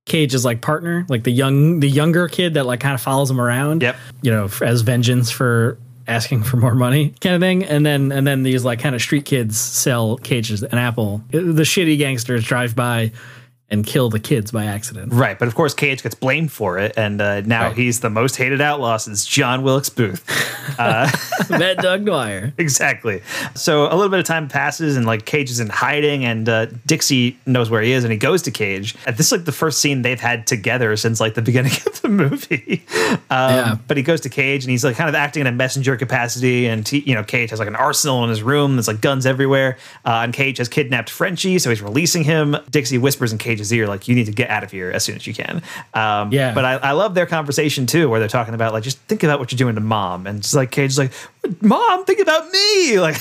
Cage's 0.05 0.45
like 0.45 0.61
partner, 0.61 1.05
like 1.09 1.23
the 1.23 1.31
young 1.31 1.79
the 1.79 1.89
younger 1.89 2.27
kid 2.27 2.55
that 2.55 2.65
like 2.65 2.79
kind 2.79 2.93
of 2.93 3.01
follows 3.01 3.31
him 3.31 3.39
around. 3.39 3.81
Yep. 3.81 3.95
You 4.21 4.31
know, 4.31 4.49
as 4.61 4.81
vengeance 4.81 5.31
for 5.31 5.77
asking 6.07 6.43
for 6.43 6.57
more 6.57 6.75
money, 6.75 7.13
kind 7.21 7.35
of 7.35 7.41
thing. 7.41 7.63
And 7.63 7.85
then 7.85 8.11
and 8.11 8.27
then 8.27 8.43
these 8.43 8.65
like 8.65 8.79
kind 8.79 8.93
of 8.93 9.01
street 9.01 9.25
kids 9.25 9.59
sell 9.59 10.17
Cage's 10.17 10.63
an 10.63 10.77
apple. 10.77 11.23
The 11.29 11.63
shitty 11.63 11.97
gangsters 11.97 12.43
drive 12.43 12.75
by 12.75 13.11
and 13.71 13.85
kill 13.85 14.09
the 14.09 14.19
kids 14.19 14.51
by 14.51 14.65
accident. 14.65 15.13
Right, 15.13 15.39
but 15.39 15.47
of 15.47 15.55
course 15.55 15.73
Cage 15.73 16.03
gets 16.03 16.13
blamed 16.13 16.51
for 16.51 16.77
it, 16.77 16.93
and 16.97 17.19
uh, 17.21 17.41
now 17.41 17.67
Right. 17.67 17.77
he's 17.77 18.01
the 18.01 18.09
most 18.09 18.35
hated 18.35 18.61
outlaw 18.61 18.97
since 18.97 19.25
John 19.25 19.63
Wilkes 19.63 19.89
Booth. 19.89 20.23
uh, 20.79 21.09
Mad 21.49 21.77
Dog 21.77 22.05
Dwyer. 22.05 22.53
exactly. 22.57 23.21
So 23.55 23.85
a 23.87 23.95
little 23.95 24.09
bit 24.09 24.19
of 24.19 24.25
time 24.25 24.47
passes, 24.47 24.97
and 24.97 25.05
like 25.05 25.25
Cage 25.25 25.49
is 25.49 25.59
in 25.59 25.69
hiding, 25.69 26.25
and 26.25 26.47
uh, 26.47 26.65
Dixie 26.85 27.37
knows 27.45 27.69
where 27.69 27.81
he 27.81 27.91
is, 27.93 28.03
and 28.03 28.11
he 28.11 28.17
goes 28.19 28.41
to 28.43 28.51
Cage. 28.51 28.95
And 29.07 29.15
this 29.17 29.27
is 29.27 29.31
like 29.31 29.45
the 29.45 29.51
first 29.51 29.79
scene 29.79 30.01
they've 30.01 30.19
had 30.19 30.45
together 30.47 30.95
since 30.97 31.19
like 31.19 31.33
the 31.35 31.41
beginning 31.51 31.71
of 31.87 32.01
the 32.01 32.09
movie. 32.09 32.83
Um, 33.29 33.53
Yeah. 33.55 33.77
But 33.87 33.97
he 33.97 34.03
goes 34.03 34.21
to 34.21 34.29
Cage, 34.29 34.63
and 34.63 34.71
he's 34.71 34.83
like 34.83 34.95
kind 34.95 35.09
of 35.09 35.15
acting 35.15 35.41
in 35.41 35.47
a 35.47 35.51
messenger 35.51 35.95
capacity, 35.97 36.67
and 36.67 36.87
he, 36.87 36.99
you 36.99 37.13
know 37.15 37.23
Cage 37.23 37.49
has 37.49 37.59
like 37.59 37.67
an 37.67 37.75
arsenal 37.75 38.23
in 38.23 38.29
his 38.29 38.41
room. 38.43 38.75
There's 38.75 38.87
like 38.87 39.01
guns 39.01 39.25
everywhere, 39.25 39.77
uh, 40.05 40.21
and 40.23 40.33
Cage 40.33 40.57
has 40.59 40.67
kidnapped 40.69 41.09
Frenchie, 41.09 41.59
so 41.59 41.69
he's 41.69 41.81
releasing 41.81 42.23
him. 42.23 42.55
Dixie 42.69 42.97
whispers 42.97 43.31
in 43.31 43.37
Cage's 43.37 43.60
ear 43.73 43.87
like, 43.87 44.07
"You 44.07 44.15
need 44.15 44.27
to 44.27 44.31
get 44.31 44.49
out 44.49 44.63
of 44.63 44.71
here 44.71 44.89
as 44.91 45.03
soon 45.03 45.17
as 45.17 45.27
you 45.27 45.33
can." 45.33 45.61
Um, 45.93 46.31
Yeah. 46.31 46.53
But 46.53 46.63
I, 46.63 46.73
I 46.75 46.91
love 46.93 47.13
their 47.15 47.25
conversation 47.25 47.85
too, 47.85 48.07
where 48.07 48.19
they're 48.21 48.29
talking 48.29 48.53
about 48.53 48.71
like 48.71 48.83
just 48.83 48.97
think 49.09 49.23
about 49.23 49.39
what 49.39 49.51
you're 49.51 49.57
doing 49.57 49.75
to 49.75 49.81
mom, 49.81 50.25
and 50.27 50.39
it's 50.39 50.53
like 50.53 50.71
Cage's 50.71 50.97
like, 50.97 51.11
"Mom, 51.61 52.05
think 52.05 52.19
about 52.21 52.49
me," 52.51 52.99
like 53.07 53.17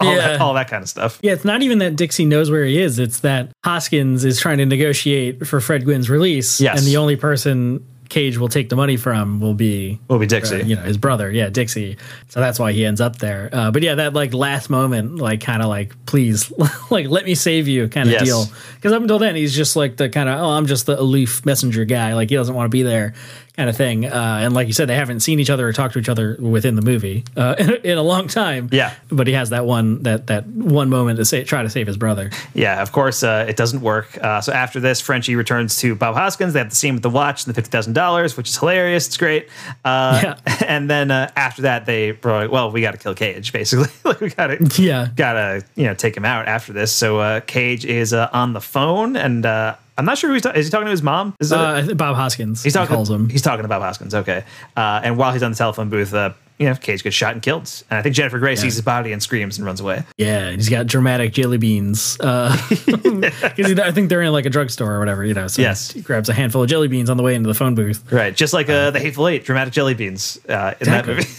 all, 0.00 0.06
Yeah. 0.14 0.16
that, 0.32 0.40
all 0.40 0.54
that 0.54 0.68
kind 0.68 0.82
of 0.82 0.88
stuff. 0.88 1.18
Yeah, 1.22 1.32
it's 1.32 1.44
not 1.44 1.62
even 1.62 1.78
that 1.78 1.96
Dixie 1.96 2.24
knows 2.24 2.50
where 2.50 2.64
he 2.64 2.78
is. 2.80 2.98
It's 2.98 3.20
that 3.20 3.50
Hoskins 3.64 4.24
is 4.24 4.38
trying 4.40 4.58
to 4.58 4.66
negotiate 4.66 5.46
for 5.46 5.60
Fred 5.60 5.84
Gwynne's 5.84 6.10
release. 6.10 6.60
Yes. 6.60 6.78
And 6.78 6.86
the 6.86 6.96
only 6.96 7.16
person 7.16 7.84
Cage 8.10 8.36
will 8.36 8.48
take 8.48 8.68
the 8.68 8.76
money 8.76 8.96
from 8.98 9.40
will 9.40 9.54
be 9.54 9.98
Will 10.08 10.18
be 10.18 10.26
Dixie. 10.26 10.56
uh, 10.60 10.64
you 10.64 10.76
know, 10.76 10.82
his 10.82 10.98
brother. 10.98 11.30
Yeah, 11.30 11.48
Dixie. 11.48 11.96
So 12.28 12.40
that's 12.40 12.58
why 12.58 12.72
he 12.72 12.84
ends 12.84 13.00
up 13.00 13.16
there. 13.16 13.48
Uh, 13.52 13.70
but 13.70 13.82
yeah, 13.82 13.94
that 13.94 14.12
like 14.12 14.34
last 14.34 14.68
moment, 14.68 15.16
like 15.16 15.40
kind 15.40 15.62
of 15.62 15.68
like, 15.68 15.94
please, 16.06 16.52
like 16.90 17.08
let 17.08 17.24
me 17.24 17.34
save 17.34 17.66
you 17.68 17.88
kind 17.88 18.08
of 18.08 18.12
Yes. 18.12 18.24
deal. 18.24 18.44
Because 18.74 18.92
up 18.92 19.00
until 19.00 19.18
then, 19.18 19.36
he's 19.36 19.54
just 19.56 19.76
like 19.76 19.96
the 19.96 20.08
kind 20.10 20.28
of, 20.28 20.38
oh, 20.40 20.50
I'm 20.50 20.66
just 20.66 20.84
the 20.86 21.00
aloof 21.00 21.46
messenger 21.46 21.84
guy. 21.86 22.14
Like 22.14 22.28
he 22.30 22.36
doesn't 22.36 22.54
want 22.54 22.66
to 22.66 22.70
be 22.70 22.82
there 22.82 23.14
kind 23.56 23.68
of 23.68 23.76
thing. 23.76 24.06
Uh, 24.06 24.40
and 24.42 24.54
like 24.54 24.66
you 24.66 24.72
said, 24.72 24.88
they 24.88 24.94
haven't 24.94 25.20
seen 25.20 25.38
each 25.40 25.50
other 25.50 25.66
or 25.68 25.72
talked 25.72 25.92
to 25.94 25.98
each 25.98 26.08
other 26.08 26.36
within 26.40 26.76
the 26.76 26.82
movie 26.82 27.24
uh, 27.36 27.54
in, 27.58 27.70
in 27.84 27.98
a 27.98 28.02
long 28.02 28.28
time. 28.28 28.68
Yeah. 28.72 28.94
But 29.10 29.26
he 29.26 29.32
has 29.34 29.50
that 29.50 29.66
one 29.66 30.02
that 30.04 30.28
that 30.28 30.46
one 30.46 30.88
moment 30.88 31.18
to 31.18 31.24
say 31.24 31.44
try 31.44 31.62
to 31.62 31.68
save 31.70 31.86
his 31.86 31.96
brother. 31.96 32.30
Yeah, 32.54 32.80
of 32.80 32.92
course, 32.92 33.22
uh, 33.22 33.46
it 33.48 33.56
doesn't 33.56 33.80
work. 33.80 34.16
Uh, 34.22 34.40
so 34.40 34.52
after 34.52 34.80
this, 34.80 35.00
Frenchie 35.00 35.36
returns 35.36 35.78
to 35.78 35.94
Bob 35.94 36.14
Hoskins. 36.14 36.52
They 36.52 36.60
have 36.60 36.70
the 36.70 36.76
scene 36.76 36.94
with 36.94 37.02
the 37.02 37.10
watch 37.10 37.44
and 37.44 37.52
the 37.54 37.54
fifty 37.60 37.70
thousand 37.70 37.92
dollars, 37.94 38.36
which 38.36 38.48
is 38.48 38.56
hilarious. 38.56 39.06
It's 39.06 39.16
great. 39.16 39.48
Uh, 39.84 40.20
Yeah. 40.22 40.36
And 40.70 40.88
then 40.88 41.10
uh, 41.10 41.30
after 41.36 41.62
that, 41.62 41.86
they 41.86 42.12
were 42.12 42.30
like, 42.32 42.50
"Well, 42.52 42.70
we 42.70 42.80
got 42.80 42.92
to 42.92 42.98
kill 42.98 43.14
Cage. 43.14 43.52
Basically, 43.52 43.88
like 44.04 44.20
we 44.20 44.28
got 44.30 44.46
to, 44.48 44.82
Yeah. 44.82 45.08
gotta 45.16 45.64
you 45.74 45.84
know 45.86 45.94
take 45.94 46.16
him 46.16 46.24
out 46.24 46.46
after 46.46 46.72
this." 46.72 46.92
So 46.92 47.18
uh, 47.18 47.40
Cage 47.40 47.84
is 47.84 48.12
uh, 48.12 48.28
on 48.32 48.52
the 48.52 48.60
phone, 48.60 49.16
and 49.16 49.44
uh, 49.44 49.74
I'm 49.98 50.04
not 50.04 50.16
sure 50.18 50.28
who 50.30 50.34
he's 50.34 50.42
ta- 50.42 50.50
is. 50.50 50.66
He 50.66 50.70
talking 50.70 50.86
to 50.86 50.90
his 50.90 51.02
mom? 51.02 51.34
Is 51.40 51.52
Uh, 51.52 51.60
I 51.72 51.82
think 51.82 51.98
Bob 51.98 52.16
Hoskins. 52.16 52.62
He's 52.62 52.72
he 52.72 52.78
talking. 52.78 52.94
calls 52.96 53.10
him. 53.10 53.28
He's 53.28 53.42
talking 53.42 53.62
to 53.62 53.68
Bob 53.68 53.82
Hoskins. 53.82 54.14
Okay. 54.14 54.44
Uh, 54.76 55.00
and 55.04 55.16
while 55.18 55.32
he's 55.32 55.42
on 55.42 55.50
the 55.52 55.56
telephone 55.58 55.88
booth, 55.90 56.14
uh, 56.14 56.30
you 56.58 56.66
know, 56.66 56.74
Cage 56.74 57.02
gets 57.02 57.16
shot 57.16 57.32
and 57.32 57.40
killed. 57.42 57.70
And 57.90 57.98
I 57.98 58.02
think 58.02 58.14
Jennifer 58.14 58.38
Grey 58.38 58.54
sees 58.56 58.74
his 58.74 58.82
body 58.84 59.12
and 59.12 59.22
screams 59.22 59.56
and 59.56 59.66
runs 59.66 59.80
away. 59.80 60.02
Yeah, 60.18 60.50
he's 60.50 60.68
got 60.68 60.86
dramatic 60.86 61.32
jelly 61.32 61.56
beans. 61.58 62.18
Uh, 62.20 62.54
'cause 62.68 63.66
he- 63.66 63.80
I 63.80 63.90
think 63.92 64.08
they're 64.10 64.22
in 64.22 64.32
like 64.32 64.46
a 64.46 64.50
drugstore 64.50 64.94
or 64.94 64.98
whatever, 64.98 65.24
you 65.24 65.32
know. 65.34 65.46
So 65.48 65.62
Yes. 65.62 65.90
he 65.90 66.00
grabs 66.02 66.28
a 66.28 66.34
handful 66.34 66.62
of 66.62 66.68
jelly 66.68 66.88
beans 66.88 67.08
on 67.10 67.16
the 67.16 67.22
way 67.22 67.34
into 67.34 67.48
the 67.48 67.54
phone 67.54 67.74
booth. 67.74 68.10
Right. 68.12 68.34
Just 68.34 68.52
like 68.52 68.68
uh, 68.68 68.90
the 68.90 69.00
Hateful 69.00 69.26
Eight, 69.28 69.44
dramatic 69.44 69.72
jelly 69.72 69.94
beans 69.94 70.38
uh, 70.48 70.74
in 70.80 70.86
that 70.88 71.06
movie. 71.06 71.24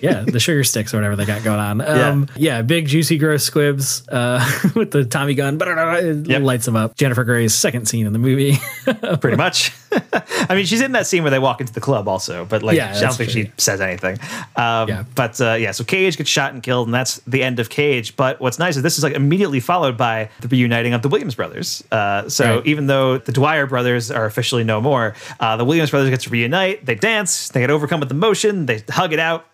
yeah, 0.00 0.22
the 0.26 0.38
sugar 0.40 0.64
sticks 0.64 0.92
or 0.94 0.98
whatever 0.98 1.16
they 1.16 1.24
got 1.24 1.42
going 1.44 1.58
on. 1.60 1.80
Um, 1.80 2.28
yeah. 2.36 2.62
big 2.62 2.86
juicy 2.86 3.18
gross 3.18 3.44
squibs 3.44 4.06
uh, 4.08 4.44
with 4.74 4.90
the 4.90 5.04
Tommy 5.04 5.34
gun. 5.34 5.58
It 5.60 6.42
lights 6.42 6.64
them 6.64 6.76
up. 6.76 6.96
Jennifer 6.96 7.24
Grey's 7.24 7.54
second 7.54 7.86
scene 7.86 8.06
in 8.06 8.12
the 8.12 8.18
movie. 8.18 8.58
Pretty 9.20 9.36
much. 9.36 9.72
I 10.48 10.54
mean, 10.54 10.64
she's 10.64 10.80
in 10.80 10.92
that 10.92 11.06
scene 11.06 11.22
where 11.22 11.30
they 11.30 11.38
walk 11.38 11.60
into 11.60 11.72
the 11.72 11.80
club 11.80 12.08
also, 12.08 12.44
but 12.44 12.62
like, 12.62 12.76
Yeah, 12.76 12.94
I 12.96 13.00
don't 13.00 13.14
think 13.14 13.30
true. 13.30 13.42
she 13.44 13.52
says 13.58 13.80
anything. 13.80 14.18
Um, 14.56 14.88
Yeah. 14.88 15.04
But 15.14 15.40
uh, 15.40 15.54
yeah, 15.54 15.70
so 15.72 15.84
Cage 15.84 16.16
gets 16.16 16.30
shot 16.30 16.52
and 16.54 16.62
killed, 16.62 16.86
and 16.88 16.94
that's 16.94 17.18
the 17.26 17.42
end 17.42 17.58
of 17.60 17.68
Cage. 17.68 18.16
But 18.16 18.40
what's 18.40 18.58
nice 18.58 18.76
is 18.76 18.82
this 18.82 18.96
is 18.98 19.04
like 19.04 19.14
immediately 19.14 19.60
followed 19.60 19.96
by 19.96 20.30
the 20.40 20.48
reuniting 20.48 20.94
of 20.94 21.02
the 21.02 21.08
Williams 21.08 21.34
brothers. 21.34 21.84
Uh, 21.92 22.28
so 22.28 22.56
Right. 22.56 22.66
even 22.66 22.86
though 22.86 23.18
the 23.18 23.32
Dwyer 23.32 23.66
brothers 23.66 24.10
are 24.10 24.24
officially 24.26 24.64
no 24.64 24.80
more, 24.80 25.14
uh, 25.40 25.56
the 25.56 25.64
Williams 25.64 25.90
brothers 25.90 26.10
get 26.10 26.20
to 26.20 26.30
reunite. 26.30 26.84
They 26.86 26.94
dance, 26.94 27.48
they 27.50 27.60
get 27.60 27.70
overcome 27.70 28.00
with 28.00 28.10
emotion, 28.10 28.66
they 28.66 28.82
hug 28.90 29.12
it 29.12 29.18
out. 29.18 29.46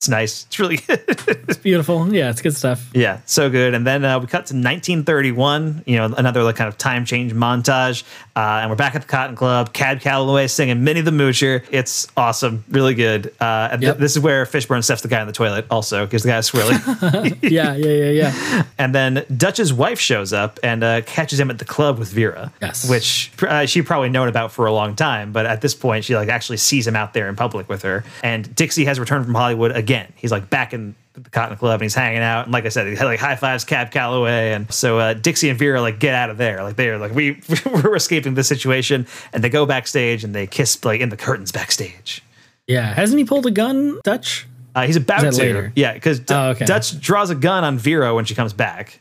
It's 0.00 0.08
nice. 0.10 0.44
It's 0.44 0.58
really 0.58 0.76
good. 0.76 1.02
it's 1.48 1.56
beautiful. 1.56 2.12
Yeah, 2.12 2.28
it's 2.28 2.42
good 2.42 2.54
stuff. 2.54 2.90
Yeah, 2.92 3.20
so 3.24 3.48
good. 3.48 3.72
And 3.72 3.86
then 3.86 4.04
uh, 4.04 4.18
we 4.20 4.26
cut 4.26 4.44
to 4.46 4.54
1931. 4.54 5.84
You 5.86 5.96
know, 5.96 6.14
another 6.18 6.42
like 6.42 6.56
kind 6.56 6.68
of 6.68 6.76
time 6.76 7.06
change 7.06 7.32
montage, 7.32 8.02
uh, 8.36 8.58
and 8.60 8.68
we're 8.68 8.76
back 8.76 8.94
at 8.94 9.00
the 9.00 9.08
Cotton 9.08 9.34
Club. 9.34 9.72
Cab 9.72 10.00
Calloway 10.00 10.46
singing 10.46 10.84
"Minnie 10.84 11.00
the 11.00 11.10
Moocher." 11.10 11.64
It's 11.70 12.06
awesome, 12.18 12.64
really 12.68 12.92
good. 12.94 13.28
Uh, 13.40 13.70
and 13.72 13.80
th- 13.80 13.96
this 13.96 14.12
is 14.14 14.20
where 14.20 14.44
Fishburne 14.44 14.84
steps 14.84 15.00
the 15.00 15.08
guy 15.08 15.22
in 15.22 15.26
the 15.26 15.32
toilet, 15.32 15.64
also 15.70 16.04
because 16.04 16.22
the 16.22 16.28
guy's 16.28 16.50
swirly. 16.50 17.38
yeah, 17.50 17.74
yeah, 17.74 18.10
yeah, 18.10 18.10
yeah. 18.10 18.64
and 18.78 18.94
then 18.94 19.24
Dutch's 19.34 19.72
wife 19.72 20.00
shows 20.00 20.34
up 20.34 20.58
and 20.62 20.84
uh, 20.84 21.00
catches 21.02 21.40
him 21.40 21.48
at 21.50 21.58
the 21.58 21.64
club 21.64 21.98
with 21.98 22.10
Vera. 22.10 22.52
Yes. 22.60 22.90
which 22.90 23.32
uh, 23.42 23.64
she 23.64 23.80
probably 23.80 24.10
known 24.10 24.28
about 24.28 24.52
for 24.52 24.66
a 24.66 24.72
long 24.72 24.96
time, 24.96 25.32
but 25.32 25.46
at 25.46 25.62
this 25.62 25.74
point, 25.74 26.04
she 26.04 26.14
like 26.14 26.28
actually 26.28 26.58
sees 26.58 26.86
him 26.86 26.94
out 26.96 27.14
there 27.14 27.28
in 27.30 27.36
public 27.36 27.70
with 27.70 27.82
her. 27.82 28.04
And 28.22 28.54
Dixie 28.54 28.84
has 28.84 29.00
returned 29.00 29.24
from 29.24 29.34
Hollywood 29.34 29.70
again. 29.70 29.83
He's 30.16 30.30
like 30.32 30.50
back 30.50 30.72
in 30.74 30.94
the 31.14 31.30
Cotton 31.30 31.56
Club 31.56 31.74
and 31.74 31.82
he's 31.82 31.94
hanging 31.94 32.22
out. 32.22 32.44
And 32.44 32.52
like 32.52 32.66
I 32.66 32.70
said, 32.70 32.86
he 32.88 32.96
had 32.96 33.04
like 33.04 33.20
high 33.20 33.36
fives 33.36 33.64
Cab 33.64 33.90
Calloway. 33.92 34.52
And 34.52 34.72
so 34.72 34.98
uh, 34.98 35.14
Dixie 35.14 35.48
and 35.48 35.58
Vera 35.58 35.80
like 35.80 36.00
get 36.00 36.14
out 36.14 36.28
of 36.30 36.38
there. 36.38 36.62
Like 36.62 36.76
they're 36.76 36.98
like 36.98 37.14
we 37.14 37.40
we're 37.66 37.94
escaping 37.96 38.34
this 38.34 38.48
situation. 38.48 39.06
And 39.32 39.42
they 39.44 39.48
go 39.48 39.64
backstage 39.66 40.24
and 40.24 40.34
they 40.34 40.46
kiss 40.46 40.84
like 40.84 41.00
in 41.00 41.08
the 41.10 41.16
curtains 41.16 41.52
backstage. 41.52 42.22
Yeah, 42.66 42.92
hasn't 42.94 43.18
he 43.18 43.24
pulled 43.24 43.46
a 43.46 43.50
gun, 43.50 44.00
Dutch? 44.04 44.46
Uh, 44.74 44.86
he's 44.86 44.96
about 44.96 45.20
to. 45.20 45.30
later? 45.30 45.72
Yeah, 45.76 45.92
because 45.92 46.20
Oh, 46.30 46.50
okay. 46.50 46.64
Dutch 46.64 46.98
draws 46.98 47.30
a 47.30 47.34
gun 47.36 47.62
on 47.62 47.78
Vera 47.78 48.14
when 48.14 48.24
she 48.24 48.34
comes 48.34 48.52
back. 48.52 49.00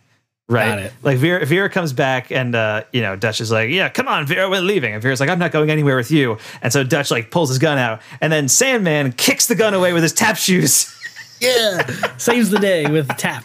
Right. 0.49 0.91
Like 1.03 1.17
Vera, 1.17 1.45
Vera 1.45 1.69
comes 1.69 1.93
back 1.93 2.31
and 2.31 2.53
uh, 2.53 2.83
you 2.91 3.01
know, 3.01 3.15
Dutch 3.15 3.39
is 3.41 3.49
like, 3.51 3.69
Yeah, 3.69 3.89
come 3.89 4.07
on, 4.07 4.25
Vera, 4.27 4.49
we're 4.49 4.61
leaving. 4.61 4.93
And 4.93 5.01
Vera's 5.01 5.19
like, 5.19 5.29
I'm 5.29 5.39
not 5.39 5.51
going 5.51 5.69
anywhere 5.69 5.95
with 5.95 6.11
you. 6.11 6.37
And 6.61 6.71
so 6.73 6.83
Dutch 6.83 7.11
like 7.11 7.31
pulls 7.31 7.49
his 7.49 7.59
gun 7.59 7.77
out, 7.77 8.01
and 8.21 8.31
then 8.31 8.47
Sandman 8.49 9.13
kicks 9.13 9.47
the 9.47 9.55
gun 9.55 9.73
away 9.73 9.93
with 9.93 10.03
his 10.03 10.13
tap 10.13 10.37
shoes. 10.37 10.89
Yeah, 11.41 11.85
saves 12.17 12.51
the 12.51 12.59
day 12.59 12.89
with 12.89 13.09
tap. 13.17 13.43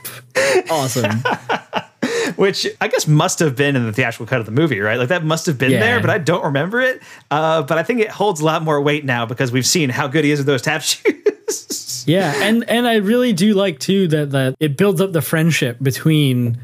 Awesome. 0.71 1.21
Which 2.37 2.65
I 2.81 2.87
guess 2.87 3.09
must 3.09 3.41
have 3.41 3.57
been 3.57 3.75
in 3.75 3.87
the 3.87 3.93
theatrical 3.93 4.27
cut 4.27 4.39
of 4.39 4.47
the 4.47 4.53
movie, 4.53 4.79
right? 4.79 4.99
Like 5.01 5.09
that 5.09 5.25
must 5.25 5.47
have 5.47 5.59
been 5.59 5.73
Yeah. 5.73 5.81
there, 5.81 6.01
but 6.01 6.09
I 6.09 6.19
don't 6.19 6.45
remember 6.45 6.81
it. 6.81 7.03
Uh, 7.29 7.63
but 7.63 7.77
I 7.77 7.83
think 7.83 7.99
it 8.01 8.11
holds 8.11 8.41
a 8.41 8.45
lot 8.45 8.63
more 8.63 8.81
weight 8.81 9.05
now 9.05 9.27
because 9.27 9.51
we've 9.51 9.67
seen 9.67 9.91
how 9.91 10.07
good 10.07 10.25
he 10.25 10.31
is 10.31 10.39
with 10.39 10.47
those 10.47 10.63
tap 10.63 10.83
shoes. 10.83 12.05
Yeah, 12.07 12.33
and 12.37 12.63
and 12.71 12.87
I 12.87 12.97
really 12.97 13.33
do 13.33 13.55
like 13.55 13.81
too 13.81 14.07
that 14.09 14.31
that 14.31 14.55
it 14.61 14.77
builds 14.77 15.01
up 15.01 15.13
the 15.13 15.23
friendship 15.23 15.79
between 15.83 16.59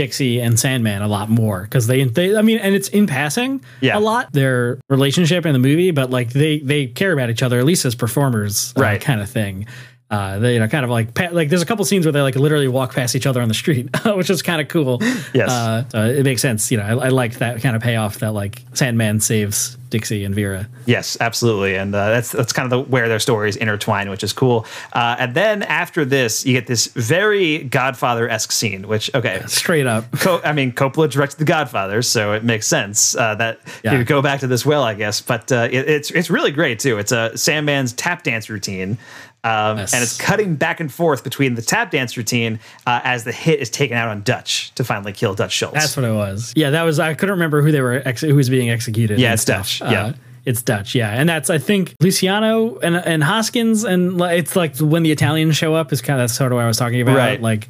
Dixie 0.00 0.40
and 0.40 0.58
Sandman 0.58 1.02
a 1.02 1.08
lot 1.08 1.28
more 1.28 1.62
because 1.62 1.86
they 1.86 2.04
they 2.04 2.34
I 2.34 2.40
mean 2.40 2.56
and 2.58 2.74
it's 2.74 2.88
in 2.88 3.06
passing 3.06 3.62
Yeah. 3.82 3.98
a 3.98 4.00
lot 4.00 4.32
their 4.32 4.80
relationship 4.88 5.44
in 5.44 5.52
the 5.52 5.58
movie, 5.58 5.90
but 5.90 6.08
like 6.10 6.30
they 6.30 6.58
they 6.60 6.86
care 6.86 7.12
about 7.12 7.28
each 7.28 7.42
other 7.42 7.58
at 7.58 7.66
least 7.66 7.84
as 7.84 7.94
performers, 7.94 8.72
uh, 8.76 8.80
Right. 8.80 9.00
Kind 9.00 9.20
of 9.20 9.28
thing. 9.28 9.66
Uh, 10.10 10.40
they 10.40 10.54
you 10.54 10.58
know 10.60 10.66
kind 10.66 10.84
of 10.84 10.90
like 10.90 11.14
pa- 11.14 11.28
like 11.30 11.48
there's 11.48 11.62
a 11.62 11.66
couple 11.66 11.84
scenes 11.84 12.04
where 12.04 12.12
they 12.12 12.20
like 12.20 12.34
literally 12.34 12.66
walk 12.68 12.92
past 12.94 13.14
each 13.14 13.26
other 13.26 13.40
on 13.40 13.48
the 13.48 13.54
street, 13.54 13.88
which 14.06 14.28
is 14.30 14.42
kind 14.42 14.60
of 14.60 14.66
cool. 14.68 14.98
Yes. 15.32 15.48
uh, 15.50 15.84
it 16.16 16.24
makes 16.24 16.42
sense. 16.42 16.70
You 16.70 16.78
know, 16.78 16.84
I, 16.84 17.06
I 17.06 17.08
like 17.10 17.34
that 17.38 17.62
kind 17.62 17.76
of 17.76 17.82
payoff 17.82 18.18
that 18.18 18.32
like 18.32 18.62
Sandman 18.74 19.20
saves 19.20 19.76
Dixie 19.88 20.24
and 20.24 20.34
Vera. 20.34 20.68
Yes, 20.86 21.16
absolutely, 21.20 21.76
and 21.76 21.94
uh, 21.94 22.10
that's 22.10 22.32
that's 22.32 22.52
kind 22.52 22.64
of 22.66 22.70
the, 22.70 22.90
where 22.90 23.08
their 23.08 23.20
stories 23.20 23.54
intertwine, 23.56 24.10
which 24.10 24.24
is 24.24 24.32
cool. 24.32 24.66
Uh, 24.92 25.14
and 25.18 25.34
then 25.34 25.62
after 25.62 26.04
this, 26.04 26.44
you 26.44 26.54
get 26.54 26.66
this 26.66 26.88
very 26.88 27.58
Godfather 27.64 28.28
esque 28.28 28.50
scene, 28.50 28.88
which 28.88 29.14
okay, 29.14 29.42
Straight 29.46 29.86
up. 29.86 30.10
Co- 30.18 30.40
I 30.42 30.52
mean 30.52 30.72
Coppola 30.72 31.08
directed 31.08 31.38
The 31.38 31.44
Godfather, 31.44 32.02
so 32.02 32.32
it 32.32 32.42
makes 32.42 32.66
sense 32.66 33.14
uh, 33.14 33.36
that 33.36 33.60
Yeah. 33.84 33.92
you 33.92 33.98
would 33.98 34.06
go 34.08 34.22
back 34.22 34.40
to 34.40 34.48
this 34.48 34.66
well, 34.66 34.82
I 34.82 34.94
guess. 34.94 35.20
But 35.20 35.52
uh, 35.52 35.68
it, 35.70 35.88
it's 35.88 36.10
it's 36.10 36.30
really 36.30 36.50
great 36.50 36.80
too. 36.80 36.98
It's 36.98 37.12
a 37.12 37.30
Sandman's 37.38 37.92
tap 37.92 38.24
dance 38.24 38.50
routine. 38.50 38.98
Um, 39.42 39.78
Yes. 39.78 39.94
And 39.94 40.02
it's 40.02 40.18
cutting 40.18 40.56
back 40.56 40.80
and 40.80 40.92
forth 40.92 41.24
between 41.24 41.54
the 41.54 41.62
tap 41.62 41.90
dance 41.90 42.16
routine 42.16 42.60
uh, 42.86 43.00
as 43.04 43.24
the 43.24 43.32
hit 43.32 43.60
is 43.60 43.70
taken 43.70 43.96
out 43.96 44.08
on 44.08 44.22
Dutch 44.22 44.74
to 44.74 44.84
finally 44.84 45.12
kill 45.12 45.34
Dutch 45.34 45.52
Schultz. 45.52 45.74
That's 45.74 45.96
what 45.96 46.04
it 46.04 46.12
was. 46.12 46.52
Yeah, 46.56 46.70
that 46.70 46.82
was. 46.82 46.98
I 46.98 47.14
couldn't 47.14 47.34
remember 47.34 47.62
who 47.62 47.72
they 47.72 47.80
were. 47.80 48.02
Ex- 48.04 48.20
who 48.20 48.34
was 48.34 48.50
being 48.50 48.68
executed. 48.70 49.18
Yeah, 49.18 49.32
it's 49.32 49.42
stuff. 49.42 49.78
Dutch. 49.78 49.90
Yeah. 49.92 50.12
it's 50.44 50.60
Dutch. 50.62 50.94
Yeah, 50.94 51.10
and 51.10 51.28
that's 51.28 51.48
I 51.48 51.58
think 51.58 51.94
Luciano 52.00 52.78
and 52.80 52.96
and 52.96 53.24
Hoskins 53.24 53.84
and 53.84 54.20
it's 54.20 54.56
like 54.56 54.76
when 54.78 55.02
the 55.04 55.12
Italians 55.12 55.56
show 55.56 55.74
up 55.74 55.92
is 55.92 56.02
kind 56.02 56.20
of 56.20 56.24
that's 56.24 56.36
sort 56.36 56.52
of 56.52 56.56
what 56.56 56.64
I 56.64 56.68
was 56.68 56.76
talking 56.76 57.00
about. 57.00 57.16
Right. 57.16 57.40
Like. 57.40 57.68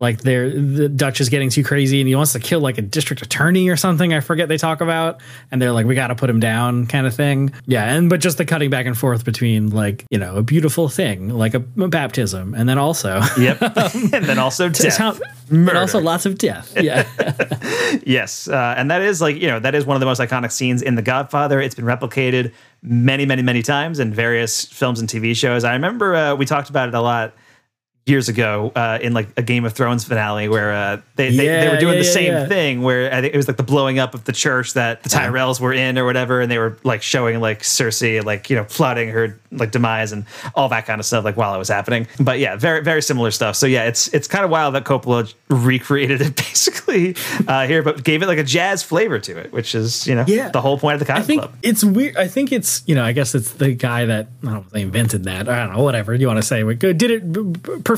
Like 0.00 0.22
they're 0.22 0.48
the 0.48 0.88
Dutch 0.88 1.20
is 1.20 1.28
getting 1.28 1.50
too 1.50 1.62
crazy 1.62 2.00
and 2.00 2.08
he 2.08 2.14
wants 2.14 2.32
to 2.32 2.40
kill 2.40 2.60
like 2.60 2.78
a 2.78 2.82
district 2.82 3.20
attorney 3.20 3.68
or 3.68 3.76
something. 3.76 4.14
I 4.14 4.20
forget 4.20 4.48
they 4.48 4.56
talk 4.56 4.80
about, 4.80 5.20
and 5.50 5.60
they're 5.60 5.72
like, 5.72 5.84
"We 5.84 5.94
got 5.94 6.06
to 6.06 6.14
put 6.14 6.30
him 6.30 6.40
down," 6.40 6.86
kind 6.86 7.06
of 7.06 7.14
thing. 7.14 7.52
Yeah, 7.66 7.84
and 7.84 8.08
but 8.08 8.20
just 8.20 8.38
the 8.38 8.46
cutting 8.46 8.70
back 8.70 8.86
and 8.86 8.96
forth 8.96 9.26
between 9.26 9.68
like 9.70 10.06
you 10.10 10.18
know 10.18 10.36
a 10.36 10.42
beautiful 10.42 10.88
thing 10.88 11.28
like 11.28 11.52
a, 11.52 11.62
a 11.78 11.88
baptism, 11.88 12.54
and 12.54 12.66
then 12.66 12.78
also 12.78 13.20
Yep. 13.38 13.60
and 14.14 14.24
then 14.24 14.38
also 14.38 14.70
death. 14.70 14.96
how- 14.96 15.16
Murder. 15.50 15.70
and 15.70 15.78
also 15.78 16.00
lots 16.00 16.24
of 16.26 16.38
death. 16.38 16.72
Yeah. 16.80 17.06
Yes, 18.04 18.48
uh, 18.48 18.74
and 18.76 18.90
that 18.90 19.02
is 19.02 19.20
like 19.20 19.36
you 19.36 19.48
know 19.48 19.58
that 19.60 19.74
is 19.74 19.84
one 19.84 19.96
of 19.96 20.00
the 20.00 20.06
most 20.06 20.20
iconic 20.20 20.52
scenes 20.52 20.80
in 20.80 20.94
The 20.94 21.02
Godfather. 21.02 21.60
It's 21.60 21.74
been 21.74 21.84
replicated 21.84 22.52
many, 22.82 23.26
many, 23.26 23.42
many 23.42 23.62
times 23.62 23.98
in 23.98 24.14
various 24.14 24.64
films 24.64 25.00
and 25.00 25.08
TV 25.08 25.36
shows. 25.36 25.64
I 25.64 25.72
remember 25.74 26.14
uh, 26.14 26.34
we 26.36 26.46
talked 26.46 26.70
about 26.70 26.88
it 26.88 26.94
a 26.94 27.00
lot 27.00 27.34
years 28.10 28.28
ago 28.28 28.72
uh, 28.76 28.98
in 29.00 29.14
like 29.14 29.28
a 29.38 29.42
Game 29.42 29.64
of 29.64 29.72
Thrones 29.72 30.04
finale 30.04 30.48
where 30.48 30.72
uh, 30.72 31.00
they, 31.16 31.30
they 31.30 31.46
they 31.46 31.68
were 31.68 31.78
doing 31.78 31.94
yeah, 31.94 32.00
the 32.00 32.06
yeah, 32.06 32.12
same 32.12 32.32
yeah. 32.32 32.46
thing 32.46 32.82
where 32.82 33.12
I 33.12 33.20
think 33.22 33.32
it 33.32 33.36
was 33.36 33.48
like 33.48 33.56
the 33.56 33.62
blowing 33.62 33.98
up 33.98 34.12
of 34.14 34.24
the 34.24 34.32
church 34.32 34.74
that 34.74 35.02
the 35.02 35.08
Tyrells 35.08 35.60
were 35.60 35.72
in 35.72 35.96
or 35.98 36.04
whatever, 36.04 36.40
and 36.40 36.50
they 36.50 36.58
were 36.58 36.76
like 36.84 37.02
showing 37.02 37.40
like 37.40 37.60
Cersei 37.62 38.22
like 38.24 38.50
you 38.50 38.56
know 38.56 38.64
plotting 38.64 39.08
her 39.10 39.38
like 39.52 39.70
demise 39.72 40.12
and 40.12 40.24
all 40.54 40.68
that 40.68 40.86
kind 40.86 41.00
of 41.00 41.06
stuff 41.06 41.24
like 41.24 41.36
while 41.36 41.54
it 41.54 41.58
was 41.58 41.68
happening. 41.68 42.06
But 42.18 42.38
yeah, 42.38 42.56
very 42.56 42.82
very 42.82 43.00
similar 43.02 43.30
stuff. 43.30 43.56
So 43.56 43.66
yeah, 43.66 43.84
it's 43.84 44.08
it's 44.08 44.28
kind 44.28 44.44
of 44.44 44.50
wild 44.50 44.74
that 44.74 44.84
Coppola 44.84 45.32
recreated 45.48 46.20
it 46.20 46.36
basically 46.50 47.16
uh, 47.46 47.66
here, 47.66 47.82
but 47.82 48.02
gave 48.04 48.22
it 48.22 48.26
like 48.26 48.38
a 48.38 48.44
jazz 48.44 48.82
flavor 48.82 49.18
to 49.20 49.38
it, 49.38 49.52
which 49.52 49.74
is 49.74 50.06
you 50.06 50.14
know 50.14 50.24
Yeah. 50.26 50.48
the 50.50 50.60
whole 50.60 50.78
point 50.78 50.94
of 50.94 51.00
the 51.00 51.06
Cotton 51.06 51.22
I 51.22 51.26
think 51.26 51.42
Club. 51.42 51.54
it's 51.62 51.84
weird. 51.84 52.16
I 52.16 52.26
think 52.28 52.52
it's 52.52 52.82
you 52.86 52.94
know. 52.94 53.04
I 53.04 53.12
guess 53.12 53.34
it's 53.34 53.52
the 53.52 53.72
guy 53.74 54.04
that 54.06 54.26
I 54.42 54.46
don't 54.46 54.54
know, 54.54 54.64
they 54.72 54.82
invented 54.82 55.24
that. 55.24 55.48
I 55.48 55.64
don't 55.66 55.76
know. 55.76 55.82
Whatever 55.82 56.14
you 56.14 56.26
want 56.26 56.38
to 56.38 56.42
say. 56.42 56.62
Did 56.74 57.02
it, 57.02 57.32
b- 57.32 57.42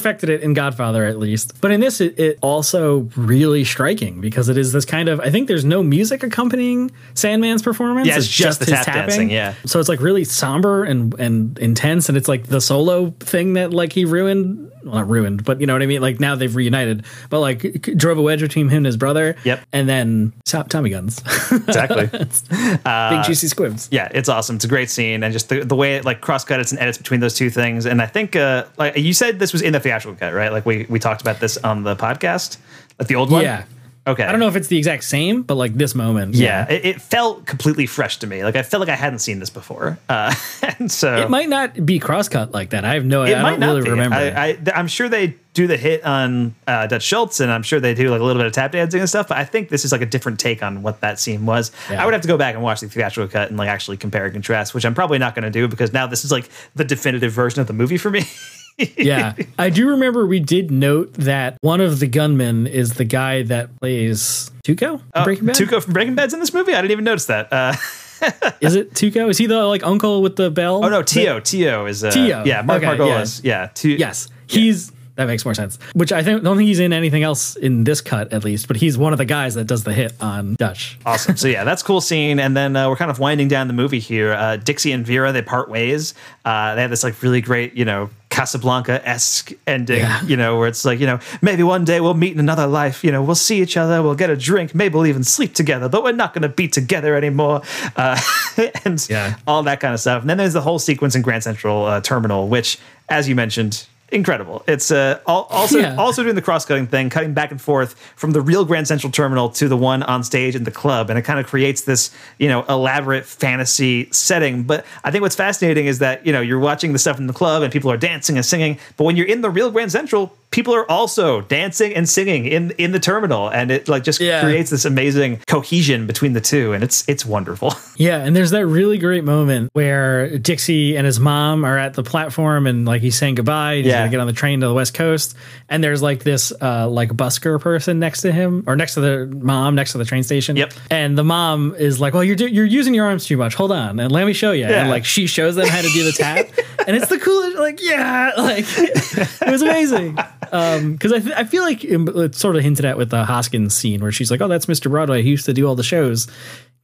perfected 0.03 0.28
it 0.30 0.42
in 0.42 0.53
Godfather 0.53 1.05
at 1.05 1.18
least. 1.18 1.61
But 1.61 1.70
in 1.70 1.80
this, 1.80 2.00
it, 2.00 2.18
it 2.18 2.38
also 2.42 3.09
really 3.16 3.62
striking 3.62 4.20
because 4.20 4.48
it 4.48 4.59
is 4.59 4.72
this 4.72 4.84
kind 4.84 5.09
of. 5.09 5.20
I 5.20 5.30
think 5.30 5.46
there's 5.46 5.64
no 5.64 5.82
music 5.82 6.24
accompanying 6.24 6.90
Sandman's 7.14 7.62
performance. 7.62 8.09
Yeah, 8.09 8.16
it's 8.16 8.26
just 8.26 8.59
the 8.59 8.66
tap 8.66 8.86
dancing, 8.86 9.30
yeah. 9.30 9.55
So 9.64 9.78
it's 9.78 9.88
like 9.88 10.00
really 10.00 10.24
somber 10.24 10.82
and 10.82 11.14
and 11.20 11.57
intense, 11.59 12.09
and 12.09 12.18
it's 12.18 12.26
like 12.26 12.48
the 12.48 12.61
solo 12.61 13.11
thing 13.20 13.53
that 13.53 13.72
like 13.72 13.92
he 13.92 14.05
ruined. 14.05 14.71
Well, 14.85 14.95
not 14.95 15.09
ruined, 15.09 15.45
but 15.45 15.61
you 15.61 15.66
know 15.66 15.72
what 15.74 15.83
I 15.83 15.87
mean. 15.87 16.01
Like 16.01 16.20
now 16.20 16.35
they've 16.37 16.55
reunited, 16.55 17.05
but 17.30 17.41
like 17.41 17.61
drove 17.97 18.18
a 18.18 18.22
wedge 18.22 18.41
between 18.41 18.68
him 18.68 18.78
and 18.78 18.87
his 18.87 18.97
brother. 18.97 19.37
Yep. 19.45 19.61
And 19.72 19.89
then 19.89 20.33
Top 20.45 20.68
Tommy 20.68 20.91
guns, 20.91 21.20
Exactly. 21.53 22.07
big 22.11 23.24
juicy 23.24 23.49
squibs. 23.49 23.89
yeah, 23.91 24.09
it's 24.12 24.28
awesome. 24.28 24.57
It's 24.57 24.64
a 24.64 24.68
great 24.68 24.91
scene, 24.91 25.22
and 25.22 25.33
just 25.33 25.49
the, 25.49 25.64
the 25.64 25.76
way 25.76 25.97
it 25.97 26.05
like 26.05 26.20
cross 26.20 26.45
cuts 26.45 26.72
and 26.72 26.80
edits 26.80 26.99
between 26.99 27.20
those 27.20 27.35
two 27.35 27.51
things. 27.51 27.87
And 27.87 28.03
I 28.03 28.07
think, 28.07 28.37
uh, 28.37 28.64
like 28.78 28.97
you 28.97 29.12
said, 29.14 29.39
this 29.39 29.53
was 29.53 29.62
in 29.62 29.72
the 29.72 29.80
theatrical 29.80 30.18
cut, 30.18 30.35
right? 30.35 30.53
Like 30.53 30.66
we 30.66 30.87
we 30.89 30.99
talked 30.99 31.20
about 31.20 31.41
this 31.41 31.57
on 31.59 31.83
the 31.85 31.97
podcast, 31.97 32.59
like 32.99 33.09
the 33.09 33.14
old 33.16 33.30
one. 33.30 33.43
Yeah. 33.43 33.64
Okay. 34.05 34.24
I 34.24 34.32
don't 34.32 34.40
know 34.40 34.48
if 34.48 34.57
it's 34.57 34.66
the 34.66 34.76
exact 34.78 35.05
same, 35.05 35.42
but 35.42 35.55
like 35.55 35.74
this 35.74 35.94
moment. 35.94 36.34
Yeah, 36.34 36.68
it, 36.68 36.84
it 36.84 37.00
felt 37.00 37.46
completely 37.46 37.86
fresh 37.86 38.16
to 38.18 38.26
me. 38.26 38.42
Like 38.42 38.57
I 38.57 38.62
felt 38.64 38.80
like 38.80 38.88
I 38.88 38.96
hadn't 38.96 39.20
seen 39.20 39.38
this 39.38 39.50
before, 39.50 39.96
uh, 40.09 40.34
and 40.78 40.90
so 40.90 41.14
It 41.22 41.30
might 41.30 41.48
not 41.48 41.86
be 41.86 42.00
crosscut 42.00 42.53
like 42.53 42.70
that. 42.70 42.84
I 42.84 42.94
have 42.94 43.05
no 43.05 43.22
It 43.22 43.34
I 43.36 43.42
might 43.42 43.50
don't 43.53 43.61
not 43.61 43.68
really 43.74 43.82
be. 43.84 43.90
remember. 43.90 44.16
I, 44.16 44.48
I, 44.48 44.59
I'm 44.74 44.88
sure 44.88 45.09
they 45.09 45.36
do 45.55 45.68
the 45.68 45.76
hit 45.76 46.05
on 46.05 46.55
uh, 46.66 46.88
Dutch 46.88 47.05
Schultz, 47.05 47.38
and 47.38 47.53
I'm 47.53 47.62
sure 47.62 47.78
they 47.78 47.94
do 47.94 48.09
like 48.09 48.20
a 48.20 48.24
little 48.24 48.40
bit 48.40 48.46
of 48.46 48.53
tap 48.53 48.72
dancing 48.72 48.98
and 48.98 49.09
stuff. 49.09 49.28
But 49.28 49.38
I 49.38 49.44
think 49.44 49.68
this 49.68 49.84
is 49.84 49.92
like 49.92 50.00
a 50.03 50.07
different 50.07 50.40
take 50.40 50.64
on 50.64 50.82
what 50.82 51.00
that 51.03 51.20
scene 51.20 51.46
was. 51.46 51.70
Yeah. 51.88 52.03
I 52.03 52.05
would 52.05 52.14
have 52.14 52.22
to 52.22 52.28
go 52.28 52.36
back 52.36 52.55
and 52.57 52.64
watch 52.64 52.80
the 52.80 52.88
theatrical 52.88 53.30
cut 53.30 53.50
and 53.50 53.57
like 53.59 53.68
actually 53.68 53.98
compare 53.98 54.24
and 54.24 54.32
contrast, 54.32 54.74
which 54.74 54.84
I'm 54.84 54.94
probably 54.94 55.18
not 55.18 55.36
going 55.36 55.44
to 55.44 55.50
do 55.50 55.68
because 55.68 55.92
now 55.92 56.09
this 56.09 56.24
is 56.24 56.32
like 56.32 56.48
the 56.74 56.84
definitive 56.84 57.30
version 57.32 57.61
of 57.61 57.68
the 57.68 57.72
movie 57.72 57.98
for 57.98 58.11
me. 58.11 58.22
yeah. 58.78 59.34
I 59.58 59.70
do 59.70 59.88
remember 59.90 60.26
we 60.26 60.40
did 60.40 60.70
note 60.70 61.12
that 61.14 61.56
one 61.60 61.80
of 61.80 62.00
the 62.00 62.06
gunmen 62.06 62.66
is 62.66 62.94
the 62.94 63.04
guy 63.04 63.42
that 63.44 63.74
plays 63.80 64.50
Tuco? 64.64 65.00
Oh, 65.14 65.24
Breaking 65.24 65.46
Bad? 65.46 65.56
Tuco 65.56 65.82
from 65.82 65.92
Breaking 65.92 66.14
Bad's 66.14 66.34
in 66.34 66.40
this 66.40 66.52
movie. 66.54 66.72
I 66.74 66.80
didn't 66.80 66.92
even 66.92 67.04
notice 67.04 67.26
that. 67.26 67.52
Uh, 67.52 67.74
Is 68.60 68.76
it 68.76 68.92
Tuco? 68.94 69.28
Is 69.30 69.38
he 69.38 69.46
the 69.46 69.64
like 69.64 69.84
uncle 69.84 70.22
with 70.22 70.36
the 70.36 70.48
bell? 70.50 70.84
Oh 70.84 70.88
no, 70.88 71.02
Tio. 71.02 71.40
Tio 71.40 71.86
is 71.86 72.04
uh, 72.04 72.10
Tio. 72.12 72.44
Yeah, 72.44 72.62
Mark 72.62 72.82
Okay, 72.84 72.96
Margolis. 72.96 73.40
Yeah. 73.42 73.68
Tio- 73.74 73.96
Yes, 73.96 74.28
he's 74.46 74.92
that 75.16 75.26
makes 75.26 75.44
more 75.44 75.54
sense. 75.54 75.76
Which 75.94 76.12
I 76.12 76.22
think 76.22 76.42
don't 76.44 76.56
think 76.56 76.68
he's 76.68 76.78
in 76.78 76.92
anything 76.92 77.24
else 77.24 77.56
in 77.56 77.82
this 77.84 78.00
cut 78.00 78.32
at 78.32 78.44
least, 78.44 78.68
but 78.68 78.76
he's 78.76 78.96
one 78.96 79.12
of 79.12 79.18
the 79.18 79.24
guys 79.24 79.54
that 79.56 79.66
does 79.66 79.82
the 79.84 79.92
hit 79.92 80.12
on 80.20 80.54
Dutch. 80.54 80.98
Awesome. 81.04 81.36
So 81.36 81.48
yeah, 81.48 81.64
that's 81.64 81.82
a 81.82 81.84
cool 81.84 82.00
scene. 82.00 82.38
And 82.38 82.56
then 82.56 82.76
uh, 82.76 82.88
we're 82.88 82.96
kind 82.96 83.10
of 83.10 83.18
winding 83.18 83.48
down 83.48 83.66
the 83.66 83.74
movie 83.74 83.98
here. 83.98 84.32
Uh, 84.32 84.56
Dixie 84.56 84.92
and 84.92 85.04
Vera 85.04 85.32
they 85.32 85.42
part 85.42 85.68
ways. 85.68 86.14
Uh, 86.44 86.76
they 86.76 86.80
have 86.82 86.90
this 86.90 87.02
like 87.02 87.20
really 87.24 87.40
great, 87.40 87.74
you 87.74 87.84
know, 87.84 88.08
Casablanca 88.33 89.07
esque 89.07 89.53
ending. 89.66 89.99
Yeah. 90.01 90.22
You 90.22 90.37
know, 90.39 90.59
where 90.59 90.66
it's 90.66 90.85
like, 90.87 90.99
you 90.99 91.07
know, 91.07 91.18
maybe 91.43 91.63
one 91.63 91.84
day 91.84 92.00
we'll 92.00 92.14
meet 92.14 92.33
in 92.33 92.41
another 92.41 92.67
life. 92.67 93.04
You 93.04 93.13
know, 93.13 93.22
we'll 93.22 93.34
see 93.34 93.61
each 93.61 93.76
other, 93.76 94.03
we'll 94.03 94.14
get 94.14 94.30
a 94.30 94.37
drink, 94.37 94.75
maybe 94.75 94.95
we'll 94.95 95.07
even 95.07 95.22
sleep 95.22 95.54
together, 95.54 95.88
but 95.88 96.03
we're 96.03 96.13
not 96.13 96.33
going 96.33 96.42
to 96.42 96.49
be 96.49 96.67
together 96.67 97.14
anymore. 97.14 97.61
Uh, 97.95 98.18
and 98.84 99.07
Yeah. 99.09 99.37
all 99.46 99.63
that 99.64 99.80
kind 99.80 99.92
of 99.92 100.00
stuff. 100.00 100.22
And 100.22 100.30
then 100.30 100.38
there's 100.38 100.54
the 100.54 100.63
whole 100.63 100.79
sequence 100.79 101.14
in 101.14 101.21
Grand 101.22 101.42
Central 101.45 101.84
uh, 101.84 102.00
Terminal, 102.00 102.49
which, 102.49 102.79
as 103.11 103.29
you 103.29 103.34
mentioned. 103.34 103.87
Incredible! 104.13 104.63
It's 104.68 104.91
uh, 104.91 105.21
also 105.26 105.79
Yeah. 105.79 105.97
also 105.97 106.22
doing 106.22 106.34
the 106.34 106.43
cross 106.43 106.64
cutting 106.67 106.87
thing, 106.87 107.09
cutting 107.09 107.33
back 107.33 107.51
and 107.51 107.61
forth 107.61 107.99
from 108.14 108.33
the 108.33 108.41
real 108.43 108.64
Grand 108.67 108.87
Central 108.87 109.11
Terminal 109.11 109.49
to 109.51 109.68
the 109.68 109.76
one 109.76 110.03
on 110.03 110.22
stage 110.22 110.55
in 110.55 110.64
the 110.64 110.71
club, 110.71 111.09
and 111.09 111.18
it 111.18 111.22
kind 111.22 111.41
of 111.41 111.47
creates 111.47 111.80
this 111.83 112.11
you 112.39 112.47
know 112.49 112.63
elaborate 112.68 113.25
fantasy 113.25 114.09
setting. 114.13 114.64
But 114.64 114.84
I 115.03 115.11
think 115.11 115.22
what's 115.22 115.34
fascinating 115.37 115.87
is 115.87 115.99
that 116.01 116.26
you 116.26 116.33
know 116.33 116.43
you're 116.43 116.59
watching 116.59 116.93
the 116.93 116.99
stuff 116.99 117.18
in 117.18 117.26
the 117.26 117.33
club 117.33 117.63
and 117.63 117.72
people 117.72 117.91
are 117.91 117.97
dancing 117.97 118.37
and 118.37 118.45
singing, 118.45 118.79
but 118.99 119.05
when 119.05 119.17
you're 119.17 119.26
in 119.26 119.41
the 119.41 119.51
real 119.51 119.71
Grand 119.71 119.91
Central, 119.91 120.37
people 120.53 120.74
are 120.74 120.88
also 120.88 121.41
dancing 121.41 121.92
and 121.95 122.08
singing 122.08 122.46
in 122.46 122.70
in 122.79 122.92
the 122.92 123.00
terminal, 123.00 123.49
and 123.49 123.70
it 123.72 123.88
like 123.88 124.04
just 124.04 124.20
Yeah. 124.20 124.41
creates 124.42 124.70
this 124.70 124.84
amazing 124.84 125.41
cohesion 125.49 126.07
between 126.07 126.33
the 126.34 126.41
two, 126.41 126.72
and 126.72 126.84
it's 126.84 127.03
it's 127.08 127.26
wonderful. 127.26 127.74
Yeah, 127.95 128.16
and 128.24 128.34
there's 128.34 128.50
that 128.50 128.66
really 128.66 128.99
great 128.99 129.22
moment 129.22 129.70
where 129.74 130.37
Dixie 130.38 130.96
and 130.96 131.07
his 131.07 131.20
mom 131.20 131.64
are 131.64 131.79
at 131.79 131.95
the 131.95 132.03
platform 132.03 132.66
and 132.66 132.84
like 132.84 133.00
he's 133.03 133.16
saying 133.16 133.37
goodbye. 133.37 133.76
He's 133.76 133.87
Yeah. 133.87 133.99
gonna 134.00 134.11
get 134.11 134.18
on 134.20 134.26
the 134.26 134.33
train 134.33 134.61
to 134.61 134.66
the 134.66 134.74
West 134.74 134.95
Coast, 134.95 135.37
and 135.68 135.84
there's 135.84 136.03
like 136.03 136.24
this 136.24 136.53
uh, 136.61 136.88
like 136.88 137.11
busker 137.11 137.61
person 137.61 137.99
next 138.00 138.22
to 138.22 138.33
him 138.33 138.64
or 138.66 138.74
next 138.76 138.95
to 138.95 139.00
the 139.00 139.26
mom 139.26 139.74
next 139.76 139.92
to 139.92 139.99
the 139.99 140.04
train 140.04 140.22
station. 140.22 140.57
Yep. 140.57 140.72
And 140.91 141.16
the 141.16 141.22
mom 141.24 141.74
is 141.79 142.00
like, 142.00 142.12
"Well, 142.14 142.24
you're 142.24 142.34
do- 142.34 142.49
you're 142.49 142.64
using 142.64 142.92
your 142.95 143.07
arms 143.07 143.24
too 143.26 143.37
much. 143.37 143.54
Hold 143.54 143.70
on, 143.72 144.00
and 144.00 144.11
let 144.11 144.26
me 144.26 144.33
show 144.33 144.50
you." 144.53 144.62
Yeah. 144.62 144.80
And 144.80 144.91
like 144.91 145.04
she 145.04 145.26
shows 145.26 145.54
them 145.54 145.68
how 145.68 145.80
to 145.83 145.88
do 145.91 146.03
the 146.04 146.12
tap, 146.12 146.49
and 146.87 146.96
it's 146.96 147.09
the 147.09 147.18
coolest. 147.18 147.59
Like 147.59 147.83
yeah, 147.83 148.33
like 148.38 148.64
it 148.68 149.50
was 149.50 149.63
amazing. 149.63 150.14
Because 150.14 151.13
I, 151.13 151.18
th- 151.21 151.34
I 151.37 151.45
feel 151.45 151.63
like 151.63 151.84
it- 151.84 152.09
it's 152.17 152.38
sort 152.38 152.57
of 152.57 152.63
hinted 152.63 152.84
at 152.84 152.96
with 152.99 153.11
the 153.11 153.25
Hoskins 153.25 153.75
scene 153.75 154.00
where 154.03 154.13
she's 154.13 154.30
like, 154.30 154.41
"Oh, 154.41 154.49
that's 154.49 154.67
Mr. 154.67 154.91
Broadway. 154.91 155.22
He 155.22 155.30
used 155.30 155.46
to 155.46 155.53
do 155.53 155.67
all 155.67 155.75
the 155.75 155.83
shows." 155.83 156.26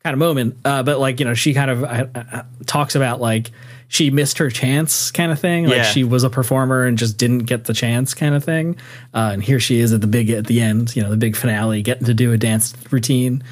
Kind 0.04 0.14
of 0.14 0.18
moment, 0.20 0.56
uh, 0.64 0.84
but 0.84 1.00
like 1.00 1.18
you 1.18 1.26
know, 1.26 1.34
she 1.34 1.52
kind 1.54 1.70
of 1.70 1.82
uh, 1.82 2.06
uh, 2.14 2.42
talks 2.66 2.94
about 2.94 3.20
like 3.20 3.50
she 3.88 4.10
missed 4.10 4.38
her 4.38 4.48
chance, 4.48 5.10
kind 5.10 5.32
of 5.32 5.40
thing. 5.40 5.64
Like 5.66 5.78
Yeah. 5.78 5.82
she 5.82 6.04
was 6.04 6.22
a 6.22 6.30
performer 6.30 6.84
and 6.84 6.96
just 6.96 7.18
didn't 7.18 7.40
get 7.46 7.64
the 7.64 7.74
chance, 7.74 8.14
kind 8.14 8.34
of 8.36 8.44
thing. 8.44 8.76
Uh, 9.12 9.30
and 9.32 9.42
here 9.42 9.58
she 9.58 9.80
is 9.80 9.92
at 9.92 10.00
the 10.00 10.06
big 10.06 10.30
at 10.30 10.46
the 10.46 10.60
end, 10.60 10.94
you 10.94 11.02
know, 11.02 11.10
the 11.10 11.16
big 11.16 11.34
finale, 11.34 11.82
getting 11.82 12.06
to 12.06 12.14
do 12.14 12.32
a 12.32 12.38
dance 12.38 12.74
routine. 12.92 13.42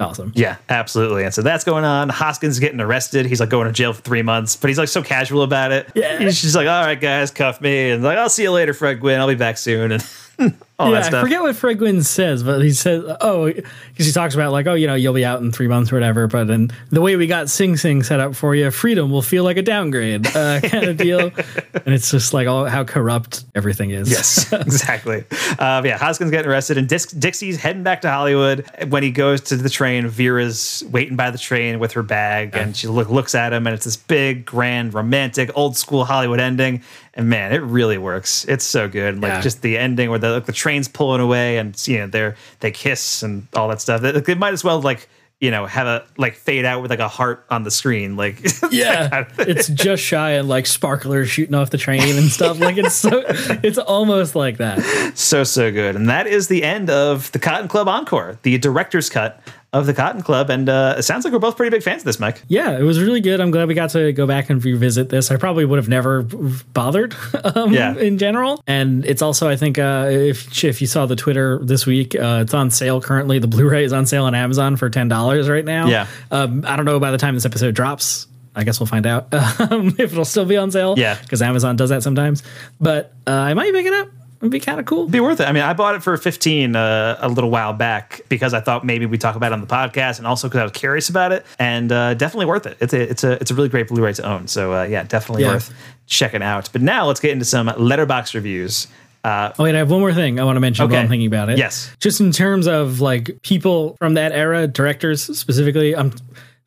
Awesome. 0.00 0.32
Yeah, 0.34 0.56
absolutely. 0.70 1.24
And 1.24 1.34
so 1.34 1.42
that's 1.42 1.62
going 1.62 1.84
on. 1.84 2.08
Hoskins 2.08 2.58
getting 2.58 2.80
arrested. 2.80 3.26
He's 3.26 3.38
like 3.38 3.50
going 3.50 3.66
to 3.66 3.72
jail 3.72 3.92
for 3.92 4.00
three 4.00 4.22
months, 4.22 4.56
but 4.56 4.68
he's 4.68 4.78
like 4.78 4.88
so 4.88 5.02
casual 5.02 5.42
about 5.42 5.72
it. 5.72 5.88
Yeah. 5.94 6.18
He's 6.18 6.40
just 6.40 6.56
like, 6.56 6.66
all 6.66 6.82
right, 6.82 6.98
guys, 6.98 7.30
cuff 7.30 7.60
me. 7.60 7.90
And 7.90 8.02
like, 8.02 8.16
I'll 8.16 8.30
see 8.30 8.44
you 8.44 8.50
later, 8.50 8.72
Fred 8.72 8.98
Gwynne. 9.00 9.20
I'll 9.20 9.28
be 9.28 9.34
back 9.34 9.58
soon. 9.58 9.92
And 9.92 10.02
all 10.80 10.90
yeah, 10.90 11.06
I 11.06 11.20
forget 11.20 11.42
what 11.42 11.54
Fred 11.54 11.78
Gwynne 11.78 12.02
says, 12.02 12.42
but 12.42 12.62
he 12.62 12.72
says, 12.72 13.04
"Oh, 13.20 13.52
because 13.52 14.06
he 14.06 14.12
talks 14.12 14.34
about 14.34 14.50
like, 14.50 14.66
oh, 14.66 14.72
you 14.72 14.86
know, 14.86 14.94
you'll 14.94 15.12
be 15.12 15.24
out 15.24 15.42
in 15.42 15.52
three 15.52 15.68
months 15.68 15.92
or 15.92 15.96
whatever." 15.96 16.26
But 16.26 16.46
then 16.46 16.70
the 16.88 17.02
way 17.02 17.16
we 17.16 17.26
got 17.26 17.50
Sing 17.50 17.76
Sing 17.76 18.02
set 18.02 18.18
up 18.18 18.34
for 18.34 18.54
you, 18.54 18.70
freedom 18.70 19.10
will 19.10 19.20
feel 19.20 19.44
like 19.44 19.58
a 19.58 19.62
downgrade, 19.62 20.26
uh, 20.28 20.60
kind 20.64 20.86
of 20.86 20.96
deal. 20.96 21.20
and 21.20 21.94
it's 21.94 22.10
just 22.10 22.32
like 22.32 22.48
all 22.48 22.64
how 22.64 22.84
corrupt 22.84 23.44
everything 23.54 23.90
is. 23.90 24.10
Yes, 24.10 24.50
exactly. 24.52 25.24
Um, 25.58 25.84
yeah, 25.84 25.98
Hoskins 25.98 26.30
getting 26.30 26.50
arrested, 26.50 26.78
and 26.78 26.88
Dis- 26.88 27.12
Dixie's 27.12 27.58
heading 27.58 27.82
back 27.82 28.00
to 28.00 28.10
Hollywood. 28.10 28.64
When 28.88 29.02
he 29.02 29.10
goes 29.10 29.42
to 29.42 29.56
the 29.56 29.68
train, 29.68 30.08
Vera's 30.08 30.82
waiting 30.90 31.16
by 31.16 31.30
the 31.30 31.38
train 31.38 31.78
with 31.78 31.92
her 31.92 32.02
bag, 32.02 32.56
and 32.56 32.74
she 32.74 32.86
look, 32.88 33.10
looks 33.10 33.34
at 33.34 33.52
him, 33.52 33.66
and 33.66 33.74
it's 33.74 33.84
this 33.84 33.96
big, 33.96 34.46
grand, 34.46 34.94
romantic, 34.94 35.50
old 35.54 35.76
school 35.76 36.06
Hollywood 36.06 36.40
ending. 36.40 36.82
And 37.14 37.28
man, 37.28 37.52
it 37.52 37.58
really 37.62 37.98
works. 37.98 38.44
It's 38.46 38.64
so 38.64 38.88
good. 38.88 39.20
Like 39.20 39.30
Yeah. 39.32 39.40
just 39.40 39.62
the 39.62 39.76
ending 39.78 40.10
where 40.10 40.18
the 40.18 40.30
like, 40.30 40.46
the 40.46 40.52
train's 40.52 40.86
pulling 40.88 41.20
away, 41.20 41.58
and 41.58 41.74
you 41.88 41.98
know 41.98 42.06
they're 42.06 42.36
they 42.60 42.70
kiss 42.70 43.22
and 43.22 43.46
all 43.54 43.68
that 43.68 43.80
stuff. 43.80 44.00
They, 44.00 44.12
they 44.12 44.34
might 44.34 44.52
as 44.52 44.62
well 44.62 44.80
like 44.80 45.08
you 45.40 45.50
know 45.50 45.66
have 45.66 45.86
a 45.86 46.04
like 46.18 46.34
fade 46.36 46.64
out 46.64 46.82
with 46.82 46.90
like 46.90 47.00
a 47.00 47.08
heart 47.08 47.44
on 47.50 47.64
the 47.64 47.70
screen, 47.70 48.14
like 48.16 48.40
yeah, 48.70 49.24
it's 49.38 49.66
just 49.68 50.02
shy 50.04 50.32
and 50.32 50.48
like 50.48 50.66
sparklers 50.66 51.28
shooting 51.30 51.54
off 51.54 51.70
the 51.70 51.78
train 51.78 52.16
and 52.16 52.28
stuff. 52.30 52.60
Like 52.60 52.76
it's 52.76 52.94
so, 52.94 53.24
it's 53.26 53.78
almost 53.78 54.36
like 54.36 54.58
that. 54.58 54.80
So, 55.16 55.42
so 55.42 55.72
good. 55.72 55.96
And 55.96 56.08
that 56.10 56.26
is 56.26 56.46
the 56.48 56.62
end 56.62 56.90
of 56.90 57.32
the 57.32 57.38
Cotton 57.38 57.68
Club 57.68 57.88
Encore, 57.88 58.38
the 58.42 58.56
director's 58.58 59.08
cut 59.10 59.40
of 59.72 59.86
the 59.86 59.94
Cotton 59.94 60.20
Club. 60.22 60.50
And 60.50 60.68
uh, 60.68 60.96
it 60.98 61.02
sounds 61.02 61.24
like 61.24 61.32
we're 61.32 61.38
both 61.38 61.56
pretty 61.56 61.70
big 61.70 61.82
fans 61.84 62.02
of 62.02 62.06
this, 62.06 62.18
Mike. 62.18 62.42
Yeah, 62.48 62.76
it 62.78 62.82
was 62.82 63.00
really 63.00 63.20
good. 63.20 63.40
I'm 63.40 63.50
glad 63.52 63.68
we 63.68 63.74
got 63.74 63.90
to 63.90 64.12
go 64.12 64.26
back 64.26 64.50
and 64.50 64.64
revisit 64.64 65.08
this. 65.10 65.30
I 65.30 65.36
probably 65.36 65.64
would 65.64 65.78
have 65.78 65.88
never 65.88 66.22
bothered 66.22 67.14
um, 67.54 67.72
Yeah. 67.72 67.94
in 67.96 68.18
general. 68.18 68.62
And 68.66 69.04
it's 69.04 69.22
also, 69.22 69.48
I 69.48 69.54
think, 69.56 69.78
uh, 69.78 70.08
if 70.10 70.64
if 70.64 70.80
you 70.80 70.86
saw 70.88 71.06
the 71.06 71.14
Twitter 71.16 71.60
this 71.62 71.86
week, 71.86 72.14
uh, 72.16 72.40
it's 72.42 72.54
on 72.54 72.70
sale 72.70 73.00
currently. 73.00 73.38
The 73.38 73.46
Blu-ray 73.46 73.84
is 73.84 73.92
on 73.92 74.06
sale 74.06 74.24
on 74.24 74.34
Amazon 74.34 74.76
for 74.76 74.90
ten 74.90 75.06
dollars 75.08 75.48
right 75.48 75.64
now. 75.64 75.86
Yeah. 75.86 76.06
um, 76.32 76.64
I 76.66 76.74
don't 76.76 76.84
know 76.84 76.98
by 76.98 77.10
the 77.12 77.18
time 77.18 77.34
this 77.34 77.46
episode 77.46 77.74
drops. 77.74 78.26
I 78.56 78.64
guess 78.64 78.80
we'll 78.80 78.88
find 78.88 79.06
out 79.06 79.32
um, 79.60 79.88
if 79.98 80.10
it'll 80.12 80.24
still 80.24 80.44
be 80.44 80.56
on 80.56 80.72
sale. 80.72 80.96
Yeah. 80.98 81.16
because 81.22 81.40
Amazon 81.42 81.76
does 81.76 81.90
that 81.90 82.02
sometimes. 82.02 82.42
But 82.80 83.12
uh, 83.24 83.30
I 83.30 83.54
might 83.54 83.72
pick 83.72 83.86
it 83.86 83.92
up. 83.94 84.08
It'd 84.40 84.50
be 84.50 84.58
kind 84.60 84.80
of 84.80 84.86
cool. 84.86 85.06
Be 85.06 85.20
worth 85.20 85.38
it. 85.40 85.44
I 85.48 85.52
mean, 85.52 85.62
I 85.62 85.74
bought 85.74 85.94
it 85.96 86.02
for 86.02 86.16
15 86.16 86.74
uh, 86.74 87.18
a 87.20 87.28
little 87.28 87.50
while 87.50 87.74
back 87.74 88.22
because 88.30 88.54
I 88.54 88.60
thought 88.60 88.86
maybe 88.86 89.04
we'd 89.04 89.20
talk 89.20 89.36
about 89.36 89.52
it 89.52 89.54
on 89.54 89.60
the 89.60 89.66
podcast 89.66 90.16
and 90.18 90.26
also 90.26 90.48
because 90.48 90.60
I 90.60 90.62
was 90.62 90.72
curious 90.72 91.10
about 91.10 91.32
it 91.32 91.44
and 91.58 91.92
uh, 91.92 92.14
definitely 92.14 92.46
worth 92.46 92.64
it. 92.66 92.78
It's 92.80 92.94
a, 92.94 93.00
it's 93.10 93.22
a, 93.22 93.32
it's 93.32 93.50
a 93.50 93.54
really 93.54 93.68
great 93.68 93.88
Blu-ray 93.88 94.14
to 94.14 94.22
own. 94.26 94.48
So 94.48 94.72
uh, 94.72 94.82
yeah, 94.84 95.02
definitely 95.02 95.42
Yeah. 95.44 95.52
worth 95.52 95.74
checking 96.06 96.42
out. 96.42 96.70
But 96.72 96.80
now 96.80 97.06
let's 97.06 97.20
get 97.20 97.32
into 97.32 97.44
some 97.44 97.66
Letterboxd 97.68 98.32
reviews. 98.34 98.86
Uh, 99.22 99.52
Oh 99.58 99.64
wait, 99.64 99.74
I 99.74 99.78
have 99.78 99.90
one 99.90 100.00
more 100.00 100.14
thing 100.14 100.40
I 100.40 100.44
want 100.44 100.56
to 100.56 100.60
mention 100.60 100.86
Okay. 100.86 100.94
while 100.94 101.02
I'm 101.02 101.08
thinking 101.10 101.26
about 101.26 101.50
it. 101.50 101.58
Yes. 101.58 101.94
Just 102.00 102.20
in 102.22 102.32
terms 102.32 102.66
of 102.66 103.00
like 103.02 103.42
people 103.42 103.94
from 103.98 104.14
that 104.14 104.32
era, 104.32 104.66
directors 104.66 105.22
specifically, 105.38 105.94
I'm 105.94 106.06
um, 106.06 106.14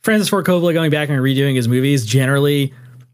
Francis 0.03 0.29
Ford 0.29 0.45
Coppola 0.45 0.73
going 0.73 0.91
back 0.91 1.09
and 1.09 1.17
redoing 1.19 1.55
his 1.55 1.67
movies 1.67 2.05
generally, 2.05 2.65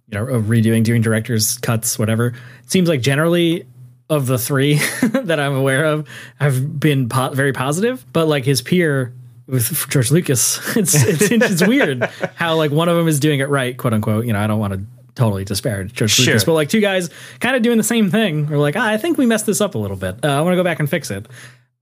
you 0.07 0.17
know, 0.17 0.25
redoing, 0.25 0.83
doing 0.83 1.01
director's 1.01 1.57
cuts, 1.59 1.97
whatever. 1.97 2.27
It 2.63 2.71
seems 2.71 2.89
like 2.89 2.99
generally 3.01 3.65
of 4.09 4.25
the 4.25 4.37
three 4.37 4.75
that 5.03 5.39
I'm 5.39 5.53
aware 5.53 5.85
of 5.85 6.07
have 6.39 6.79
been 6.79 7.09
po- 7.09 7.29
very 7.29 7.53
positive, 7.53 8.05
but 8.11 8.27
like 8.27 8.43
his 8.45 8.61
peer 8.61 9.13
with 9.47 9.87
George 9.89 10.11
Lucas, 10.11 10.59
it's 10.75 10.93
it's, 10.95 11.31
it's 11.31 11.67
weird 11.67 12.03
how 12.35 12.55
like 12.55 12.71
one 12.71 12.89
of 12.89 12.97
them 12.97 13.07
is 13.07 13.19
doing 13.19 13.39
it 13.39 13.49
right, 13.49 13.77
quote 13.77 13.93
unquote. 13.93 14.25
You 14.25 14.33
know, 14.33 14.39
I 14.39 14.47
don't 14.47 14.59
want 14.59 14.73
to 14.73 14.81
totally 15.15 15.43
disparage 15.43 15.91
George 15.93 16.11
Sure. 16.11 16.25
Lucas, 16.27 16.43
but 16.45 16.53
like 16.53 16.69
two 16.69 16.79
guys 16.81 17.09
kind 17.39 17.55
of 17.55 17.61
doing 17.61 17.77
the 17.77 17.83
same 17.83 18.09
thing. 18.09 18.47
We're 18.47 18.57
like, 18.57 18.75
ah, 18.77 18.87
I 18.87 18.97
think 18.97 19.17
we 19.17 19.25
messed 19.25 19.45
this 19.45 19.59
up 19.61 19.75
a 19.75 19.77
little 19.77 19.97
bit. 19.97 20.23
Uh, 20.23 20.27
I 20.29 20.41
want 20.41 20.53
to 20.53 20.55
go 20.57 20.63
back 20.63 20.79
and 20.79 20.89
fix 20.89 21.11
it. 21.11 21.27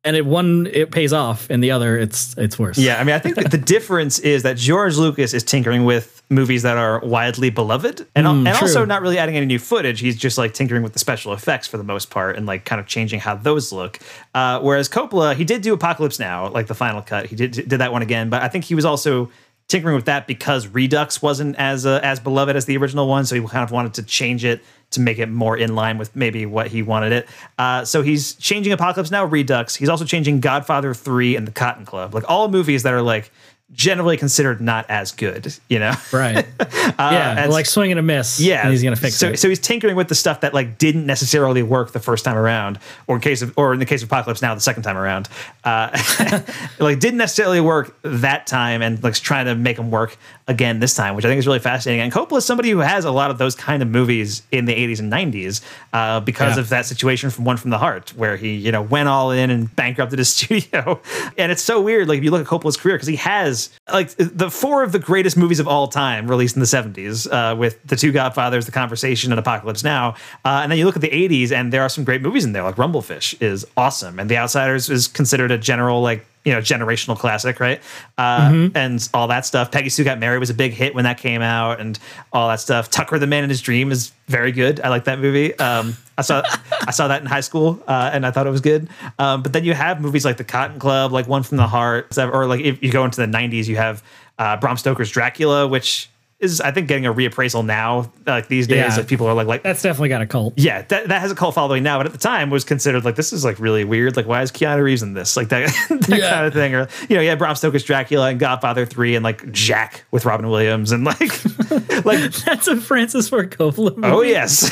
And 0.03 0.15
it 0.15 0.25
one 0.25 0.67
it 0.71 0.91
pays 0.91 1.11
off, 1.11 1.49
and 1.49 1.61
the 1.61 1.71
other 1.71 1.97
it's 1.97 2.37
it's 2.37 2.57
worse. 2.57 2.77
Yeah, 2.77 2.99
I 2.99 3.03
mean, 3.03 3.13
I 3.13 3.19
think 3.19 3.35
the 3.35 3.57
difference 3.75 4.19
is 4.19 4.43
that 4.43 4.55
George 4.55 4.95
Lucas 4.95 5.33
is 5.33 5.43
tinkering 5.43 5.83
with 5.83 6.21
movies 6.29 6.63
that 6.63 6.77
are 6.77 6.99
widely 7.01 7.49
beloved, 7.49 8.05
and, 8.15 8.27
Mm, 8.27 8.47
and 8.47 8.49
also 8.49 8.85
not 8.85 9.01
really 9.01 9.17
adding 9.17 9.35
any 9.35 9.45
new 9.45 9.59
footage. 9.59 9.99
He's 9.99 10.15
just 10.15 10.37
like 10.37 10.53
tinkering 10.53 10.83
with 10.83 10.93
the 10.93 10.99
special 10.99 11.33
effects 11.33 11.67
for 11.67 11.77
the 11.77 11.83
most 11.83 12.09
part, 12.09 12.37
and 12.37 12.45
like 12.45 12.63
kind 12.63 12.79
of 12.79 12.87
changing 12.87 13.19
how 13.19 13.35
those 13.35 13.73
look. 13.73 13.99
Uh, 14.33 14.59
whereas 14.61 14.87
Coppola, 14.87 15.35
he 15.35 15.43
did 15.43 15.61
do 15.61 15.73
Apocalypse 15.73 16.19
Now, 16.19 16.47
like 16.49 16.67
the 16.67 16.75
final 16.75 17.01
cut. 17.01 17.25
He 17.25 17.35
did 17.35 17.51
did 17.51 17.69
that 17.69 17.91
one 17.91 18.01
again, 18.01 18.29
but 18.29 18.41
I 18.41 18.47
think 18.47 18.63
he 18.63 18.75
was 18.75 18.85
also 18.85 19.29
tinkering 19.67 19.95
with 19.95 20.05
that 20.05 20.27
because 20.27 20.67
Redux 20.67 21.21
wasn't 21.21 21.55
as 21.57 21.85
uh, 21.85 21.99
as 22.01 22.19
beloved 22.21 22.55
as 22.55 22.65
the 22.65 22.77
original 22.77 23.07
one, 23.07 23.25
so 23.25 23.35
he 23.35 23.45
kind 23.45 23.63
of 23.63 23.71
wanted 23.71 23.95
to 23.95 24.03
change 24.03 24.45
it 24.45 24.61
to 24.91 25.01
make 25.01 25.19
it 25.19 25.27
more 25.27 25.57
in 25.57 25.75
line 25.75 25.97
with 25.97 26.15
maybe 26.15 26.45
what 26.45 26.67
he 26.67 26.81
wanted 26.81 27.11
it. 27.11 27.27
Uh, 27.57 27.83
so 27.83 28.01
he's 28.01 28.35
changing 28.35 28.71
Apocalypse 28.71 29.11
Now, 29.11 29.25
Redux. 29.25 29.75
He's 29.75 29.89
also 29.89 30.05
changing 30.05 30.39
Godfather 30.39 30.93
Three 30.93 31.35
and 31.35 31.45
The 31.45 31.51
Cotton 31.51 31.85
Club, 31.85 32.13
like 32.13 32.23
all 32.29 32.47
movies 32.47 32.83
that 32.83 32.93
are 32.93 33.01
like 33.01 33.31
generally 33.73 34.15
considered 34.15 34.61
not 34.61 34.89
as 34.89 35.11
good, 35.11 35.53
you 35.69 35.77
know? 35.77 35.93
right. 36.13 36.45
yeah, 36.59 37.43
and- 37.43 37.51
like 37.51 37.65
swing 37.65 37.91
and 37.91 37.99
a 37.99 38.03
miss. 38.03 38.39
Yeah, 38.39 38.61
and 38.61 38.71
he's 38.71 38.81
gonna 38.81 38.95
fix 38.95 39.15
so, 39.15 39.29
it. 39.29 39.39
So 39.39 39.49
he's 39.49 39.59
tinkering 39.59 39.95
with 39.95 40.07
the 40.07 40.15
stuff 40.15 40.41
that 40.41 40.53
like 40.53 40.77
didn't 40.77 41.05
necessarily 41.05 41.63
work 41.63 41.91
the 41.91 41.99
first 41.99 42.23
time 42.23 42.37
around, 42.37 42.79
or 43.07 43.15
in 43.15 43.21
case 43.21 43.41
of, 43.41 43.53
or 43.57 43.73
in 43.73 43.79
the 43.79 43.85
case 43.85 44.01
of 44.03 44.09
Apocalypse 44.09 44.41
Now, 44.41 44.55
the 44.55 44.61
second 44.61 44.83
time 44.83 44.97
around, 44.97 45.27
uh, 45.65 45.89
like 46.79 46.99
didn't 46.99 47.17
necessarily 47.17 47.59
work 47.61 47.95
that 48.03 48.47
time, 48.47 48.81
and 48.81 49.03
like 49.03 49.15
trying 49.15 49.45
to 49.47 49.55
make 49.55 49.77
them 49.77 49.91
work 49.91 50.17
again 50.47 50.79
this 50.79 50.95
time, 50.95 51.15
which 51.15 51.25
I 51.25 51.27
think 51.27 51.39
is 51.39 51.47
really 51.47 51.59
fascinating. 51.59 52.01
And 52.01 52.11
Coppola 52.13 52.37
is 52.37 52.45
somebody 52.45 52.69
who 52.69 52.79
has 52.79 53.03
a 53.03 53.11
lot 53.11 53.31
of 53.31 53.37
those 53.37 53.53
kind 53.53 53.81
of 53.81 53.89
movies 53.89 54.43
in 54.49 54.63
the 54.63 54.73
80s 54.73 54.99
and 54.99 55.11
90s 55.11 55.61
uh, 55.91 56.21
because 56.21 56.55
Yeah. 56.55 56.61
of 56.61 56.69
that 56.69 56.85
situation 56.85 57.29
from 57.31 57.43
One 57.43 57.57
from 57.57 57.69
the 57.71 57.77
Heart, 57.79 58.13
where 58.15 58.37
he 58.37 58.55
you 58.55 58.71
know 58.71 58.81
went 58.81 59.09
all 59.09 59.31
in 59.31 59.49
and 59.49 59.75
bankrupted 59.75 60.19
his 60.19 60.29
studio. 60.29 61.01
and 61.37 61.51
it's 61.51 61.61
so 61.61 61.81
weird, 61.81 62.07
like 62.07 62.19
if 62.19 62.23
you 62.23 62.31
look 62.31 62.41
at 62.41 62.47
Coppola's 62.47 62.77
career, 62.77 62.95
because 62.95 63.07
he 63.09 63.17
has 63.17 63.56
is 63.57 63.69
like 63.91 64.15
the 64.17 64.49
four 64.49 64.83
of 64.83 64.91
the 64.91 64.99
greatest 64.99 65.37
movies 65.37 65.59
of 65.59 65.67
all 65.67 65.87
time 65.87 66.27
released 66.27 66.55
in 66.55 66.59
the 66.59 66.65
70s 66.65 67.31
uh, 67.31 67.55
with 67.55 67.81
The 67.85 67.95
Two 67.95 68.11
Godfathers, 68.11 68.65
The 68.65 68.71
Conversation, 68.71 69.31
and 69.31 69.39
Apocalypse 69.39 69.83
Now. 69.83 70.15
Uh, 70.45 70.61
and 70.61 70.71
then 70.71 70.79
you 70.79 70.85
look 70.85 70.95
at 70.95 71.01
the 71.01 71.09
80s, 71.09 71.51
and 71.51 71.73
there 71.73 71.81
are 71.81 71.89
some 71.89 72.03
great 72.03 72.21
movies 72.21 72.45
in 72.45 72.53
there, 72.53 72.63
like 72.63 72.77
Rumble 72.77 73.01
Fish 73.01 73.35
is 73.39 73.65
awesome. 73.75 74.19
And 74.19 74.29
The 74.29 74.37
Outsiders 74.37 74.89
is 74.89 75.07
considered 75.07 75.51
a 75.51 75.57
general, 75.57 76.01
like, 76.01 76.25
you 76.47 76.53
know, 76.53 76.59
generational 76.59 77.17
classic, 77.19 77.59
right? 77.59 77.81
Uh, 78.17 78.37
Mm-hmm. 78.37 78.77
And 78.77 79.09
all 79.13 79.27
that 79.27 79.45
stuff. 79.45 79.71
Peggy 79.71 79.89
Sue 79.89 80.05
Got 80.05 80.19
Married 80.19 80.39
was 80.39 80.49
a 80.49 80.53
big 80.53 80.71
hit 80.71 80.95
when 80.95 81.03
that 81.03 81.17
came 81.17 81.41
out, 81.41 81.81
and 81.81 81.99
all 82.31 82.47
that 82.47 82.61
stuff. 82.61 82.89
Tucker 82.89 83.19
the 83.19 83.27
Man 83.27 83.43
in 83.43 83.49
His 83.49 83.61
Dream 83.61 83.91
is 83.91 84.11
very 84.27 84.53
good. 84.53 84.79
I 84.79 84.89
like 84.89 85.03
that 85.05 85.19
movie. 85.19 85.57
Um, 85.59 85.97
I 86.17 86.21
saw 86.21 86.43
I 86.71 86.91
saw 86.91 87.09
that 87.09 87.19
in 87.21 87.27
high 87.27 87.41
school, 87.41 87.83
uh, 87.87 88.11
and 88.13 88.25
I 88.25 88.31
thought 88.31 88.47
it 88.47 88.51
was 88.51 88.61
good. 88.61 88.87
Um, 89.19 89.43
but 89.43 89.51
then 89.51 89.65
you 89.65 89.73
have 89.73 89.99
movies 89.99 90.23
like 90.23 90.37
The 90.37 90.45
Cotton 90.45 90.79
Club, 90.79 91.11
like 91.11 91.27
One 91.27 91.43
from 91.43 91.57
the 91.57 91.67
Heart, 91.67 92.17
or 92.17 92.45
like 92.45 92.61
if 92.61 92.81
you 92.81 92.91
go 92.91 93.03
into 93.03 93.19
the 93.19 93.27
'90s, 93.27 93.67
you 93.67 93.75
have 93.75 94.01
uh, 94.39 94.55
Bram 94.55 94.77
Stoker's 94.77 95.11
Dracula, 95.11 95.67
which 95.67 96.09
is 96.39 96.61
I 96.61 96.69
think 96.71 96.87
getting 96.87 97.05
a 97.07 97.13
reappraisal 97.13 97.65
now. 97.65 98.11
Like 98.27 98.47
these 98.47 98.67
days, 98.67 98.77
Yeah. 98.91 98.95
like 98.97 99.07
people 99.07 99.25
are 99.27 99.33
like, 99.33 99.47
like 99.47 99.63
That's 99.63 99.81
definitely 99.81 100.09
got 100.09 100.21
a 100.21 100.27
cult. 100.27 100.53
yeah, 100.57 100.83
that, 100.83 101.07
that 101.07 101.21
has 101.21 101.31
a 101.31 101.35
cult 101.35 101.55
following 101.55 101.81
now, 101.81 101.97
but 101.97 102.05
at 102.05 102.11
the 102.11 102.19
time 102.19 102.49
was 102.51 102.63
considered 102.63 103.03
like 103.05 103.15
this 103.15 103.33
is 103.33 103.43
like 103.43 103.59
really 103.59 103.83
weird. 103.83 104.15
Like, 104.15 104.27
why 104.27 104.41
is 104.43 104.51
Keanu 104.51 104.83
Reeves 104.83 105.01
in 105.01 105.13
this? 105.13 105.35
Like 105.35 105.49
that, 105.49 105.67
that 105.89 106.17
Yeah. 106.19 106.29
kind 106.29 106.45
of 106.45 106.53
thing. 106.53 106.75
Or 106.75 106.87
you 107.09 107.15
know, 107.15 107.21
yeah, 107.23 107.33
Bram 107.35 107.55
Stoker's 107.55 107.83
Dracula 107.83 108.29
and 108.29 108.39
Godfather 108.39 108.85
Three 108.85 109.15
and 109.15 109.23
like 109.23 109.51
Jack 109.51 110.05
with 110.11 110.25
Robin 110.25 110.47
Williams 110.49 110.91
and 110.91 111.03
like 111.03 111.43
like 112.05 112.31
That's 112.33 112.67
a 112.67 112.77
Francis 112.77 113.29
Ford 113.29 113.49
Coppola 113.51 113.95
movie. 113.97 114.07
oh 114.13 114.21
yes, 114.21 114.69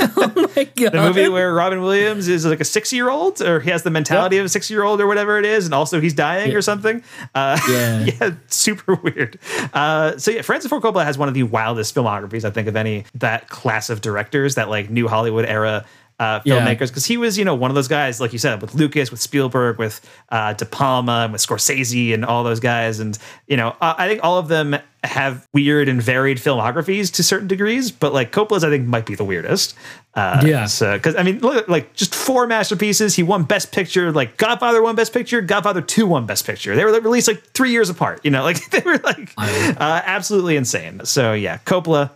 oh 0.00 0.50
my 0.56 0.64
God. 0.64 0.92
the 0.92 1.02
movie 1.02 1.28
where 1.28 1.54
Robin 1.54 1.80
Williams 1.80 2.28
is 2.28 2.44
like 2.44 2.60
a 2.60 2.64
six 2.64 2.92
year 2.92 3.08
old 3.08 3.40
or 3.40 3.60
he 3.60 3.70
has 3.70 3.82
the 3.82 3.90
mentality 3.90 4.36
of 4.38 4.44
a 4.44 4.48
six 4.48 4.70
year 4.70 4.82
old 4.82 5.00
or 5.00 5.06
whatever 5.06 5.38
it 5.38 5.46
is, 5.46 5.64
and 5.64 5.72
also 5.74 6.00
he's 6.00 6.14
dying 6.14 6.54
or 6.54 6.60
something. 6.60 7.02
Uh, 7.34 7.58
Yeah. 7.68 8.04
yeah, 8.20 8.30
super 8.48 8.94
weird. 8.96 9.38
Uh, 9.72 10.16
so 10.18 10.30
yeah, 10.30 10.42
Francis 10.42 10.68
Ford 10.68 10.82
Coppola 10.82 10.97
has 11.04 11.18
one 11.18 11.28
of 11.28 11.34
the 11.34 11.42
wildest 11.42 11.94
filmographies 11.94 12.44
I 12.44 12.50
think 12.50 12.68
of 12.68 12.76
any 12.76 13.04
that 13.14 13.48
class 13.48 13.90
of 13.90 14.00
directors 14.00 14.54
that 14.56 14.68
like 14.68 14.90
new 14.90 15.08
Hollywood 15.08 15.44
era 15.44 15.84
uh, 16.18 16.40
filmmakers 16.40 16.88
because 16.88 17.06
he 17.06 17.16
was 17.16 17.38
you 17.38 17.44
know 17.44 17.54
one 17.54 17.70
of 17.70 17.74
those 17.74 17.88
guys 17.88 18.20
like 18.20 18.32
you 18.32 18.38
said 18.38 18.60
with 18.60 18.74
Lucas, 18.74 19.10
with 19.10 19.20
Spielberg, 19.20 19.78
with 19.78 20.00
uh, 20.30 20.52
De 20.52 20.64
Palma, 20.66 21.22
and 21.24 21.32
with 21.32 21.40
Scorsese, 21.40 22.12
and 22.12 22.24
all 22.24 22.44
those 22.44 22.60
guys, 22.60 23.00
and 23.00 23.18
you 23.46 23.56
know 23.56 23.76
uh, 23.80 23.94
I 23.96 24.08
think 24.08 24.24
all 24.24 24.38
of 24.38 24.48
them 24.48 24.76
have 25.04 25.46
weird 25.54 25.88
and 25.88 26.02
varied 26.02 26.38
filmographies 26.38 27.12
to 27.14 27.22
certain 27.22 27.46
degrees, 27.46 27.92
but 27.92 28.12
like 28.12 28.32
Coppola's 28.32 28.64
I 28.64 28.70
think 28.70 28.86
might 28.86 29.06
be 29.06 29.14
the 29.14 29.24
weirdest. 29.24 29.74
Uh, 30.14 30.42
Yeah. 30.44 30.66
So 30.66 30.94
because 30.96 31.14
I 31.14 31.22
mean 31.22 31.38
look 31.38 31.68
like 31.68 31.94
just 31.94 32.14
four 32.14 32.46
masterpieces. 32.48 33.14
He 33.14 33.22
won 33.22 33.44
Best 33.44 33.70
Picture. 33.70 34.10
Like 34.10 34.36
Godfather 34.36 34.82
won 34.82 34.96
Best 34.96 35.12
Picture. 35.12 35.40
Godfather 35.40 35.82
Two 35.82 36.06
won 36.08 36.26
Best 36.26 36.44
Picture. 36.44 36.74
They 36.74 36.84
were 36.84 36.92
released 37.00 37.28
like 37.28 37.42
three 37.54 37.70
years 37.70 37.90
apart. 37.90 38.20
You 38.24 38.32
know, 38.32 38.42
like 38.42 38.68
they 38.70 38.80
were 38.80 38.98
like 38.98 39.32
uh, 39.36 40.02
absolutely 40.04 40.56
insane. 40.56 41.02
So 41.04 41.32
yeah, 41.32 41.58
Coppola 41.58 42.10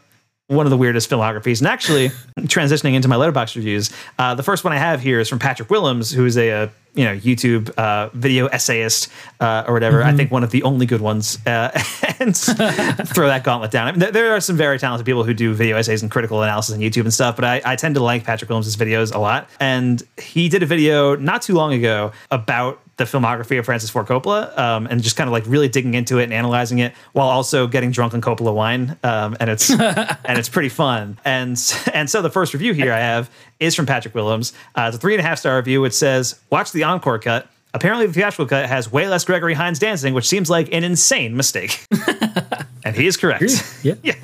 one 0.52 0.66
of 0.66 0.70
the 0.70 0.76
weirdest 0.76 1.10
filmographies. 1.10 1.60
And 1.60 1.68
actually, 1.68 2.08
transitioning 2.40 2.94
into 2.94 3.08
my 3.08 3.16
Letterboxd 3.16 3.56
reviews, 3.56 3.90
uh, 4.18 4.34
the 4.34 4.42
first 4.42 4.64
one 4.64 4.72
I 4.72 4.78
have 4.78 5.00
here 5.00 5.20
is 5.20 5.28
from 5.28 5.38
Patrick 5.38 5.70
Willems, 5.70 6.12
who 6.12 6.24
is 6.26 6.36
a, 6.36 6.50
uh 6.50 6.68
you 6.94 7.04
know 7.04 7.16
YouTube 7.16 7.70
uh, 7.78 8.10
video 8.12 8.46
essayist 8.46 9.08
uh, 9.40 9.64
or 9.66 9.74
whatever. 9.74 10.02
I 10.02 10.12
think 10.12 10.30
one 10.30 10.44
of 10.44 10.50
the 10.50 10.62
only 10.62 10.86
good 10.86 11.00
ones. 11.00 11.38
Uh, 11.46 11.70
and 12.18 12.36
throw 12.36 13.26
that 13.26 13.42
gauntlet 13.44 13.70
down. 13.70 13.88
I 13.88 13.92
mean, 13.92 14.00
there, 14.00 14.12
there 14.12 14.32
are 14.32 14.40
some 14.40 14.56
very 14.56 14.78
talented 14.78 15.06
people 15.06 15.24
who 15.24 15.34
do 15.34 15.54
video 15.54 15.76
essays 15.76 16.02
and 16.02 16.10
critical 16.10 16.42
analysis 16.42 16.74
on 16.74 16.80
YouTube 16.80 17.02
and 17.02 17.14
stuff, 17.14 17.36
but 17.36 17.44
I, 17.44 17.62
I 17.64 17.76
tend 17.76 17.94
to 17.94 18.02
like 18.02 18.24
Patrick 18.24 18.48
Willems' 18.48 18.76
videos 18.76 19.14
a 19.14 19.18
lot. 19.18 19.48
And 19.58 20.02
he 20.20 20.48
did 20.48 20.62
a 20.62 20.66
video 20.66 21.16
not 21.16 21.42
too 21.42 21.54
long 21.54 21.72
ago 21.72 22.12
about 22.30 22.80
the 23.02 23.18
filmography 23.18 23.58
of 23.58 23.64
Francis 23.64 23.90
Ford 23.90 24.06
Coppola, 24.06 24.56
um, 24.58 24.86
and 24.86 25.02
just 25.02 25.16
kind 25.16 25.28
of 25.28 25.32
like 25.32 25.44
really 25.46 25.68
digging 25.68 25.94
into 25.94 26.18
it 26.18 26.24
and 26.24 26.32
analyzing 26.32 26.78
it 26.78 26.92
while 27.12 27.28
also 27.28 27.66
getting 27.66 27.90
drunk 27.90 28.14
on 28.14 28.20
Coppola 28.20 28.54
wine, 28.54 28.96
um, 29.02 29.36
and 29.40 29.50
it's 29.50 29.70
and 29.70 30.38
it's 30.38 30.48
pretty 30.48 30.68
fun. 30.68 31.18
And 31.24 31.58
and 31.92 32.08
so 32.08 32.22
the 32.22 32.30
first 32.30 32.52
review 32.54 32.72
here 32.72 32.92
I 32.92 32.98
have 32.98 33.30
is 33.60 33.74
from 33.74 33.86
Patrick 33.86 34.14
Willems. 34.14 34.52
Uh, 34.74 34.84
it's 34.88 34.96
a 34.96 35.00
three 35.00 35.14
and 35.14 35.20
a 35.20 35.24
half 35.24 35.38
star 35.38 35.56
review. 35.56 35.84
It 35.84 35.94
says, 35.94 36.40
"Watch 36.50 36.72
the 36.72 36.84
encore 36.84 37.18
cut." 37.18 37.48
Apparently, 37.74 38.06
the 38.06 38.12
theatrical 38.12 38.46
cut 38.46 38.68
has 38.68 38.92
way 38.92 39.08
less 39.08 39.24
Gregory 39.24 39.54
Hines 39.54 39.78
dancing, 39.78 40.12
which 40.12 40.28
seems 40.28 40.50
like 40.50 40.70
an 40.74 40.84
insane 40.84 41.34
mistake. 41.34 41.86
and 42.84 42.94
he 42.94 43.06
is 43.06 43.16
correct. 43.16 43.44
Yeah. 43.82 44.14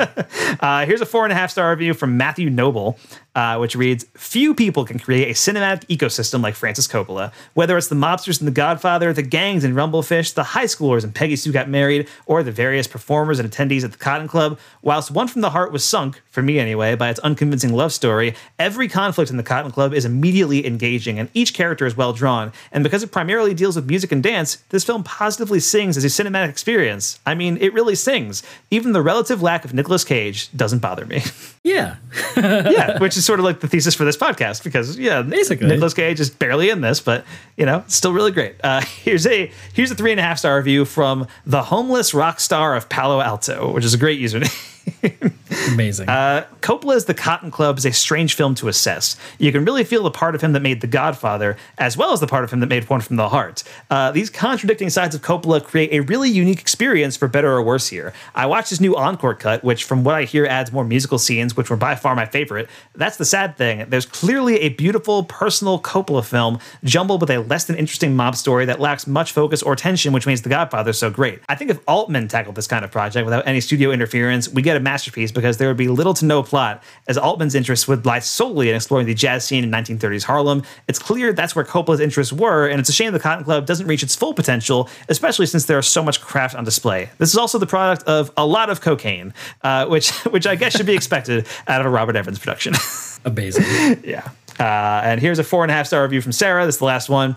Uh, 0.61 0.87
here's 0.87 1.01
a 1.01 1.07
four 1.07 1.25
and 1.25 1.33
a 1.33 1.35
half 1.35 1.51
star 1.51 1.71
review 1.71 1.93
from 1.93 2.17
Matthew 2.17 2.49
Noble, 2.49 2.99
uh, 3.39 3.57
which 3.57 3.77
reads 3.77 4.05
Few 4.15 4.53
people 4.53 4.85
can 4.85 4.99
create 4.99 5.29
a 5.29 5.33
cinematic 5.33 5.87
ecosystem 5.87 6.43
like 6.43 6.57
Francis 6.57 6.89
Coppola. 6.89 7.33
Whether 7.55 7.79
it's 7.79 7.87
the 7.87 7.95
mobsters 7.95 8.41
in 8.41 8.47
The 8.47 8.51
Godfather, 8.51 9.13
the 9.13 9.23
gangs 9.23 9.63
in 9.63 9.77
Rumble 9.77 10.03
Fish, 10.03 10.33
the 10.33 10.43
high 10.43 10.65
schoolers 10.65 11.05
in 11.05 11.13
Peggy 11.13 11.37
Sue 11.37 11.53
Got 11.53 11.69
Married, 11.69 12.09
or 12.27 12.43
the 12.43 12.51
various 12.51 12.89
performers 12.89 13.39
and 13.39 13.49
attendees 13.49 13.85
at 13.85 13.93
the 13.93 13.99
Cotton 13.99 14.27
Club, 14.27 14.59
whilst 14.83 15.13
One 15.13 15.29
from 15.29 15.43
the 15.43 15.51
Heart 15.51 15.71
was 15.71 15.85
sunk, 15.85 16.21
for 16.31 16.43
me 16.43 16.59
anyway, 16.59 16.97
by 16.97 17.11
its 17.11 17.21
unconvincing 17.21 17.73
love 17.73 17.93
story, 17.93 18.35
every 18.59 18.89
conflict 18.89 19.31
in 19.31 19.37
the 19.37 19.45
Cotton 19.45 19.71
Club 19.71 19.95
is 19.95 20.05
immediately 20.05 20.67
engaging 20.67 21.21
and 21.21 21.31
each 21.33 21.55
character 21.55 21.87
is 21.87 21.97
well 21.97 22.13
drawn. 22.13 22.53
And 22.73 22.83
because 22.83 23.05
it 23.05 23.13
primarily 23.13 23.55
deals 23.55 23.77
with 23.77 23.87
music 23.87 24.11
and 24.11 24.21
dance, 24.21 24.57
this 24.71 24.83
film 24.83 25.05
positively 25.05 25.61
sings 25.61 25.97
as 25.97 26.05
a 26.05 26.09
cinematic 26.09 26.49
experience. 26.49 27.21
I 27.25 27.37
mean, 27.37 27.57
it 27.59 27.73
really 27.73 27.95
sings. 27.95 28.43
Even 28.73 28.93
the 28.93 29.03
relative 29.03 29.43
lack 29.43 29.65
of 29.65 29.73
Nicolas 29.73 30.03
Cage 30.03 30.51
doesn't 30.57 30.81
bother 30.81 31.07
me. 31.07 31.23
Yeah. 31.69 31.97
yeah, 32.37 32.99
which 32.99 33.17
is 33.17 33.25
sort 33.25 33.39
of 33.39 33.45
like 33.45 33.61
the 33.61 33.69
thesis 33.69 33.95
for 33.95 34.05
this 34.05 34.17
podcast 34.17 34.65
because 34.65 34.99
yeah, 34.99 35.23
Basically. 35.23 35.67
Nicolas 35.67 35.95
Cage 35.95 36.19
is 36.21 36.31
barely 36.31 36.71
in 36.71 36.81
this, 36.81 37.01
but 37.01 37.25
you 37.57 37.67
know, 37.67 37.85
still 37.89 38.13
really 38.13 38.33
great. 38.33 38.57
Uh, 38.65 38.81
here's 39.03 39.27
a 39.27 39.51
here's 39.75 39.91
a 39.91 39.95
three 39.95 40.11
and 40.11 40.21
a 40.21 40.23
half 40.23 40.39
star 40.39 40.57
review 40.57 40.85
from 40.85 41.27
the 41.45 41.63
homeless 41.63 42.15
rock 42.15 42.41
star 42.41 42.75
of 42.75 42.89
Palo 42.89 43.21
Alto, 43.21 43.73
which 43.73 43.85
is 43.85 43.95
a 43.95 43.99
great 43.99 44.21
username. 44.21 44.65
Amazing. 45.73 46.09
Uh, 46.09 46.47
Coppola's 46.61 47.07
The 47.07 47.15
Cotton 47.15 47.51
Club 47.51 47.79
is 47.79 47.87
a 47.87 47.93
strange 47.93 48.35
film 48.35 48.55
to 48.57 48.69
assess. 48.69 49.17
You 49.39 49.53
can 49.53 49.65
really 49.65 49.85
feel 49.85 50.03
the 50.03 50.11
part 50.11 50.35
of 50.35 50.41
him 50.41 50.53
that 50.53 50.61
made 50.61 50.81
The 50.81 50.87
Godfather, 50.87 51.57
as 51.79 51.97
well 51.97 52.13
as 52.13 52.21
the 52.21 52.27
part 52.27 52.45
of 52.45 52.53
him 52.53 52.61
that 52.61 52.67
made 52.67 52.89
One 52.89 53.01
from 53.01 53.17
the 53.17 53.29
Heart. 53.29 53.65
Uh, 53.91 54.13
these 54.13 54.31
contradicting 54.31 54.91
sides 54.91 55.15
of 55.15 55.23
Coppola 55.23 55.63
create 55.63 55.93
a 55.93 56.01
really 56.01 56.31
unique 56.31 56.61
experience 56.61 57.17
for 57.17 57.29
better 57.29 57.51
or 57.53 57.63
worse 57.63 57.89
here. 57.89 58.13
I 58.35 58.47
watched 58.47 58.71
his 58.71 58.81
new 58.81 58.97
encore 58.97 59.35
cut, 59.35 59.65
which, 59.65 59.85
from 59.85 60.05
what 60.05 60.15
I 60.15 60.25
hear, 60.25 60.47
adds 60.47 60.73
more 60.73 60.85
musical 60.85 61.19
scenes, 61.19 61.57
which 61.57 61.71
were 61.71 61.77
by 61.77 61.95
far 61.95 62.15
my 62.15 62.27
favorite. 62.27 62.69
That's 62.95 63.17
the 63.17 63.25
sad 63.25 63.57
thing. 63.57 63.87
There's 63.89 64.07
clearly 64.07 64.61
a 64.61 64.71
beautiful, 64.71 65.25
personal 65.25 65.81
Coppola 65.81 66.25
film 66.25 66.59
jumbled 66.85 67.21
with 67.21 67.31
a 67.31 67.39
less 67.39 67.65
than 67.65 67.77
interesting 67.77 68.17
mob 68.17 68.37
story 68.37 68.65
that 68.67 68.81
lacks 68.81 69.07
much 69.07 69.33
focus 69.33 69.63
or 69.63 69.77
tension, 69.77 70.13
which 70.13 70.27
makes 70.27 70.41
The 70.41 70.49
Godfather 70.49 70.93
so 70.93 71.11
great. 71.11 71.41
I 71.49 71.55
think 71.55 71.71
if 71.71 71.79
Altman 71.87 72.29
tackled 72.29 72.55
this 72.55 72.67
kind 72.67 72.85
of 72.85 72.91
project 72.91 73.25
without 73.25 73.47
any 73.47 73.61
studio 73.61 73.91
interference, 73.91 74.49
we 74.49 74.63
get 74.63 74.77
a 74.79 74.83
masterpiece 74.83 75.31
because 75.31 75.59
there 75.59 75.69
would 75.69 75.77
be 75.77 75.89
little 75.89 76.15
to 76.15 76.25
no 76.25 76.43
plot, 76.43 76.83
as 77.07 77.19
Altman's 77.19 77.55
interests 77.55 77.87
would 77.87 78.07
lie 78.07 78.21
solely 78.21 78.71
in 78.71 78.77
exploring 78.77 79.07
the 79.07 79.15
jazz 79.15 79.45
scene 79.45 79.65
in 79.65 79.71
1930s 79.71 80.25
Harlem. 80.25 80.63
It's 80.89 80.99
clear 80.99 81.33
that's 81.33 81.55
where 81.55 81.65
Coppola's 81.65 82.01
interests 82.01 82.33
were, 82.33 82.67
and 82.67 82.81
it's 82.81 82.89
a 82.89 82.93
shame 82.93 83.13
the 83.13 83.21
Cotton 83.21 83.45
Club 83.45 83.67
doesn't 83.67 83.87
reach 83.87 84.03
its 84.03 84.17
full 84.17 84.35
potential, 84.35 84.89
especially 85.09 85.47
since 85.47 85.67
there 85.67 85.79
is 85.79 85.87
so 85.87 86.03
much 86.03 86.21
craft 86.21 86.55
on 86.55 86.65
display. 86.65 87.11
This 87.19 87.31
is 87.31 87.37
also 87.37 87.59
the 87.59 87.67
product 87.67 88.05
of 88.05 88.31
a 88.37 88.47
lot 88.47 88.71
of 88.71 88.81
cocaine, 88.81 89.35
uh, 89.63 89.87
which 89.87 90.11
which 90.31 90.47
I 90.47 90.55
guess 90.55 90.77
should 90.77 90.87
be 90.87 90.95
expected 90.95 91.47
out 91.67 91.81
of 91.81 91.87
a 91.87 91.91
Robert 91.91 92.17
Evans 92.17 92.39
production. 92.39 92.75
Amazing. 93.25 94.03
yeah. 94.05 94.29
Uh, 94.59 95.01
and 95.05 95.21
here's 95.21 95.39
a 95.39 95.45
four 95.45 95.63
and 95.63 95.71
a 95.71 95.75
half 95.75 95.87
star 95.87 96.03
review 96.03 96.21
from 96.21 96.33
Sarah. 96.33 96.67
This 96.67 96.77
is 96.77 96.79
the 96.79 96.85
last 96.85 97.09
one. 97.09 97.37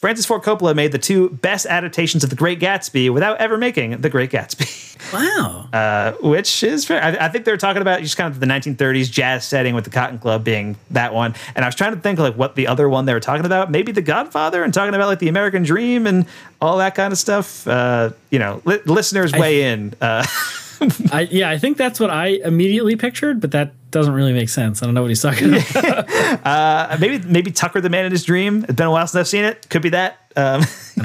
Francis 0.00 0.24
Ford 0.24 0.42
Coppola 0.42 0.74
made 0.74 0.92
the 0.92 0.98
two 0.98 1.28
best 1.28 1.66
adaptations 1.66 2.24
of 2.24 2.30
The 2.30 2.36
Great 2.36 2.58
Gatsby 2.58 3.12
without 3.12 3.36
ever 3.38 3.58
making 3.58 4.00
The 4.00 4.08
Great 4.08 4.30
Gatsby. 4.30 4.86
Wow. 5.14 5.66
Uh, 5.72 6.12
which 6.20 6.62
is 6.62 6.84
fair. 6.84 7.02
I, 7.02 7.26
I 7.26 7.28
think 7.30 7.44
they're 7.44 7.56
talking 7.56 7.80
about 7.80 8.02
just 8.02 8.18
kind 8.18 8.32
of 8.32 8.38
the 8.38 8.46
1930s 8.46 9.10
jazz 9.10 9.44
setting 9.46 9.74
with 9.74 9.84
the 9.84 9.90
Cotton 9.90 10.18
Club 10.18 10.44
being 10.44 10.76
that 10.90 11.14
one. 11.14 11.34
And 11.56 11.64
I 11.64 11.68
was 11.68 11.74
trying 11.74 11.94
to 11.94 12.00
think 12.00 12.18
like 12.18 12.34
what 12.36 12.54
the 12.54 12.66
other 12.66 12.86
one 12.88 13.06
they 13.06 13.14
were 13.14 13.18
talking 13.18 13.46
about. 13.46 13.70
Maybe 13.70 13.92
The 13.92 14.02
Godfather 14.02 14.62
and 14.62 14.74
talking 14.74 14.94
about 14.94 15.06
like 15.06 15.18
the 15.18 15.28
American 15.28 15.62
Dream 15.62 16.06
and 16.06 16.26
all 16.60 16.78
that 16.78 16.94
kind 16.94 17.12
of 17.12 17.18
stuff. 17.18 17.66
Uh, 17.66 18.10
you 18.30 18.38
know, 18.38 18.60
li- 18.66 18.82
listeners 18.84 19.32
weigh 19.32 19.72
in. 19.72 19.94
Uh, 20.02 20.24
I, 21.12 21.28
yeah, 21.30 21.50
I 21.50 21.58
think 21.58 21.76
that's 21.76 22.00
what 22.00 22.10
I 22.10 22.26
immediately 22.44 22.96
pictured, 22.96 23.40
but 23.40 23.50
that 23.52 23.72
doesn't 23.90 24.12
really 24.12 24.32
make 24.32 24.48
sense. 24.48 24.82
I 24.82 24.86
don't 24.86 24.94
know 24.94 25.02
what 25.02 25.10
he's 25.10 25.22
talking 25.22 25.54
about. 25.54 26.46
uh, 26.46 26.96
maybe 27.00 27.24
maybe 27.26 27.50
Tucker 27.50 27.80
the 27.80 27.90
Man 27.90 28.06
in 28.06 28.12
His 28.12 28.24
Dream. 28.24 28.64
It's 28.64 28.74
been 28.74 28.86
a 28.86 28.90
while 28.90 29.06
since 29.06 29.20
I've 29.20 29.28
seen 29.28 29.44
it. 29.44 29.68
Could 29.68 29.82
be 29.82 29.90
that. 29.90 30.18
Um, 30.36 30.62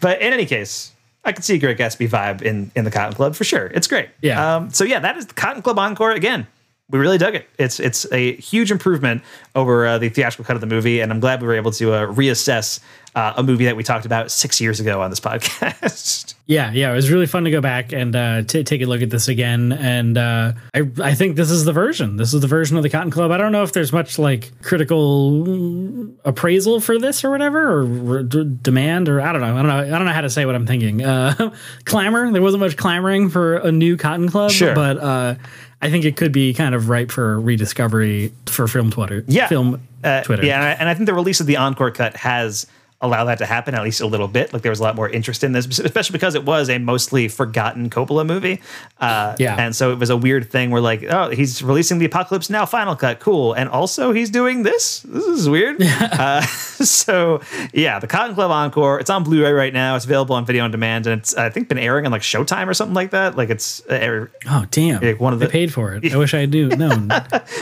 but 0.00 0.22
in 0.22 0.32
any 0.32 0.46
case, 0.46 0.92
I 1.24 1.32
could 1.32 1.44
see 1.44 1.56
a 1.56 1.58
Great 1.58 1.78
Gatsby 1.78 2.08
vibe 2.08 2.42
in 2.42 2.70
in 2.74 2.84
the 2.84 2.90
Cotton 2.90 3.14
Club 3.14 3.34
for 3.34 3.44
sure. 3.44 3.66
It's 3.66 3.86
great. 3.86 4.08
Yeah. 4.22 4.56
Um, 4.56 4.70
so 4.70 4.84
yeah, 4.84 5.00
that 5.00 5.16
is 5.16 5.26
the 5.26 5.34
Cotton 5.34 5.62
Club 5.62 5.78
encore 5.78 6.12
again. 6.12 6.46
We 6.90 6.98
really 6.98 7.18
dug 7.18 7.34
it. 7.34 7.48
It's 7.58 7.78
it's 7.80 8.10
a 8.12 8.34
huge 8.36 8.70
improvement 8.70 9.22
over 9.54 9.86
uh, 9.86 9.98
the 9.98 10.08
theatrical 10.08 10.44
cut 10.44 10.56
of 10.56 10.60
the 10.60 10.66
movie, 10.66 11.00
and 11.00 11.12
I'm 11.12 11.20
glad 11.20 11.40
we 11.40 11.46
were 11.48 11.54
able 11.54 11.70
to 11.72 11.92
uh, 11.92 12.06
reassess 12.06 12.80
uh, 13.14 13.34
a 13.36 13.42
movie 13.42 13.64
that 13.64 13.76
we 13.76 13.82
talked 13.82 14.06
about 14.06 14.30
six 14.30 14.60
years 14.60 14.78
ago 14.80 15.00
on 15.02 15.10
this 15.10 15.20
podcast. 15.70 16.34
Yeah, 16.46 16.72
yeah, 16.72 16.90
it 16.90 16.94
was 16.94 17.10
really 17.10 17.26
fun 17.26 17.44
to 17.44 17.50
go 17.50 17.60
back 17.60 17.92
and 17.92 18.14
uh, 18.16 18.42
t- 18.42 18.64
take 18.64 18.82
a 18.82 18.86
look 18.86 19.02
at 19.02 19.10
this 19.10 19.28
again. 19.28 19.72
And 19.72 20.18
uh, 20.18 20.52
I, 20.74 20.90
I 21.02 21.14
think 21.14 21.36
this 21.36 21.50
is 21.50 21.64
the 21.64 21.72
version. 21.72 22.16
This 22.16 22.34
is 22.34 22.40
the 22.40 22.46
version 22.48 22.76
of 22.76 22.82
the 22.82 22.88
Cotton 22.90 23.10
Club. 23.12 23.30
I 23.30 23.36
don't 23.36 23.52
know 23.52 23.62
if 23.62 23.72
there's 23.72 23.92
much 23.92 24.18
like 24.18 24.50
critical 24.62 26.08
appraisal 26.24 26.80
for 26.80 26.98
this 26.98 27.24
or 27.24 27.30
whatever, 27.30 27.80
or 27.82 28.22
d- 28.22 28.58
demand, 28.62 29.08
or 29.08 29.20
I 29.20 29.32
don't 29.32 29.40
know. 29.40 29.54
I 29.56 29.62
don't 29.62 29.66
know. 29.68 29.78
I 29.78 29.98
don't 29.98 30.04
know 30.06 30.12
how 30.12 30.20
to 30.22 30.30
say 30.30 30.44
what 30.46 30.54
I'm 30.54 30.66
thinking. 30.66 31.02
Uh, 31.04 31.54
clamor. 31.84 32.30
There 32.32 32.42
wasn't 32.42 32.60
much 32.60 32.76
clamoring 32.76 33.30
for 33.30 33.56
a 33.56 33.72
new 33.72 33.96
Cotton 33.96 34.28
Club, 34.28 34.50
Sure. 34.50 34.74
but 34.74 34.98
uh, 34.98 35.34
I 35.82 35.90
think 35.90 36.04
it 36.04 36.16
could 36.16 36.32
be 36.32 36.52
kind 36.52 36.74
of 36.74 36.88
ripe 36.88 37.10
for 37.10 37.40
rediscovery 37.40 38.32
for 38.46 38.68
film 38.68 38.90
Twitter. 38.90 39.24
Yeah. 39.26 39.48
film 39.48 39.80
Uh, 40.04 40.22
Twitter. 40.22 40.44
Yeah, 40.44 40.56
and 40.56 40.64
I, 40.64 40.70
and 40.72 40.88
I 40.88 40.94
think 40.94 41.06
the 41.06 41.14
release 41.14 41.40
of 41.40 41.46
the 41.46 41.56
encore 41.56 41.90
cut 41.90 42.16
has 42.16 42.66
allowed 43.02 43.24
that 43.24 43.38
to 43.38 43.46
happen 43.46 43.74
at 43.74 43.82
least 43.82 44.00
a 44.00 44.06
little 44.06 44.28
bit. 44.28 44.52
Like 44.52 44.62
there 44.62 44.70
was 44.70 44.80
a 44.80 44.82
lot 44.82 44.94
more 44.94 45.08
interest 45.08 45.42
in 45.42 45.52
this, 45.52 45.66
especially 45.78 46.12
because 46.12 46.34
it 46.34 46.44
was 46.44 46.68
a 46.68 46.78
mostly 46.78 47.28
forgotten 47.28 47.88
Coppola 47.90 48.26
movie. 48.26 48.60
Uh, 49.00 49.34
Yeah. 49.38 49.56
and 49.58 49.74
so 49.74 49.90
it 49.92 49.98
was 49.98 50.10
a 50.10 50.16
weird 50.16 50.50
thing 50.50 50.70
where 50.70 50.82
like, 50.82 51.04
oh, 51.08 51.30
he's 51.30 51.62
releasing 51.62 51.98
the 51.98 52.04
Apocalypse 52.06 52.50
Now 52.50 52.66
final 52.66 52.94
cut, 52.96 53.18
cool, 53.20 53.54
and 53.54 53.68
also 53.70 54.12
he's 54.12 54.28
doing 54.30 54.64
this. 54.64 55.00
This 55.00 55.24
is 55.24 55.48
weird. 55.48 55.80
uh, 55.82 56.42
so 56.42 57.40
yeah, 57.72 57.98
the 57.98 58.06
Cotton 58.06 58.34
Club 58.34 58.50
encore. 58.50 59.00
It's 59.00 59.10
on 59.10 59.24
Blu-ray 59.24 59.52
right 59.52 59.72
now. 59.72 59.96
It's 59.96 60.04
available 60.04 60.34
on 60.36 60.44
video 60.44 60.64
on 60.64 60.70
demand, 60.70 61.06
and 61.06 61.20
it's 61.20 61.34
I 61.36 61.48
think 61.50 61.68
been 61.68 61.78
airing 61.78 62.04
on 62.06 62.12
like 62.12 62.22
Showtime 62.22 62.66
or 62.68 62.74
something 62.74 62.94
like 62.94 63.10
that. 63.12 63.36
Like 63.36 63.50
it's 63.50 63.84
uh, 63.86 64.26
Oh 64.48 64.66
damn! 64.70 65.02
Yeah, 65.02 65.12
one 65.12 65.32
of 65.32 65.40
I 65.42 65.46
the- 65.46 65.50
paid 65.50 65.72
for 65.72 65.94
it. 65.94 66.12
I 66.12 66.16
wish 66.16 66.34
I 66.34 66.44
knew 66.46 66.68
No, 66.68 66.90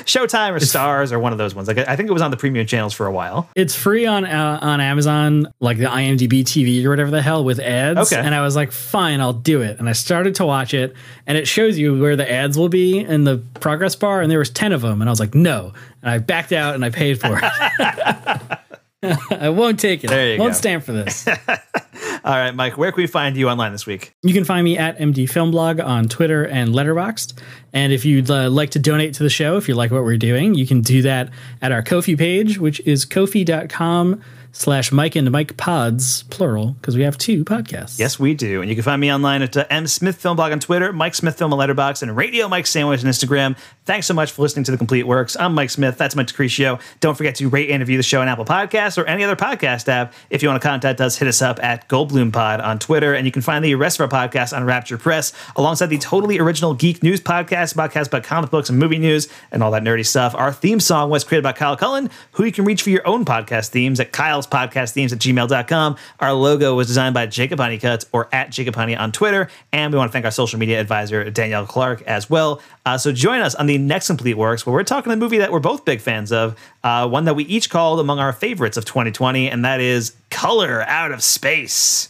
Showtime 0.04 0.52
or 0.54 0.60
Stars 0.60 1.12
or 1.12 1.18
one 1.18 1.32
of 1.32 1.38
those 1.38 1.54
ones. 1.54 1.68
Like 1.68 1.78
I 1.78 1.96
think 1.96 2.08
it 2.08 2.12
was 2.12 2.22
on 2.22 2.30
the 2.30 2.36
premium 2.36 2.66
channels 2.66 2.92
for 2.94 3.06
a 3.06 3.12
while. 3.12 3.48
It's 3.54 3.74
free 3.74 4.06
on 4.06 4.24
uh, 4.24 4.58
on 4.60 4.80
Amazon, 4.80 5.27
like 5.60 5.78
the 5.78 5.84
IMDb 5.84 6.42
TV 6.42 6.84
or 6.84 6.90
whatever 6.90 7.10
the 7.10 7.22
hell 7.22 7.44
with 7.44 7.60
ads. 7.60 8.12
Okay. 8.12 8.20
And 8.20 8.34
I 8.34 8.42
was 8.42 8.56
like, 8.56 8.72
fine, 8.72 9.20
I'll 9.20 9.32
do 9.32 9.62
it. 9.62 9.78
And 9.78 9.88
I 9.88 9.92
started 9.92 10.34
to 10.36 10.46
watch 10.46 10.74
it, 10.74 10.94
and 11.26 11.38
it 11.38 11.46
shows 11.46 11.78
you 11.78 11.98
where 11.98 12.16
the 12.16 12.30
ads 12.30 12.58
will 12.58 12.68
be 12.68 12.98
in 12.98 13.24
the 13.24 13.38
progress 13.60 13.94
bar, 13.96 14.20
and 14.20 14.30
there 14.30 14.38
was 14.38 14.50
ten 14.50 14.72
of 14.72 14.82
them, 14.82 15.00
and 15.00 15.08
I 15.08 15.12
was 15.12 15.20
like, 15.20 15.34
no. 15.34 15.72
And 16.02 16.10
I 16.10 16.18
backed 16.18 16.52
out 16.52 16.74
and 16.74 16.84
I 16.84 16.90
paid 16.90 17.20
for 17.20 17.38
it. 17.40 18.58
I 19.30 19.48
won't 19.50 19.78
take 19.78 20.02
it. 20.02 20.08
There 20.08 20.32
you 20.32 20.38
won't 20.38 20.54
go. 20.54 20.58
stand 20.58 20.84
for 20.84 20.92
this. 20.92 21.26
All 22.24 22.34
right, 22.34 22.54
Mike, 22.54 22.76
where 22.76 22.90
can 22.90 23.00
we 23.00 23.06
find 23.06 23.36
you 23.36 23.48
online 23.48 23.70
this 23.70 23.86
week? 23.86 24.12
You 24.22 24.34
can 24.34 24.44
find 24.44 24.64
me 24.64 24.76
at 24.76 24.98
MD 24.98 25.30
Film 25.30 25.52
Blog 25.52 25.78
on 25.78 26.08
Twitter 26.08 26.44
and 26.44 26.70
Letterboxd. 26.70 27.34
And 27.72 27.92
if 27.92 28.04
you'd 28.04 28.28
uh, 28.28 28.50
like 28.50 28.70
to 28.70 28.78
donate 28.80 29.14
to 29.14 29.22
the 29.22 29.30
show, 29.30 29.56
if 29.56 29.68
you 29.68 29.74
like 29.74 29.92
what 29.92 30.02
we're 30.02 30.16
doing, 30.16 30.54
you 30.54 30.66
can 30.66 30.80
do 30.80 31.02
that 31.02 31.30
at 31.62 31.70
our 31.70 31.82
Ko-fi 31.82 32.16
page, 32.16 32.58
which 32.58 32.80
is 32.80 33.04
ko-fi.com 33.04 34.20
slash 34.52 34.90
Mike 34.92 35.16
and 35.16 35.30
Mike 35.30 35.56
Pods, 35.56 36.24
plural, 36.24 36.72
because 36.80 36.96
we 36.96 37.02
have 37.02 37.16
two 37.18 37.44
podcasts. 37.44 37.98
Yes, 37.98 38.18
we 38.18 38.34
do. 38.34 38.60
And 38.60 38.68
you 38.68 38.74
can 38.76 38.84
find 38.84 39.00
me 39.00 39.12
online 39.12 39.42
at 39.42 39.56
uh, 39.56 39.64
M 39.70 39.86
Smith 39.86 40.16
Film 40.16 40.36
Blog 40.36 40.52
on 40.52 40.60
Twitter, 40.60 40.92
Mike 40.92 41.14
Smith 41.14 41.36
Film 41.38 41.52
on 41.52 41.58
Letterboxd, 41.58 42.02
and 42.02 42.16
Radio 42.16 42.48
Mike 42.48 42.66
Sandwich 42.66 43.04
on 43.04 43.10
Instagram. 43.10 43.56
Thanks 43.84 44.06
so 44.06 44.14
much 44.14 44.32
for 44.32 44.42
listening 44.42 44.64
to 44.64 44.70
The 44.70 44.76
Complete 44.76 45.04
Works. 45.04 45.36
I'm 45.36 45.54
Mike 45.54 45.70
Smith. 45.70 45.96
That's 45.96 46.14
Mike 46.14 46.26
Decretio. 46.26 46.80
Don't 47.00 47.16
forget 47.16 47.36
to 47.36 47.48
rate 47.48 47.70
and 47.70 47.80
review 47.80 47.96
the 47.96 48.02
show 48.02 48.20
on 48.20 48.28
Apple 48.28 48.44
Podcasts 48.44 48.98
or 48.98 49.06
any 49.06 49.24
other 49.24 49.36
podcast 49.36 49.88
app. 49.88 50.12
If 50.28 50.42
you 50.42 50.48
want 50.48 50.60
to 50.60 50.68
contact 50.68 51.00
us, 51.00 51.16
hit 51.16 51.28
us 51.28 51.40
up 51.40 51.62
at 51.62 51.88
Goldblum 51.88 52.32
Pod 52.32 52.60
on 52.60 52.78
Twitter. 52.78 53.14
And 53.14 53.24
you 53.24 53.32
can 53.32 53.42
find 53.42 53.64
the 53.64 53.74
rest 53.76 53.98
of 53.98 54.12
our 54.12 54.28
podcasts 54.28 54.54
on 54.54 54.64
Rapture 54.64 54.98
Press, 54.98 55.32
alongside 55.56 55.86
the 55.86 55.98
totally 55.98 56.38
original 56.38 56.74
Geek 56.74 57.02
News 57.02 57.20
podcast, 57.20 57.74
podcast 57.74 58.08
about 58.08 58.24
comic 58.24 58.50
books 58.50 58.68
and 58.68 58.78
movie 58.78 58.98
news 58.98 59.28
and 59.52 59.62
all 59.62 59.70
that 59.70 59.82
nerdy 59.82 60.04
stuff. 60.04 60.34
Our 60.34 60.52
theme 60.52 60.80
song 60.80 61.08
was 61.08 61.24
created 61.24 61.44
by 61.44 61.52
Kyle 61.52 61.76
Cullen, 61.76 62.10
who 62.32 62.44
you 62.44 62.52
can 62.52 62.66
reach 62.66 62.82
for 62.82 62.90
your 62.90 63.06
own 63.06 63.24
podcast 63.24 63.68
themes 63.70 64.00
at 64.00 64.12
Podcast 64.46 64.92
Themes 64.92 65.12
at 65.12 65.18
gmail.com. 65.18 65.96
Our 66.20 66.32
logo 66.32 66.74
was 66.74 66.86
designed 66.86 67.14
by 67.14 67.26
Jacob 67.26 67.58
Honeycutt 67.58 68.04
or 68.12 68.28
at 68.32 68.50
Jacob 68.50 68.74
Honey 68.74 68.94
on 68.96 69.12
Twitter. 69.12 69.48
And 69.72 69.92
we 69.92 69.98
want 69.98 70.10
to 70.10 70.12
thank 70.12 70.24
our 70.24 70.30
social 70.30 70.58
media 70.58 70.80
advisor, 70.80 71.28
Danielle 71.30 71.66
Clark, 71.66 72.02
as 72.02 72.30
well. 72.30 72.60
Uh, 72.86 72.96
so 72.96 73.12
join 73.12 73.40
us 73.40 73.54
on 73.54 73.66
the 73.66 73.78
next 73.78 74.06
Complete 74.06 74.36
Works, 74.36 74.64
where 74.66 74.72
we're 74.72 74.84
talking 74.84 75.12
a 75.12 75.16
movie 75.16 75.38
that 75.38 75.52
we're 75.52 75.60
both 75.60 75.84
big 75.84 76.00
fans 76.00 76.32
of, 76.32 76.56
uh, 76.84 77.08
one 77.08 77.24
that 77.24 77.34
we 77.34 77.44
each 77.44 77.70
called 77.70 78.00
among 78.00 78.18
our 78.18 78.32
favorites 78.32 78.76
of 78.76 78.84
2020, 78.84 79.50
and 79.50 79.64
that 79.64 79.80
is 79.80 80.14
Color 80.30 80.82
Out 80.82 81.12
of 81.12 81.22
Space. 81.22 82.08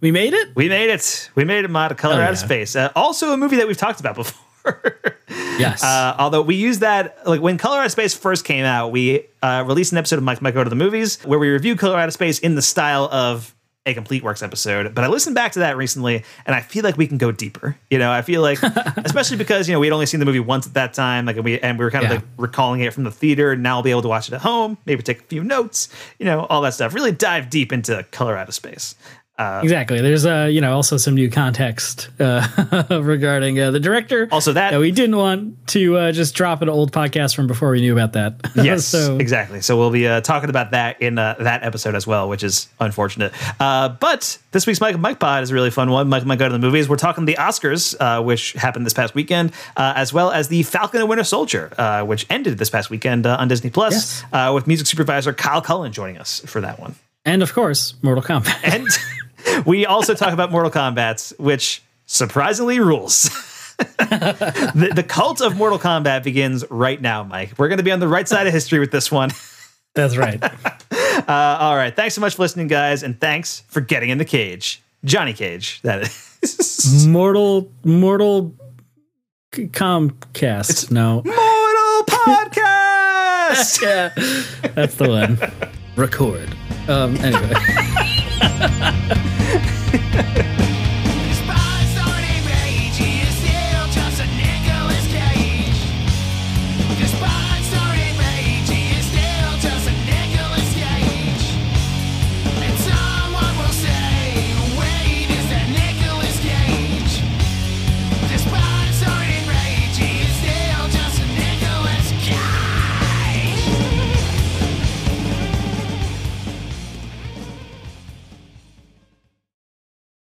We 0.00 0.10
made 0.10 0.32
it? 0.32 0.50
We 0.54 0.68
made 0.68 0.90
it. 0.90 1.30
We 1.34 1.44
made 1.44 1.64
it, 1.64 1.70
Mod, 1.70 1.90
of 1.90 1.96
Color 1.96 2.14
Hell 2.14 2.24
Out 2.24 2.32
of. 2.32 2.38
Space. 2.38 2.76
Uh, 2.76 2.90
also 2.96 3.32
a 3.32 3.36
movie 3.36 3.56
that 3.56 3.66
we've 3.66 3.76
talked 3.76 4.00
about 4.00 4.14
before. 4.14 4.49
Yes. 5.58 5.82
Uh, 5.90 6.14
although 6.18 6.42
we 6.42 6.54
use 6.56 6.78
that, 6.80 7.18
like 7.26 7.40
when 7.40 7.56
Color 7.58 7.78
Out 7.80 7.86
of 7.86 7.92
Space 7.92 8.14
first 8.14 8.44
came 8.44 8.64
out, 8.64 8.92
we 8.92 9.26
uh, 9.42 9.64
released 9.66 9.92
an 9.92 9.98
episode 9.98 10.16
of 10.16 10.22
Mike 10.24 10.40
Mike 10.42 10.54
Go 10.54 10.64
to 10.64 10.70
the 10.70 10.76
Movies 10.76 11.22
where 11.24 11.38
we 11.38 11.48
reviewed 11.48 11.78
Color 11.78 11.98
Out 11.98 12.08
of 12.08 12.14
Space 12.14 12.38
in 12.38 12.54
the 12.54 12.62
style 12.62 13.04
of 13.12 13.54
a 13.86 13.94
Complete 13.94 14.22
Works 14.22 14.42
episode. 14.42 14.94
But 14.94 15.04
I 15.04 15.08
listened 15.08 15.34
back 15.34 15.52
to 15.52 15.60
that 15.60 15.76
recently 15.76 16.24
and 16.46 16.54
I 16.54 16.60
feel 16.60 16.82
like 16.84 16.96
we 16.96 17.06
can 17.06 17.18
go 17.18 17.32
deeper. 17.32 17.76
You 17.90 17.98
know, 17.98 18.10
I 18.10 18.22
feel 18.22 18.42
like, 18.42 18.62
especially 18.96 19.36
because, 19.38 19.68
you 19.68 19.74
know, 19.74 19.80
we 19.80 19.86
had 19.86 19.92
only 19.92 20.06
seen 20.06 20.20
the 20.20 20.26
movie 20.26 20.40
once 20.40 20.66
at 20.66 20.74
that 20.74 20.92
time, 20.94 21.24
like, 21.26 21.36
and 21.36 21.44
we, 21.44 21.58
and 21.60 21.78
we 21.78 21.84
were 21.84 21.90
kind 21.90 22.04
of 22.04 22.10
Yeah. 22.10 22.16
like 22.16 22.24
recalling 22.36 22.80
it 22.80 22.92
from 22.92 23.04
the 23.04 23.10
theater. 23.10 23.52
And 23.52 23.62
now 23.62 23.76
I'll 23.76 23.82
be 23.82 23.90
able 23.90 24.02
to 24.02 24.08
watch 24.08 24.28
it 24.28 24.34
at 24.34 24.40
home, 24.42 24.76
maybe 24.86 25.02
take 25.02 25.20
a 25.20 25.24
few 25.24 25.42
notes, 25.44 25.88
you 26.18 26.26
know, 26.26 26.46
all 26.46 26.60
that 26.62 26.74
stuff. 26.74 26.94
Really 26.94 27.12
dive 27.12 27.48
deep 27.50 27.72
into 27.72 28.04
Color 28.10 28.36
Out 28.36 28.48
of 28.48 28.54
Space. 28.54 28.94
Uh, 29.40 29.60
Exactly. 29.62 30.00
There's 30.02 30.26
uh, 30.26 30.48
you 30.50 30.60
know, 30.60 30.74
also 30.74 30.96
some 30.98 31.14
new 31.14 31.30
context 31.30 32.10
uh, 32.20 32.46
regarding 33.02 33.58
uh, 33.58 33.70
the 33.70 33.80
director. 33.80 34.28
Also, 34.30 34.52
that 34.52 34.78
we 34.78 34.90
didn't 34.90 35.16
want 35.16 35.66
to 35.68 35.96
uh, 35.96 36.12
just 36.12 36.34
drop 36.34 36.60
an 36.62 36.68
old 36.68 36.92
podcast 36.92 37.34
from 37.34 37.46
before 37.46 37.70
we 37.70 37.80
knew 37.80 37.92
about 37.92 38.12
that. 38.12 38.34
Yes, 38.70 38.84
so 38.84 39.16
exactly. 39.18 39.62
So 39.62 39.78
we'll 39.78 39.90
be 39.90 40.06
uh, 40.06 40.20
talking 40.20 40.50
about 40.50 40.72
that 40.72 41.00
in 41.00 41.18
uh, 41.18 41.36
that 41.40 41.62
episode 41.62 41.94
as 41.94 42.06
well, 42.06 42.28
which 42.28 42.42
is 42.44 42.68
unfortunate. 42.78 43.32
Uh, 43.58 43.88
but 43.88 44.36
this 44.52 44.66
week's 44.66 44.80
Mike 44.80 44.98
Mike 44.98 45.18
Pod 45.18 45.42
is 45.42 45.50
a 45.50 45.54
really 45.54 45.70
fun 45.70 45.90
one. 45.90 46.08
Mike 46.08 46.26
Mike 46.26 46.38
go 46.38 46.46
to 46.48 46.52
the 46.52 46.58
movies. 46.58 46.88
We're 46.88 46.96
talking 46.96 47.24
the 47.24 47.36
Oscars, 47.36 47.96
uh, 47.98 48.22
which 48.22 48.52
happened 48.52 48.84
this 48.84 48.92
past 48.92 49.14
weekend, 49.14 49.52
uh, 49.76 49.94
as 49.96 50.12
well 50.12 50.30
as 50.30 50.48
the 50.48 50.62
Falcon 50.64 51.00
and 51.00 51.08
Winter 51.08 51.24
Soldier, 51.24 51.72
uh, 51.78 52.04
which 52.04 52.26
ended 52.28 52.58
this 52.58 52.68
past 52.68 52.90
weekend 52.90 53.24
uh, 53.26 53.36
on 53.40 53.48
Disney 53.48 53.70
Plus, 53.70 53.94
Yes. 53.94 54.24
uh, 54.32 54.52
with 54.54 54.66
music 54.66 54.86
supervisor 54.86 55.32
Kyle 55.32 55.62
Cullen 55.62 55.92
joining 55.92 56.18
us 56.18 56.40
for 56.46 56.60
that 56.60 56.78
one. 56.78 56.94
and 57.24 57.42
of 57.42 57.54
course, 57.54 57.94
Mortal 58.02 58.22
Kombat. 58.22 58.58
And 58.64 58.86
we 59.66 59.86
also 59.86 60.14
talk 60.14 60.32
about 60.32 60.50
Mortal 60.50 60.70
Kombat, 60.70 61.38
which 61.38 61.82
surprisingly 62.06 62.80
rules. 62.80 63.24
the, 63.78 64.92
the 64.94 65.02
cult 65.02 65.40
of 65.40 65.56
Mortal 65.56 65.78
Kombat 65.78 66.22
begins 66.22 66.64
right 66.70 67.00
now, 67.00 67.22
Mike. 67.22 67.52
We're 67.58 67.68
going 67.68 67.78
to 67.78 67.84
be 67.84 67.92
on 67.92 68.00
the 68.00 68.08
right 68.08 68.28
side 68.28 68.46
of 68.46 68.52
history 68.52 68.78
with 68.78 68.90
this 68.90 69.10
one. 69.10 69.30
That's 69.94 70.16
right. 70.16 70.42
Uh, 71.28 71.58
all 71.60 71.76
right. 71.76 71.94
Thanks 71.94 72.14
so 72.14 72.20
much 72.22 72.36
for 72.36 72.42
listening, 72.42 72.66
guys, 72.66 73.02
and 73.02 73.20
thanks 73.20 73.60
for 73.68 73.80
getting 73.80 74.08
in 74.08 74.16
the 74.18 74.24
cage. 74.24 74.82
Johnny 75.04 75.32
Cage, 75.34 75.80
that 75.82 76.02
is. 76.42 77.06
Mortal 77.06 77.70
Mortal 77.84 78.54
C- 79.54 79.66
Comcast. 79.66 80.90
no. 80.90 81.22
Mortal 81.24 82.04
Podcast! 82.06 83.82
yeah. 83.82 84.08
That's 84.74 84.94
the 84.94 85.08
one. 85.08 85.38
Record. 85.96 86.48
Um 86.88 87.16
anyway. 87.16 87.54
Ha 88.40 88.48
ha 88.48 88.68
ha! 88.80 90.49